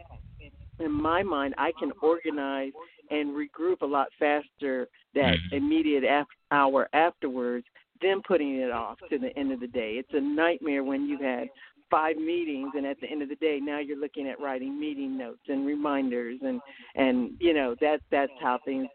in 0.79 0.91
my 0.91 1.23
mind, 1.23 1.55
I 1.57 1.71
can 1.79 1.91
organize 2.01 2.73
and 3.09 3.29
regroup 3.29 3.81
a 3.81 3.85
lot 3.85 4.07
faster 4.19 4.87
that 5.15 5.33
mm-hmm. 5.33 5.55
immediate 5.55 6.03
af- 6.03 6.27
hour 6.51 6.87
afterwards 6.93 7.65
then 8.01 8.21
putting 8.27 8.57
it 8.57 8.71
off 8.71 8.97
to 9.09 9.17
the 9.17 9.35
end 9.37 9.53
of 9.53 9.61
the 9.61 9.67
day. 9.67 9.93
It's 9.93 10.09
a 10.13 10.19
nightmare 10.19 10.83
when 10.83 11.05
you 11.07 11.17
had 11.17 11.47
five 11.89 12.17
meetings 12.17 12.71
and 12.75 12.85
at 12.85 12.99
the 12.99 13.07
end 13.07 13.21
of 13.21 13.29
the 13.29 13.35
day 13.35 13.59
now 13.61 13.79
you're 13.79 13.99
looking 13.99 14.27
at 14.27 14.39
writing 14.39 14.79
meeting 14.79 15.17
notes 15.17 15.41
and 15.47 15.67
reminders 15.67 16.39
and 16.41 16.59
and 16.95 17.31
you 17.39 17.53
know 17.53 17.75
that 17.79 18.01
that's 18.09 18.31
how 18.41 18.59
things 18.65 18.87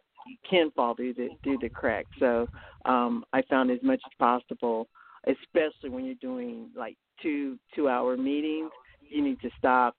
can 0.49 0.71
fall 0.73 0.95
through 0.95 1.15
the 1.15 1.29
through 1.43 1.59
the 1.61 1.69
cracks. 1.69 2.11
So 2.19 2.49
um, 2.85 3.25
I 3.33 3.43
found 3.43 3.71
as 3.71 3.79
much 3.83 4.01
as 4.05 4.13
possible, 4.19 4.89
especially 5.27 5.91
when 5.91 6.05
you're 6.05 6.15
doing 6.17 6.71
like 6.77 6.97
two 7.23 7.59
two 7.75 7.89
hour 7.89 8.17
meetings, 8.17 8.71
you 9.09 9.23
need 9.23 9.41
to 9.41 9.51
stop, 9.59 9.95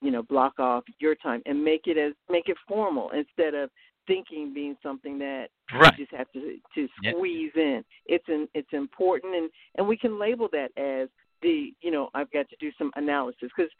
you 0.00 0.10
know, 0.10 0.22
block 0.22 0.58
off 0.58 0.84
your 0.98 1.14
time 1.16 1.42
and 1.46 1.62
make 1.62 1.82
it 1.86 1.98
as 1.98 2.12
make 2.30 2.48
it 2.48 2.56
formal 2.68 3.10
instead 3.10 3.54
of 3.54 3.70
thinking 4.06 4.52
being 4.54 4.76
something 4.82 5.18
that 5.18 5.48
right. 5.74 5.92
you 5.96 6.04
just 6.04 6.16
have 6.16 6.30
to 6.32 6.58
to 6.74 6.88
squeeze 6.98 7.52
in. 7.56 7.84
It's 8.06 8.24
an 8.28 8.48
it's 8.54 8.72
important 8.72 9.34
and 9.34 9.50
and 9.76 9.86
we 9.86 9.96
can 9.96 10.18
label 10.18 10.48
that 10.52 10.70
as 10.76 11.08
the 11.42 11.72
you 11.80 11.90
know 11.90 12.10
I've 12.14 12.30
got 12.32 12.48
to 12.50 12.56
do 12.60 12.70
some 12.78 12.90
analysis 12.96 13.50
because 13.56 13.70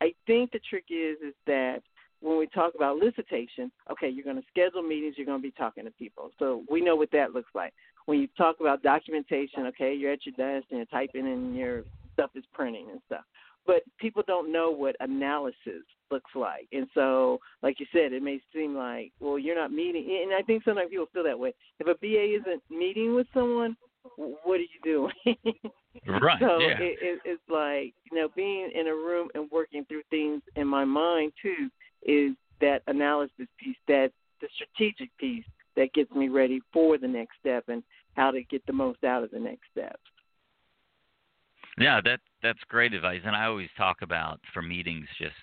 I 0.00 0.12
think 0.26 0.52
the 0.52 0.60
trick 0.68 0.84
is 0.90 1.18
is 1.26 1.34
that 1.46 1.82
when 2.20 2.38
we 2.38 2.46
talk 2.46 2.72
about 2.74 2.98
elicitation, 2.98 3.70
okay, 3.90 4.08
you're 4.08 4.24
going 4.24 4.36
to 4.36 4.48
schedule 4.48 4.82
meetings, 4.82 5.16
you're 5.18 5.26
going 5.26 5.40
to 5.40 5.42
be 5.42 5.50
talking 5.50 5.84
to 5.84 5.90
people. 5.90 6.30
So 6.38 6.64
we 6.70 6.80
know 6.80 6.96
what 6.96 7.10
that 7.12 7.32
looks 7.32 7.50
like. 7.54 7.74
When 8.06 8.18
you 8.18 8.28
talk 8.36 8.56
about 8.60 8.82
documentation, 8.82 9.66
okay, 9.66 9.94
you're 9.94 10.12
at 10.12 10.24
your 10.24 10.34
desk 10.34 10.66
and 10.70 10.78
you're 10.78 10.86
typing 10.86 11.26
and 11.26 11.54
your 11.54 11.84
stuff 12.14 12.30
is 12.34 12.44
printing 12.54 12.88
and 12.90 13.00
stuff. 13.06 13.24
But 13.66 13.82
people 13.98 14.22
don't 14.26 14.52
know 14.52 14.70
what 14.70 14.96
analysis 15.00 15.82
looks 16.10 16.30
like. 16.34 16.68
And 16.72 16.86
so, 16.92 17.38
like 17.62 17.80
you 17.80 17.86
said, 17.92 18.12
it 18.12 18.22
may 18.22 18.40
seem 18.54 18.76
like, 18.76 19.12
well, 19.20 19.38
you're 19.38 19.56
not 19.56 19.72
meeting. 19.72 20.22
And 20.22 20.34
I 20.34 20.42
think 20.42 20.64
sometimes 20.64 20.90
people 20.90 21.08
feel 21.12 21.24
that 21.24 21.38
way. 21.38 21.54
If 21.80 21.86
a 21.86 21.94
BA 21.98 22.40
isn't 22.40 22.62
meeting 22.70 23.14
with 23.14 23.26
someone, 23.32 23.76
what 24.16 24.60
are 24.60 24.62
you 24.62 24.80
doing? 24.82 25.12
right. 26.06 26.38
So 26.40 26.58
yeah. 26.58 26.78
it, 26.78 26.98
it, 27.00 27.20
it's 27.24 27.42
like 27.48 27.94
you 28.10 28.18
know 28.18 28.28
being 28.36 28.70
in 28.74 28.86
a 28.86 28.94
room 28.94 29.28
and 29.34 29.50
working 29.50 29.84
through 29.86 30.02
things 30.10 30.42
in 30.56 30.66
my 30.66 30.84
mind 30.84 31.32
too 31.40 31.70
is 32.02 32.32
that 32.60 32.82
analysis 32.86 33.46
piece, 33.58 33.76
that 33.88 34.10
the 34.40 34.48
strategic 34.54 35.16
piece 35.18 35.44
that 35.76 35.92
gets 35.92 36.10
me 36.12 36.28
ready 36.28 36.60
for 36.72 36.98
the 36.98 37.08
next 37.08 37.36
step 37.40 37.64
and 37.68 37.82
how 38.14 38.30
to 38.30 38.42
get 38.44 38.64
the 38.66 38.72
most 38.72 39.02
out 39.04 39.24
of 39.24 39.30
the 39.30 39.38
next 39.38 39.62
steps. 39.72 40.00
Yeah, 41.78 42.00
that 42.04 42.20
that's 42.44 42.60
great 42.68 42.92
advice, 42.92 43.22
and 43.24 43.34
I 43.34 43.46
always 43.46 43.70
talk 43.76 44.02
about 44.02 44.38
for 44.52 44.62
meetings 44.62 45.08
just 45.18 45.34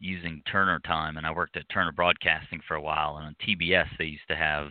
using 0.00 0.42
Turner 0.50 0.80
time. 0.80 1.18
And 1.18 1.26
I 1.26 1.30
worked 1.30 1.56
at 1.56 1.68
Turner 1.68 1.92
Broadcasting 1.92 2.60
for 2.66 2.74
a 2.74 2.80
while, 2.80 3.18
and 3.18 3.26
on 3.26 3.36
TBS 3.46 3.86
they 3.98 4.06
used 4.06 4.26
to 4.28 4.36
have 4.36 4.68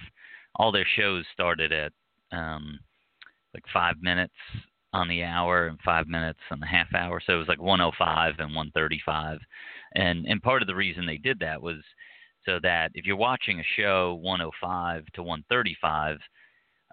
all 0.55 0.71
their 0.71 0.87
shows 0.97 1.23
started 1.31 1.71
at 1.71 1.91
um, 2.31 2.79
like 3.53 3.63
five 3.71 3.95
minutes 4.01 4.33
on 4.93 5.07
the 5.07 5.23
hour 5.23 5.67
and 5.67 5.79
five 5.85 6.07
minutes 6.07 6.39
on 6.51 6.59
the 6.59 6.65
half 6.65 6.93
hour. 6.95 7.21
So 7.25 7.33
it 7.33 7.37
was 7.37 7.47
like 7.47 7.61
105 7.61 8.35
and 8.39 8.55
135. 8.55 9.39
And 9.95 10.25
and 10.25 10.41
part 10.41 10.63
of 10.63 10.67
the 10.67 10.75
reason 10.75 11.05
they 11.05 11.17
did 11.17 11.39
that 11.39 11.61
was 11.61 11.77
so 12.45 12.59
that 12.63 12.91
if 12.95 13.05
you're 13.05 13.15
watching 13.15 13.59
a 13.59 13.63
show 13.77 14.15
105 14.21 15.05
to 15.13 15.23
135, 15.23 16.17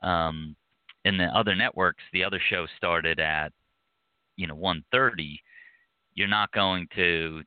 um, 0.03 0.55
in 1.05 1.17
the 1.17 1.25
other 1.25 1.55
networks, 1.55 2.03
the 2.13 2.25
other 2.25 2.41
show 2.51 2.67
started 2.77 3.19
at 3.19 3.53
you 4.41 4.47
know 4.47 4.55
130. 4.55 5.41
You're 6.15 6.29
not 6.29 6.51
going 6.53 6.87
to 6.97 7.43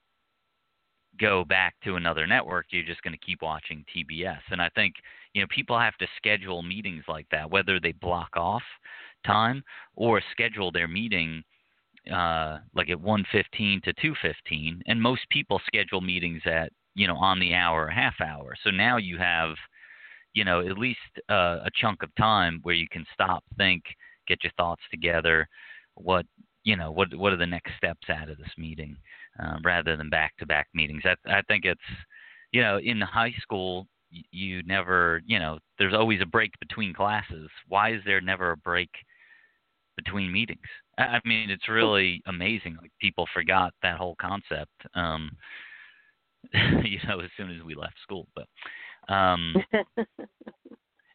go 1.19 1.43
back 1.43 1.75
to 1.83 1.95
another 1.95 2.25
network. 2.25 2.67
You're 2.69 2.85
just 2.85 3.01
going 3.01 3.13
to 3.13 3.25
keep 3.25 3.41
watching 3.41 3.85
TBS. 3.95 4.39
And 4.51 4.61
I 4.61 4.69
think 4.75 4.93
you 5.33 5.41
know 5.41 5.47
people 5.49 5.79
have 5.79 5.97
to 5.97 6.07
schedule 6.17 6.61
meetings 6.61 7.03
like 7.07 7.27
that, 7.31 7.49
whether 7.49 7.79
they 7.79 7.93
block 7.93 8.29
off 8.35 8.63
time 9.25 9.63
or 9.95 10.21
schedule 10.31 10.71
their 10.71 10.87
meeting 10.87 11.43
uh, 12.11 12.59
like 12.75 12.89
at 12.89 12.97
1:15 12.97 13.81
to 13.83 13.93
2:15, 13.93 14.81
and 14.87 15.01
most 15.01 15.21
people 15.29 15.61
schedule 15.65 16.01
meetings 16.01 16.41
at 16.45 16.71
you 16.95 17.07
know 17.07 17.15
on 17.15 17.39
the 17.39 17.53
hour 17.53 17.85
or 17.85 17.89
half 17.89 18.19
hour. 18.21 18.55
So 18.63 18.69
now 18.71 18.97
you 18.97 19.17
have 19.17 19.55
you 20.33 20.43
know 20.43 20.59
at 20.59 20.77
least 20.77 20.99
uh, 21.29 21.59
a 21.63 21.69
chunk 21.75 22.03
of 22.03 22.13
time 22.15 22.59
where 22.63 22.75
you 22.75 22.87
can 22.91 23.05
stop, 23.13 23.43
think, 23.57 23.83
get 24.27 24.43
your 24.43 24.51
thoughts 24.57 24.83
together. 24.91 25.47
What 25.95 26.25
you 26.63 26.75
know 26.75 26.91
what 26.91 27.13
what 27.15 27.33
are 27.33 27.37
the 27.37 27.45
next 27.45 27.71
steps 27.77 28.09
out 28.09 28.29
of 28.29 28.37
this 28.37 28.51
meeting, 28.57 28.95
uh, 29.41 29.57
rather 29.63 29.95
than 29.95 30.09
back-to-back 30.09 30.67
meetings. 30.73 31.03
I, 31.05 31.15
I 31.27 31.41
think 31.47 31.65
it's 31.65 31.81
you 32.51 32.61
know 32.61 32.77
in 32.77 33.01
high 33.01 33.33
school 33.41 33.87
you 34.31 34.61
never 34.63 35.21
you 35.25 35.39
know 35.39 35.57
there's 35.79 35.93
always 35.93 36.21
a 36.21 36.25
break 36.25 36.51
between 36.59 36.93
classes. 36.93 37.49
Why 37.67 37.93
is 37.93 38.01
there 38.05 38.21
never 38.21 38.51
a 38.51 38.57
break? 38.57 38.89
between 39.95 40.31
meetings. 40.31 40.59
I 40.97 41.19
mean, 41.25 41.49
it's 41.49 41.69
really 41.69 42.21
amazing. 42.27 42.77
Like 42.81 42.91
people 42.99 43.27
forgot 43.33 43.73
that 43.81 43.97
whole 43.97 44.15
concept. 44.19 44.71
Um, 44.95 45.31
you 46.53 46.99
know, 47.07 47.19
as 47.19 47.29
soon 47.37 47.51
as 47.51 47.63
we 47.63 47.75
left 47.75 47.95
school, 48.01 48.27
but 48.35 48.47
um, 49.13 49.55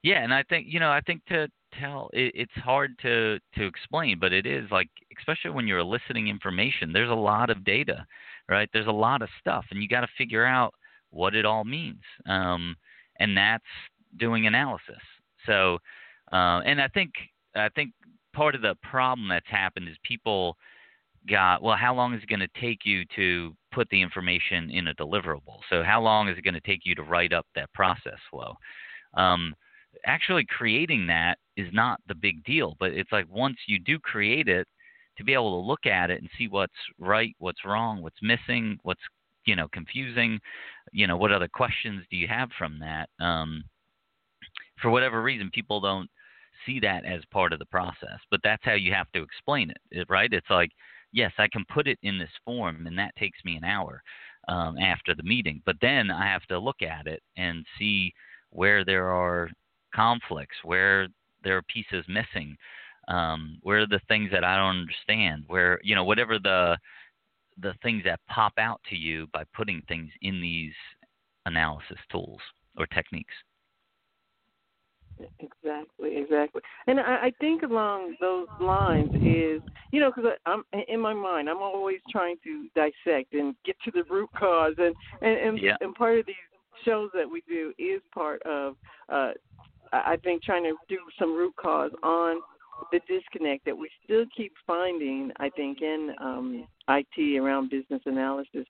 yeah, 0.03 0.23
and 0.23 0.33
I 0.33 0.43
think 0.45 0.67
you 0.69 0.81
know, 0.81 0.91
I 0.91 1.01
think 1.01 1.25
to 1.27 1.49
tell 1.79 2.11
it, 2.13 2.33
it's 2.35 2.53
hard 2.65 2.99
to 3.03 3.39
to 3.57 3.67
explain, 3.67 4.19
but 4.19 4.33
it 4.33 4.47
is 4.47 4.71
like, 4.71 4.89
especially 5.19 5.51
when 5.51 5.67
you're 5.67 5.79
eliciting 5.79 6.29
information. 6.29 6.93
There's 6.93 7.11
a 7.11 7.15
lot 7.15 7.51
of 7.51 7.65
data, 7.65 8.07
right? 8.49 8.69
There's 8.73 8.87
a 8.87 8.93
lot 8.93 9.23
of 9.23 9.29
stuff, 9.41 9.65
and 9.71 9.83
you 9.83 9.89
got 9.89 10.03
to 10.03 10.09
figure 10.17 10.45
out 10.45 10.75
what 11.11 11.35
it 11.35 11.45
all 11.45 11.65
means. 11.65 12.03
Um, 12.27 12.77
and 13.19 13.37
that's 13.37 13.65
doing 14.19 14.47
analysis. 14.47 15.03
So, 15.47 15.79
uh, 16.33 16.61
and 16.65 16.81
I 16.81 16.89
think 16.89 17.13
I 17.55 17.69
think 17.71 17.93
part 18.35 18.55
of 18.55 18.63
the 18.63 18.77
problem 18.83 19.29
that's 19.29 19.49
happened 19.49 19.89
is 19.89 19.97
people 20.05 20.57
got 21.29 21.63
well 21.63 21.77
how 21.77 21.95
long 21.95 22.15
is 22.15 22.23
it 22.23 22.29
going 22.29 22.41
to 22.41 22.61
take 22.61 22.85
you 22.85 23.05
to 23.17 23.53
put 23.73 23.89
the 23.91 24.01
information 24.01 24.71
in 24.71 24.89
a 24.89 24.95
deliverable 24.95 25.59
so 25.69 25.83
how 25.83 26.01
long 26.01 26.29
is 26.29 26.39
it 26.39 26.43
going 26.43 26.55
to 26.55 26.61
take 26.61 26.83
you 26.85 26.95
to 26.95 27.03
write 27.03 27.33
up 27.33 27.45
that 27.55 27.71
process 27.75 28.19
flow 28.31 28.55
um, 29.15 29.53
actually 30.07 30.45
creating 30.47 31.07
that 31.07 31.39
is 31.57 31.69
not 31.73 32.01
the 32.09 32.15
big 32.15 32.43
deal 32.45 32.77
but 32.79 32.93
it's 32.93 33.13
like 33.13 33.27
once 33.29 33.57
you 33.67 33.79
do 33.79 33.99
create 33.99 34.49
it 34.49 34.67
to 35.17 35.25
be 35.25 35.35
able 35.35 35.61
to 35.61 35.67
look 35.67 35.87
at 35.87 36.11
it 36.11 36.21
and 36.21 36.31
see 36.39 36.49
what's 36.49 36.73
right 36.99 37.35
what's 37.39 37.65
wrong 37.65 38.03
what's 38.03 38.23
missing 38.23 38.79
what's 38.83 39.01
you 39.45 39.57
know 39.57 39.69
confusing 39.73 40.39
you 40.93 41.07
know 41.07 41.17
what 41.17 41.33
other 41.33 41.49
questions 41.49 42.05
do 42.11 42.17
you 42.17 42.29
have 42.29 42.51
from 42.59 42.79
that 42.79 43.09
um, 43.19 43.65
for 44.81 44.91
whatever 44.91 45.23
reason 45.23 45.51
people 45.53 45.81
don't 45.81 46.09
see 46.67 46.81
that 46.81 47.05
as 47.05 47.21
part 47.31 47.53
of 47.53 47.59
the 47.59 47.67
process. 47.67 48.19
But 48.31 48.41
that's 48.43 48.65
how 48.65 48.75
you 48.75 48.93
have 48.93 49.11
to 49.13 49.23
explain 49.23 49.73
it, 49.91 50.07
right? 50.09 50.33
It's 50.33 50.51
like, 50.51 50.71
yes, 51.13 51.33
I 51.39 51.49
can 51.49 51.65
put 51.73 51.89
it 51.89 51.99
in 52.03 52.19
this 52.19 52.31
form, 52.45 52.87
and 52.87 52.99
that 52.99 53.17
takes 53.17 53.39
me 53.45 53.57
an 53.57 53.65
hour 53.65 54.03
um, 54.49 54.79
after 54.79 55.15
the 55.15 55.23
meeting. 55.23 55.63
But 55.65 55.77
then 55.81 56.11
I 56.11 56.27
have 56.27 56.45
to 56.47 56.59
look 56.59 56.83
at 56.83 57.07
it 57.07 57.23
and 57.37 57.65
see 57.79 58.13
where 58.51 58.85
there 58.85 59.11
are 59.11 59.51
conflicts, 59.95 60.57
where 60.65 61.09
there 61.45 61.57
are 61.57 61.63
pieces 61.63 62.05
missing, 62.09 62.57
um, 63.09 63.59
where 63.63 63.81
are 63.81 63.87
the 63.87 64.01
things 64.09 64.31
that 64.33 64.45
I 64.45 64.57
don't 64.57 64.81
understand, 64.81 65.45
where 65.47 65.81
you 65.83 65.95
know 65.95 66.05
whatever 66.05 66.39
the 66.39 66.77
the 67.61 67.75
things 67.83 68.03
that 68.05 68.21
pop 68.29 68.53
out 68.59 68.81
to 68.91 68.97
you 68.97 69.27
by 69.33 69.45
putting 69.55 69.83
things 69.89 70.11
in 70.23 70.41
these 70.41 70.73
analysis 71.47 71.99
tools 72.11 72.41
or 72.77 72.87
techniques. 72.87 73.35
Exactly, 75.41 76.17
exactly. 76.17 76.63
And 76.87 77.01
I, 77.01 77.27
I 77.27 77.33
think 77.41 77.63
along 77.63 78.15
those 78.21 78.47
lines 78.61 79.11
is, 79.17 79.61
you 79.93 80.01
know, 80.01 80.13
because 80.15 80.33
I'm 80.47 80.63
in 80.89 81.01
my 81.01 81.13
mind, 81.13 81.49
I'm 81.49 81.59
always 81.59 81.99
trying 82.11 82.37
to 82.45 82.69
dissect 82.77 83.35
and 83.35 83.57
get 83.65 83.75
to 83.85 83.91
the 83.91 84.05
root 84.09 84.31
cause, 84.39 84.75
and 84.79 84.95
and 85.21 85.39
and, 85.39 85.59
yeah. 85.59 85.77
and 85.81 85.95
part 85.95 86.19
of 86.19 86.27
these 86.27 86.37
shows 86.85 87.11
that 87.15 87.29
we 87.29 87.43
do 87.49 87.73
is 87.79 88.01
part 88.15 88.41
of, 88.43 88.77
uh, 89.09 89.33
I 89.93 90.17
think, 90.23 90.43
trying 90.43 90.65
to 90.65 90.75
do 90.89 90.99
some 91.19 91.37
root 91.37 91.55
cause 91.61 91.93
on 92.03 92.41
the 92.93 93.01
disconnect 93.09 93.65
that 93.65 93.77
we 93.77 93.89
still 94.05 94.25
keep 94.37 94.53
finding, 94.67 95.31
I 95.39 95.51
think, 95.51 95.83
in 95.83 96.15
um, 96.21 96.67
IT 96.89 97.39
around 97.39 97.71
business 97.71 98.01
analysis. 98.07 98.67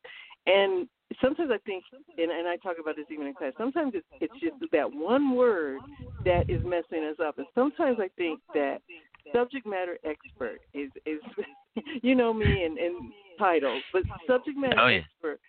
And 0.46 0.88
sometimes 1.20 1.50
I 1.52 1.58
think, 1.66 1.84
and, 2.16 2.30
and 2.30 2.48
I 2.48 2.56
talk 2.56 2.76
about 2.80 2.96
this 2.96 3.06
even 3.10 3.26
in 3.26 3.34
class. 3.34 3.52
Sometimes 3.58 3.92
it's 3.94 4.06
it's 4.20 4.32
just 4.40 4.54
that 4.72 4.90
one 4.92 5.34
word 5.34 5.80
that 6.24 6.48
is 6.48 6.62
messing 6.64 7.04
us 7.04 7.16
up, 7.24 7.38
and 7.38 7.46
sometimes 7.54 7.98
I 8.00 8.08
think 8.16 8.40
that 8.54 8.78
subject 9.34 9.66
matter 9.66 9.98
expert 10.04 10.60
is 10.74 10.90
is 11.06 11.20
you 12.02 12.14
know 12.14 12.32
me 12.32 12.64
and, 12.64 12.78
and 12.78 13.12
titles, 13.38 13.82
but 13.92 14.02
subject 14.26 14.56
matter 14.56 14.80
oh, 14.80 14.88
yeah. 14.88 14.98
expert. 14.98 15.40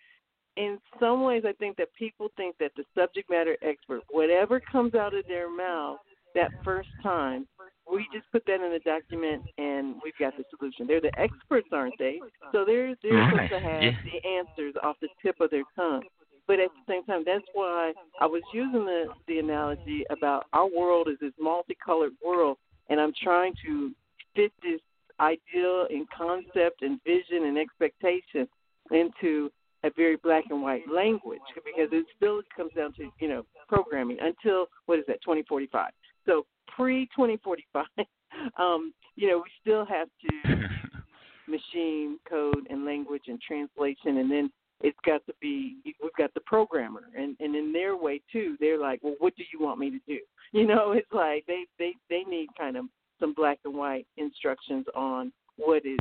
In 0.56 0.78
some 0.98 1.22
ways, 1.22 1.44
I 1.46 1.52
think 1.52 1.76
that 1.76 1.88
people 1.94 2.28
think 2.36 2.56
that 2.58 2.72
the 2.76 2.84
subject 2.94 3.30
matter 3.30 3.56
expert, 3.62 4.02
whatever 4.10 4.60
comes 4.60 4.94
out 4.94 5.14
of 5.14 5.26
their 5.26 5.54
mouth 5.54 5.98
that 6.34 6.50
first 6.64 6.88
time, 7.02 7.46
we 7.90 8.06
just 8.12 8.30
put 8.30 8.44
that 8.46 8.64
in 8.64 8.72
a 8.72 8.78
document 8.80 9.42
and 9.58 9.96
we've 10.04 10.16
got 10.18 10.36
the 10.36 10.44
solution. 10.56 10.86
They're 10.86 11.00
the 11.00 11.18
experts, 11.18 11.68
aren't 11.72 11.98
they? 11.98 12.20
So 12.52 12.64
they're 12.64 12.94
they're 13.02 13.14
right. 13.14 13.48
supposed 13.48 13.52
to 13.52 13.60
have 13.60 13.82
yeah. 13.82 13.90
the 14.04 14.28
answers 14.28 14.74
off 14.82 14.96
the 15.00 15.08
tip 15.22 15.40
of 15.40 15.50
their 15.50 15.64
tongue. 15.74 16.02
But 16.46 16.58
at 16.60 16.70
the 16.70 16.92
same 16.92 17.04
time, 17.04 17.22
that's 17.24 17.44
why 17.52 17.92
I 18.20 18.26
was 18.26 18.42
using 18.52 18.84
the 18.84 19.06
the 19.26 19.38
analogy 19.38 20.04
about 20.10 20.46
our 20.52 20.68
world 20.68 21.08
is 21.08 21.16
this 21.20 21.32
multicolored 21.38 22.12
world, 22.24 22.58
and 22.88 23.00
I'm 23.00 23.12
trying 23.22 23.54
to 23.64 23.92
fit 24.34 24.52
this 24.62 24.80
ideal 25.20 25.86
and 25.90 26.08
concept 26.10 26.82
and 26.82 27.00
vision 27.04 27.44
and 27.44 27.58
expectation 27.58 28.48
into 28.90 29.50
a 29.84 29.90
very 29.96 30.16
black 30.16 30.44
and 30.50 30.62
white 30.62 30.82
language 30.92 31.40
because 31.54 31.88
it 31.92 32.06
still 32.16 32.42
comes 32.56 32.72
down 32.76 32.92
to 32.94 33.10
you 33.18 33.28
know 33.28 33.44
programming 33.68 34.18
until 34.20 34.66
what 34.86 34.98
is 34.98 35.04
that 35.08 35.22
2045. 35.22 35.90
So 36.26 36.44
pre 36.68 37.06
2045, 37.16 37.86
um, 38.58 38.92
you 39.16 39.28
know 39.28 39.38
we 39.38 39.50
still 39.60 39.84
have 39.86 40.08
to 40.22 40.54
machine 41.48 42.18
code 42.28 42.66
and 42.68 42.84
language 42.84 43.24
and 43.28 43.40
translation, 43.40 44.18
and 44.18 44.30
then 44.30 44.50
it's 44.82 44.98
got 45.04 45.24
to 45.26 45.34
be 45.40 45.76
we've 45.84 46.12
got 46.16 46.32
the 46.34 46.40
programmer, 46.40 47.04
and 47.16 47.36
and 47.40 47.54
in 47.54 47.72
their 47.72 47.96
way 47.96 48.20
too, 48.32 48.56
they're 48.60 48.78
like, 48.78 49.00
well, 49.02 49.16
what 49.18 49.36
do 49.36 49.44
you 49.52 49.64
want 49.64 49.78
me 49.78 49.90
to 49.90 50.00
do? 50.06 50.18
You 50.52 50.66
know, 50.66 50.90
it's 50.90 51.12
like 51.12 51.44
they 51.46 51.66
they 51.78 51.92
they 52.08 52.24
need 52.24 52.48
kind 52.58 52.76
of 52.76 52.86
some 53.20 53.34
black 53.34 53.60
and 53.64 53.72
white 53.72 54.04
instructions 54.16 54.84
on 54.96 55.32
what 55.58 55.86
is 55.86 55.98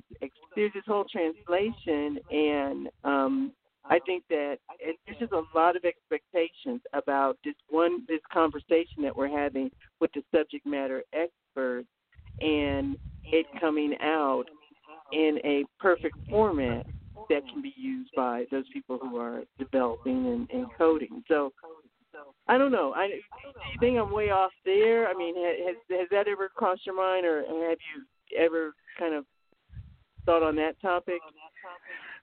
there's 0.55 0.73
this 0.73 0.83
whole 0.87 1.05
translation 1.05 2.17
and 2.31 2.87
um 3.03 3.51
I 3.85 3.99
think 4.05 4.23
that 4.29 4.57
it, 4.79 4.97
there's 5.05 5.19
just 5.19 5.31
a 5.31 5.43
lot 5.55 5.75
of 5.75 5.83
expectations 5.85 6.81
about 6.93 7.37
this 7.43 7.55
one 7.69 8.03
this 8.07 8.19
conversation 8.31 9.03
that 9.03 9.15
we're 9.15 9.29
having 9.29 9.71
with 9.99 10.11
the 10.13 10.21
subject 10.35 10.65
matter 10.65 11.03
experts 11.13 11.87
and 12.41 12.97
it 13.25 13.45
coming 13.59 13.95
out 14.01 14.45
in 15.11 15.39
a 15.43 15.63
perfect 15.79 16.17
format 16.29 16.85
that 17.29 17.47
can 17.51 17.61
be 17.61 17.73
used 17.77 18.11
by 18.15 18.45
those 18.51 18.65
people 18.71 18.97
who 18.97 19.17
are 19.17 19.43
developing 19.57 20.27
and, 20.27 20.49
and 20.51 20.67
coding. 20.77 21.23
So 21.27 21.51
I 22.47 22.57
don't 22.57 22.71
know. 22.71 22.93
I 22.95 23.07
do 23.07 23.13
you 23.13 23.79
think 23.79 23.97
I'm 23.97 24.11
way 24.11 24.29
off 24.29 24.51
there? 24.65 25.07
I 25.07 25.13
mean, 25.13 25.35
has 25.35 25.75
has 25.91 26.07
that 26.11 26.27
ever 26.27 26.49
crossed 26.49 26.85
your 26.85 26.95
mind, 26.95 27.25
or 27.25 27.41
have 27.41 27.77
you 27.79 28.37
ever 28.37 28.73
kind 28.97 29.13
of 29.13 29.25
thought 30.25 30.43
on 30.43 30.55
that 30.55 30.79
topic? 30.81 31.19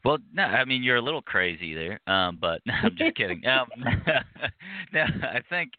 Well, 0.06 0.18
no, 0.32 0.44
I 0.44 0.64
mean 0.64 0.84
you're 0.84 0.96
a 0.96 1.02
little 1.02 1.22
crazy 1.22 1.74
there, 1.74 2.00
um, 2.06 2.38
but 2.40 2.60
no, 2.64 2.74
I'm 2.84 2.96
just 2.96 3.16
kidding. 3.16 3.44
Um, 3.46 3.66
no, 4.92 5.02
I 5.02 5.40
think 5.50 5.72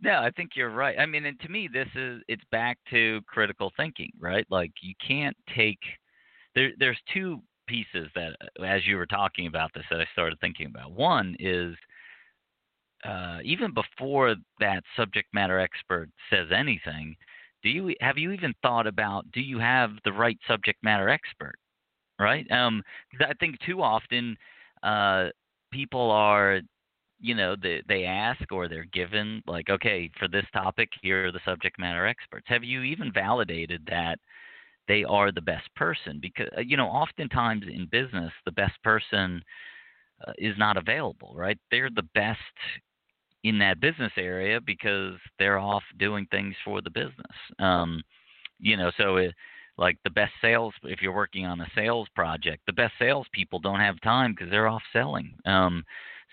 no, 0.00 0.12
I 0.12 0.30
think 0.30 0.52
you're 0.54 0.70
right. 0.70 0.98
I 0.98 1.04
mean, 1.04 1.26
and 1.26 1.38
to 1.40 1.50
me, 1.50 1.68
this 1.70 1.88
is 1.94 2.22
it's 2.28 2.42
back 2.50 2.78
to 2.90 3.20
critical 3.26 3.70
thinking, 3.76 4.10
right? 4.18 4.46
Like 4.48 4.72
you 4.80 4.94
can't 5.06 5.36
take 5.54 5.80
there. 6.54 6.70
There's 6.78 6.98
two 7.12 7.42
pieces 7.66 8.08
that, 8.14 8.36
as 8.64 8.86
you 8.86 8.96
were 8.96 9.06
talking 9.06 9.46
about 9.46 9.70
this, 9.74 9.84
that 9.90 10.00
I 10.00 10.06
started 10.12 10.40
thinking 10.40 10.66
about. 10.66 10.92
One 10.92 11.36
is 11.38 11.74
uh, 13.04 13.40
even 13.44 13.74
before 13.74 14.34
that 14.60 14.82
subject 14.96 15.28
matter 15.34 15.58
expert 15.58 16.08
says 16.30 16.46
anything, 16.56 17.14
do 17.62 17.68
you 17.68 17.94
have 18.00 18.16
you 18.16 18.30
even 18.32 18.54
thought 18.62 18.86
about 18.86 19.30
do 19.32 19.42
you 19.42 19.58
have 19.58 19.90
the 20.06 20.12
right 20.12 20.38
subject 20.48 20.82
matter 20.82 21.10
expert? 21.10 21.56
Right? 22.18 22.50
Um, 22.50 22.82
I 23.20 23.34
think 23.40 23.58
too 23.60 23.82
often 23.82 24.36
uh, 24.82 25.28
people 25.72 26.10
are, 26.10 26.60
you 27.20 27.34
know, 27.34 27.56
they 27.60 27.82
they 27.88 28.04
ask 28.04 28.50
or 28.52 28.68
they're 28.68 28.86
given 28.92 29.42
like, 29.46 29.70
okay, 29.70 30.10
for 30.18 30.28
this 30.28 30.46
topic, 30.52 30.88
here 31.02 31.26
are 31.26 31.32
the 31.32 31.40
subject 31.44 31.78
matter 31.78 32.06
experts. 32.06 32.46
Have 32.48 32.64
you 32.64 32.82
even 32.82 33.12
validated 33.12 33.82
that 33.90 34.18
they 34.88 35.04
are 35.04 35.32
the 35.32 35.40
best 35.42 35.72
person? 35.74 36.18
Because 36.20 36.48
uh, 36.56 36.60
you 36.60 36.76
know, 36.76 36.88
oftentimes 36.88 37.64
in 37.72 37.86
business, 37.90 38.32
the 38.44 38.52
best 38.52 38.82
person 38.82 39.42
uh, 40.26 40.32
is 40.38 40.56
not 40.58 40.76
available, 40.76 41.32
right? 41.36 41.58
They're 41.70 41.90
the 41.94 42.08
best 42.14 42.38
in 43.44 43.58
that 43.60 43.80
business 43.80 44.12
area 44.16 44.60
because 44.60 45.14
they're 45.38 45.58
off 45.58 45.82
doing 45.98 46.26
things 46.30 46.54
for 46.64 46.82
the 46.82 46.90
business. 46.90 47.36
Um, 47.58 48.02
you 48.58 48.76
know, 48.76 48.90
so 48.96 49.16
it 49.16 49.34
like 49.78 49.96
the 50.04 50.10
best 50.10 50.32
sales 50.42 50.74
if 50.82 51.00
you're 51.00 51.14
working 51.14 51.46
on 51.46 51.60
a 51.60 51.70
sales 51.74 52.08
project 52.14 52.62
the 52.66 52.72
best 52.72 52.92
salespeople 52.98 53.60
don't 53.60 53.80
have 53.80 54.00
time 54.00 54.32
because 54.32 54.50
they're 54.50 54.68
off 54.68 54.82
selling. 54.92 55.32
Um, 55.46 55.84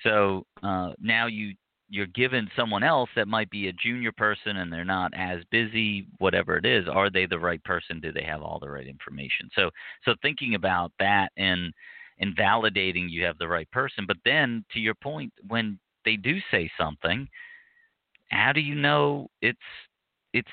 so 0.03 0.45
uh, 0.63 0.91
now 0.99 1.27
you 1.27 1.53
you're 1.87 2.07
given 2.07 2.49
someone 2.55 2.83
else 2.83 3.09
that 3.15 3.27
might 3.27 3.49
be 3.51 3.67
a 3.67 3.73
junior 3.73 4.11
person 4.11 4.57
and 4.57 4.73
they're 4.73 4.83
not 4.83 5.13
as 5.15 5.41
busy 5.51 6.07
whatever 6.17 6.57
it 6.57 6.65
is 6.65 6.85
are 6.91 7.11
they 7.11 7.25
the 7.25 7.39
right 7.39 7.63
person? 7.63 7.99
Do 7.99 8.11
they 8.11 8.23
have 8.23 8.41
all 8.41 8.59
the 8.59 8.69
right 8.69 8.87
information? 8.87 9.49
So 9.55 9.69
so 10.03 10.15
thinking 10.21 10.55
about 10.55 10.91
that 10.99 11.31
and 11.37 11.71
and 12.19 12.35
validating 12.35 13.09
you 13.09 13.23
have 13.25 13.37
the 13.37 13.47
right 13.47 13.69
person 13.71 14.05
but 14.07 14.17
then 14.25 14.65
to 14.71 14.79
your 14.79 14.95
point 14.95 15.31
when 15.47 15.79
they 16.05 16.15
do 16.15 16.37
say 16.49 16.69
something 16.79 17.27
how 18.29 18.51
do 18.53 18.61
you 18.61 18.75
know 18.75 19.27
it's 19.41 19.59
it's 20.33 20.47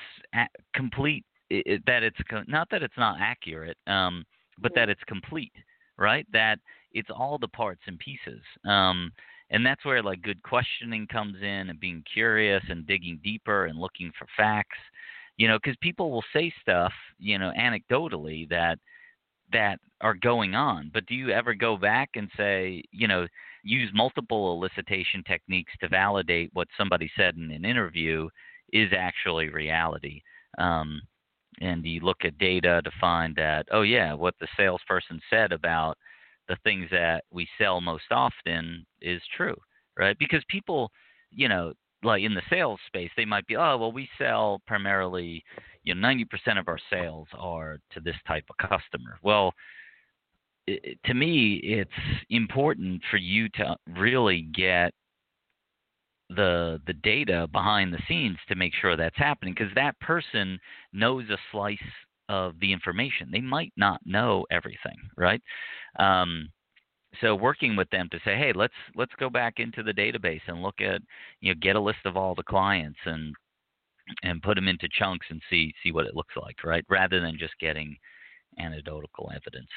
complete 0.73 1.25
it, 1.65 1.83
that 1.85 2.03
it's 2.03 2.17
not 2.47 2.69
that 2.71 2.83
it's 2.83 2.97
not 2.97 3.17
accurate, 3.19 3.77
um, 3.87 4.25
but 4.59 4.73
that 4.75 4.89
it's 4.89 5.03
complete, 5.07 5.53
right? 5.97 6.25
That 6.33 6.59
it's 6.91 7.09
all 7.09 7.37
the 7.37 7.47
parts 7.47 7.81
and 7.87 7.99
pieces. 7.99 8.41
Um, 8.65 9.11
and 9.49 9.65
that's 9.65 9.85
where 9.85 10.01
like 10.01 10.21
good 10.21 10.41
questioning 10.43 11.07
comes 11.07 11.37
in 11.41 11.69
and 11.69 11.79
being 11.79 12.03
curious 12.11 12.63
and 12.69 12.87
digging 12.87 13.19
deeper 13.23 13.65
and 13.65 13.79
looking 13.79 14.11
for 14.17 14.27
facts 14.35 14.77
you 15.37 15.47
know 15.47 15.57
because 15.57 15.77
people 15.81 16.11
will 16.11 16.23
say 16.33 16.53
stuff 16.61 16.91
you 17.19 17.37
know 17.37 17.51
anecdotally 17.57 18.47
that 18.49 18.77
that 19.51 19.79
are 20.01 20.15
going 20.15 20.55
on 20.55 20.89
but 20.93 21.05
do 21.05 21.15
you 21.15 21.29
ever 21.29 21.53
go 21.53 21.77
back 21.77 22.09
and 22.15 22.29
say 22.35 22.83
you 22.91 23.07
know 23.07 23.27
use 23.63 23.89
multiple 23.93 24.59
elicitation 24.59 25.25
techniques 25.25 25.71
to 25.79 25.87
validate 25.87 26.49
what 26.53 26.67
somebody 26.77 27.09
said 27.15 27.35
in 27.35 27.51
an 27.51 27.63
interview 27.65 28.27
is 28.73 28.91
actually 28.97 29.49
reality 29.49 30.21
um, 30.57 31.01
and 31.61 31.85
you 31.85 31.99
look 32.01 32.25
at 32.25 32.37
data 32.37 32.81
to 32.83 32.91
find 32.99 33.35
that 33.35 33.67
oh 33.71 33.81
yeah 33.81 34.13
what 34.13 34.35
the 34.39 34.47
salesperson 34.57 35.19
said 35.29 35.51
about 35.51 35.97
the 36.47 36.57
things 36.63 36.87
that 36.91 37.23
we 37.31 37.47
sell 37.57 37.79
most 37.79 38.11
often 38.11 38.85
is 39.01 39.21
true 39.35 39.55
right? 39.97 40.17
Because 40.19 40.43
people 40.47 40.91
you 41.31 41.47
know 41.47 41.73
like 42.03 42.23
in 42.23 42.33
the 42.33 42.41
sales 42.49 42.79
space 42.87 43.09
they 43.15 43.25
might 43.25 43.47
be 43.47 43.55
oh 43.55 43.77
well 43.77 43.91
we 43.91 44.09
sell 44.17 44.61
primarily 44.67 45.43
you 45.83 45.95
know 45.95 46.07
90% 46.07 46.59
of 46.59 46.67
our 46.67 46.79
sales 46.89 47.27
are 47.37 47.79
to 47.91 47.99
this 47.99 48.15
type 48.27 48.45
of 48.49 48.57
customer. 48.57 49.17
Well 49.21 49.53
it, 50.67 50.97
to 51.05 51.13
me 51.13 51.59
it's 51.63 51.91
important 52.29 53.01
for 53.09 53.17
you 53.17 53.49
to 53.49 53.75
really 53.97 54.47
get 54.53 54.93
the 56.29 56.79
the 56.87 56.93
data 56.93 57.47
behind 57.51 57.93
the 57.93 58.01
scenes 58.07 58.37
to 58.47 58.55
make 58.55 58.73
sure 58.79 58.95
that's 58.95 59.17
happening 59.17 59.53
because 59.57 59.73
that 59.75 59.99
person 59.99 60.59
knows 60.91 61.29
a 61.29 61.37
slice 61.51 61.77
of 62.29 62.59
the 62.59 62.71
information. 62.71 63.29
They 63.31 63.41
might 63.41 63.73
not 63.75 64.01
know 64.05 64.45
everything, 64.49 64.97
right? 65.17 65.41
Um, 65.99 66.49
so 67.21 67.35
working 67.35 67.75
with 67.75 67.89
them 67.89 68.09
to 68.11 68.19
say, 68.25 68.37
hey, 68.37 68.53
let's 68.55 68.73
let's 68.95 69.11
go 69.19 69.29
back 69.29 69.55
into 69.57 69.83
the 69.83 69.93
database 69.93 70.41
and 70.47 70.61
look 70.61 70.81
at 70.81 71.01
you 71.41 71.53
know 71.53 71.59
get 71.61 71.75
a 71.75 71.81
list 71.81 71.99
of 72.05 72.17
all 72.17 72.35
the 72.35 72.43
clients 72.43 72.99
and 73.05 73.33
and 74.23 74.41
put 74.41 74.55
them 74.55 74.67
into 74.67 74.87
chunks 74.97 75.27
and 75.29 75.41
see 75.49 75.73
see 75.83 75.91
what 75.91 76.05
it 76.05 76.15
looks 76.15 76.35
like, 76.41 76.63
right? 76.63 76.85
Rather 76.89 77.19
than 77.19 77.37
just 77.37 77.53
getting 77.59 77.95
anecdotal 78.59 79.09
evidence. 79.29 79.69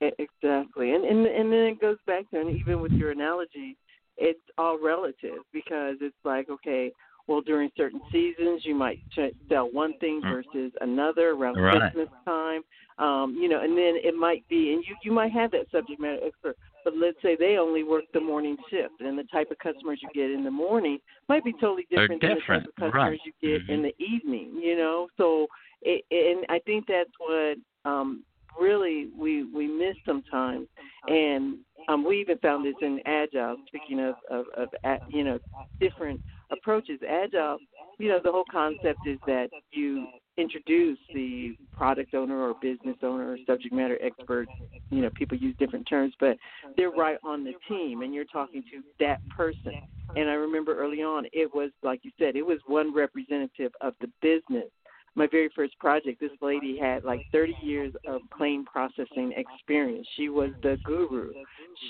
Exactly, 0.00 0.92
and 0.94 1.04
and 1.04 1.26
and 1.26 1.52
then 1.52 1.60
it 1.60 1.80
goes 1.80 1.98
back 2.06 2.28
to 2.30 2.40
and 2.40 2.56
even 2.56 2.80
with 2.80 2.92
your 2.92 3.12
analogy 3.12 3.76
it's 4.16 4.40
all 4.58 4.78
relative 4.82 5.38
because 5.52 5.96
it's 6.00 6.16
like 6.24 6.48
okay 6.50 6.92
well 7.26 7.40
during 7.40 7.70
certain 7.76 8.00
seasons 8.10 8.62
you 8.64 8.74
might 8.74 9.00
sell 9.48 9.70
one 9.70 9.96
thing 9.98 10.20
mm. 10.24 10.32
versus 10.32 10.72
another 10.80 11.30
around 11.30 11.56
right. 11.56 11.92
christmas 11.92 12.08
time 12.24 12.62
um 12.98 13.36
you 13.40 13.48
know 13.48 13.60
and 13.60 13.76
then 13.76 13.94
it 14.02 14.14
might 14.14 14.46
be 14.48 14.72
and 14.72 14.84
you 14.86 14.94
you 15.02 15.12
might 15.12 15.32
have 15.32 15.50
that 15.50 15.70
subject 15.70 16.00
matter 16.00 16.18
expert 16.26 16.56
but 16.84 16.94
let's 16.96 17.16
say 17.22 17.36
they 17.36 17.56
only 17.56 17.84
work 17.84 18.04
the 18.12 18.20
morning 18.20 18.56
shift 18.68 19.00
and 19.00 19.18
the 19.18 19.24
type 19.24 19.50
of 19.50 19.58
customers 19.58 20.00
you 20.02 20.08
get 20.14 20.30
in 20.30 20.44
the 20.44 20.50
morning 20.50 20.98
might 21.28 21.44
be 21.44 21.52
totally 21.54 21.86
different, 21.88 22.20
different. 22.20 22.42
than 22.42 22.54
the 22.56 22.60
type 22.60 22.68
of 22.68 22.74
customers 22.74 23.20
right. 23.24 23.32
you 23.40 23.56
get 23.56 23.62
mm-hmm. 23.62 23.72
in 23.72 23.82
the 23.82 23.94
evening 23.98 24.60
you 24.60 24.76
know 24.76 25.06
so 25.16 25.46
it, 25.82 26.04
and 26.10 26.44
i 26.48 26.58
think 26.66 26.84
that's 26.86 27.10
what 27.18 27.56
um 27.90 28.22
really 28.60 29.08
we 29.18 29.44
we 29.44 29.66
miss 29.66 29.96
sometimes 30.06 30.66
and 31.08 31.58
um, 31.88 32.04
we 32.06 32.20
even 32.20 32.38
found 32.38 32.64
this 32.64 32.74
in 32.80 33.00
Agile. 33.06 33.56
Speaking 33.66 34.00
of, 34.00 34.14
of, 34.30 34.46
of 34.56 34.68
you 35.08 35.24
know 35.24 35.38
different 35.80 36.20
approaches, 36.50 37.00
Agile, 37.08 37.58
you 37.98 38.08
know 38.08 38.20
the 38.22 38.30
whole 38.30 38.44
concept 38.50 39.00
is 39.06 39.18
that 39.26 39.48
you 39.72 40.06
introduce 40.38 40.98
the 41.12 41.54
product 41.76 42.14
owner 42.14 42.40
or 42.40 42.54
business 42.62 42.96
owner 43.02 43.32
or 43.32 43.36
subject 43.46 43.74
matter 43.74 43.98
expert. 44.02 44.46
You 44.90 45.02
know, 45.02 45.10
people 45.14 45.36
use 45.36 45.56
different 45.58 45.88
terms, 45.88 46.14
but 46.20 46.36
they're 46.76 46.90
right 46.90 47.18
on 47.24 47.44
the 47.44 47.52
team, 47.68 48.02
and 48.02 48.14
you're 48.14 48.24
talking 48.26 48.62
to 48.72 48.82
that 49.00 49.18
person. 49.36 49.72
And 50.14 50.28
I 50.28 50.34
remember 50.34 50.78
early 50.78 51.02
on, 51.02 51.26
it 51.32 51.52
was 51.54 51.70
like 51.82 52.00
you 52.02 52.12
said, 52.18 52.36
it 52.36 52.46
was 52.46 52.58
one 52.66 52.94
representative 52.94 53.72
of 53.80 53.94
the 54.00 54.08
business 54.20 54.70
my 55.14 55.26
very 55.30 55.50
first 55.54 55.78
project, 55.78 56.20
this 56.20 56.30
lady 56.40 56.78
had 56.78 57.04
like 57.04 57.20
30 57.32 57.54
years 57.62 57.92
of 58.06 58.22
claim 58.30 58.64
processing 58.64 59.32
experience. 59.36 60.06
She 60.16 60.28
was 60.28 60.50
the 60.62 60.78
guru. 60.84 61.32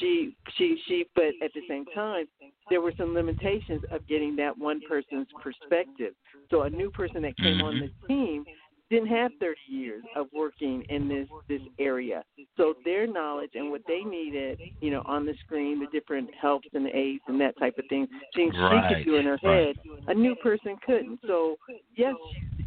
She, 0.00 0.36
she, 0.56 0.76
she, 0.88 1.04
but 1.14 1.32
at 1.42 1.52
the 1.54 1.62
same 1.68 1.84
time, 1.94 2.26
there 2.68 2.80
were 2.80 2.92
some 2.96 3.14
limitations 3.14 3.82
of 3.90 4.06
getting 4.08 4.34
that 4.36 4.56
one 4.56 4.80
person's 4.88 5.28
perspective. 5.42 6.14
So 6.50 6.62
a 6.62 6.70
new 6.70 6.90
person 6.90 7.22
that 7.22 7.36
came 7.36 7.60
on 7.60 7.74
mm-hmm. 7.74 7.86
the 8.02 8.08
team 8.08 8.44
didn't 8.92 9.08
have 9.08 9.32
30 9.40 9.56
years 9.68 10.02
of 10.16 10.26
working 10.34 10.84
in 10.90 11.08
this 11.08 11.26
this 11.48 11.62
area. 11.78 12.22
So 12.58 12.74
their 12.84 13.06
knowledge 13.06 13.52
and 13.54 13.70
what 13.70 13.80
they 13.88 14.00
needed, 14.00 14.60
you 14.80 14.90
know, 14.90 15.02
on 15.06 15.24
the 15.24 15.32
screen, 15.44 15.80
the 15.80 15.86
different 15.98 16.28
helps 16.40 16.68
and 16.74 16.86
aids 16.88 17.22
and 17.26 17.40
that 17.40 17.58
type 17.58 17.78
of 17.78 17.86
thing, 17.88 18.06
things 18.36 18.54
right. 18.58 18.90
she 18.90 18.96
could 18.96 19.04
do 19.04 19.16
in 19.16 19.24
her 19.24 19.38
right. 19.42 19.68
head, 19.68 19.76
a 20.08 20.14
new 20.14 20.34
person 20.36 20.76
couldn't. 20.84 21.20
So 21.26 21.56
yes, 21.96 22.14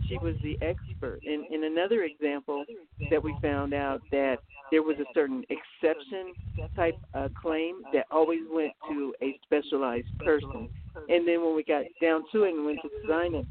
she, 0.08 0.18
was 0.18 0.36
the 0.44 0.58
expert. 0.62 1.20
And 1.26 1.46
in 1.52 1.64
another 1.64 2.04
example 2.04 2.64
that 3.10 3.24
we 3.24 3.36
found 3.42 3.74
out 3.74 4.02
that 4.12 4.38
there 4.72 4.84
was 4.84 4.98
a 5.00 5.06
certain 5.14 5.44
exception 5.50 6.34
type 6.76 6.96
claim 7.42 7.82
that 7.94 8.06
always 8.12 8.42
went 8.50 8.74
to 8.90 9.14
a 9.22 9.40
specialized 9.44 10.08
person. 10.24 10.70
And 11.10 11.28
then 11.28 11.44
when 11.44 11.56
we 11.56 11.64
got 11.64 11.84
down 12.02 12.24
to 12.32 12.44
it 12.44 12.54
and 12.54 12.66
went 12.66 12.80
to 12.82 12.90
design 13.02 13.36
it, 13.36 13.46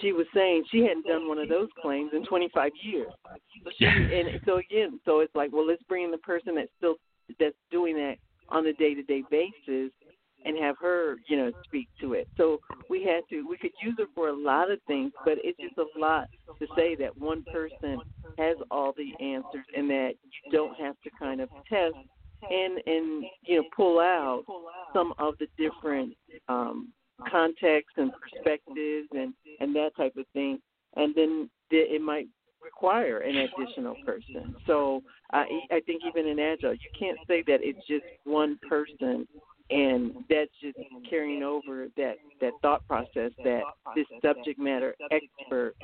she 0.00 0.12
was 0.12 0.26
saying 0.34 0.64
she 0.70 0.80
hadn't 0.80 1.06
done 1.06 1.28
one 1.28 1.38
of 1.38 1.48
those 1.48 1.68
claims 1.80 2.10
in 2.14 2.26
25 2.26 2.72
years. 2.82 3.12
And 3.80 4.40
so 4.44 4.58
again, 4.58 5.00
so 5.04 5.20
it's 5.20 5.34
like, 5.34 5.52
well, 5.52 5.66
let's 5.66 5.82
bring 5.84 6.04
in 6.04 6.10
the 6.10 6.18
person 6.18 6.56
that's 6.56 6.70
still 6.78 6.96
that's 7.38 7.54
doing 7.70 7.96
that 7.96 8.16
on 8.48 8.66
a 8.66 8.72
day-to-day 8.74 9.22
basis 9.30 9.90
and 10.44 10.58
have 10.58 10.76
her, 10.80 11.16
you 11.28 11.36
know, 11.36 11.52
speak 11.64 11.88
to 12.00 12.14
it. 12.14 12.28
So 12.36 12.58
we 12.90 13.04
had 13.04 13.22
to, 13.30 13.46
we 13.48 13.56
could 13.56 13.72
use 13.82 13.94
her 13.98 14.06
for 14.14 14.28
a 14.28 14.36
lot 14.36 14.70
of 14.70 14.78
things, 14.86 15.12
but 15.24 15.34
it's 15.42 15.58
just 15.58 15.78
a 15.78 15.98
lot 15.98 16.28
to 16.58 16.66
say 16.76 16.94
that 16.96 17.16
one 17.16 17.44
person 17.52 17.98
has 18.38 18.56
all 18.70 18.92
the 18.96 19.12
answers 19.24 19.64
and 19.76 19.88
that 19.90 20.12
you 20.22 20.52
don't 20.52 20.78
have 20.78 20.96
to 21.02 21.10
kind 21.18 21.40
of 21.40 21.48
test 21.68 21.94
and 22.50 22.78
and 22.86 23.24
you 23.44 23.56
know 23.56 23.64
pull 23.74 24.00
out 24.00 24.44
some 24.92 25.14
of 25.18 25.34
the 25.38 25.46
different 25.56 26.14
um, 26.48 26.92
context 27.30 27.96
and 27.96 28.12
perspectives 28.12 29.08
and 29.12 29.32
and 29.60 29.74
that 29.74 29.90
type 29.96 30.14
of 30.16 30.26
thing, 30.32 30.58
and 30.96 31.14
then 31.14 31.48
it 31.70 32.02
might 32.02 32.26
require 32.62 33.18
an 33.18 33.36
additional 33.36 33.94
person. 34.04 34.54
So 34.66 35.02
I 35.32 35.44
I 35.70 35.80
think 35.86 36.02
even 36.06 36.26
in 36.26 36.38
agile, 36.38 36.74
you 36.74 36.90
can't 36.98 37.18
say 37.26 37.42
that 37.46 37.60
it's 37.62 37.86
just 37.86 38.04
one 38.24 38.58
person 38.68 39.26
and 39.70 40.12
that's 40.28 40.50
just 40.60 40.78
carrying 41.08 41.42
over 41.42 41.88
that 41.96 42.16
that 42.40 42.52
thought 42.62 42.86
process 42.86 43.30
that 43.44 43.62
this 43.96 44.06
subject 44.22 44.58
matter 44.58 44.94
expert 45.10 45.74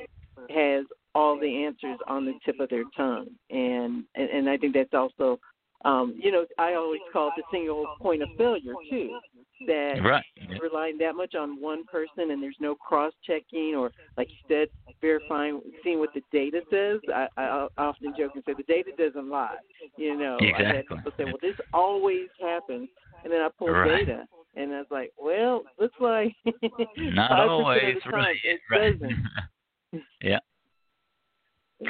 has 0.49 0.85
all 1.13 1.39
the 1.39 1.65
answers 1.65 1.97
on 2.07 2.25
the 2.25 2.33
tip 2.45 2.59
of 2.59 2.69
their 2.69 2.83
tongue. 2.95 3.27
And 3.49 4.03
and, 4.15 4.29
and 4.29 4.49
I 4.49 4.57
think 4.57 4.73
that's 4.73 4.93
also 4.93 5.39
um, 5.85 6.15
you 6.21 6.31
know, 6.31 6.45
I 6.57 6.73
always 6.75 7.01
call 7.11 7.29
it 7.29 7.33
the 7.37 7.43
single 7.51 7.85
point 7.99 8.21
of 8.21 8.29
failure 8.37 8.73
too. 8.89 9.19
That 9.67 9.99
right. 10.03 10.23
relying 10.59 10.97
that 10.99 11.15
much 11.15 11.35
on 11.35 11.61
one 11.61 11.85
person 11.85 12.31
and 12.31 12.41
there's 12.41 12.57
no 12.59 12.73
cross 12.73 13.13
checking 13.25 13.75
or 13.75 13.91
like 14.17 14.27
you 14.29 14.35
said, 14.47 14.67
verifying 15.01 15.61
seeing 15.83 15.99
what 15.99 16.09
the 16.15 16.21
data 16.31 16.61
says. 16.71 16.99
I, 17.13 17.27
I 17.37 17.67
often 17.77 18.13
joke 18.17 18.31
and 18.33 18.43
say 18.45 18.53
the 18.57 18.63
data 18.63 18.89
doesn't 18.97 19.29
lie. 19.29 19.57
You 19.97 20.17
know, 20.17 20.37
exactly. 20.39 20.65
I 20.65 20.75
had 20.75 20.87
people 20.87 21.11
say, 21.17 21.25
Well 21.25 21.37
this 21.41 21.55
always 21.73 22.27
happens 22.39 22.89
and 23.23 23.31
then 23.31 23.41
I 23.41 23.49
pull 23.57 23.69
right. 23.69 24.05
data 24.05 24.25
and 24.55 24.73
I 24.73 24.79
was 24.79 24.87
like, 24.89 25.11
Well, 25.19 25.63
looks 25.79 25.95
like 25.99 26.35
not 26.97 27.31
always 27.31 27.81
of 27.83 27.95
the 27.95 27.99
time 28.01 28.13
right. 28.13 28.37
it 28.43 28.59
right. 28.71 28.99
doesn't. 28.99 30.03
yeah. 30.21 30.39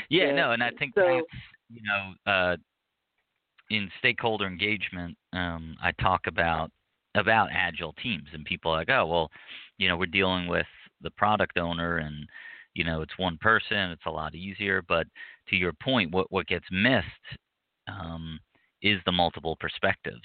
Yeah, 0.09 0.33
no, 0.33 0.51
and 0.51 0.63
I 0.63 0.71
think 0.79 0.93
so, 0.95 1.01
that's 1.05 1.41
you 1.69 1.81
know, 1.83 2.31
uh 2.31 2.55
in 3.71 3.89
stakeholder 3.99 4.45
engagement, 4.45 5.17
um, 5.31 5.77
I 5.81 5.93
talk 5.93 6.27
about 6.27 6.69
about 7.15 7.49
agile 7.51 7.93
teams, 8.03 8.27
and 8.33 8.45
people 8.45 8.71
are 8.71 8.77
like, 8.77 8.89
oh, 8.89 9.05
well, 9.05 9.31
you 9.77 9.87
know, 9.87 9.97
we're 9.97 10.05
dealing 10.05 10.47
with 10.47 10.65
the 11.01 11.11
product 11.11 11.57
owner, 11.57 11.97
and 11.97 12.27
you 12.73 12.83
know, 12.83 13.01
it's 13.01 13.17
one 13.17 13.37
person, 13.39 13.91
it's 13.91 14.05
a 14.05 14.11
lot 14.11 14.35
easier. 14.35 14.83
But 14.87 15.07
to 15.49 15.55
your 15.55 15.71
point, 15.81 16.11
what 16.11 16.29
what 16.31 16.47
gets 16.47 16.65
missed 16.69 17.05
um, 17.87 18.39
is 18.81 18.99
the 19.05 19.11
multiple 19.11 19.55
perspectives. 19.59 20.21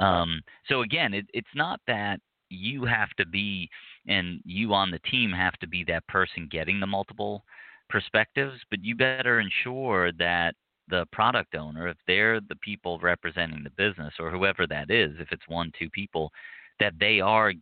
Um, 0.00 0.40
so 0.68 0.82
again, 0.82 1.14
it, 1.14 1.26
it's 1.32 1.54
not 1.54 1.80
that 1.86 2.18
you 2.48 2.84
have 2.84 3.10
to 3.18 3.26
be 3.26 3.68
and 4.08 4.40
you 4.44 4.74
on 4.74 4.90
the 4.90 4.98
team 5.10 5.30
have 5.30 5.54
to 5.60 5.68
be 5.68 5.84
that 5.84 6.06
person 6.08 6.48
getting 6.50 6.80
the 6.80 6.86
multiple 6.86 7.44
perspectives, 7.88 8.58
but 8.70 8.82
you 8.82 8.96
better 8.96 9.38
ensure 9.38 10.10
that 10.12 10.54
the 10.90 11.06
product 11.12 11.54
owner, 11.54 11.88
if 11.88 11.96
they're 12.06 12.40
the 12.40 12.56
people 12.56 12.98
representing 12.98 13.62
the 13.62 13.70
business 13.70 14.14
or 14.18 14.30
whoever 14.30 14.66
that 14.66 14.90
is, 14.90 15.12
if 15.18 15.28
it's 15.32 15.48
one, 15.48 15.72
two 15.78 15.88
people, 15.90 16.30
that 16.78 16.94
they 16.98 17.20
are, 17.20 17.52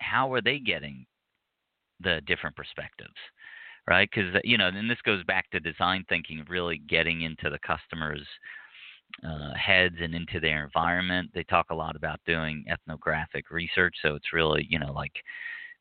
how 0.00 0.32
are 0.32 0.40
they 0.40 0.58
getting 0.58 1.06
the 2.00 2.20
different 2.26 2.56
perspectives, 2.56 3.14
right? 3.88 4.08
Because, 4.12 4.34
you 4.44 4.58
know, 4.58 4.68
and 4.68 4.90
this 4.90 5.00
goes 5.04 5.22
back 5.24 5.48
to 5.50 5.60
design 5.60 6.04
thinking, 6.08 6.44
really 6.48 6.82
getting 6.88 7.22
into 7.22 7.48
the 7.50 7.58
customer's 7.66 8.26
uh, 9.26 9.52
heads 9.54 9.96
and 10.00 10.14
into 10.14 10.40
their 10.40 10.64
environment. 10.64 11.30
They 11.34 11.44
talk 11.44 11.66
a 11.70 11.74
lot 11.74 11.96
about 11.96 12.20
doing 12.26 12.64
ethnographic 12.68 13.50
research. 13.50 13.94
So 14.02 14.14
it's 14.14 14.32
really, 14.32 14.66
you 14.68 14.78
know, 14.78 14.92
like 14.92 15.12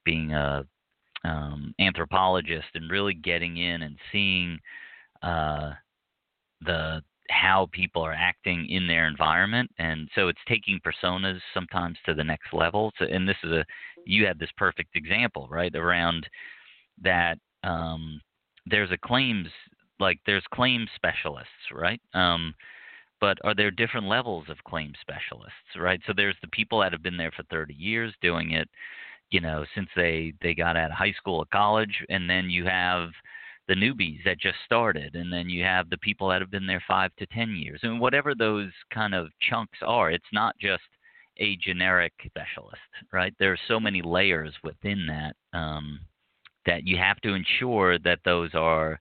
being 0.04 0.34
a 0.34 0.66
um, 1.24 1.74
anthropologist 1.80 2.68
and 2.74 2.90
really 2.92 3.14
getting 3.14 3.58
in 3.58 3.84
and 3.84 3.98
seeing 4.12 4.60
uh, 5.22 5.72
the 6.66 7.02
how 7.30 7.68
people 7.72 8.02
are 8.02 8.14
acting 8.14 8.68
in 8.70 8.88
their 8.88 9.08
environment 9.08 9.72
and 9.78 10.10
so 10.16 10.28
it's 10.28 10.40
taking 10.48 10.80
personas 10.86 11.40
sometimes 11.54 11.98
to 12.06 12.14
the 12.14 12.24
next 12.24 12.54
level 12.54 12.92
so, 13.00 13.06
and 13.06 13.28
this 13.28 13.38
is 13.44 13.52
a 13.52 13.66
you 14.06 14.26
had 14.26 14.38
this 14.38 14.50
perfect 14.58 14.96
example 14.96 15.48
right 15.50 15.76
around 15.76 16.28
that 17.02 17.38
um, 17.64 18.20
there's 18.66 18.92
a 18.92 18.98
claims 18.98 19.48
like 20.00 20.20
there's 20.26 20.44
claims 20.54 20.90
specialists 20.96 21.72
right 21.74 22.02
um, 22.14 22.54
but 23.22 23.38
are 23.46 23.56
there 23.56 23.72
different 23.72 24.08
levels 24.08 24.46
of 24.50 24.58
claims 24.66 24.98
specialists 25.00 25.56
right? 25.78 26.02
So 26.06 26.14
there's 26.16 26.36
the 26.42 26.50
people 26.50 26.80
that 26.82 26.92
have 26.92 27.04
been 27.04 27.18
there 27.18 27.32
for 27.32 27.44
30 27.44 27.74
years 27.74 28.14
doing 28.22 28.52
it 28.52 28.68
you 29.30 29.40
know 29.40 29.64
since 29.74 29.90
they 29.96 30.34
they 30.42 30.54
got 30.54 30.76
out 30.76 30.92
of 30.92 30.98
high 30.98 31.14
school 31.14 31.38
or 31.38 31.46
college 31.52 32.04
and 32.10 32.30
then 32.30 32.50
you 32.50 32.66
have 32.66 33.10
the 33.72 33.78
newbies 33.78 34.22
that 34.26 34.38
just 34.38 34.58
started, 34.66 35.16
and 35.16 35.32
then 35.32 35.48
you 35.48 35.64
have 35.64 35.90
the 35.90 35.98
people 36.00 36.28
that 36.28 36.42
have 36.42 36.52
been 36.52 36.68
there 36.68 36.84
five 36.86 37.10
to 37.16 37.26
ten 37.28 37.56
years, 37.56 37.80
and 37.84 38.02
whatever 38.02 38.36
those 38.36 38.70
kind 38.94 39.16
of 39.16 39.30
chunks 39.50 39.78
are. 39.82 40.12
It's 40.12 40.34
not 40.34 40.58
just 40.60 40.84
a 41.38 41.56
generic 41.56 42.12
specialist, 42.26 42.82
right? 43.14 43.34
There 43.40 43.54
are 43.54 43.60
so 43.70 43.80
many 43.80 44.02
layers 44.02 44.54
within 44.62 45.08
that 45.08 45.58
um, 45.58 46.02
that 46.66 46.86
you 46.86 46.98
have 46.98 47.22
to 47.22 47.34
ensure 47.34 47.98
that 48.00 48.20
those 48.26 48.50
are 48.56 49.00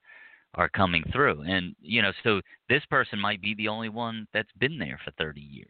are 0.54 0.68
coming 0.68 1.02
through. 1.12 1.42
And 1.48 1.74
you 1.80 2.00
know, 2.00 2.12
so 2.22 2.40
this 2.68 2.84
person 2.90 3.18
might 3.18 3.42
be 3.42 3.56
the 3.56 3.66
only 3.66 3.88
one 3.88 4.28
that's 4.32 4.52
been 4.60 4.78
there 4.78 5.00
for 5.04 5.10
30 5.18 5.40
years. 5.40 5.68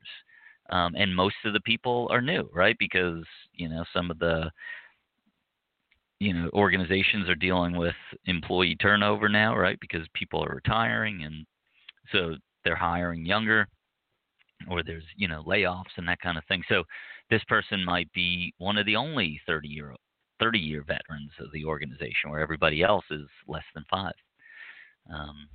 Um, 0.69 0.95
and 0.95 1.17
most 1.17 1.37
of 1.47 1.55
the 1.55 1.61
people 1.61 2.07
are 2.11 2.21
new, 2.21 2.51
right? 2.53 2.77
Because 2.79 3.25
you 3.55 3.71
know 3.71 3.83
some 3.95 4.11
of 4.11 4.19
the 4.19 4.51
you 6.21 6.35
know 6.35 6.51
organizations 6.53 7.29
are 7.29 7.35
dealing 7.35 7.77
with 7.77 7.95
employee 8.27 8.77
turnover 8.77 9.29
now, 9.29 9.57
right? 9.57 9.79
Because 9.81 10.07
people 10.15 10.45
are 10.45 10.55
retiring, 10.55 11.25
and 11.25 11.47
so 12.13 12.37
they're 12.65 12.77
hiring 12.77 13.27
younger, 13.27 13.67
or 14.71 14.83
there's 14.83 15.05
you 15.17 15.27
know 15.27 15.43
layoffs 15.45 15.97
and 15.97 16.07
that 16.09 16.21
kind 16.21 16.39
of 16.39 16.45
thing. 16.45 16.63
So 16.69 16.85
this 17.31 17.43
person 17.45 17.85
might 17.85 18.13
be 18.13 18.55
one 18.59 18.77
of 18.77 18.87
the 18.87 18.97
only 18.97 19.41
30 19.47 19.69
year 19.69 19.95
30 20.41 20.59
year 20.59 20.85
veterans 20.87 21.33
of 21.41 21.51
the 21.53 21.65
organization, 21.65 22.31
where 22.31 22.41
everybody 22.41 22.83
else 22.83 23.05
is 23.11 23.27
less 23.49 23.65
than 23.75 23.85
five. 23.91 24.15
Um, 25.13 25.49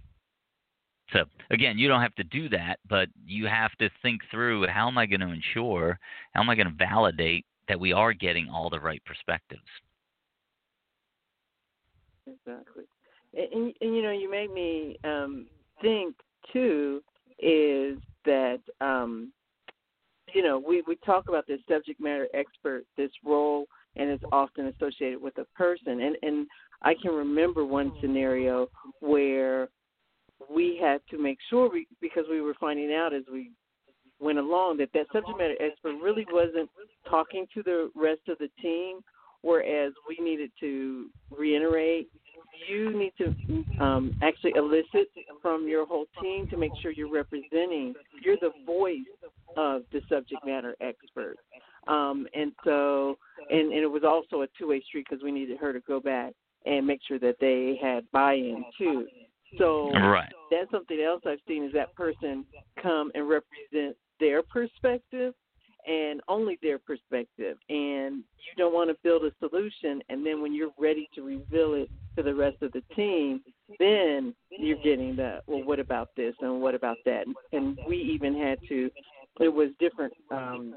so 1.14 1.26
again, 1.52 1.78
you 1.78 1.88
don't 1.88 2.02
have 2.02 2.16
to 2.16 2.24
do 2.24 2.50
that, 2.50 2.80
but 2.90 3.10
you 3.26 3.46
have 3.46 3.72
to 3.80 3.90
think 4.02 4.22
through 4.32 4.68
how 4.68 4.88
am 4.88 4.98
I 4.98 5.06
going 5.06 5.22
to 5.22 5.28
ensure, 5.28 6.00
how 6.34 6.42
am 6.42 6.50
I 6.50 6.56
going 6.56 6.68
to 6.68 6.86
validate 6.86 7.46
that 7.68 7.80
we 7.80 7.94
are 7.94 8.14
getting 8.14 8.50
all 8.50 8.70
the 8.70 8.80
right 8.80 9.02
perspectives. 9.06 9.62
Exactly. 12.28 12.84
And, 13.34 13.74
and, 13.82 13.96
you 13.96 14.02
know, 14.02 14.12
you 14.12 14.30
made 14.30 14.52
me 14.52 14.98
um, 15.04 15.48
think 15.82 16.16
too 16.52 17.02
is 17.40 17.98
that 18.26 18.60
um, 18.82 19.32
you 20.34 20.42
know 20.42 20.62
we 20.66 20.84
we 20.88 20.96
talk 21.06 21.28
about 21.28 21.46
this 21.48 21.60
subject 21.70 22.00
matter 22.00 22.28
expert, 22.34 22.86
this 22.98 23.12
role, 23.24 23.66
and 23.96 24.10
it's 24.10 24.24
often 24.32 24.68
associated 24.68 25.22
with 25.22 25.38
a 25.38 25.46
person. 25.58 26.02
And 26.02 26.16
and 26.22 26.48
I 26.82 26.94
can 27.02 27.12
remember 27.12 27.66
one 27.66 27.92
scenario 28.02 28.68
where 29.00 29.70
we 30.54 30.80
had 30.82 31.02
to 31.10 31.22
make 31.22 31.38
sure 31.50 31.70
we 31.70 31.88
because 32.02 32.26
we 32.30 32.42
were 32.42 32.56
finding 32.60 32.94
out 32.94 33.14
as 33.14 33.24
we 33.32 33.52
went 34.20 34.38
along 34.38 34.78
that 34.78 34.90
that 34.94 35.08
subject 35.12 35.38
matter 35.38 35.56
expert 35.60 35.96
really 36.02 36.26
wasn't 36.32 36.70
talking 37.10 37.46
to 37.54 37.62
the 37.64 37.92
rest 37.96 38.22
of 38.30 38.38
the 38.38 38.50
team 38.62 39.02
whereas 39.42 39.94
we 40.08 40.24
needed 40.24 40.52
to 40.60 41.08
reiterate 41.36 42.10
you 42.70 42.98
need 42.98 43.12
to 43.18 43.84
um, 43.84 44.18
actually 44.22 44.54
elicit 44.56 45.10
from 45.42 45.68
your 45.68 45.86
whole 45.86 46.06
team 46.22 46.48
to 46.50 46.58
make 46.58 46.72
sure 46.82 46.92
you're 46.92 47.12
representing 47.12 47.94
you're 48.24 48.38
the 48.42 48.52
voice 48.66 49.00
of 49.58 49.84
the 49.92 50.02
subject 50.10 50.46
matter 50.46 50.76
expert 50.82 51.38
um, 51.88 52.28
and 52.34 52.52
so 52.64 53.18
and, 53.50 53.72
and 53.74 53.84
it 53.84 53.92
was 53.92 54.04
also 54.04 54.42
a 54.42 54.48
two-way 54.58 54.82
street 54.88 55.06
because 55.10 55.24
we 55.24 55.32
needed 55.32 55.58
her 55.58 55.74
to 55.74 55.80
go 55.82 56.00
back 56.00 56.34
and 56.66 56.86
make 56.86 57.00
sure 57.08 57.20
that 57.20 57.36
they 57.40 57.80
had 57.82 58.10
buy-in 58.12 58.64
too. 58.78 59.06
So 59.58 59.92
right. 59.94 60.32
that's 60.52 60.70
something 60.72 61.00
else 61.00 61.22
I've 61.26 61.40
seen 61.48 61.64
is 61.64 61.74
that 61.74 61.96
person 61.96 62.44
come 62.82 63.12
and 63.14 63.30
represent 63.30 63.96
their 64.20 64.42
perspective 64.42 65.34
and 65.88 66.22
only 66.28 66.58
their 66.62 66.80
perspective. 66.80 67.58
And 67.70 68.18
you 68.38 68.56
don't 68.58 68.74
want 68.74 68.90
to 68.90 68.96
build 69.04 69.24
a 69.24 69.32
solution 69.40 70.02
and 70.10 70.26
then 70.26 70.42
when 70.42 70.54
you're 70.54 70.72
ready 70.80 71.10
to 71.16 71.22
reveal 71.22 71.74
it 71.74 71.90
to 72.16 72.24
the 72.24 72.34
rest 72.34 72.58
of 72.62 72.72
the 72.72 72.82
team, 72.96 73.42
then 73.80 74.34
you're 74.50 74.82
getting 74.84 75.16
the 75.16 75.40
well 75.48 75.64
what 75.64 75.80
about 75.80 76.10
this 76.16 76.34
and 76.42 76.62
what 76.62 76.76
about 76.76 76.98
that 77.06 77.26
and 77.52 77.78
we 77.88 77.98
even 77.98 78.38
had 78.38 78.58
to 78.70 78.90
it 79.40 79.50
was 79.50 79.70
different 79.80 80.14
um 80.32 80.76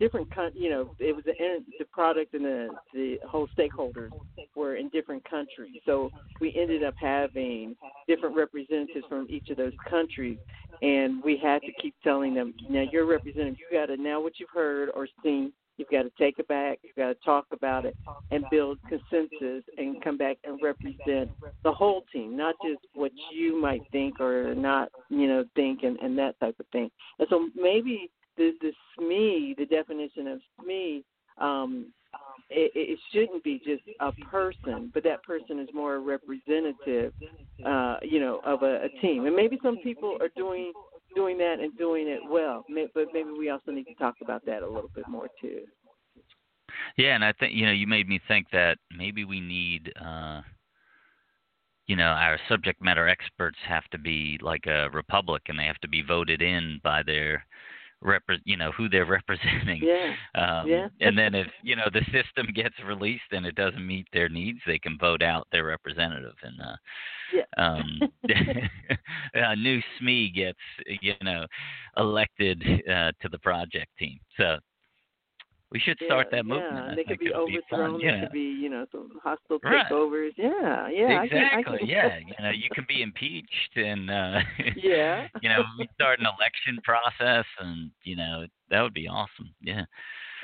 different 0.00 0.32
con- 0.34 0.52
you 0.54 0.70
know 0.70 0.90
it 0.98 1.14
was 1.14 1.24
the 1.24 1.32
the 1.78 1.84
product 1.86 2.34
and 2.34 2.44
the 2.44 2.68
the 2.92 3.18
whole 3.28 3.48
stakeholders 3.58 4.10
were 4.54 4.76
in 4.76 4.88
different 4.90 5.24
countries 5.28 5.76
so 5.84 6.10
we 6.40 6.54
ended 6.56 6.82
up 6.82 6.94
having 7.00 7.74
different 8.06 8.36
representatives 8.36 9.04
from 9.08 9.26
each 9.30 9.48
of 9.50 9.56
those 9.56 9.72
countries 9.88 10.38
and 10.82 11.22
we 11.22 11.36
had 11.36 11.60
to 11.62 11.72
keep 11.80 11.94
telling 12.02 12.34
them 12.34 12.52
now 12.68 12.84
you're 12.92 13.06
representative 13.06 13.56
you 13.58 13.78
got 13.78 13.86
to 13.86 13.96
now 13.96 14.20
what 14.20 14.34
you've 14.38 14.48
heard 14.52 14.90
or 14.94 15.08
seen 15.22 15.52
You've 15.76 15.90
got 15.90 16.02
to 16.02 16.10
take 16.18 16.38
it 16.38 16.48
back. 16.48 16.78
You've 16.82 16.96
got 16.96 17.08
to 17.08 17.14
talk 17.24 17.46
about 17.52 17.84
it 17.84 17.96
and 18.30 18.44
build 18.50 18.78
consensus 18.88 19.62
and 19.76 20.02
come 20.02 20.16
back 20.16 20.38
and 20.44 20.58
represent 20.62 21.30
the 21.64 21.72
whole 21.72 22.04
team, 22.12 22.36
not 22.36 22.54
just 22.64 22.80
what 22.94 23.12
you 23.30 23.60
might 23.60 23.82
think 23.92 24.18
or 24.20 24.54
not, 24.54 24.90
you 25.10 25.28
know, 25.28 25.44
think 25.54 25.82
and, 25.82 25.98
and 25.98 26.16
that 26.18 26.38
type 26.40 26.56
of 26.58 26.66
thing. 26.72 26.90
And 27.18 27.28
so 27.28 27.48
maybe 27.54 28.10
the 28.36 28.52
the 28.60 28.72
SME, 28.98 29.56
the 29.56 29.66
definition 29.66 30.26
of 30.28 30.40
SME, 30.60 31.04
um, 31.38 31.92
it, 32.50 32.72
it 32.74 32.98
shouldn't 33.12 33.42
be 33.42 33.60
just 33.64 33.82
a 34.00 34.12
person, 34.30 34.90
but 34.94 35.02
that 35.04 35.22
person 35.22 35.58
is 35.58 35.68
more 35.74 36.00
representative, 36.00 37.12
uh, 37.66 37.96
you 38.02 38.20
know, 38.20 38.40
of 38.44 38.62
a, 38.62 38.84
a 38.84 38.88
team. 39.00 39.26
And 39.26 39.34
maybe 39.34 39.58
some 39.62 39.78
people 39.78 40.16
are 40.20 40.30
doing 40.36 40.72
doing 41.14 41.38
that 41.38 41.56
and 41.60 41.76
doing 41.78 42.08
it 42.08 42.20
well. 42.28 42.64
But 42.94 43.08
maybe 43.12 43.30
we 43.36 43.50
also 43.50 43.72
need 43.72 43.84
to 43.84 43.94
talk 43.94 44.16
about 44.22 44.44
that 44.46 44.62
a 44.62 44.66
little 44.66 44.90
bit 44.94 45.08
more 45.08 45.28
too. 45.40 45.62
Yeah, 46.96 47.14
and 47.14 47.24
I 47.24 47.32
think 47.32 47.54
you 47.54 47.66
know 47.66 47.72
you 47.72 47.86
made 47.86 48.08
me 48.08 48.20
think 48.28 48.46
that 48.52 48.78
maybe 48.96 49.24
we 49.24 49.40
need 49.40 49.92
uh 50.00 50.42
you 51.86 51.96
know 51.96 52.04
our 52.04 52.38
subject 52.48 52.82
matter 52.82 53.08
experts 53.08 53.58
have 53.66 53.84
to 53.90 53.98
be 53.98 54.38
like 54.42 54.66
a 54.66 54.88
republic 54.92 55.42
and 55.48 55.58
they 55.58 55.64
have 55.64 55.80
to 55.80 55.88
be 55.88 56.02
voted 56.02 56.42
in 56.42 56.80
by 56.82 57.02
their 57.02 57.44
repre- 58.04 58.40
you 58.44 58.56
know 58.56 58.72
who 58.72 58.88
they're 58.88 59.06
representing. 59.18 59.82
Yeah. 59.82 60.14
Um, 60.34 60.68
yeah. 60.68 60.88
and 61.00 61.16
then 61.16 61.34
if 61.34 61.46
you 61.62 61.76
know 61.76 61.88
the 61.92 62.04
system 62.06 62.52
gets 62.54 62.74
released 62.86 63.32
and 63.32 63.46
it 63.46 63.54
doesn't 63.54 63.86
meet 63.86 64.06
their 64.12 64.28
needs, 64.28 64.58
they 64.66 64.78
can 64.78 64.96
vote 64.98 65.22
out 65.22 65.46
their 65.52 65.64
representative, 65.64 66.34
and 66.42 66.60
uh, 66.60 66.76
yeah. 67.34 67.64
um, 67.64 68.00
a 69.34 69.56
new 69.56 69.80
SME 70.00 70.34
gets 70.34 70.58
you 71.00 71.14
know 71.22 71.46
elected 71.96 72.62
uh, 72.90 73.12
to 73.20 73.28
the 73.30 73.38
project 73.38 73.90
team. 73.98 74.18
So 74.36 74.58
we 75.72 75.80
should 75.80 75.98
start 76.04 76.28
yeah, 76.30 76.38
that 76.38 76.46
movement. 76.46 76.74
Yeah, 76.74 76.92
I 76.92 76.94
they 76.94 77.04
could 77.04 77.18
be 77.18 77.32
overthrown. 77.32 77.98
Be 77.98 78.04
yeah. 78.04 78.20
could 78.20 78.32
be, 78.32 78.40
you 78.40 78.70
know, 78.70 78.86
some 78.92 79.10
hostile 79.22 79.58
right. 79.64 79.86
takeovers. 79.90 80.30
Yeah, 80.36 80.88
yeah. 80.88 81.22
Exactly. 81.22 81.38
I 81.38 81.62
can, 81.62 81.74
I 81.74 81.78
can... 81.78 81.88
yeah. 81.88 82.18
You 82.38 82.44
know, 82.44 82.50
you 82.50 82.68
can 82.72 82.84
be 82.88 83.02
impeached, 83.02 83.76
and 83.76 84.10
uh, 84.10 84.40
yeah. 84.76 85.26
you 85.42 85.48
know, 85.48 85.64
we 85.78 85.88
start 85.94 86.20
an 86.20 86.26
election 86.26 86.78
process, 86.84 87.44
and 87.58 87.90
you 88.04 88.14
know, 88.14 88.46
that 88.70 88.82
would 88.82 88.94
be 88.94 89.08
awesome. 89.08 89.54
Yeah. 89.60 89.84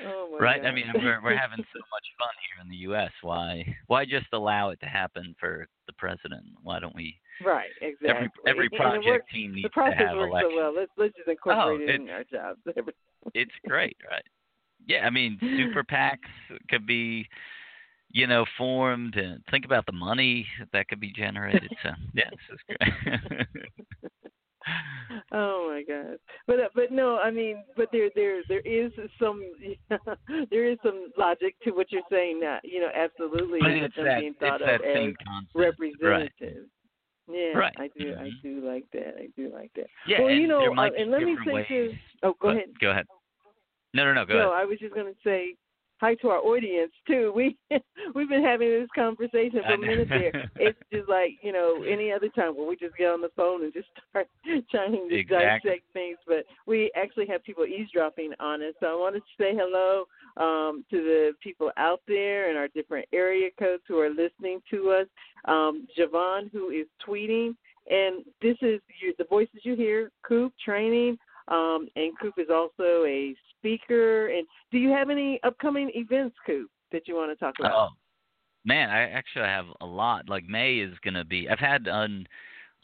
Oh 0.05 0.37
right. 0.41 0.63
God. 0.63 0.69
I 0.69 0.73
mean, 0.73 0.87
we're 0.95 1.23
we're 1.23 1.37
having 1.37 1.59
so 1.59 1.79
much 1.79 2.07
fun 2.19 2.35
here 2.49 2.63
in 2.63 2.69
the 2.69 2.77
U.S. 2.89 3.13
Why 3.23 3.65
why 3.87 4.05
just 4.05 4.27
allow 4.33 4.71
it 4.71 4.81
to 4.81 4.87
happen 4.87 5.35
for 5.39 5.67
the 5.87 5.93
president? 5.95 6.45
Why 6.63 6.81
don't 6.81 6.97
we? 6.97 7.17
Right. 7.45 7.71
Exactly. 7.81 8.09
Every 8.09 8.31
every 8.47 8.69
project 8.71 9.07
works, 9.07 9.33
team 9.33 9.55
needs 9.55 9.65
the 9.65 9.71
process 9.71 9.99
to 9.99 10.07
have 10.09 10.17
works 10.17 10.31
election. 10.31 10.51
so 10.53 10.57
well. 10.57 10.75
Let's 10.75 10.93
let's 10.97 11.15
just 11.17 11.29
incorporate 11.29 11.81
oh, 11.81 11.93
it 11.93 12.01
in 12.01 12.09
our 12.11 12.25
jobs. 12.25 12.61
it's 13.35 13.53
great, 13.69 13.97
right? 14.11 14.25
Yeah, 14.87 15.07
I 15.07 15.11
mean, 15.11 15.39
super 15.41 15.85
PACs 15.85 16.19
could 16.69 16.87
be, 16.87 17.29
you 18.11 18.27
know, 18.27 18.45
formed, 18.59 19.17
and 19.17 19.43
think 19.51 19.65
about 19.65 19.87
the 19.87 19.93
money 19.93 20.47
that 20.73 20.89
could 20.89 21.01
be 21.01 21.13
generated. 21.13 21.71
So, 21.83 21.91
yeah, 22.15 22.31
this 22.31 22.41
is 22.53 22.77
great. 22.79 23.47
oh 25.33 25.69
my 25.69 25.83
god 25.83 26.17
but 26.47 26.61
uh, 26.61 26.69
but 26.75 26.91
no 26.91 27.19
i 27.19 27.31
mean 27.31 27.63
but 27.77 27.89
there 27.93 28.09
there 28.15 28.43
there 28.49 28.61
is 28.61 28.93
some 29.21 29.43
there 30.51 30.71
is 30.71 30.79
some 30.85 31.11
logic 31.19 31.55
to 31.63 31.73
what 31.73 31.91
you're 31.91 32.03
saying 32.11 32.39
that 32.41 32.61
you 32.65 32.81
know 32.81 32.89
absolutely 32.95 33.59
but 33.61 33.71
it's 33.71 33.95
that, 33.97 34.21
being 34.21 34.35
thought 34.35 34.61
it's 34.61 34.83
of 34.83 34.89
as 34.89 35.15
concept. 35.27 35.55
representatives 35.55 36.69
right. 37.27 37.37
yeah 37.37 37.59
right. 37.59 37.75
i 37.79 37.89
do 37.99 38.13
mm-hmm. 38.13 38.23
i 38.23 38.31
do 38.43 38.67
like 38.67 38.85
that 38.93 39.15
i 39.19 39.27
do 39.37 39.53
like 39.53 39.71
that 39.75 39.87
yeah 40.07 40.21
well 40.21 40.31
you 40.31 40.47
know 40.47 40.75
uh, 40.77 40.89
and 40.97 41.11
let 41.11 41.23
me 41.23 41.37
say 41.45 41.53
ways. 41.53 41.67
this 41.69 41.93
oh 42.23 42.35
go 42.41 42.51
ahead 42.51 42.67
go 42.81 42.91
ahead 42.91 43.07
no 43.95 44.05
no 44.05 44.13
no 44.13 44.25
go 44.25 44.35
no 44.35 44.51
ahead 44.53 44.63
i 44.63 44.65
was 44.65 44.79
just 44.79 44.95
going 44.95 45.07
to 45.07 45.19
say 45.25 45.55
hi 46.03 46.17
to 46.17 46.31
our 46.31 46.41
audience 46.41 46.91
too. 47.07 47.33
We 47.35 47.57
we've 48.15 48.29
been 48.29 48.43
having 48.43 48.71
this 48.71 48.89
conversation 48.93 49.61
for 49.65 49.75
a 49.75 49.79
minute 49.79 50.09
there. 50.09 50.51
It's 50.57 50.79
just 50.93 51.09
like 51.09 51.39
you 51.43 51.53
know 51.53 51.85
any 51.89 52.11
other 52.11 52.29
time 52.29 52.57
where 52.57 52.69
we 52.69 52.77
just 52.77 52.97
get 52.97 53.11
on 53.11 53.21
the 53.21 53.31
phone 53.37 53.63
and 53.63 53.73
just 53.73 53.87
start 54.11 54.27
trying 54.71 55.09
to 55.09 55.17
exactly. 55.17 55.71
dissect 55.71 55.85
things. 55.93 56.19
But 56.27 56.45
we 56.67 56.91
actually 56.97 57.27
have 57.29 57.45
people 57.45 57.65
eavesdropping 57.65 58.33
on 58.41 58.63
us. 58.63 58.75
So 58.81 58.87
I 58.87 58.95
wanted 58.95 59.21
to 59.21 59.43
say 59.43 59.53
hello 59.55 60.05
um, 60.37 60.85
to 60.91 60.97
the 60.97 61.33
people 61.41 61.71
out 61.77 62.01
there 62.09 62.51
in 62.51 62.57
our 62.57 62.69
different 62.69 63.07
area 63.13 63.51
codes 63.57 63.85
who 63.87 64.01
are 64.01 64.11
listening 64.11 64.61
to 64.73 64.91
us. 64.91 65.07
Um, 65.45 65.87
Javon, 65.97 66.51
who 66.51 66.71
is 66.71 66.87
tweeting, 67.07 67.55
and 67.89 68.25
this 68.43 68.57
is 68.61 68.81
the 69.19 69.25
voices 69.31 69.61
you 69.63 69.77
hear. 69.77 70.11
Kupe 70.29 70.51
training. 70.65 71.17
Um, 71.49 71.89
and 71.97 72.13
Kupe 72.19 72.39
is 72.39 72.51
also 72.51 73.05
a 73.05 73.35
speaker. 73.63 74.29
And 74.29 74.47
do 74.71 74.79
you 74.79 74.91
have 74.91 75.11
any 75.11 75.41
upcoming 75.45 75.91
events, 75.95 76.37
Kupe, 76.49 76.65
that 76.93 77.07
you 77.07 77.15
want 77.15 77.31
to 77.31 77.37
talk 77.37 77.55
about? 77.59 77.73
Oh, 77.73 77.89
man, 78.65 78.91
I 78.91 79.03
actually 79.11 79.47
have 79.47 79.67
a 79.81 79.87
lot. 79.87 80.29
Like 80.29 80.45
May 80.47 80.77
is 80.77 80.95
going 81.05 81.15
to 81.15 81.25
be. 81.25 81.49
I've 81.49 81.59
had 81.59 81.89
un 81.89 82.27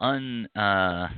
un 0.01 0.47
uh 0.55 1.09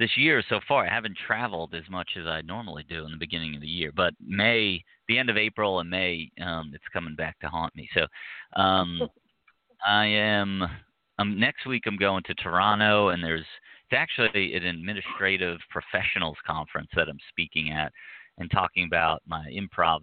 this 0.00 0.10
year 0.16 0.42
so 0.48 0.60
far. 0.66 0.86
I 0.86 0.92
haven't 0.92 1.16
traveled 1.26 1.74
as 1.74 1.88
much 1.90 2.08
as 2.18 2.26
I 2.26 2.40
normally 2.40 2.84
do 2.88 3.04
in 3.04 3.12
the 3.12 3.18
beginning 3.18 3.54
of 3.54 3.60
the 3.60 3.68
year, 3.68 3.92
but 3.94 4.14
May, 4.26 4.82
the 5.08 5.18
end 5.18 5.28
of 5.28 5.36
April 5.36 5.80
and 5.80 5.90
May, 5.90 6.30
um, 6.42 6.72
it's 6.74 6.82
coming 6.92 7.14
back 7.14 7.38
to 7.40 7.48
haunt 7.48 7.76
me. 7.76 7.88
So, 7.94 8.06
um, 8.60 9.02
I 9.86 10.06
am. 10.06 10.62
Um, 11.18 11.38
next 11.38 11.66
week 11.66 11.82
I'm 11.86 11.98
going 11.98 12.22
to 12.24 12.34
Toronto, 12.34 13.08
and 13.08 13.22
there's 13.22 13.44
it's 13.90 13.98
actually 13.98 14.54
an 14.54 14.64
administrative 14.64 15.58
professionals 15.68 16.36
conference 16.46 16.88
that 16.96 17.08
I'm 17.08 17.18
speaking 17.28 17.72
at 17.72 17.92
and 18.40 18.50
talking 18.50 18.84
about 18.84 19.22
my 19.26 19.44
improv 19.54 20.00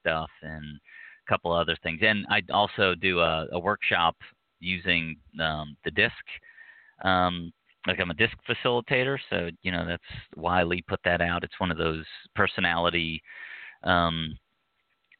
stuff 0.00 0.30
and 0.42 0.64
a 0.64 1.30
couple 1.30 1.52
other 1.52 1.76
things. 1.82 2.00
And 2.02 2.24
I 2.30 2.40
also 2.52 2.94
do 2.94 3.20
a, 3.20 3.46
a 3.52 3.58
workshop 3.58 4.16
using 4.60 5.16
um, 5.40 5.76
the 5.84 5.90
disc. 5.90 6.14
Um, 7.04 7.52
like 7.86 7.98
I'm 7.98 8.10
a 8.10 8.14
disc 8.14 8.34
facilitator, 8.48 9.18
so 9.30 9.48
you 9.62 9.72
know 9.72 9.86
that's 9.86 10.02
why 10.34 10.62
Lee 10.62 10.84
put 10.86 11.00
that 11.04 11.20
out. 11.20 11.44
It's 11.44 11.58
one 11.58 11.70
of 11.70 11.78
those 11.78 12.04
personality 12.34 13.22
um, 13.84 14.36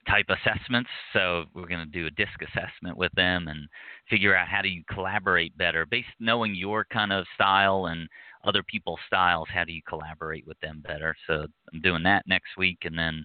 type 0.07 0.27
assessments. 0.29 0.91
So 1.15 1.45
we're 1.55 1.67
going 1.67 1.85
to 1.85 1.87
do 1.87 2.07
a 2.07 2.11
disc 2.11 2.39
assessment 2.43 2.99
with 2.99 3.13
them 3.13 3.49
and 3.49 3.67
figure 4.11 4.37
out 4.37 4.49
how 4.49 4.61
do 4.61 4.69
you 4.69 4.83
collaborate 4.93 5.57
better, 5.57 5.87
based 5.87 6.09
knowing 6.19 6.55
your 6.55 6.85
kind 6.93 7.13
of 7.13 7.25
style 7.35 7.87
and 7.87 8.09
other 8.45 8.63
people's 8.63 9.01
styles. 9.07 9.49
How 9.53 9.65
do 9.65 9.73
you 9.73 9.83
collaborate 9.89 10.47
with 10.47 10.59
them 10.61 10.83
better? 10.87 11.15
So 11.27 11.47
I'm 11.73 11.81
doing 11.81 12.03
that 12.05 12.27
next 12.27 12.57
week, 12.57 12.79
and 12.85 12.99
then 12.99 13.25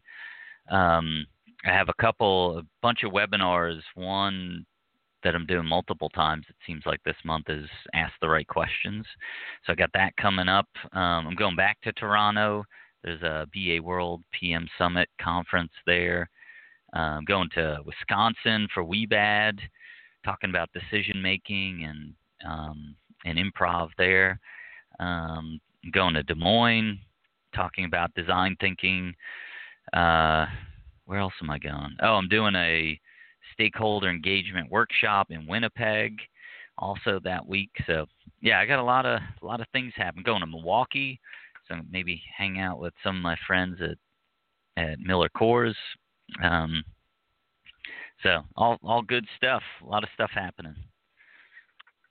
um, 0.70 1.26
I 1.66 1.72
have 1.72 1.90
a 1.90 2.02
couple, 2.02 2.60
a 2.60 2.64
bunch 2.82 3.04
of 3.04 3.12
webinars. 3.12 3.80
One 3.96 4.66
that 5.26 5.36
I'm 5.36 5.48
doing 5.48 5.66
multiple 5.66 6.10
times. 6.10 6.46
It 6.48 6.56
seems 6.68 6.84
like 6.86 7.04
this 7.04 7.16
month 7.26 7.50
is 7.50 7.66
Ask 7.96 8.14
the 8.22 8.30
Right 8.30 8.48
Questions. 8.48 9.06
So 9.66 9.74
I 9.74 9.76
got 9.76 9.90
that 9.96 10.16
coming 10.18 10.48
up. 10.48 10.68
Um, 10.94 11.28
I'm 11.28 11.36
going 11.36 11.56
back 11.56 11.82
to 11.82 11.92
Toronto. 11.94 12.64
There's 13.04 13.24
a 13.24 13.48
BA 13.52 13.82
World 13.82 14.24
PM 14.40 14.68
Summit 14.78 15.10
conference 15.20 15.72
there. 15.88 16.30
I'm 16.94 17.18
um, 17.18 17.26
going 17.26 17.50
to 17.56 17.80
Wisconsin 17.86 18.68
for 18.74 18.86
WeBad, 18.86 19.60
talking 20.24 20.50
about 20.50 20.70
decision 20.74 21.22
making 21.22 21.84
and 21.84 22.14
um, 22.50 22.96
and 23.26 23.38
improv 23.38 23.90
there. 23.98 24.40
Um, 25.00 25.60
going 25.92 26.14
to 26.16 26.24
Des 26.24 26.36
Moines, 26.36 27.00
talking 27.54 27.86
about 27.86 28.14
design 28.16 28.56
thinking. 28.60 29.14
Uh, 29.94 30.46
where 31.06 31.20
else 31.20 31.34
am 31.42 31.50
I 31.50 31.60
going? 31.60 31.96
Oh, 32.02 32.14
I'm 32.16 32.28
doing 32.28 32.56
a 32.56 33.00
stakeholder 33.54 34.10
engagement 34.10 34.72
workshop 34.72 35.28
in 35.30 35.48
Winnipeg, 35.48 36.18
also 36.78 37.20
that 37.24 37.46
week. 37.46 37.70
So 37.86 38.06
yeah, 38.42 38.60
I 38.60 38.66
got 38.66 38.80
a 38.80 38.84
lot 38.84 39.06
of 39.06 39.20
a 39.42 39.46
lot 39.46 39.62
of 39.62 39.68
things 39.72 39.94
happening. 39.96 40.24
Going 40.24 40.42
to 40.42 40.48
Milwaukee, 40.48 41.20
so 41.68 41.76
maybe 41.90 42.22
hang 42.36 42.60
out 42.60 42.80
with 42.80 42.94
some 43.04 43.16
of 43.16 43.22
my 43.22 43.38
friends 43.48 43.78
at 43.82 43.98
at 44.82 45.00
Miller 45.00 45.30
Coors. 45.30 45.76
Um, 46.44 46.84
so 48.24 48.42
all 48.56 48.78
all 48.84 49.02
good 49.02 49.26
stuff. 49.38 49.64
A 49.84 49.86
lot 49.86 50.04
of 50.04 50.10
stuff 50.14 50.32
happening. 50.34 50.76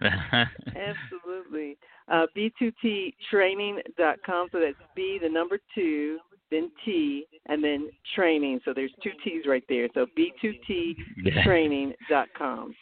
absolutely. 0.76 1.76
Uh, 2.06 2.26
B2Ttraining.com. 2.36 4.48
So 4.52 4.60
that's 4.60 4.76
B, 4.94 5.18
the 5.20 5.28
number 5.28 5.58
two, 5.74 6.20
then 6.52 6.70
T, 6.84 7.26
and 7.46 7.64
then 7.64 7.90
training. 8.14 8.60
So 8.64 8.72
there's 8.72 8.94
two 9.02 9.10
T's 9.24 9.44
right 9.44 9.64
there. 9.68 9.88
So 9.92 10.06
B2Ttraining.com. 10.16 12.76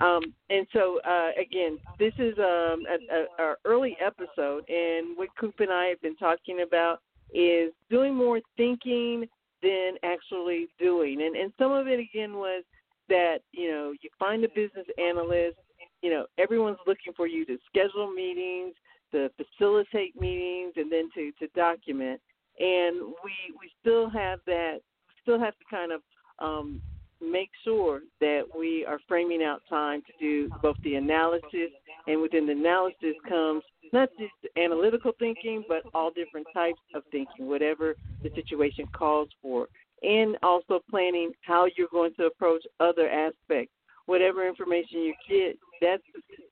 Um, 0.00 0.34
and 0.50 0.66
so 0.72 1.00
uh, 1.08 1.30
again, 1.40 1.78
this 1.98 2.12
is 2.18 2.36
um, 2.38 2.82
a, 2.88 3.42
a, 3.42 3.54
early 3.64 3.96
episode, 4.04 4.68
and 4.68 5.16
what 5.16 5.28
Kupe 5.40 5.60
and 5.60 5.72
I 5.72 5.86
have 5.86 6.02
been 6.02 6.16
talking 6.16 6.62
about 6.66 7.00
is 7.32 7.72
doing 7.90 8.14
more 8.14 8.40
thinking 8.56 9.26
than 9.62 9.94
actually 10.02 10.68
doing. 10.78 11.22
And 11.22 11.34
and 11.34 11.52
some 11.58 11.72
of 11.72 11.86
it 11.86 11.98
again 11.98 12.34
was 12.34 12.62
that 13.08 13.38
you 13.52 13.70
know 13.70 13.94
you 14.02 14.10
find 14.18 14.44
a 14.44 14.48
business 14.48 14.86
analyst, 14.98 15.56
you 16.02 16.10
know 16.10 16.26
everyone's 16.38 16.78
looking 16.86 17.14
for 17.16 17.26
you 17.26 17.46
to 17.46 17.56
schedule 17.66 18.12
meetings, 18.12 18.74
to 19.12 19.30
facilitate 19.36 20.20
meetings, 20.20 20.74
and 20.76 20.92
then 20.92 21.08
to 21.14 21.32
to 21.38 21.48
document. 21.54 22.20
And 22.58 23.00
we 23.24 23.32
we 23.58 23.70
still 23.80 24.10
have 24.10 24.40
that, 24.46 24.80
still 25.22 25.38
have 25.38 25.54
to 25.54 25.64
kind 25.70 25.92
of 25.92 26.02
um, 26.38 26.82
make 27.20 27.50
sure 27.64 28.00
that 28.20 28.42
we 28.56 28.84
are 28.84 28.98
framing 29.08 29.42
out 29.42 29.62
time 29.68 30.02
to 30.02 30.12
do 30.20 30.50
both 30.62 30.76
the 30.84 30.94
analysis 30.94 31.70
and 32.06 32.20
within 32.20 32.46
the 32.46 32.52
analysis 32.52 33.14
comes 33.28 33.62
not 33.92 34.08
just 34.18 34.32
analytical 34.56 35.12
thinking 35.18 35.64
but 35.68 35.82
all 35.94 36.10
different 36.10 36.46
types 36.52 36.80
of 36.94 37.02
thinking 37.10 37.46
whatever 37.46 37.94
the 38.22 38.30
situation 38.34 38.86
calls 38.92 39.28
for. 39.40 39.68
And 40.02 40.36
also 40.42 40.80
planning 40.90 41.32
how 41.42 41.66
you're 41.76 41.88
going 41.90 42.12
to 42.18 42.26
approach 42.26 42.62
other 42.80 43.08
aspects. 43.08 43.72
Whatever 44.04 44.46
information 44.46 45.00
you 45.00 45.14
get 45.28 45.58
that's 45.80 46.02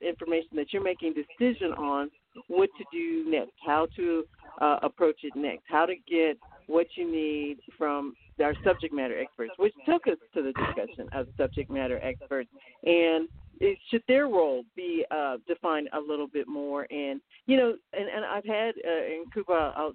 information 0.00 0.50
that 0.54 0.72
you're 0.72 0.82
making 0.82 1.14
decision 1.14 1.72
on 1.72 2.10
what 2.48 2.68
to 2.78 2.84
do 2.92 3.30
next 3.30 3.52
how 3.64 3.86
to 3.96 4.24
uh, 4.60 4.78
approach 4.82 5.16
it 5.22 5.34
next 5.36 5.62
how 5.68 5.86
to 5.86 5.94
get 6.08 6.36
what 6.66 6.86
you 6.94 7.10
need 7.10 7.58
from 7.76 8.14
our 8.42 8.54
subject 8.64 8.92
matter 8.92 9.18
experts, 9.18 9.52
which 9.58 9.74
took 9.86 10.06
us 10.06 10.18
to 10.34 10.42
the 10.42 10.52
discussion 10.52 11.08
of 11.12 11.26
subject 11.36 11.70
matter 11.70 12.00
experts. 12.02 12.48
And 12.84 13.28
it, 13.60 13.78
should 13.90 14.02
their 14.08 14.26
role 14.26 14.64
be 14.74 15.04
uh, 15.10 15.36
defined 15.46 15.88
a 15.92 16.00
little 16.00 16.26
bit 16.26 16.48
more? 16.48 16.86
And 16.90 17.20
you 17.46 17.56
know, 17.56 17.74
and, 17.92 18.08
and 18.08 18.24
I've 18.24 18.44
had 18.44 18.74
uh, 18.86 19.04
in 19.04 19.24
Kupe, 19.34 19.72
I'll, 19.76 19.92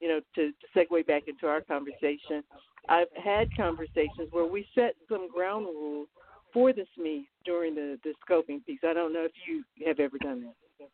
you 0.00 0.08
know, 0.08 0.20
to, 0.34 0.50
to 0.50 0.54
segue 0.76 1.06
back 1.06 1.22
into 1.26 1.46
our 1.46 1.62
conversation, 1.62 2.44
I've 2.88 3.08
had 3.22 3.48
conversations 3.56 4.28
where 4.30 4.46
we 4.46 4.66
set 4.74 4.94
some 5.08 5.30
ground 5.32 5.66
rules 5.66 6.08
for 6.52 6.72
the 6.72 6.84
SME 6.98 7.26
during 7.44 7.74
the, 7.74 7.98
the 8.04 8.12
scoping 8.28 8.64
piece. 8.64 8.80
I 8.84 8.92
don't 8.92 9.12
know 9.12 9.24
if 9.24 9.32
you 9.48 9.64
have 9.86 10.00
ever 10.00 10.18
done 10.18 10.42
that. 10.42 10.88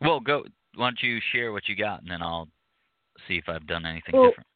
Well, 0.00 0.20
go. 0.20 0.44
Why 0.76 0.88
don't 0.88 1.02
you 1.02 1.20
share 1.32 1.52
what 1.52 1.68
you 1.68 1.76
got, 1.76 2.02
and 2.02 2.10
then 2.10 2.20
I'll 2.20 2.48
see 3.28 3.36
if 3.36 3.48
I've 3.48 3.66
done 3.66 3.86
anything 3.86 4.14
well, 4.14 4.30
different. 4.30 4.46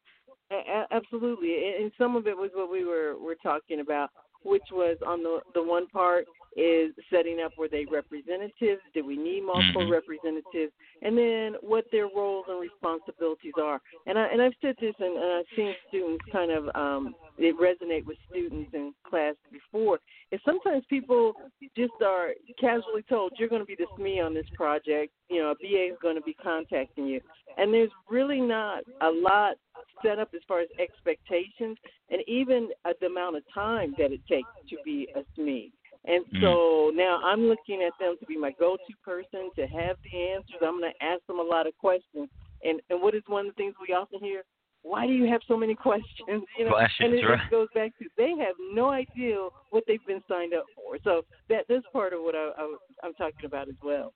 A- 0.51 0.87
absolutely, 0.91 1.75
and 1.79 1.91
some 1.97 2.15
of 2.15 2.27
it 2.27 2.35
was 2.35 2.49
what 2.53 2.71
we 2.71 2.83
were 2.83 3.15
were 3.19 3.37
talking 3.41 3.81
about, 3.81 4.09
which 4.43 4.63
was 4.71 4.97
on 5.05 5.23
the 5.23 5.39
the 5.53 5.63
one 5.63 5.87
part 5.87 6.25
is 6.55 6.91
setting 7.11 7.39
up 7.43 7.51
were 7.57 7.67
they 7.67 7.85
representatives? 7.91 8.81
Do 8.93 9.05
we 9.05 9.17
need 9.17 9.45
multiple 9.45 9.83
mm-hmm. 9.83 9.91
representatives? 9.91 10.73
And 11.01 11.17
then 11.17 11.55
what 11.61 11.85
their 11.91 12.07
roles 12.07 12.45
and 12.47 12.59
responsibilities 12.59 13.53
are. 13.61 13.79
And 14.05 14.17
I 14.17 14.27
and 14.27 14.41
I've 14.41 14.53
said 14.61 14.75
this 14.81 14.95
and, 14.99 15.15
and 15.15 15.33
I've 15.33 15.45
seen 15.55 15.73
students 15.87 16.23
kind 16.31 16.51
of 16.51 16.69
um 16.75 17.15
it 17.37 17.55
resonate 17.57 18.05
with 18.05 18.17
students 18.29 18.71
in 18.73 18.93
class 19.07 19.35
before. 19.51 19.99
Is 20.31 20.39
sometimes 20.45 20.83
people 20.89 21.33
just 21.75 21.93
are 22.05 22.29
casually 22.59 23.03
told 23.07 23.33
you're 23.37 23.49
going 23.49 23.61
to 23.61 23.65
be 23.65 23.75
this 23.75 23.87
me 23.97 24.19
on 24.19 24.33
this 24.33 24.47
project. 24.55 25.13
You 25.29 25.41
know, 25.41 25.51
a 25.51 25.55
BA 25.55 25.93
is 25.93 25.97
going 26.01 26.15
to 26.15 26.21
be 26.21 26.33
contacting 26.33 27.05
you, 27.05 27.21
and 27.57 27.73
there's 27.73 27.91
really 28.09 28.41
not 28.41 28.83
a 29.01 29.09
lot 29.09 29.55
set 30.03 30.19
up 30.19 30.29
as 30.33 30.41
far 30.47 30.61
as 30.61 30.67
expectations 30.79 31.77
and 32.09 32.21
even 32.27 32.69
uh, 32.85 32.91
the 33.01 33.07
amount 33.07 33.37
of 33.37 33.43
time 33.53 33.93
that 33.97 34.11
it 34.11 34.21
takes 34.27 34.49
to 34.69 34.77
be 34.83 35.07
a 35.15 35.19
SME. 35.39 35.71
And 36.09 36.25
Mm. 36.33 36.41
so 36.41 36.91
now 36.95 37.21
I'm 37.23 37.41
looking 37.41 37.83
at 37.83 37.93
them 37.99 38.17
to 38.19 38.25
be 38.25 38.35
my 38.35 38.51
go-to 38.59 38.93
person 39.03 39.51
to 39.55 39.67
have 39.67 39.95
the 40.03 40.31
answers. 40.33 40.57
I'm 40.61 40.79
going 40.79 40.91
to 40.91 41.05
ask 41.05 41.23
them 41.27 41.39
a 41.39 41.43
lot 41.43 41.67
of 41.67 41.77
questions. 41.77 42.29
And 42.63 42.81
and 42.89 43.01
what 43.01 43.13
is 43.13 43.21
one 43.27 43.47
of 43.47 43.55
the 43.55 43.61
things 43.61 43.75
we 43.79 43.93
often 43.93 44.19
hear? 44.19 44.43
Why 44.81 45.05
do 45.05 45.13
you 45.13 45.27
have 45.27 45.41
so 45.47 45.55
many 45.55 45.75
questions? 45.87 46.43
You 46.57 46.65
know, 46.65 46.71
Questions, 46.71 47.11
and 47.11 47.13
it 47.13 47.25
right. 47.25 47.39
just 47.39 47.51
goes 47.51 47.67
back 47.75 47.91
to 47.99 48.05
they 48.17 48.31
have 48.39 48.55
no 48.73 48.89
idea 48.89 49.49
what 49.69 49.83
they've 49.87 50.05
been 50.07 50.23
signed 50.27 50.53
up 50.55 50.65
for. 50.75 50.97
So 51.03 51.21
that 51.47 51.65
that's 51.69 51.85
part 51.93 52.13
of 52.13 52.21
what 52.23 52.35
I, 52.35 52.51
I 52.57 52.75
I'm 53.03 53.13
talking 53.13 53.45
about 53.45 53.69
as 53.69 53.75
well. 53.83 54.13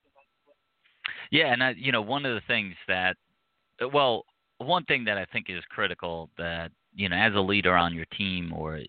Yeah, 1.29 1.53
and 1.53 1.63
I, 1.63 1.71
you 1.71 1.91
know, 1.91 2.01
one 2.01 2.25
of 2.25 2.33
the 2.33 2.41
things 2.47 2.75
that, 2.87 3.17
well, 3.93 4.23
one 4.57 4.85
thing 4.85 5.03
that 5.05 5.17
I 5.17 5.25
think 5.25 5.47
is 5.49 5.63
critical 5.69 6.29
that 6.37 6.71
you 6.95 7.09
know, 7.09 7.15
as 7.15 7.33
a 7.35 7.39
leader 7.39 7.75
on 7.75 7.93
your 7.93 8.05
team 8.17 8.53
or 8.53 8.79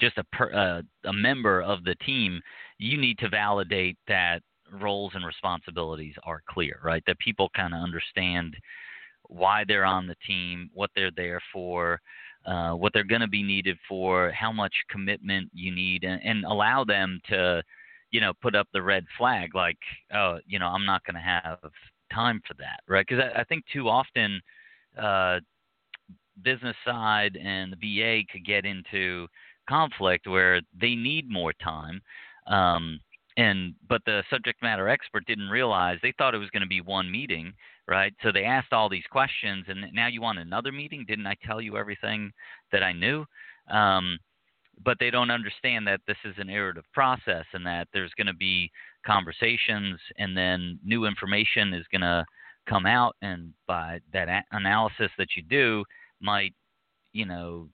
just 0.00 0.18
a 0.18 0.24
per, 0.24 0.52
uh, 0.52 1.08
a 1.08 1.12
member 1.12 1.62
of 1.62 1.84
the 1.84 1.94
team, 1.96 2.40
you 2.78 2.96
need 2.96 3.18
to 3.18 3.28
validate 3.28 3.96
that 4.08 4.42
roles 4.72 5.12
and 5.14 5.24
responsibilities 5.24 6.14
are 6.24 6.42
clear, 6.48 6.80
right? 6.82 7.02
That 7.06 7.18
people 7.18 7.50
kind 7.54 7.74
of 7.74 7.80
understand 7.80 8.56
why 9.28 9.64
they're 9.66 9.84
on 9.84 10.06
the 10.06 10.16
team, 10.26 10.70
what 10.72 10.90
they're 10.94 11.10
there 11.14 11.40
for, 11.52 12.00
uh, 12.46 12.72
what 12.72 12.92
they're 12.92 13.04
going 13.04 13.20
to 13.20 13.28
be 13.28 13.42
needed 13.42 13.76
for, 13.88 14.30
how 14.32 14.52
much 14.52 14.74
commitment 14.90 15.48
you 15.52 15.74
need, 15.74 16.04
and, 16.04 16.20
and 16.24 16.44
allow 16.44 16.84
them 16.84 17.20
to, 17.28 17.62
you 18.10 18.20
know, 18.20 18.32
put 18.42 18.54
up 18.54 18.66
the 18.72 18.82
red 18.82 19.04
flag 19.16 19.54
like, 19.54 19.78
oh, 20.14 20.38
you 20.46 20.58
know, 20.58 20.66
I'm 20.66 20.84
not 20.84 21.04
going 21.04 21.14
to 21.14 21.20
have 21.20 21.58
time 22.12 22.40
for 22.46 22.54
that, 22.54 22.80
right? 22.88 23.06
Because 23.06 23.24
I, 23.34 23.40
I 23.40 23.44
think 23.44 23.64
too 23.72 23.88
often, 23.88 24.40
uh, 25.00 25.40
business 26.42 26.76
side 26.84 27.36
and 27.36 27.72
the 27.72 27.76
BA 27.76 28.22
could 28.32 28.44
get 28.44 28.64
into 28.64 29.26
conflict 29.68 30.26
where 30.26 30.60
they 30.78 30.94
need 30.94 31.30
more 31.30 31.52
time. 31.52 32.00
Um, 32.46 33.00
and 33.36 33.74
but 33.88 34.02
the 34.04 34.22
subject 34.28 34.62
matter 34.62 34.88
expert 34.88 35.26
didn't 35.26 35.48
realize 35.48 35.98
they 36.02 36.12
thought 36.18 36.34
it 36.34 36.38
was 36.38 36.50
going 36.50 36.62
to 36.62 36.68
be 36.68 36.80
one 36.80 37.10
meeting, 37.10 37.52
right? 37.88 38.12
So 38.22 38.30
they 38.30 38.44
asked 38.44 38.72
all 38.72 38.88
these 38.88 39.06
questions, 39.10 39.64
and 39.68 39.86
now 39.92 40.08
you 40.08 40.20
want 40.20 40.38
another 40.38 40.72
meeting? 40.72 41.04
Didn't 41.06 41.26
I 41.26 41.36
tell 41.44 41.60
you 41.60 41.76
everything 41.76 42.32
that 42.72 42.82
I 42.82 42.92
knew? 42.92 43.24
Um, 43.70 44.18
but 44.84 44.98
they 44.98 45.10
don't 45.10 45.30
understand 45.30 45.86
that 45.86 46.00
this 46.06 46.16
is 46.24 46.34
an 46.38 46.50
iterative 46.50 46.84
process 46.92 47.44
and 47.52 47.64
that 47.66 47.88
there's 47.92 48.12
going 48.16 48.26
to 48.26 48.34
be 48.34 48.70
conversations, 49.06 49.98
and 50.18 50.36
then 50.36 50.78
new 50.84 51.06
information 51.06 51.72
is 51.72 51.86
going 51.90 52.02
to 52.02 52.24
come 52.68 52.86
out, 52.86 53.16
and 53.22 53.52
by 53.66 53.98
that 54.12 54.44
analysis 54.52 55.10
that 55.18 55.28
you 55.36 55.42
do, 55.42 55.84
might 56.20 56.54
you 57.12 57.26
know 57.26 57.68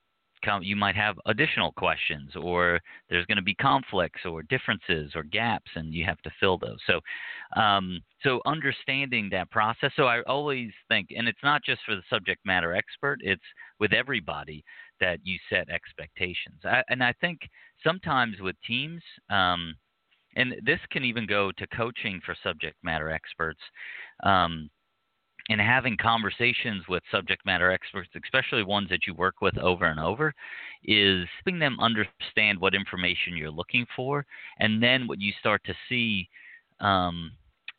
come 0.49 0.63
you 0.63 0.77
might 0.77 0.97
have 0.97 1.17
additional 1.27 1.73
questions 1.73 2.31
or 2.37 2.81
there's 3.11 3.27
going 3.27 3.37
to 3.37 3.43
be 3.43 3.55
conflicts 3.55 4.21
or 4.25 4.43
differences 4.45 5.13
or 5.15 5.23
gaps 5.23 5.71
and 5.75 5.93
you 5.93 6.05
have 6.05 6.21
to 6.23 6.31
fill 6.41 6.59
those 6.59 6.79
so 6.87 7.01
um, 7.61 8.01
so 8.23 8.41
understanding 8.47 9.29
that 9.31 9.51
process 9.51 9.91
so 9.97 10.05
i 10.05 10.23
always 10.23 10.71
think 10.89 11.09
and 11.17 11.29
it's 11.29 11.43
not 11.43 11.63
just 11.65 11.81
for 11.87 11.95
the 11.95 12.03
subject 12.11 12.41
matter 12.45 12.75
expert 12.75 13.19
it's 13.23 13.43
with 13.81 13.93
everybody 13.93 14.65
that 15.01 15.21
you 15.23 15.39
set 15.51 15.69
expectations. 15.69 16.61
I, 16.65 16.83
and 16.89 17.03
I 17.03 17.13
think 17.21 17.41
sometimes 17.85 18.41
with 18.41 18.57
teams, 18.67 19.03
um, 19.31 19.75
and 20.37 20.55
this 20.65 20.81
can 20.91 21.05
even 21.05 21.27
go 21.27 21.51
to 21.53 21.67
coaching 21.69 22.21
for 22.25 22.37
subject 22.43 22.77
matter 22.83 23.11
experts. 23.11 23.61
Um, 24.23 24.71
and 25.49 25.61
having 25.61 25.97
conversations 25.97 26.85
with 26.89 27.03
subject 27.11 27.45
matter 27.47 27.71
experts, 27.71 28.11
especially 28.23 28.63
ones 28.63 28.89
that 28.91 29.07
you 29.07 29.15
work 29.15 29.41
with 29.41 29.57
over 29.59 29.87
and 29.87 29.99
over, 29.99 30.35
is 30.85 31.27
helping 31.39 31.59
them 31.59 31.79
understand 31.81 32.59
what 32.59 32.75
information 32.75 33.37
you're 33.37 33.51
looking 33.51 33.87
for, 33.97 34.27
and 34.59 34.83
then 34.83 35.07
what 35.07 35.21
you 35.21 35.33
start 35.41 35.63
to 35.65 35.75
see 35.89 36.29
um, 36.81 37.33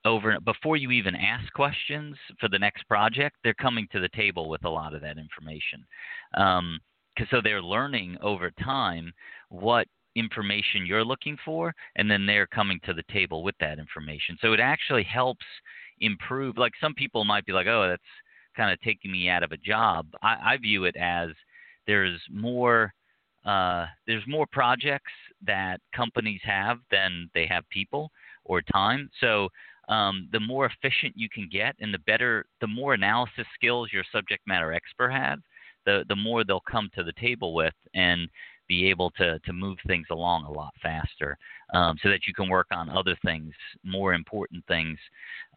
over 0.05 0.37
before 0.45 0.77
you 0.77 0.91
even 0.91 1.15
ask 1.15 1.51
questions 1.53 2.15
for 2.39 2.49
the 2.49 2.59
next 2.59 2.87
project, 2.87 3.35
they're 3.43 3.53
coming 3.53 3.87
to 3.91 3.99
the 3.99 4.09
table 4.09 4.49
with 4.49 4.63
a 4.65 4.69
lot 4.69 4.93
of 4.93 5.01
that 5.01 5.17
information. 5.17 5.85
Um, 6.35 6.79
so 7.29 7.41
they're 7.43 7.61
learning 7.61 8.17
over 8.21 8.51
time 8.51 9.11
what 9.49 9.87
information 10.15 10.85
you're 10.85 11.05
looking 11.05 11.37
for, 11.45 11.73
and 11.95 12.09
then 12.09 12.25
they're 12.25 12.47
coming 12.47 12.79
to 12.85 12.93
the 12.93 13.03
table 13.11 13.43
with 13.43 13.55
that 13.59 13.79
information. 13.79 14.37
So 14.41 14.53
it 14.53 14.59
actually 14.59 15.03
helps 15.03 15.45
improve. 16.01 16.57
Like 16.57 16.73
some 16.81 16.93
people 16.93 17.25
might 17.25 17.45
be 17.45 17.53
like, 17.53 17.67
oh, 17.67 17.87
that's 17.89 18.01
kind 18.55 18.71
of 18.71 18.79
taking 18.81 19.11
me 19.11 19.29
out 19.29 19.43
of 19.43 19.51
a 19.51 19.57
job. 19.57 20.07
I, 20.21 20.53
I 20.53 20.57
view 20.57 20.85
it 20.85 20.95
as 20.95 21.29
there's 21.87 22.19
more 22.31 22.93
uh, 23.45 23.85
there's 24.05 24.23
more 24.27 24.45
projects 24.51 25.11
that 25.45 25.79
companies 25.95 26.41
have 26.43 26.79
than 26.91 27.29
they 27.33 27.47
have 27.47 27.63
people 27.69 28.11
or 28.43 28.61
time. 28.61 29.09
So 29.21 29.47
um, 29.87 30.27
the 30.31 30.41
more 30.41 30.65
efficient 30.65 31.13
you 31.15 31.29
can 31.33 31.47
get, 31.49 31.75
and 31.79 31.93
the 31.93 31.99
better, 31.99 32.45
the 32.61 32.67
more 32.67 32.93
analysis 32.93 33.47
skills 33.55 33.89
your 33.93 34.03
subject 34.11 34.45
matter 34.45 34.73
expert 34.73 35.11
has, 35.11 35.39
the 35.85 36.03
the 36.09 36.15
more 36.15 36.43
they'll 36.43 36.61
come 36.69 36.89
to 36.95 37.03
the 37.03 37.13
table 37.13 37.53
with, 37.53 37.73
and 37.95 38.27
be 38.69 38.89
able 38.89 39.09
to 39.11 39.39
to 39.39 39.51
move 39.51 39.77
things 39.85 40.07
along 40.11 40.45
a 40.45 40.51
lot 40.51 40.73
faster, 40.81 41.37
um, 41.73 41.97
so 42.01 42.07
that 42.09 42.21
you 42.25 42.33
can 42.33 42.47
work 42.47 42.67
on 42.71 42.89
other 42.89 43.17
things, 43.25 43.53
more 43.83 44.13
important 44.13 44.63
things 44.67 44.97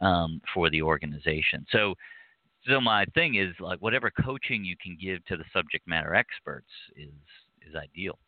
um, 0.01 0.41
for 0.53 0.69
the 0.71 0.83
organization. 0.83 1.65
So, 1.71 1.95
so 2.69 2.81
my 2.81 3.05
thing 3.15 3.37
is 3.37 3.55
like 3.61 3.81
whatever 3.81 4.11
coaching 4.11 4.65
you 4.65 4.77
can 4.83 4.99
give 5.01 5.25
to 5.27 5.37
the 5.37 5.45
subject 5.53 5.87
matter 5.87 6.15
experts 6.15 6.71
is 6.97 7.13
is 7.69 7.77
ideal. 7.77 8.19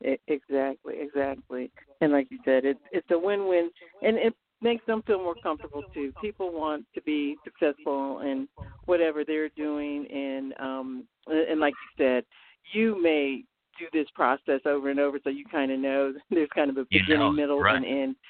Exactly, 0.00 0.94
exactly. 0.98 1.70
And 2.00 2.12
like 2.12 2.26
you 2.30 2.38
said, 2.44 2.64
it's 2.64 2.80
it's 2.92 3.10
a 3.10 3.18
win-win, 3.18 3.70
and 4.02 4.16
it 4.16 4.34
makes 4.60 4.84
them 4.86 5.02
feel 5.06 5.18
more 5.18 5.34
comfortable 5.42 5.82
too. 5.94 6.12
People 6.20 6.52
want 6.52 6.84
to 6.94 7.02
be 7.02 7.36
successful 7.44 8.20
in 8.20 8.48
whatever 8.86 9.24
they're 9.24 9.50
doing, 9.50 10.06
and 10.10 10.54
um, 10.60 11.04
and 11.26 11.60
like 11.60 11.74
you 11.74 12.04
said, 12.04 12.24
you 12.72 13.00
may 13.00 13.44
do 13.78 13.86
this 13.92 14.06
process 14.14 14.60
over 14.64 14.90
and 14.90 14.98
over 14.98 15.18
so 15.22 15.30
you 15.30 15.44
kind 15.50 15.70
of 15.70 15.78
know 15.78 16.12
there's 16.30 16.48
kind 16.54 16.70
of 16.70 16.76
a 16.76 16.84
beginning, 16.90 17.08
you 17.10 17.18
know, 17.18 17.32
middle, 17.32 17.60
right. 17.60 17.76
and 17.76 17.84
end. 17.84 18.16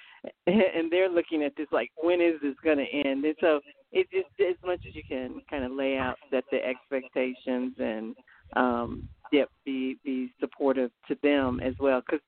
And 0.48 0.90
they're 0.90 1.08
looking 1.08 1.44
at 1.44 1.54
this 1.56 1.68
like, 1.70 1.90
when 2.02 2.20
is 2.20 2.40
this 2.42 2.56
going 2.64 2.78
to 2.78 3.08
end? 3.08 3.24
And 3.24 3.36
so 3.40 3.60
it 3.92 4.08
just 4.10 4.26
as 4.40 4.56
much 4.64 4.80
as 4.88 4.94
you 4.94 5.02
can 5.08 5.40
kind 5.48 5.62
of 5.62 5.70
lay 5.70 5.96
out, 5.96 6.16
that 6.32 6.42
the 6.50 6.58
expectations, 6.64 7.74
and 7.78 8.16
um, 8.56 9.08
yep, 9.32 9.48
be 9.64 9.96
be 10.04 10.32
supportive 10.40 10.90
to 11.08 11.16
them 11.22 11.60
as 11.60 11.74
well. 11.78 12.00
Because 12.00 12.20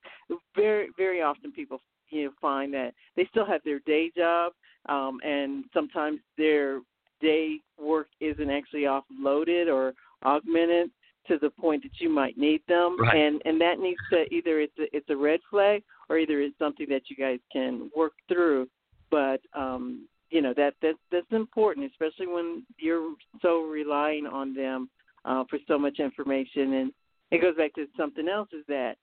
very 0.55 0.89
very 0.97 1.21
often 1.21 1.51
people 1.51 1.81
you 2.09 2.25
know 2.25 2.31
find 2.39 2.73
that 2.73 2.93
they 3.17 3.27
still 3.29 3.45
have 3.45 3.61
their 3.65 3.79
day 3.79 4.11
job, 4.15 4.53
um, 4.87 5.19
and 5.23 5.65
sometimes 5.73 6.19
their 6.37 6.79
day 7.21 7.59
work 7.77 8.07
isn't 8.21 8.49
actually 8.49 8.83
offloaded 8.83 9.67
or 9.67 9.93
augmented 10.23 10.89
to 11.27 11.37
the 11.37 11.49
point 11.49 11.83
that 11.83 11.99
you 11.99 12.09
might 12.09 12.37
need 12.37 12.61
them, 12.67 12.97
right. 12.99 13.15
and 13.15 13.41
and 13.45 13.59
that 13.61 13.79
needs 13.79 13.99
to 14.11 14.25
either 14.33 14.59
it's 14.59 14.77
a, 14.79 14.95
it's 14.95 15.09
a 15.09 15.15
red 15.15 15.39
flag 15.49 15.83
or 16.09 16.17
either 16.17 16.41
it's 16.41 16.57
something 16.57 16.87
that 16.89 17.03
you 17.09 17.15
guys 17.15 17.39
can 17.51 17.89
work 17.95 18.13
through. 18.27 18.67
But 19.11 19.41
um, 19.53 20.07
you 20.29 20.41
know 20.41 20.53
that 20.55 20.73
that 20.81 20.95
that's 21.11 21.31
important, 21.31 21.91
especially 21.91 22.27
when 22.27 22.63
you're 22.77 23.13
so 23.41 23.63
relying 23.63 24.25
on 24.25 24.53
them 24.53 24.89
uh, 25.25 25.43
for 25.49 25.59
so 25.67 25.77
much 25.77 25.99
information. 25.99 26.73
And 26.73 26.91
it 27.31 27.41
goes 27.41 27.55
back 27.55 27.73
to 27.75 27.87
something 27.97 28.27
else: 28.27 28.49
is 28.53 28.65
that 28.67 28.95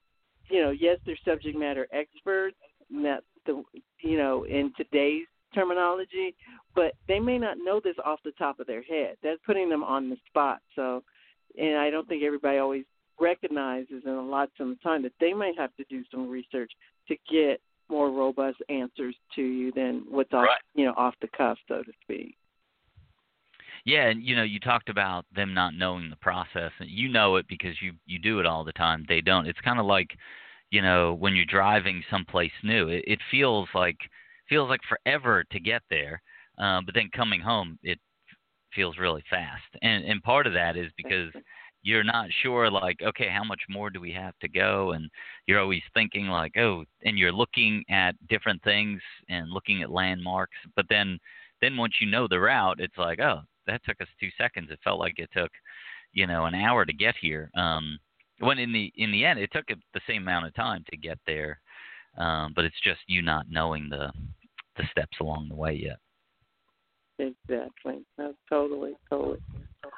you 0.49 0.61
know 0.61 0.71
yes, 0.71 0.97
they're 1.05 1.17
subject 1.25 1.57
matter 1.57 1.87
experts, 1.91 2.57
not 2.89 3.23
the 3.45 3.63
you 4.01 4.17
know 4.17 4.45
in 4.45 4.71
today's 4.77 5.25
terminology, 5.53 6.35
but 6.75 6.93
they 7.07 7.19
may 7.19 7.37
not 7.37 7.57
know 7.57 7.79
this 7.83 7.95
off 8.05 8.19
the 8.23 8.31
top 8.33 8.59
of 8.59 8.67
their 8.67 8.83
head. 8.83 9.15
That's 9.23 9.39
putting 9.45 9.69
them 9.69 9.83
on 9.83 10.09
the 10.09 10.17
spot. 10.27 10.59
So 10.75 11.03
and 11.57 11.77
I 11.77 11.89
don't 11.89 12.07
think 12.07 12.23
everybody 12.23 12.57
always 12.57 12.85
recognizes 13.19 14.03
in 14.05 14.11
a 14.11 14.21
lot 14.21 14.49
of 14.59 14.81
time 14.83 15.01
that 15.03 15.13
they 15.19 15.33
might 15.33 15.57
have 15.57 15.75
to 15.77 15.83
do 15.89 16.03
some 16.11 16.29
research 16.29 16.71
to 17.07 17.15
get 17.29 17.59
more 17.89 18.11
robust 18.11 18.57
answers 18.69 19.15
to 19.35 19.41
you 19.41 19.71
than 19.71 20.03
what's 20.09 20.33
off 20.33 20.43
right. 20.43 20.61
you 20.75 20.85
know 20.85 20.93
off 20.97 21.15
the 21.21 21.27
cuff 21.35 21.57
so 21.67 21.81
to 21.83 21.91
speak. 22.01 22.35
Yeah 23.85 24.09
and 24.09 24.21
you 24.21 24.35
know 24.35 24.43
you 24.43 24.59
talked 24.59 24.89
about 24.89 25.25
them 25.33 25.53
not 25.53 25.73
knowing 25.73 26.09
the 26.09 26.17
process 26.17 26.71
and 26.79 26.89
you 26.89 27.07
know 27.09 27.37
it 27.37 27.47
because 27.47 27.81
you 27.81 27.93
you 28.05 28.19
do 28.19 28.39
it 28.39 28.45
all 28.45 28.63
the 28.63 28.73
time. 28.73 29.05
They 29.07 29.21
don't. 29.21 29.47
It's 29.47 29.59
kind 29.61 29.79
of 29.79 29.85
like 29.85 30.09
you 30.69 30.81
know 30.81 31.13
when 31.13 31.35
you're 31.35 31.45
driving 31.45 32.03
someplace 32.09 32.51
new 32.63 32.89
it, 32.89 33.03
it 33.07 33.19
feels 33.31 33.67
like 33.73 33.97
feels 34.49 34.69
like 34.69 34.81
forever 34.87 35.43
to 35.51 35.59
get 35.59 35.81
there 35.89 36.21
uh, 36.57 36.81
but 36.85 36.93
then 36.95 37.09
coming 37.15 37.41
home 37.41 37.77
it 37.83 37.99
feels 38.77 38.97
really 38.97 39.23
fast. 39.29 39.63
And 39.81 40.05
and 40.05 40.23
part 40.23 40.47
of 40.47 40.53
that 40.53 40.77
is 40.77 40.91
because 40.95 41.33
you're 41.83 42.03
not 42.03 42.29
sure 42.43 42.69
like 42.71 42.97
okay 43.05 43.27
how 43.29 43.43
much 43.43 43.61
more 43.69 43.89
do 43.89 43.99
we 43.99 44.13
have 44.13 44.37
to 44.39 44.47
go? 44.47 44.91
And 44.91 45.09
you're 45.47 45.59
always 45.59 45.81
thinking 45.93 46.27
like 46.27 46.55
oh 46.57 46.85
and 47.03 47.17
you're 47.17 47.33
looking 47.33 47.83
at 47.89 48.15
different 48.29 48.63
things 48.63 49.01
and 49.27 49.49
looking 49.49 49.81
at 49.81 49.91
landmarks. 49.91 50.57
But 50.75 50.85
then 50.89 51.19
then 51.61 51.75
once 51.75 51.95
you 51.99 52.09
know 52.09 52.27
the 52.29 52.39
route 52.39 52.79
it's 52.79 52.97
like 52.97 53.19
oh 53.19 53.41
that 53.65 53.83
took 53.83 53.99
us 53.99 54.07
2 54.21 54.29
seconds. 54.37 54.69
It 54.71 54.79
felt 54.83 54.99
like 54.99 55.17
it 55.17 55.29
took 55.35 55.51
you 56.13 56.27
know 56.27 56.45
an 56.45 56.55
hour 56.55 56.85
to 56.85 56.93
get 56.93 57.15
here. 57.19 57.49
Um 57.55 57.99
when 58.39 58.59
in 58.59 58.71
the 58.71 58.93
in 58.95 59.11
the 59.11 59.25
end 59.25 59.39
it 59.39 59.49
took 59.51 59.65
the 59.67 60.01
same 60.07 60.21
amount 60.21 60.45
of 60.45 60.53
time 60.53 60.83
to 60.91 60.97
get 60.97 61.17
there 61.25 61.59
um 62.17 62.53
but 62.55 62.65
it's 62.65 62.79
just 62.83 62.99
you 63.07 63.21
not 63.23 63.47
knowing 63.49 63.89
the 63.89 64.11
the 64.77 64.83
steps 64.91 65.17
along 65.19 65.47
the 65.49 65.55
way 65.55 65.73
yet 65.73 65.97
Exactly. 67.19 68.05
No, 68.17 68.33
totally, 68.49 68.93
totally. 69.09 69.39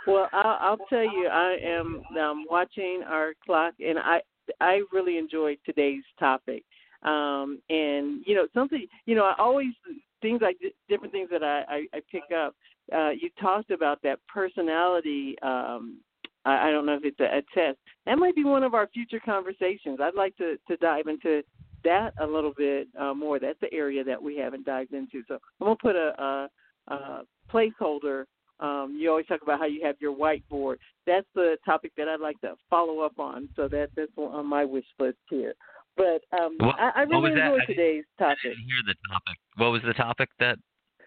Well, 0.07 0.29
I'll, 0.31 0.57
I'll 0.59 0.87
tell 0.89 1.03
you, 1.03 1.27
I 1.31 1.57
am 1.63 2.01
um, 2.17 2.45
watching 2.49 3.03
our 3.05 3.33
clock, 3.45 3.73
and 3.79 3.99
I 3.99 4.21
I 4.59 4.81
really 4.91 5.17
enjoyed 5.17 5.57
today's 5.65 6.03
topic. 6.19 6.63
Um, 7.03 7.61
and 7.69 8.23
you 8.25 8.35
know, 8.35 8.47
something 8.53 8.85
you 9.05 9.15
know, 9.15 9.25
I 9.25 9.35
always 9.37 9.73
things 10.21 10.41
like 10.41 10.57
different 10.87 11.13
things 11.13 11.29
that 11.31 11.43
I 11.43 11.63
I, 11.67 11.97
I 11.97 12.01
pick 12.11 12.23
up. 12.35 12.55
Uh, 12.93 13.09
you 13.09 13.29
talked 13.39 13.71
about 13.71 14.01
that 14.01 14.19
personality. 14.27 15.35
Um, 15.41 15.99
I, 16.45 16.69
I 16.69 16.71
don't 16.71 16.85
know 16.85 16.95
if 16.95 17.03
it's 17.03 17.19
a, 17.19 17.25
a 17.25 17.41
test. 17.53 17.77
That 18.05 18.17
might 18.17 18.35
be 18.35 18.43
one 18.43 18.63
of 18.63 18.73
our 18.73 18.87
future 18.87 19.19
conversations. 19.23 19.99
I'd 20.01 20.15
like 20.15 20.35
to 20.37 20.57
to 20.67 20.77
dive 20.77 21.07
into 21.07 21.43
that 21.83 22.13
a 22.19 22.25
little 22.25 22.53
bit 22.57 22.87
uh, 22.99 23.13
more. 23.13 23.39
That's 23.39 23.59
the 23.61 23.73
area 23.73 24.03
that 24.03 24.21
we 24.21 24.37
haven't 24.37 24.65
dived 24.65 24.93
into. 24.93 25.23
So 25.27 25.35
I'm 25.61 25.67
gonna 25.67 25.75
put 25.75 25.95
a, 25.95 26.21
a 26.21 26.49
uh, 26.89 27.21
placeholder. 27.51 28.25
Um, 28.59 28.97
you 28.99 29.09
always 29.09 29.25
talk 29.25 29.41
about 29.41 29.59
how 29.59 29.65
you 29.65 29.85
have 29.85 29.95
your 30.01 30.13
whiteboard. 30.13 30.75
That's 31.07 31.27
the 31.33 31.57
topic 31.65 31.93
that 31.95 32.09
I'd 32.09 32.19
like 32.19 32.39
to 32.41 32.55
follow 32.69 32.99
up 32.99 33.17
on. 33.17 33.47
So 33.55 33.67
that 33.69 33.89
that's 33.95 34.11
on 34.17 34.45
my 34.45 34.65
wish 34.65 34.85
list 34.99 35.17
here. 35.29 35.53
But 35.95 36.21
um, 36.37 36.55
what, 36.59 36.75
I, 36.79 36.91
I 36.95 37.01
really 37.03 37.31
enjoyed 37.31 37.61
today's 37.67 38.05
topic. 38.17 38.37
I 38.43 38.47
didn't 38.49 38.65
hear 38.65 38.83
the 38.85 38.95
topic. 39.09 39.37
What 39.55 39.71
was 39.71 39.81
the 39.85 39.93
topic 39.93 40.29
that 40.39 40.57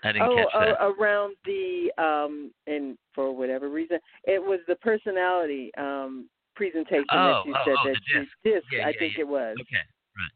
I 0.05 0.13
didn't 0.13 0.29
oh, 0.29 0.37
catch 0.37 0.47
that? 0.53 0.83
Uh, 0.83 0.93
around 0.93 1.37
the 1.45 1.91
um, 1.99 2.53
and 2.67 2.99
for 3.15 3.35
whatever 3.35 3.69
reason, 3.69 3.99
it 4.25 4.43
was 4.43 4.61
the 4.67 4.77
personality 4.77 5.71
um, 5.79 6.29
presentation 6.57 7.05
oh, 7.11 7.17
that 7.17 7.47
you 7.47 7.55
oh, 7.55 7.63
said 7.65 7.75
oh, 7.79 7.89
that 7.89 7.95
the 7.95 8.15
you 8.15 8.21
disc. 8.21 8.33
disc, 8.45 8.67
Yeah, 8.73 8.87
I 8.87 8.89
yeah, 8.89 8.99
think 8.99 9.15
yeah. 9.17 9.23
it 9.23 9.29
was. 9.29 9.57
Okay, 9.61 9.77
right. 9.77 10.33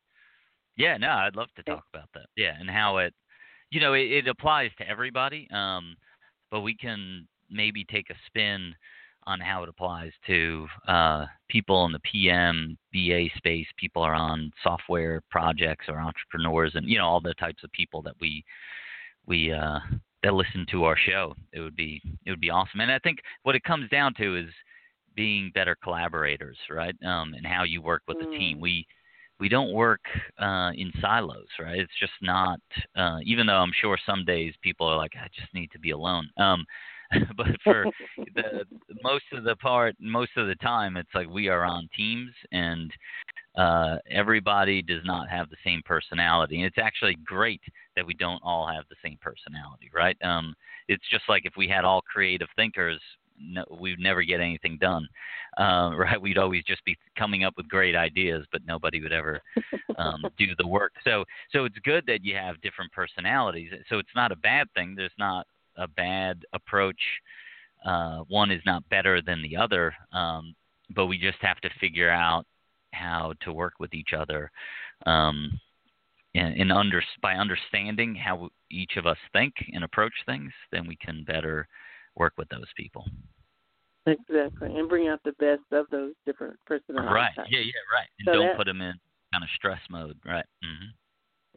Yeah, 0.77 0.97
no, 0.97 1.09
I'd 1.11 1.37
love 1.37 1.49
to 1.57 1.63
talk 1.63 1.85
about 1.93 2.09
that. 2.15 2.27
Yeah, 2.37 2.53
and 2.59 2.71
how 2.71 2.99
it, 2.99 3.15
you 3.71 3.81
know, 3.81 3.95
it, 3.95 4.11
it 4.11 4.29
applies 4.29 4.71
to 4.79 4.89
everybody. 4.89 5.49
Um, 5.53 5.97
but 6.51 6.61
we 6.61 6.75
can 6.77 7.27
maybe 7.51 7.85
take 7.85 8.11
a 8.11 8.15
spin 8.27 8.75
on 9.27 9.41
how 9.41 9.63
it 9.65 9.69
applies 9.69 10.13
to 10.27 10.67
uh, 10.87 11.27
people 11.49 11.85
in 11.87 11.93
the 11.93 11.99
PM 12.01 12.79
BA 12.93 13.27
space. 13.37 13.67
People 13.77 14.03
are 14.03 14.15
on 14.15 14.53
software 14.63 15.21
projects 15.31 15.87
or 15.89 15.99
entrepreneurs, 15.99 16.73
and 16.75 16.89
you 16.89 16.99
know 16.99 17.07
all 17.07 17.21
the 17.21 17.35
types 17.35 17.65
of 17.65 17.73
people 17.73 18.03
that 18.03 18.15
we 18.21 18.45
we 19.27 19.53
uh, 19.53 19.81
that 20.23 20.35
listen 20.35 20.65
to 20.71 20.85
our 20.85 20.97
show. 20.97 21.35
It 21.53 21.61
would 21.61 21.77
be 21.77 22.01
it 22.25 22.31
would 22.31 22.41
be 22.41 22.51
awesome. 22.51 22.81
And 22.81 22.93
I 22.93 22.99
think 23.01 23.19
what 23.43 23.57
it 23.57 23.65
comes 23.65 23.89
down 23.91 24.15
to 24.15 24.37
is 24.37 24.49
being 25.17 25.51
better 25.55 25.77
collaborators, 25.83 26.59
right? 26.71 26.95
Um, 27.05 27.35
and 27.35 27.47
how 27.47 27.65
you 27.65 27.83
work 27.83 28.03
with 28.07 28.19
Mm. 28.19 28.31
the 28.31 28.39
team. 28.39 28.61
We 28.61 28.87
we 29.39 29.49
don't 29.49 29.73
work 29.73 30.01
uh, 30.39 30.71
in 30.75 30.93
silos, 31.01 31.47
right? 31.61 31.79
It's 31.79 31.99
just 32.01 32.13
not. 32.23 32.61
Uh, 32.97 33.19
even 33.25 33.47
though 33.47 33.57
I'm 33.57 33.73
sure 33.81 33.99
some 34.07 34.25
days 34.25 34.55
people 34.63 34.87
are 34.87 34.97
like, 34.97 35.13
I 35.17 35.29
just 35.35 35.53
need 35.55 35.71
to 35.73 35.79
be 35.79 35.91
alone. 35.91 36.29
Um, 36.39 36.65
but 37.37 37.47
for 37.63 37.85
the 38.35 38.65
most 39.03 39.25
of 39.33 39.45
the 39.45 39.57
part, 39.57 39.95
most 40.01 40.33
of 40.37 40.49
the 40.49 40.57
time, 40.57 40.97
it's 40.97 41.15
like 41.15 41.29
we 41.29 41.49
are 41.49 41.65
on 41.65 41.89
teams 41.97 42.31
and 42.51 42.93
uh, 43.57 43.97
everybody 44.11 44.83
does 44.83 45.03
not 45.05 45.29
have 45.29 45.49
the 45.49 45.57
same 45.65 45.83
personality. 45.85 46.57
And 46.57 46.67
it's 46.67 46.79
actually 46.79 47.17
great 47.25 47.63
that 47.95 48.07
we 48.07 48.15
don't 48.15 48.43
all 48.43 48.67
have 48.67 48.85
the 48.91 48.97
same 49.03 49.19
personality, 49.21 49.91
right? 49.95 50.17
Um, 50.23 50.55
it's 50.89 51.09
just 51.11 51.25
like 51.29 51.47
if 51.47 51.55
we 51.57 51.69
had 51.69 51.85
all 51.85 52.03
creative 52.03 52.49
thinkers, 52.57 53.01
no, 53.41 53.65
we'd 53.81 53.99
never 53.99 54.23
get 54.23 54.41
anything 54.41 54.79
done, 54.81 55.09
uh, 55.59 55.91
right? 55.97 56.21
We'd 56.21 56.39
always 56.39 56.65
just 56.65 56.85
be 56.85 56.97
coming 57.19 57.45
up 57.45 57.55
with 57.57 57.69
great 57.69 57.97
ideas, 57.97 58.47
but 58.53 58.67
nobody 58.67 59.01
would 59.03 59.13
ever 59.13 59.41
um, 59.99 60.25
do 60.39 60.49
the 60.59 60.67
work. 60.67 60.93
So, 61.05 61.25
so 61.53 61.65
it's 61.65 61.79
good 61.85 62.05
that 62.07 62.25
you 62.25 62.35
have 62.37 62.61
different 62.61 62.93
personalities. 62.93 63.73
So 63.89 63.99
it's 63.99 64.09
not 64.15 64.33
a 64.33 64.37
bad 64.37 64.69
thing. 64.75 64.95
There's 64.95 65.11
not 65.19 65.47
a 65.77 65.89
bad 65.89 66.43
approach. 66.53 67.01
Uh, 67.85 68.21
one 68.29 68.51
is 68.51 68.63
not 68.67 68.89
better 68.89 69.21
than 69.23 69.43
the 69.43 69.57
other, 69.57 69.95
um, 70.13 70.55
but 70.95 71.07
we 71.07 71.19
just 71.19 71.39
have 71.41 71.61
to 71.61 71.71
figure 71.81 72.11
out 72.11 72.47
how 72.93 73.35
to 73.43 73.53
work 73.53 73.75
with 73.79 73.95
each 73.95 74.13
other. 74.17 74.51
Um, 75.05 75.61
and, 76.35 76.61
and 76.61 76.73
under, 76.73 77.03
by 77.23 77.35
understanding 77.35 78.15
how 78.15 78.51
each 78.71 78.97
of 78.97 79.07
us 79.07 79.19
think 79.33 79.55
and 79.73 79.85
approach 79.85 80.13
things, 80.27 80.53
then 80.73 80.87
we 80.87 80.97
can 80.97 81.25
better 81.25 81.67
work 82.17 82.33
with 82.39 82.49
those 82.49 82.67
people. 82.77 83.05
Exactly, 84.07 84.69
and 84.77 84.89
bring 84.89 85.09
out 85.09 85.21
the 85.25 85.33
best 85.33 85.63
of 85.73 85.87
those 85.91 86.13
different 86.25 86.57
personalities. 86.67 87.13
Right. 87.13 87.33
Yeah. 87.49 87.59
Yeah. 87.59 87.73
Right. 87.93 88.09
And 88.21 88.27
So 88.27 88.33
don't 88.35 88.47
that- 88.47 88.57
put 88.57 88.67
them 88.67 88.81
in 88.81 88.95
kind 89.33 89.43
of 89.43 89.51
stress 89.57 89.81
mode. 89.91 90.17
Right. 90.25 90.45
hmm 90.63 90.87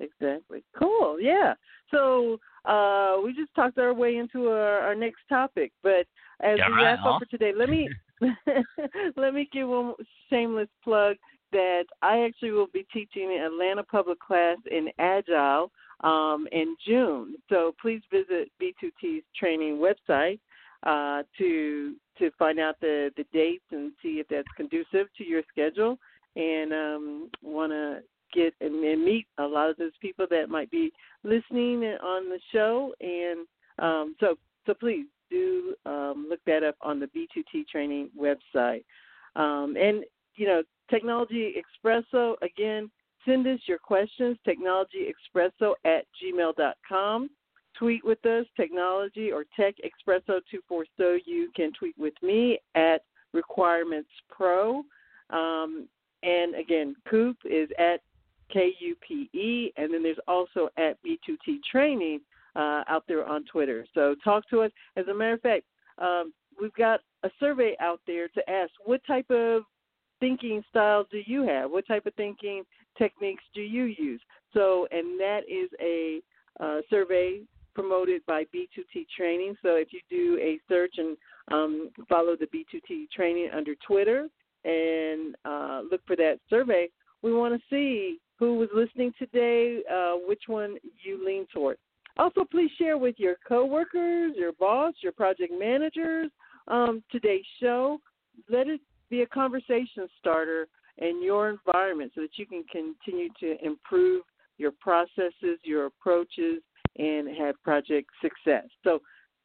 Exactly. 0.02 0.64
Cool. 0.78 1.20
Yeah. 1.20 1.54
So 1.92 2.40
uh, 2.66 3.18
we 3.24 3.34
just 3.34 3.54
talked 3.54 3.78
our 3.78 3.94
way 3.94 4.16
into 4.16 4.48
our, 4.48 4.80
our 4.80 4.96
next 4.96 5.20
topic, 5.28 5.74
but 5.84 6.08
as 6.42 6.58
Yeah, 6.58 6.70
we 6.70 6.74
right, 6.76 6.84
wrap 6.84 7.06
up 7.06 7.20
for 7.22 7.26
today, 7.26 7.52
let 7.56 7.70
me 7.70 7.90
let 9.18 9.34
me 9.34 9.48
give 9.52 9.68
one 9.68 9.94
shameless 10.30 10.70
plug 10.84 11.18
that 11.52 11.84
I 12.02 12.20
actually 12.20 12.52
will 12.52 12.68
be 12.74 12.86
teaching 12.94 13.36
an 13.38 13.46
Atlanta 13.46 13.84
public 13.84 14.20
class 14.20 14.58
in 14.72 14.88
Agile 15.00 15.72
um, 16.02 16.48
in 16.52 16.76
June. 16.86 17.36
So 17.50 17.74
please 17.82 18.02
visit 18.12 18.50
B2T's 18.62 19.24
training 19.38 19.78
website 19.84 20.40
uh, 20.84 21.24
to 21.38 21.96
to 22.18 22.32
find 22.38 22.60
out 22.60 22.76
the 22.82 23.12
the 23.18 23.26
dates 23.34 23.66
and 23.72 23.92
see 24.02 24.20
if 24.20 24.28
that's 24.28 24.48
conducive 24.56 25.08
to 25.18 25.24
your 25.24 25.42
schedule. 25.52 25.98
And 26.36 26.72
um, 26.74 27.30
want 27.42 27.72
to 27.72 28.00
get 28.34 28.54
and, 28.62 28.84
and 28.84 29.04
meet 29.04 29.28
a 29.40 29.44
lot 29.44 29.70
of 29.70 29.78
those 29.78 29.92
people 30.02 30.28
that 30.30 30.50
might 30.50 30.70
be 30.72 30.92
listening 31.24 31.84
on 31.84 32.30
the 32.30 32.40
show. 32.52 32.94
And 33.02 33.48
um, 33.80 34.16
so 34.20 34.36
so 34.66 34.74
please 34.74 35.06
do 35.30 35.76
um, 35.86 36.28
look 36.30 36.40
that 36.46 36.64
up 36.64 36.76
on 36.82 37.00
the 37.00 37.08
B2T 37.08 37.68
training 37.68 38.10
website. 38.18 38.84
Um, 39.36 39.76
and 39.80 40.04
you 40.36 40.48
know, 40.48 40.64
Technology 40.90 41.56
Expresso 41.56 42.36
again. 42.42 42.90
Send 43.26 43.46
us 43.48 43.60
your 43.68 43.80
questions, 43.80 44.38
technologyexpresso 44.48 45.74
at 45.86 46.06
gmail.com. 46.24 47.30
Tweet 47.78 48.04
with 48.04 48.24
us, 48.26 48.46
technology 48.58 49.32
or 49.32 49.46
tech 49.56 49.76
expresso 49.78 50.42
24 50.50 50.86
so 50.98 51.18
you 51.26 51.50
can 51.56 51.72
tweet 51.74 51.98
with 51.98 52.14
me 52.22 52.60
at 52.76 53.04
requirements 53.34 54.10
pro. 54.30 54.84
Um, 55.30 55.88
and 56.24 56.56
again, 56.56 56.96
Kupe 57.10 57.38
is 57.46 57.70
at 57.78 58.02
K 58.52 58.72
U 58.80 58.96
P 59.08 59.30
E, 59.34 59.72
and 59.78 59.94
then 59.94 60.04
there's 60.04 60.18
also 60.28 60.70
at 60.78 60.98
B2T 61.04 61.60
Training 61.72 62.20
uh, 62.56 62.84
out 62.88 63.04
there 63.08 63.26
on 63.26 63.46
Twitter. 63.46 63.86
So 63.94 64.16
talk 64.24 64.50
to 64.50 64.62
us. 64.62 64.72
As 64.98 65.08
a 65.08 65.14
matter 65.14 65.34
of 65.34 65.42
fact, 65.42 65.66
um, 66.00 66.34
we've 66.60 66.74
got 66.74 67.02
a 67.24 67.30
survey 67.40 67.76
out 67.80 68.02
there 68.08 68.28
to 68.30 68.50
ask 68.50 68.72
what 68.86 69.02
type 69.06 69.30
of 69.30 69.64
thinking 70.20 70.64
styles 70.70 71.08
do 71.12 71.22
you 71.26 71.44
have? 71.44 71.72
What 71.72 71.88
type 71.88 72.06
of 72.06 72.14
thinking 72.16 72.64
techniques 72.98 73.44
do 73.54 73.62
you 73.62 73.84
use? 73.84 74.22
So, 74.54 74.88
and 74.92 75.20
that 75.20 75.42
is 75.48 75.70
a 75.80 76.22
uh, 76.60 76.82
survey 76.90 77.42
promoted 77.80 78.26
by 78.26 78.44
B2T 78.54 79.08
Training. 79.16 79.56
So, 79.62 79.76
if 79.76 79.90
you 79.92 80.02
do 80.10 80.38
a 80.42 80.60
search 80.68 80.96
and 80.98 81.16
um, 81.52 81.90
follow 82.08 82.36
the 82.36 82.48
B2T 82.48 83.10
Training 83.12 83.50
under 83.56 83.76
Twitter 83.88 84.28
and 84.66 85.36
uh, 85.46 85.82
look 85.90 86.02
for 86.06 86.16
that 86.18 86.40
survey, 86.50 86.90
we 87.22 87.34
want 87.34 87.54
to 87.54 87.62
see 87.70 88.20
who 88.38 88.56
was 88.58 88.70
listening 88.74 89.14
today, 89.18 89.82
uh, 89.92 90.14
which 90.28 90.44
one 90.48 90.76
you 91.04 91.26
lean 91.26 91.46
toward. 91.54 91.78
Also, 92.18 92.44
please 92.44 92.70
share 92.78 92.98
with 92.98 93.16
your 93.18 93.36
coworkers, 93.48 94.34
your 94.36 94.52
boss, 94.54 94.94
your 95.02 95.14
project 95.14 95.54
managers 95.58 96.30
um, 96.68 97.02
today's 97.12 97.46
show. 97.62 98.00
Let 98.50 98.68
it 98.68 98.82
be 99.10 99.22
a 99.22 99.28
conversation 99.28 100.08
starter 100.20 100.68
in 100.98 101.24
your 101.24 101.50
environment 101.50 102.12
so 102.14 102.22
that 102.22 102.38
you 102.38 102.46
can 102.46 102.64
continue 102.72 103.30
to 103.40 103.56
improve 103.66 104.24
your 104.58 104.72
processes, 104.72 105.60
your 105.64 105.86
approaches, 105.86 106.62
and 106.98 107.28
have 107.38 107.62
project 107.64 108.10
success. 108.22 108.66
So 108.84 109.00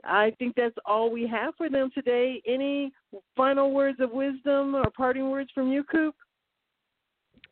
I 0.05 0.33
think 0.39 0.55
that's 0.57 0.77
all 0.87 1.11
we 1.11 1.27
have 1.27 1.55
for 1.57 1.69
them 1.69 1.91
today. 1.95 2.43
Any 2.47 2.93
final 3.37 3.73
words 3.73 4.01
of 4.01 4.11
wisdom 4.11 4.75
or 4.75 4.91
parting 4.97 5.31
words 5.31 5.51
from 5.55 5.71
you, 5.71 5.85
Kupe? 5.85 6.13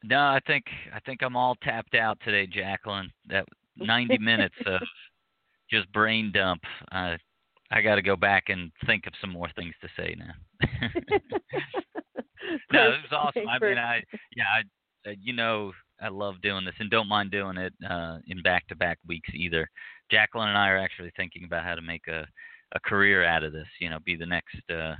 No, 0.04 0.18
I 0.18 0.40
think 0.46 0.64
I 0.92 0.98
think 1.00 1.22
I'm 1.22 1.36
all 1.36 1.54
tapped 1.62 1.94
out 1.94 2.18
today, 2.24 2.46
Jacqueline. 2.46 3.10
That 3.28 3.46
90 3.76 4.18
minutes 4.20 4.54
of 4.66 4.80
just 5.70 5.90
brain 5.92 6.32
dump. 6.32 6.62
Uh, 6.90 7.16
I 7.70 7.80
got 7.80 7.94
to 7.94 8.02
go 8.02 8.16
back 8.16 8.44
and 8.48 8.70
think 8.86 9.06
of 9.06 9.14
some 9.20 9.30
more 9.30 9.48
things 9.56 9.74
to 9.80 9.88
say 9.96 10.14
now. 10.18 10.34
no, 12.72 12.88
it 12.88 13.00
was 13.02 13.12
awesome. 13.12 13.48
I 13.48 13.58
mean, 13.58 13.78
I 13.78 14.02
yeah, 14.36 14.44
I 14.54 15.10
uh, 15.10 15.14
you 15.20 15.32
know 15.32 15.72
I 16.02 16.08
love 16.08 16.40
doing 16.42 16.64
this 16.64 16.74
and 16.78 16.90
don't 16.90 17.08
mind 17.08 17.30
doing 17.30 17.56
it 17.56 17.72
uh, 17.88 18.18
in 18.26 18.42
back-to-back 18.42 18.98
weeks 19.06 19.30
either. 19.34 19.68
Jacqueline 20.10 20.48
and 20.48 20.58
I 20.58 20.68
are 20.68 20.78
actually 20.78 21.12
thinking 21.16 21.44
about 21.44 21.64
how 21.64 21.74
to 21.74 21.82
make 21.82 22.06
a 22.08 22.26
a 22.74 22.80
career 22.80 23.24
out 23.24 23.44
of 23.44 23.52
this. 23.52 23.68
You 23.80 23.90
know, 23.90 23.98
be 24.04 24.16
the 24.16 24.26
next 24.26 24.58
uh, 24.70 24.94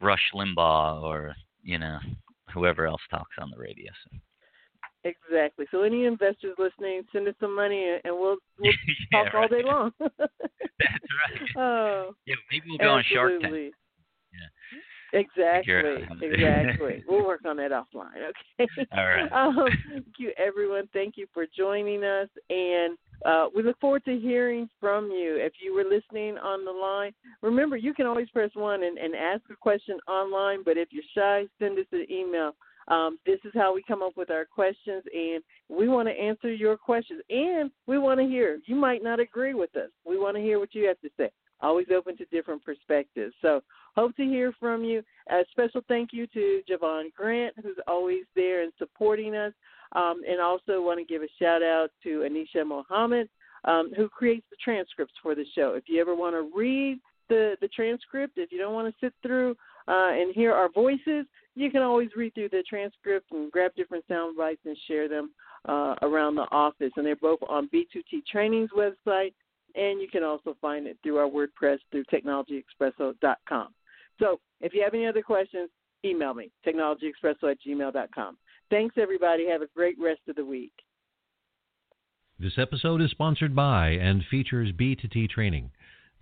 Rush 0.00 0.32
Limbaugh 0.34 1.02
or 1.02 1.34
you 1.62 1.78
know 1.78 1.98
whoever 2.52 2.86
else 2.86 3.00
talks 3.10 3.36
on 3.40 3.50
the 3.50 3.58
radio. 3.58 3.90
So. 4.04 4.18
Exactly. 5.04 5.66
So 5.70 5.82
any 5.82 6.04
investors 6.04 6.56
listening, 6.58 7.02
send 7.12 7.28
us 7.28 7.34
some 7.40 7.54
money 7.54 7.98
and 8.04 8.14
we'll 8.14 8.36
we'll 8.58 8.72
yeah, 9.12 9.24
talk 9.24 9.34
all 9.34 9.48
day 9.48 9.62
long. 9.64 9.92
That's 10.00 10.12
right. 10.80 11.48
Oh, 11.56 12.12
Yeah, 12.26 12.34
maybe 12.50 12.66
we'll 12.68 12.78
go 12.78 12.90
on 12.90 13.04
Shark 13.10 13.40
Tank. 13.40 13.54
Yeah. 13.54 14.78
Exactly. 15.12 16.06
Exactly. 16.22 17.04
We'll 17.08 17.24
work 17.24 17.42
on 17.46 17.56
that 17.58 17.70
offline. 17.70 18.30
Okay. 18.60 18.86
All 18.96 19.06
right. 19.06 19.30
Um, 19.36 19.56
thank 19.90 20.06
you, 20.18 20.32
everyone. 20.38 20.88
Thank 20.92 21.16
you 21.16 21.26
for 21.32 21.46
joining 21.56 22.04
us, 22.04 22.28
and 22.48 22.96
uh, 23.24 23.46
we 23.54 23.62
look 23.62 23.78
forward 23.80 24.04
to 24.06 24.18
hearing 24.18 24.68
from 24.80 25.10
you. 25.10 25.36
If 25.36 25.54
you 25.62 25.74
were 25.74 25.84
listening 25.84 26.38
on 26.38 26.64
the 26.64 26.70
line, 26.70 27.12
remember 27.42 27.76
you 27.76 27.94
can 27.94 28.06
always 28.06 28.28
press 28.30 28.50
one 28.54 28.82
and, 28.82 28.98
and 28.98 29.14
ask 29.14 29.42
a 29.50 29.56
question 29.56 29.98
online. 30.08 30.62
But 30.64 30.76
if 30.76 30.88
you're 30.90 31.04
shy, 31.14 31.46
send 31.58 31.78
us 31.78 31.86
an 31.92 32.06
email. 32.10 32.52
Um, 32.88 33.18
this 33.26 33.38
is 33.44 33.52
how 33.54 33.74
we 33.74 33.82
come 33.86 34.02
up 34.02 34.16
with 34.16 34.30
our 34.30 34.44
questions, 34.44 35.02
and 35.12 35.42
we 35.68 35.88
want 35.88 36.08
to 36.08 36.14
answer 36.14 36.52
your 36.52 36.76
questions. 36.76 37.20
And 37.30 37.70
we 37.86 37.98
want 37.98 38.20
to 38.20 38.26
hear. 38.26 38.58
You 38.66 38.76
might 38.76 39.02
not 39.02 39.18
agree 39.20 39.54
with 39.54 39.74
us. 39.76 39.90
We 40.04 40.18
want 40.18 40.36
to 40.36 40.42
hear 40.42 40.58
what 40.58 40.74
you 40.74 40.86
have 40.86 41.00
to 41.00 41.10
say. 41.16 41.30
Always 41.60 41.86
open 41.94 42.16
to 42.18 42.24
different 42.26 42.64
perspectives. 42.64 43.34
So 43.42 43.62
hope 43.94 44.14
to 44.16 44.24
hear 44.24 44.52
from 44.60 44.84
you. 44.84 45.02
A 45.30 45.42
special 45.50 45.82
thank 45.88 46.10
you 46.12 46.26
to 46.28 46.60
Javon 46.70 47.12
Grant, 47.14 47.54
who's 47.62 47.78
always 47.86 48.24
there 48.34 48.62
and 48.62 48.72
supporting 48.78 49.34
us. 49.34 49.52
Um, 49.92 50.22
and 50.28 50.40
also 50.40 50.82
want 50.82 50.98
to 50.98 51.04
give 51.04 51.22
a 51.22 51.28
shout 51.40 51.62
out 51.62 51.90
to 52.02 52.28
Anisha 52.28 52.66
Mohammed, 52.66 53.28
um, 53.64 53.92
who 53.96 54.08
creates 54.08 54.44
the 54.50 54.56
transcripts 54.62 55.14
for 55.22 55.34
the 55.34 55.44
show. 55.54 55.74
If 55.74 55.84
you 55.86 56.00
ever 56.00 56.14
want 56.14 56.34
to 56.34 56.50
read 56.56 56.98
the, 57.28 57.56
the 57.60 57.68
transcript, 57.68 58.34
if 58.36 58.50
you 58.52 58.58
don't 58.58 58.74
want 58.74 58.92
to 58.92 59.06
sit 59.06 59.14
through 59.22 59.52
uh, 59.88 60.10
and 60.10 60.34
hear 60.34 60.52
our 60.52 60.68
voices, 60.68 61.26
you 61.54 61.70
can 61.70 61.82
always 61.82 62.10
read 62.16 62.34
through 62.34 62.50
the 62.50 62.64
transcript 62.68 63.30
and 63.30 63.50
grab 63.50 63.72
different 63.76 64.04
sound 64.08 64.36
bites 64.36 64.60
and 64.64 64.76
share 64.86 65.08
them 65.08 65.30
uh, 65.68 65.94
around 66.02 66.34
the 66.34 66.46
office. 66.50 66.92
And 66.96 67.06
they're 67.06 67.16
both 67.16 67.40
on 67.48 67.70
B2T 67.72 68.26
Training's 68.30 68.70
website, 68.76 69.32
and 69.76 70.00
you 70.00 70.08
can 70.08 70.24
also 70.24 70.56
find 70.60 70.86
it 70.86 70.98
through 71.02 71.18
our 71.18 71.28
WordPress 71.28 71.78
through 71.90 72.04
technologyexpresso.com. 72.04 73.68
So 74.18 74.40
if 74.60 74.72
you 74.72 74.82
have 74.82 74.94
any 74.94 75.06
other 75.06 75.22
questions, 75.22 75.68
email 76.04 76.34
me, 76.34 76.50
technologyexpresso 76.66 77.50
at 77.50 77.58
gmail.com. 77.66 78.38
Thanks, 78.70 78.96
everybody. 78.98 79.48
Have 79.48 79.62
a 79.62 79.68
great 79.74 79.96
rest 80.00 80.22
of 80.28 80.36
the 80.36 80.44
week. 80.44 80.72
This 82.38 82.58
episode 82.58 83.00
is 83.00 83.10
sponsored 83.10 83.54
by 83.54 83.90
and 83.90 84.22
features 84.30 84.72
B2T 84.72 85.30
Training. 85.30 85.70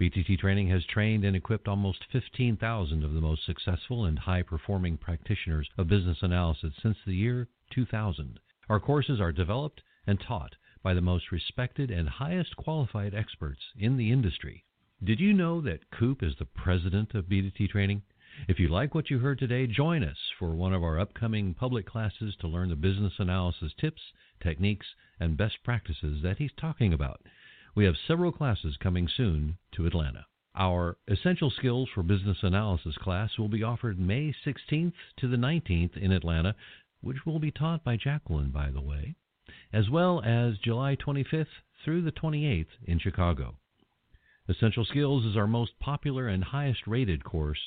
B2T 0.00 0.38
Training 0.38 0.68
has 0.68 0.84
trained 0.84 1.24
and 1.24 1.36
equipped 1.36 1.68
almost 1.68 2.04
15,000 2.12 3.04
of 3.04 3.14
the 3.14 3.20
most 3.20 3.46
successful 3.46 4.04
and 4.04 4.18
high 4.18 4.42
performing 4.42 4.96
practitioners 4.96 5.68
of 5.78 5.88
business 5.88 6.18
analysis 6.20 6.72
since 6.82 6.96
the 7.06 7.14
year 7.14 7.48
2000. 7.72 8.38
Our 8.68 8.80
courses 8.80 9.20
are 9.20 9.32
developed 9.32 9.82
and 10.06 10.20
taught 10.20 10.54
by 10.84 10.92
the 10.94 11.00
most 11.00 11.32
respected 11.32 11.90
and 11.90 12.08
highest 12.08 12.54
qualified 12.56 13.14
experts 13.14 13.62
in 13.76 13.96
the 13.96 14.12
industry. 14.12 14.64
Did 15.02 15.18
you 15.18 15.32
know 15.32 15.62
that 15.62 15.90
Kupe 15.90 16.22
is 16.22 16.36
the 16.38 16.44
president 16.44 17.14
of 17.14 17.24
B2T 17.24 17.70
Training? 17.70 18.02
If 18.48 18.60
you 18.60 18.68
like 18.68 18.94
what 18.94 19.08
you 19.08 19.18
heard 19.18 19.38
today, 19.38 19.66
join 19.66 20.04
us 20.04 20.18
for 20.38 20.54
one 20.54 20.74
of 20.74 20.84
our 20.84 21.00
upcoming 21.00 21.54
public 21.54 21.86
classes 21.86 22.36
to 22.40 22.48
learn 22.48 22.68
the 22.68 22.76
business 22.76 23.14
analysis 23.18 23.72
tips, 23.80 24.02
techniques, 24.42 24.86
and 25.18 25.38
best 25.38 25.56
practices 25.64 26.22
that 26.22 26.36
he's 26.36 26.52
talking 26.60 26.92
about. 26.92 27.20
We 27.74 27.86
have 27.86 27.96
several 28.06 28.30
classes 28.30 28.76
coming 28.76 29.08
soon 29.08 29.56
to 29.76 29.86
Atlanta. 29.86 30.26
Our 30.54 30.98
Essential 31.08 31.50
Skills 31.50 31.88
for 31.94 32.02
Business 32.02 32.38
Analysis 32.42 32.96
class 32.98 33.38
will 33.38 33.48
be 33.48 33.62
offered 33.62 33.98
May 33.98 34.34
16th 34.46 34.92
to 35.16 35.28
the 35.28 35.36
19th 35.36 35.96
in 35.96 36.12
Atlanta, 36.12 36.54
which 37.00 37.24
will 37.24 37.38
be 37.38 37.50
taught 37.50 37.82
by 37.84 37.96
Jacqueline, 37.96 38.50
by 38.50 38.70
the 38.70 38.82
way, 38.82 39.16
as 39.74 39.90
well 39.90 40.22
as 40.24 40.56
July 40.58 40.94
25th 40.94 41.46
through 41.84 42.00
the 42.00 42.12
28th 42.12 42.68
in 42.86 43.00
Chicago. 43.00 43.56
Essential 44.48 44.84
Skills 44.84 45.24
is 45.24 45.36
our 45.36 45.48
most 45.48 45.72
popular 45.80 46.28
and 46.28 46.44
highest 46.44 46.86
rated 46.86 47.24
course. 47.24 47.58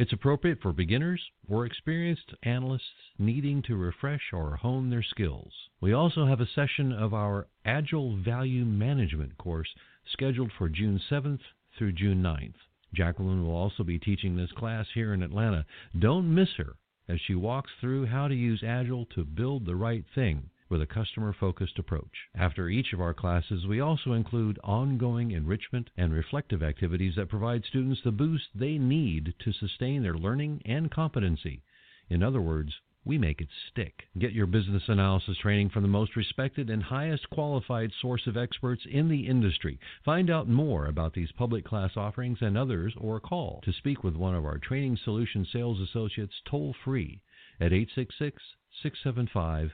It's 0.00 0.12
appropriate 0.12 0.60
for 0.60 0.72
beginners 0.72 1.22
or 1.48 1.64
experienced 1.64 2.34
analysts 2.42 3.12
needing 3.16 3.62
to 3.62 3.76
refresh 3.76 4.32
or 4.32 4.56
hone 4.56 4.90
their 4.90 5.04
skills. 5.04 5.52
We 5.80 5.92
also 5.92 6.26
have 6.26 6.40
a 6.40 6.48
session 6.52 6.90
of 6.92 7.14
our 7.14 7.46
Agile 7.64 8.16
Value 8.16 8.64
Management 8.64 9.38
course 9.38 9.68
scheduled 10.12 10.50
for 10.58 10.68
June 10.68 11.00
7th 11.08 11.42
through 11.78 11.92
June 11.92 12.20
9th. 12.20 12.54
Jacqueline 12.92 13.46
will 13.46 13.54
also 13.54 13.84
be 13.84 14.00
teaching 14.00 14.36
this 14.36 14.50
class 14.50 14.86
here 14.94 15.14
in 15.14 15.22
Atlanta. 15.22 15.64
Don't 15.96 16.34
miss 16.34 16.48
her 16.56 16.74
as 17.08 17.20
she 17.20 17.36
walks 17.36 17.70
through 17.80 18.06
how 18.06 18.26
to 18.26 18.34
use 18.34 18.64
Agile 18.66 19.06
to 19.14 19.24
build 19.24 19.64
the 19.64 19.76
right 19.76 20.04
thing 20.12 20.50
with 20.72 20.80
a 20.80 20.86
customer 20.86 21.34
focused 21.38 21.78
approach. 21.78 22.30
After 22.34 22.70
each 22.70 22.94
of 22.94 23.00
our 23.02 23.12
classes, 23.12 23.66
we 23.66 23.80
also 23.80 24.14
include 24.14 24.58
ongoing 24.64 25.32
enrichment 25.32 25.90
and 25.98 26.14
reflective 26.14 26.62
activities 26.62 27.14
that 27.16 27.28
provide 27.28 27.66
students 27.66 28.00
the 28.02 28.10
boost 28.10 28.46
they 28.54 28.78
need 28.78 29.34
to 29.40 29.52
sustain 29.52 30.02
their 30.02 30.16
learning 30.16 30.62
and 30.64 30.90
competency. 30.90 31.62
In 32.08 32.22
other 32.22 32.40
words, 32.40 32.72
we 33.04 33.18
make 33.18 33.42
it 33.42 33.50
stick. 33.70 34.04
Get 34.18 34.32
your 34.32 34.46
business 34.46 34.84
analysis 34.88 35.36
training 35.36 35.68
from 35.68 35.82
the 35.82 35.88
most 35.88 36.16
respected 36.16 36.70
and 36.70 36.82
highest 36.82 37.28
qualified 37.28 37.92
source 38.00 38.26
of 38.26 38.38
experts 38.38 38.86
in 38.90 39.10
the 39.10 39.26
industry. 39.26 39.78
Find 40.06 40.30
out 40.30 40.48
more 40.48 40.86
about 40.86 41.12
these 41.12 41.32
public 41.32 41.66
class 41.66 41.98
offerings 41.98 42.38
and 42.40 42.56
others 42.56 42.94
or 42.96 43.20
call 43.20 43.60
to 43.64 43.74
speak 43.74 44.02
with 44.02 44.16
one 44.16 44.34
of 44.34 44.46
our 44.46 44.56
training 44.56 44.96
solution 45.04 45.46
sales 45.52 45.80
associates 45.80 46.40
toll 46.46 46.74
free 46.82 47.20
at 47.60 47.74
866 47.74 48.42
675 48.82 49.72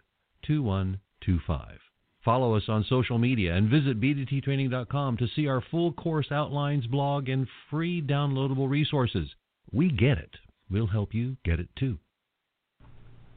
2125. 0.48 1.78
Follow 2.24 2.56
us 2.56 2.64
on 2.68 2.84
social 2.88 3.18
media 3.18 3.54
and 3.54 3.70
visit 3.70 4.00
b2ttraining.com 4.00 5.16
to 5.18 5.28
see 5.36 5.46
our 5.46 5.62
full 5.70 5.92
course 5.92 6.32
outlines, 6.32 6.86
blog, 6.86 7.28
and 7.28 7.46
free 7.70 8.02
downloadable 8.02 8.68
resources. 8.68 9.28
We 9.72 9.90
get 9.90 10.18
it. 10.18 10.34
We'll 10.68 10.88
help 10.88 11.14
you 11.14 11.36
get 11.44 11.60
it 11.60 11.68
too. 11.78 11.98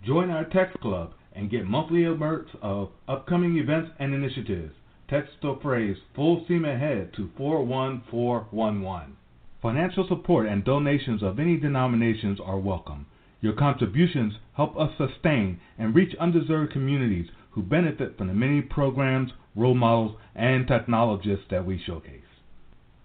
Join 0.04 0.30
our 0.30 0.44
text 0.44 0.80
club 0.80 1.14
and 1.36 1.50
get 1.50 1.66
monthly 1.66 2.00
alerts 2.00 2.48
of 2.62 2.88
upcoming 3.06 3.58
events 3.58 3.90
and 3.98 4.14
initiatives. 4.14 4.72
Text 5.08 5.34
the 5.42 5.56
phrase 5.62 5.98
full 6.14 6.44
steam 6.46 6.64
ahead 6.64 7.12
to 7.14 7.30
41411. 7.36 9.16
Financial 9.60 10.06
support 10.08 10.46
and 10.46 10.64
donations 10.64 11.22
of 11.22 11.38
any 11.38 11.56
denominations 11.56 12.40
are 12.40 12.58
welcome. 12.58 13.06
Your 13.40 13.52
contributions 13.52 14.34
help 14.54 14.76
us 14.78 14.90
sustain 14.96 15.60
and 15.78 15.94
reach 15.94 16.16
undeserved 16.18 16.72
communities 16.72 17.28
who 17.50 17.62
benefit 17.62 18.16
from 18.16 18.28
the 18.28 18.34
many 18.34 18.62
programs, 18.62 19.32
role 19.54 19.74
models, 19.74 20.16
and 20.34 20.66
technologists 20.66 21.46
that 21.50 21.64
we 21.64 21.78
showcase. 21.78 22.22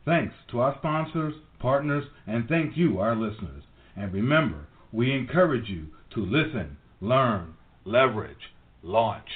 Thanks 0.05 0.33
to 0.49 0.59
our 0.59 0.75
sponsors, 0.77 1.35
partners, 1.59 2.05
and 2.25 2.47
thank 2.47 2.75
you, 2.75 2.99
our 2.99 3.15
listeners. 3.15 3.63
And 3.95 4.11
remember, 4.13 4.67
we 4.91 5.13
encourage 5.13 5.69
you 5.69 5.87
to 6.15 6.25
listen, 6.25 6.77
learn, 6.99 7.53
leverage, 7.85 8.51
launch. 8.83 9.27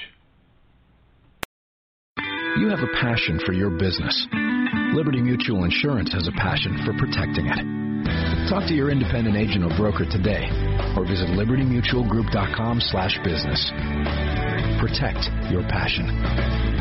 You 2.58 2.68
have 2.70 2.80
a 2.80 2.92
passion 3.00 3.38
for 3.44 3.52
your 3.52 3.70
business. 3.70 4.26
Liberty 4.94 5.20
Mutual 5.20 5.64
Insurance 5.64 6.12
has 6.14 6.26
a 6.26 6.32
passion 6.32 6.80
for 6.86 6.92
protecting 6.96 7.46
it. 7.46 8.48
Talk 8.48 8.66
to 8.68 8.74
your 8.74 8.90
independent 8.90 9.36
agent 9.36 9.64
or 9.64 9.76
broker 9.76 10.04
today 10.08 10.48
or 10.96 11.04
visit 11.06 11.28
libertymutualgroup.com 11.30 12.80
slash 12.80 13.18
business. 13.24 13.72
Protect 14.80 15.28
your 15.50 15.62
passion. 15.68 16.75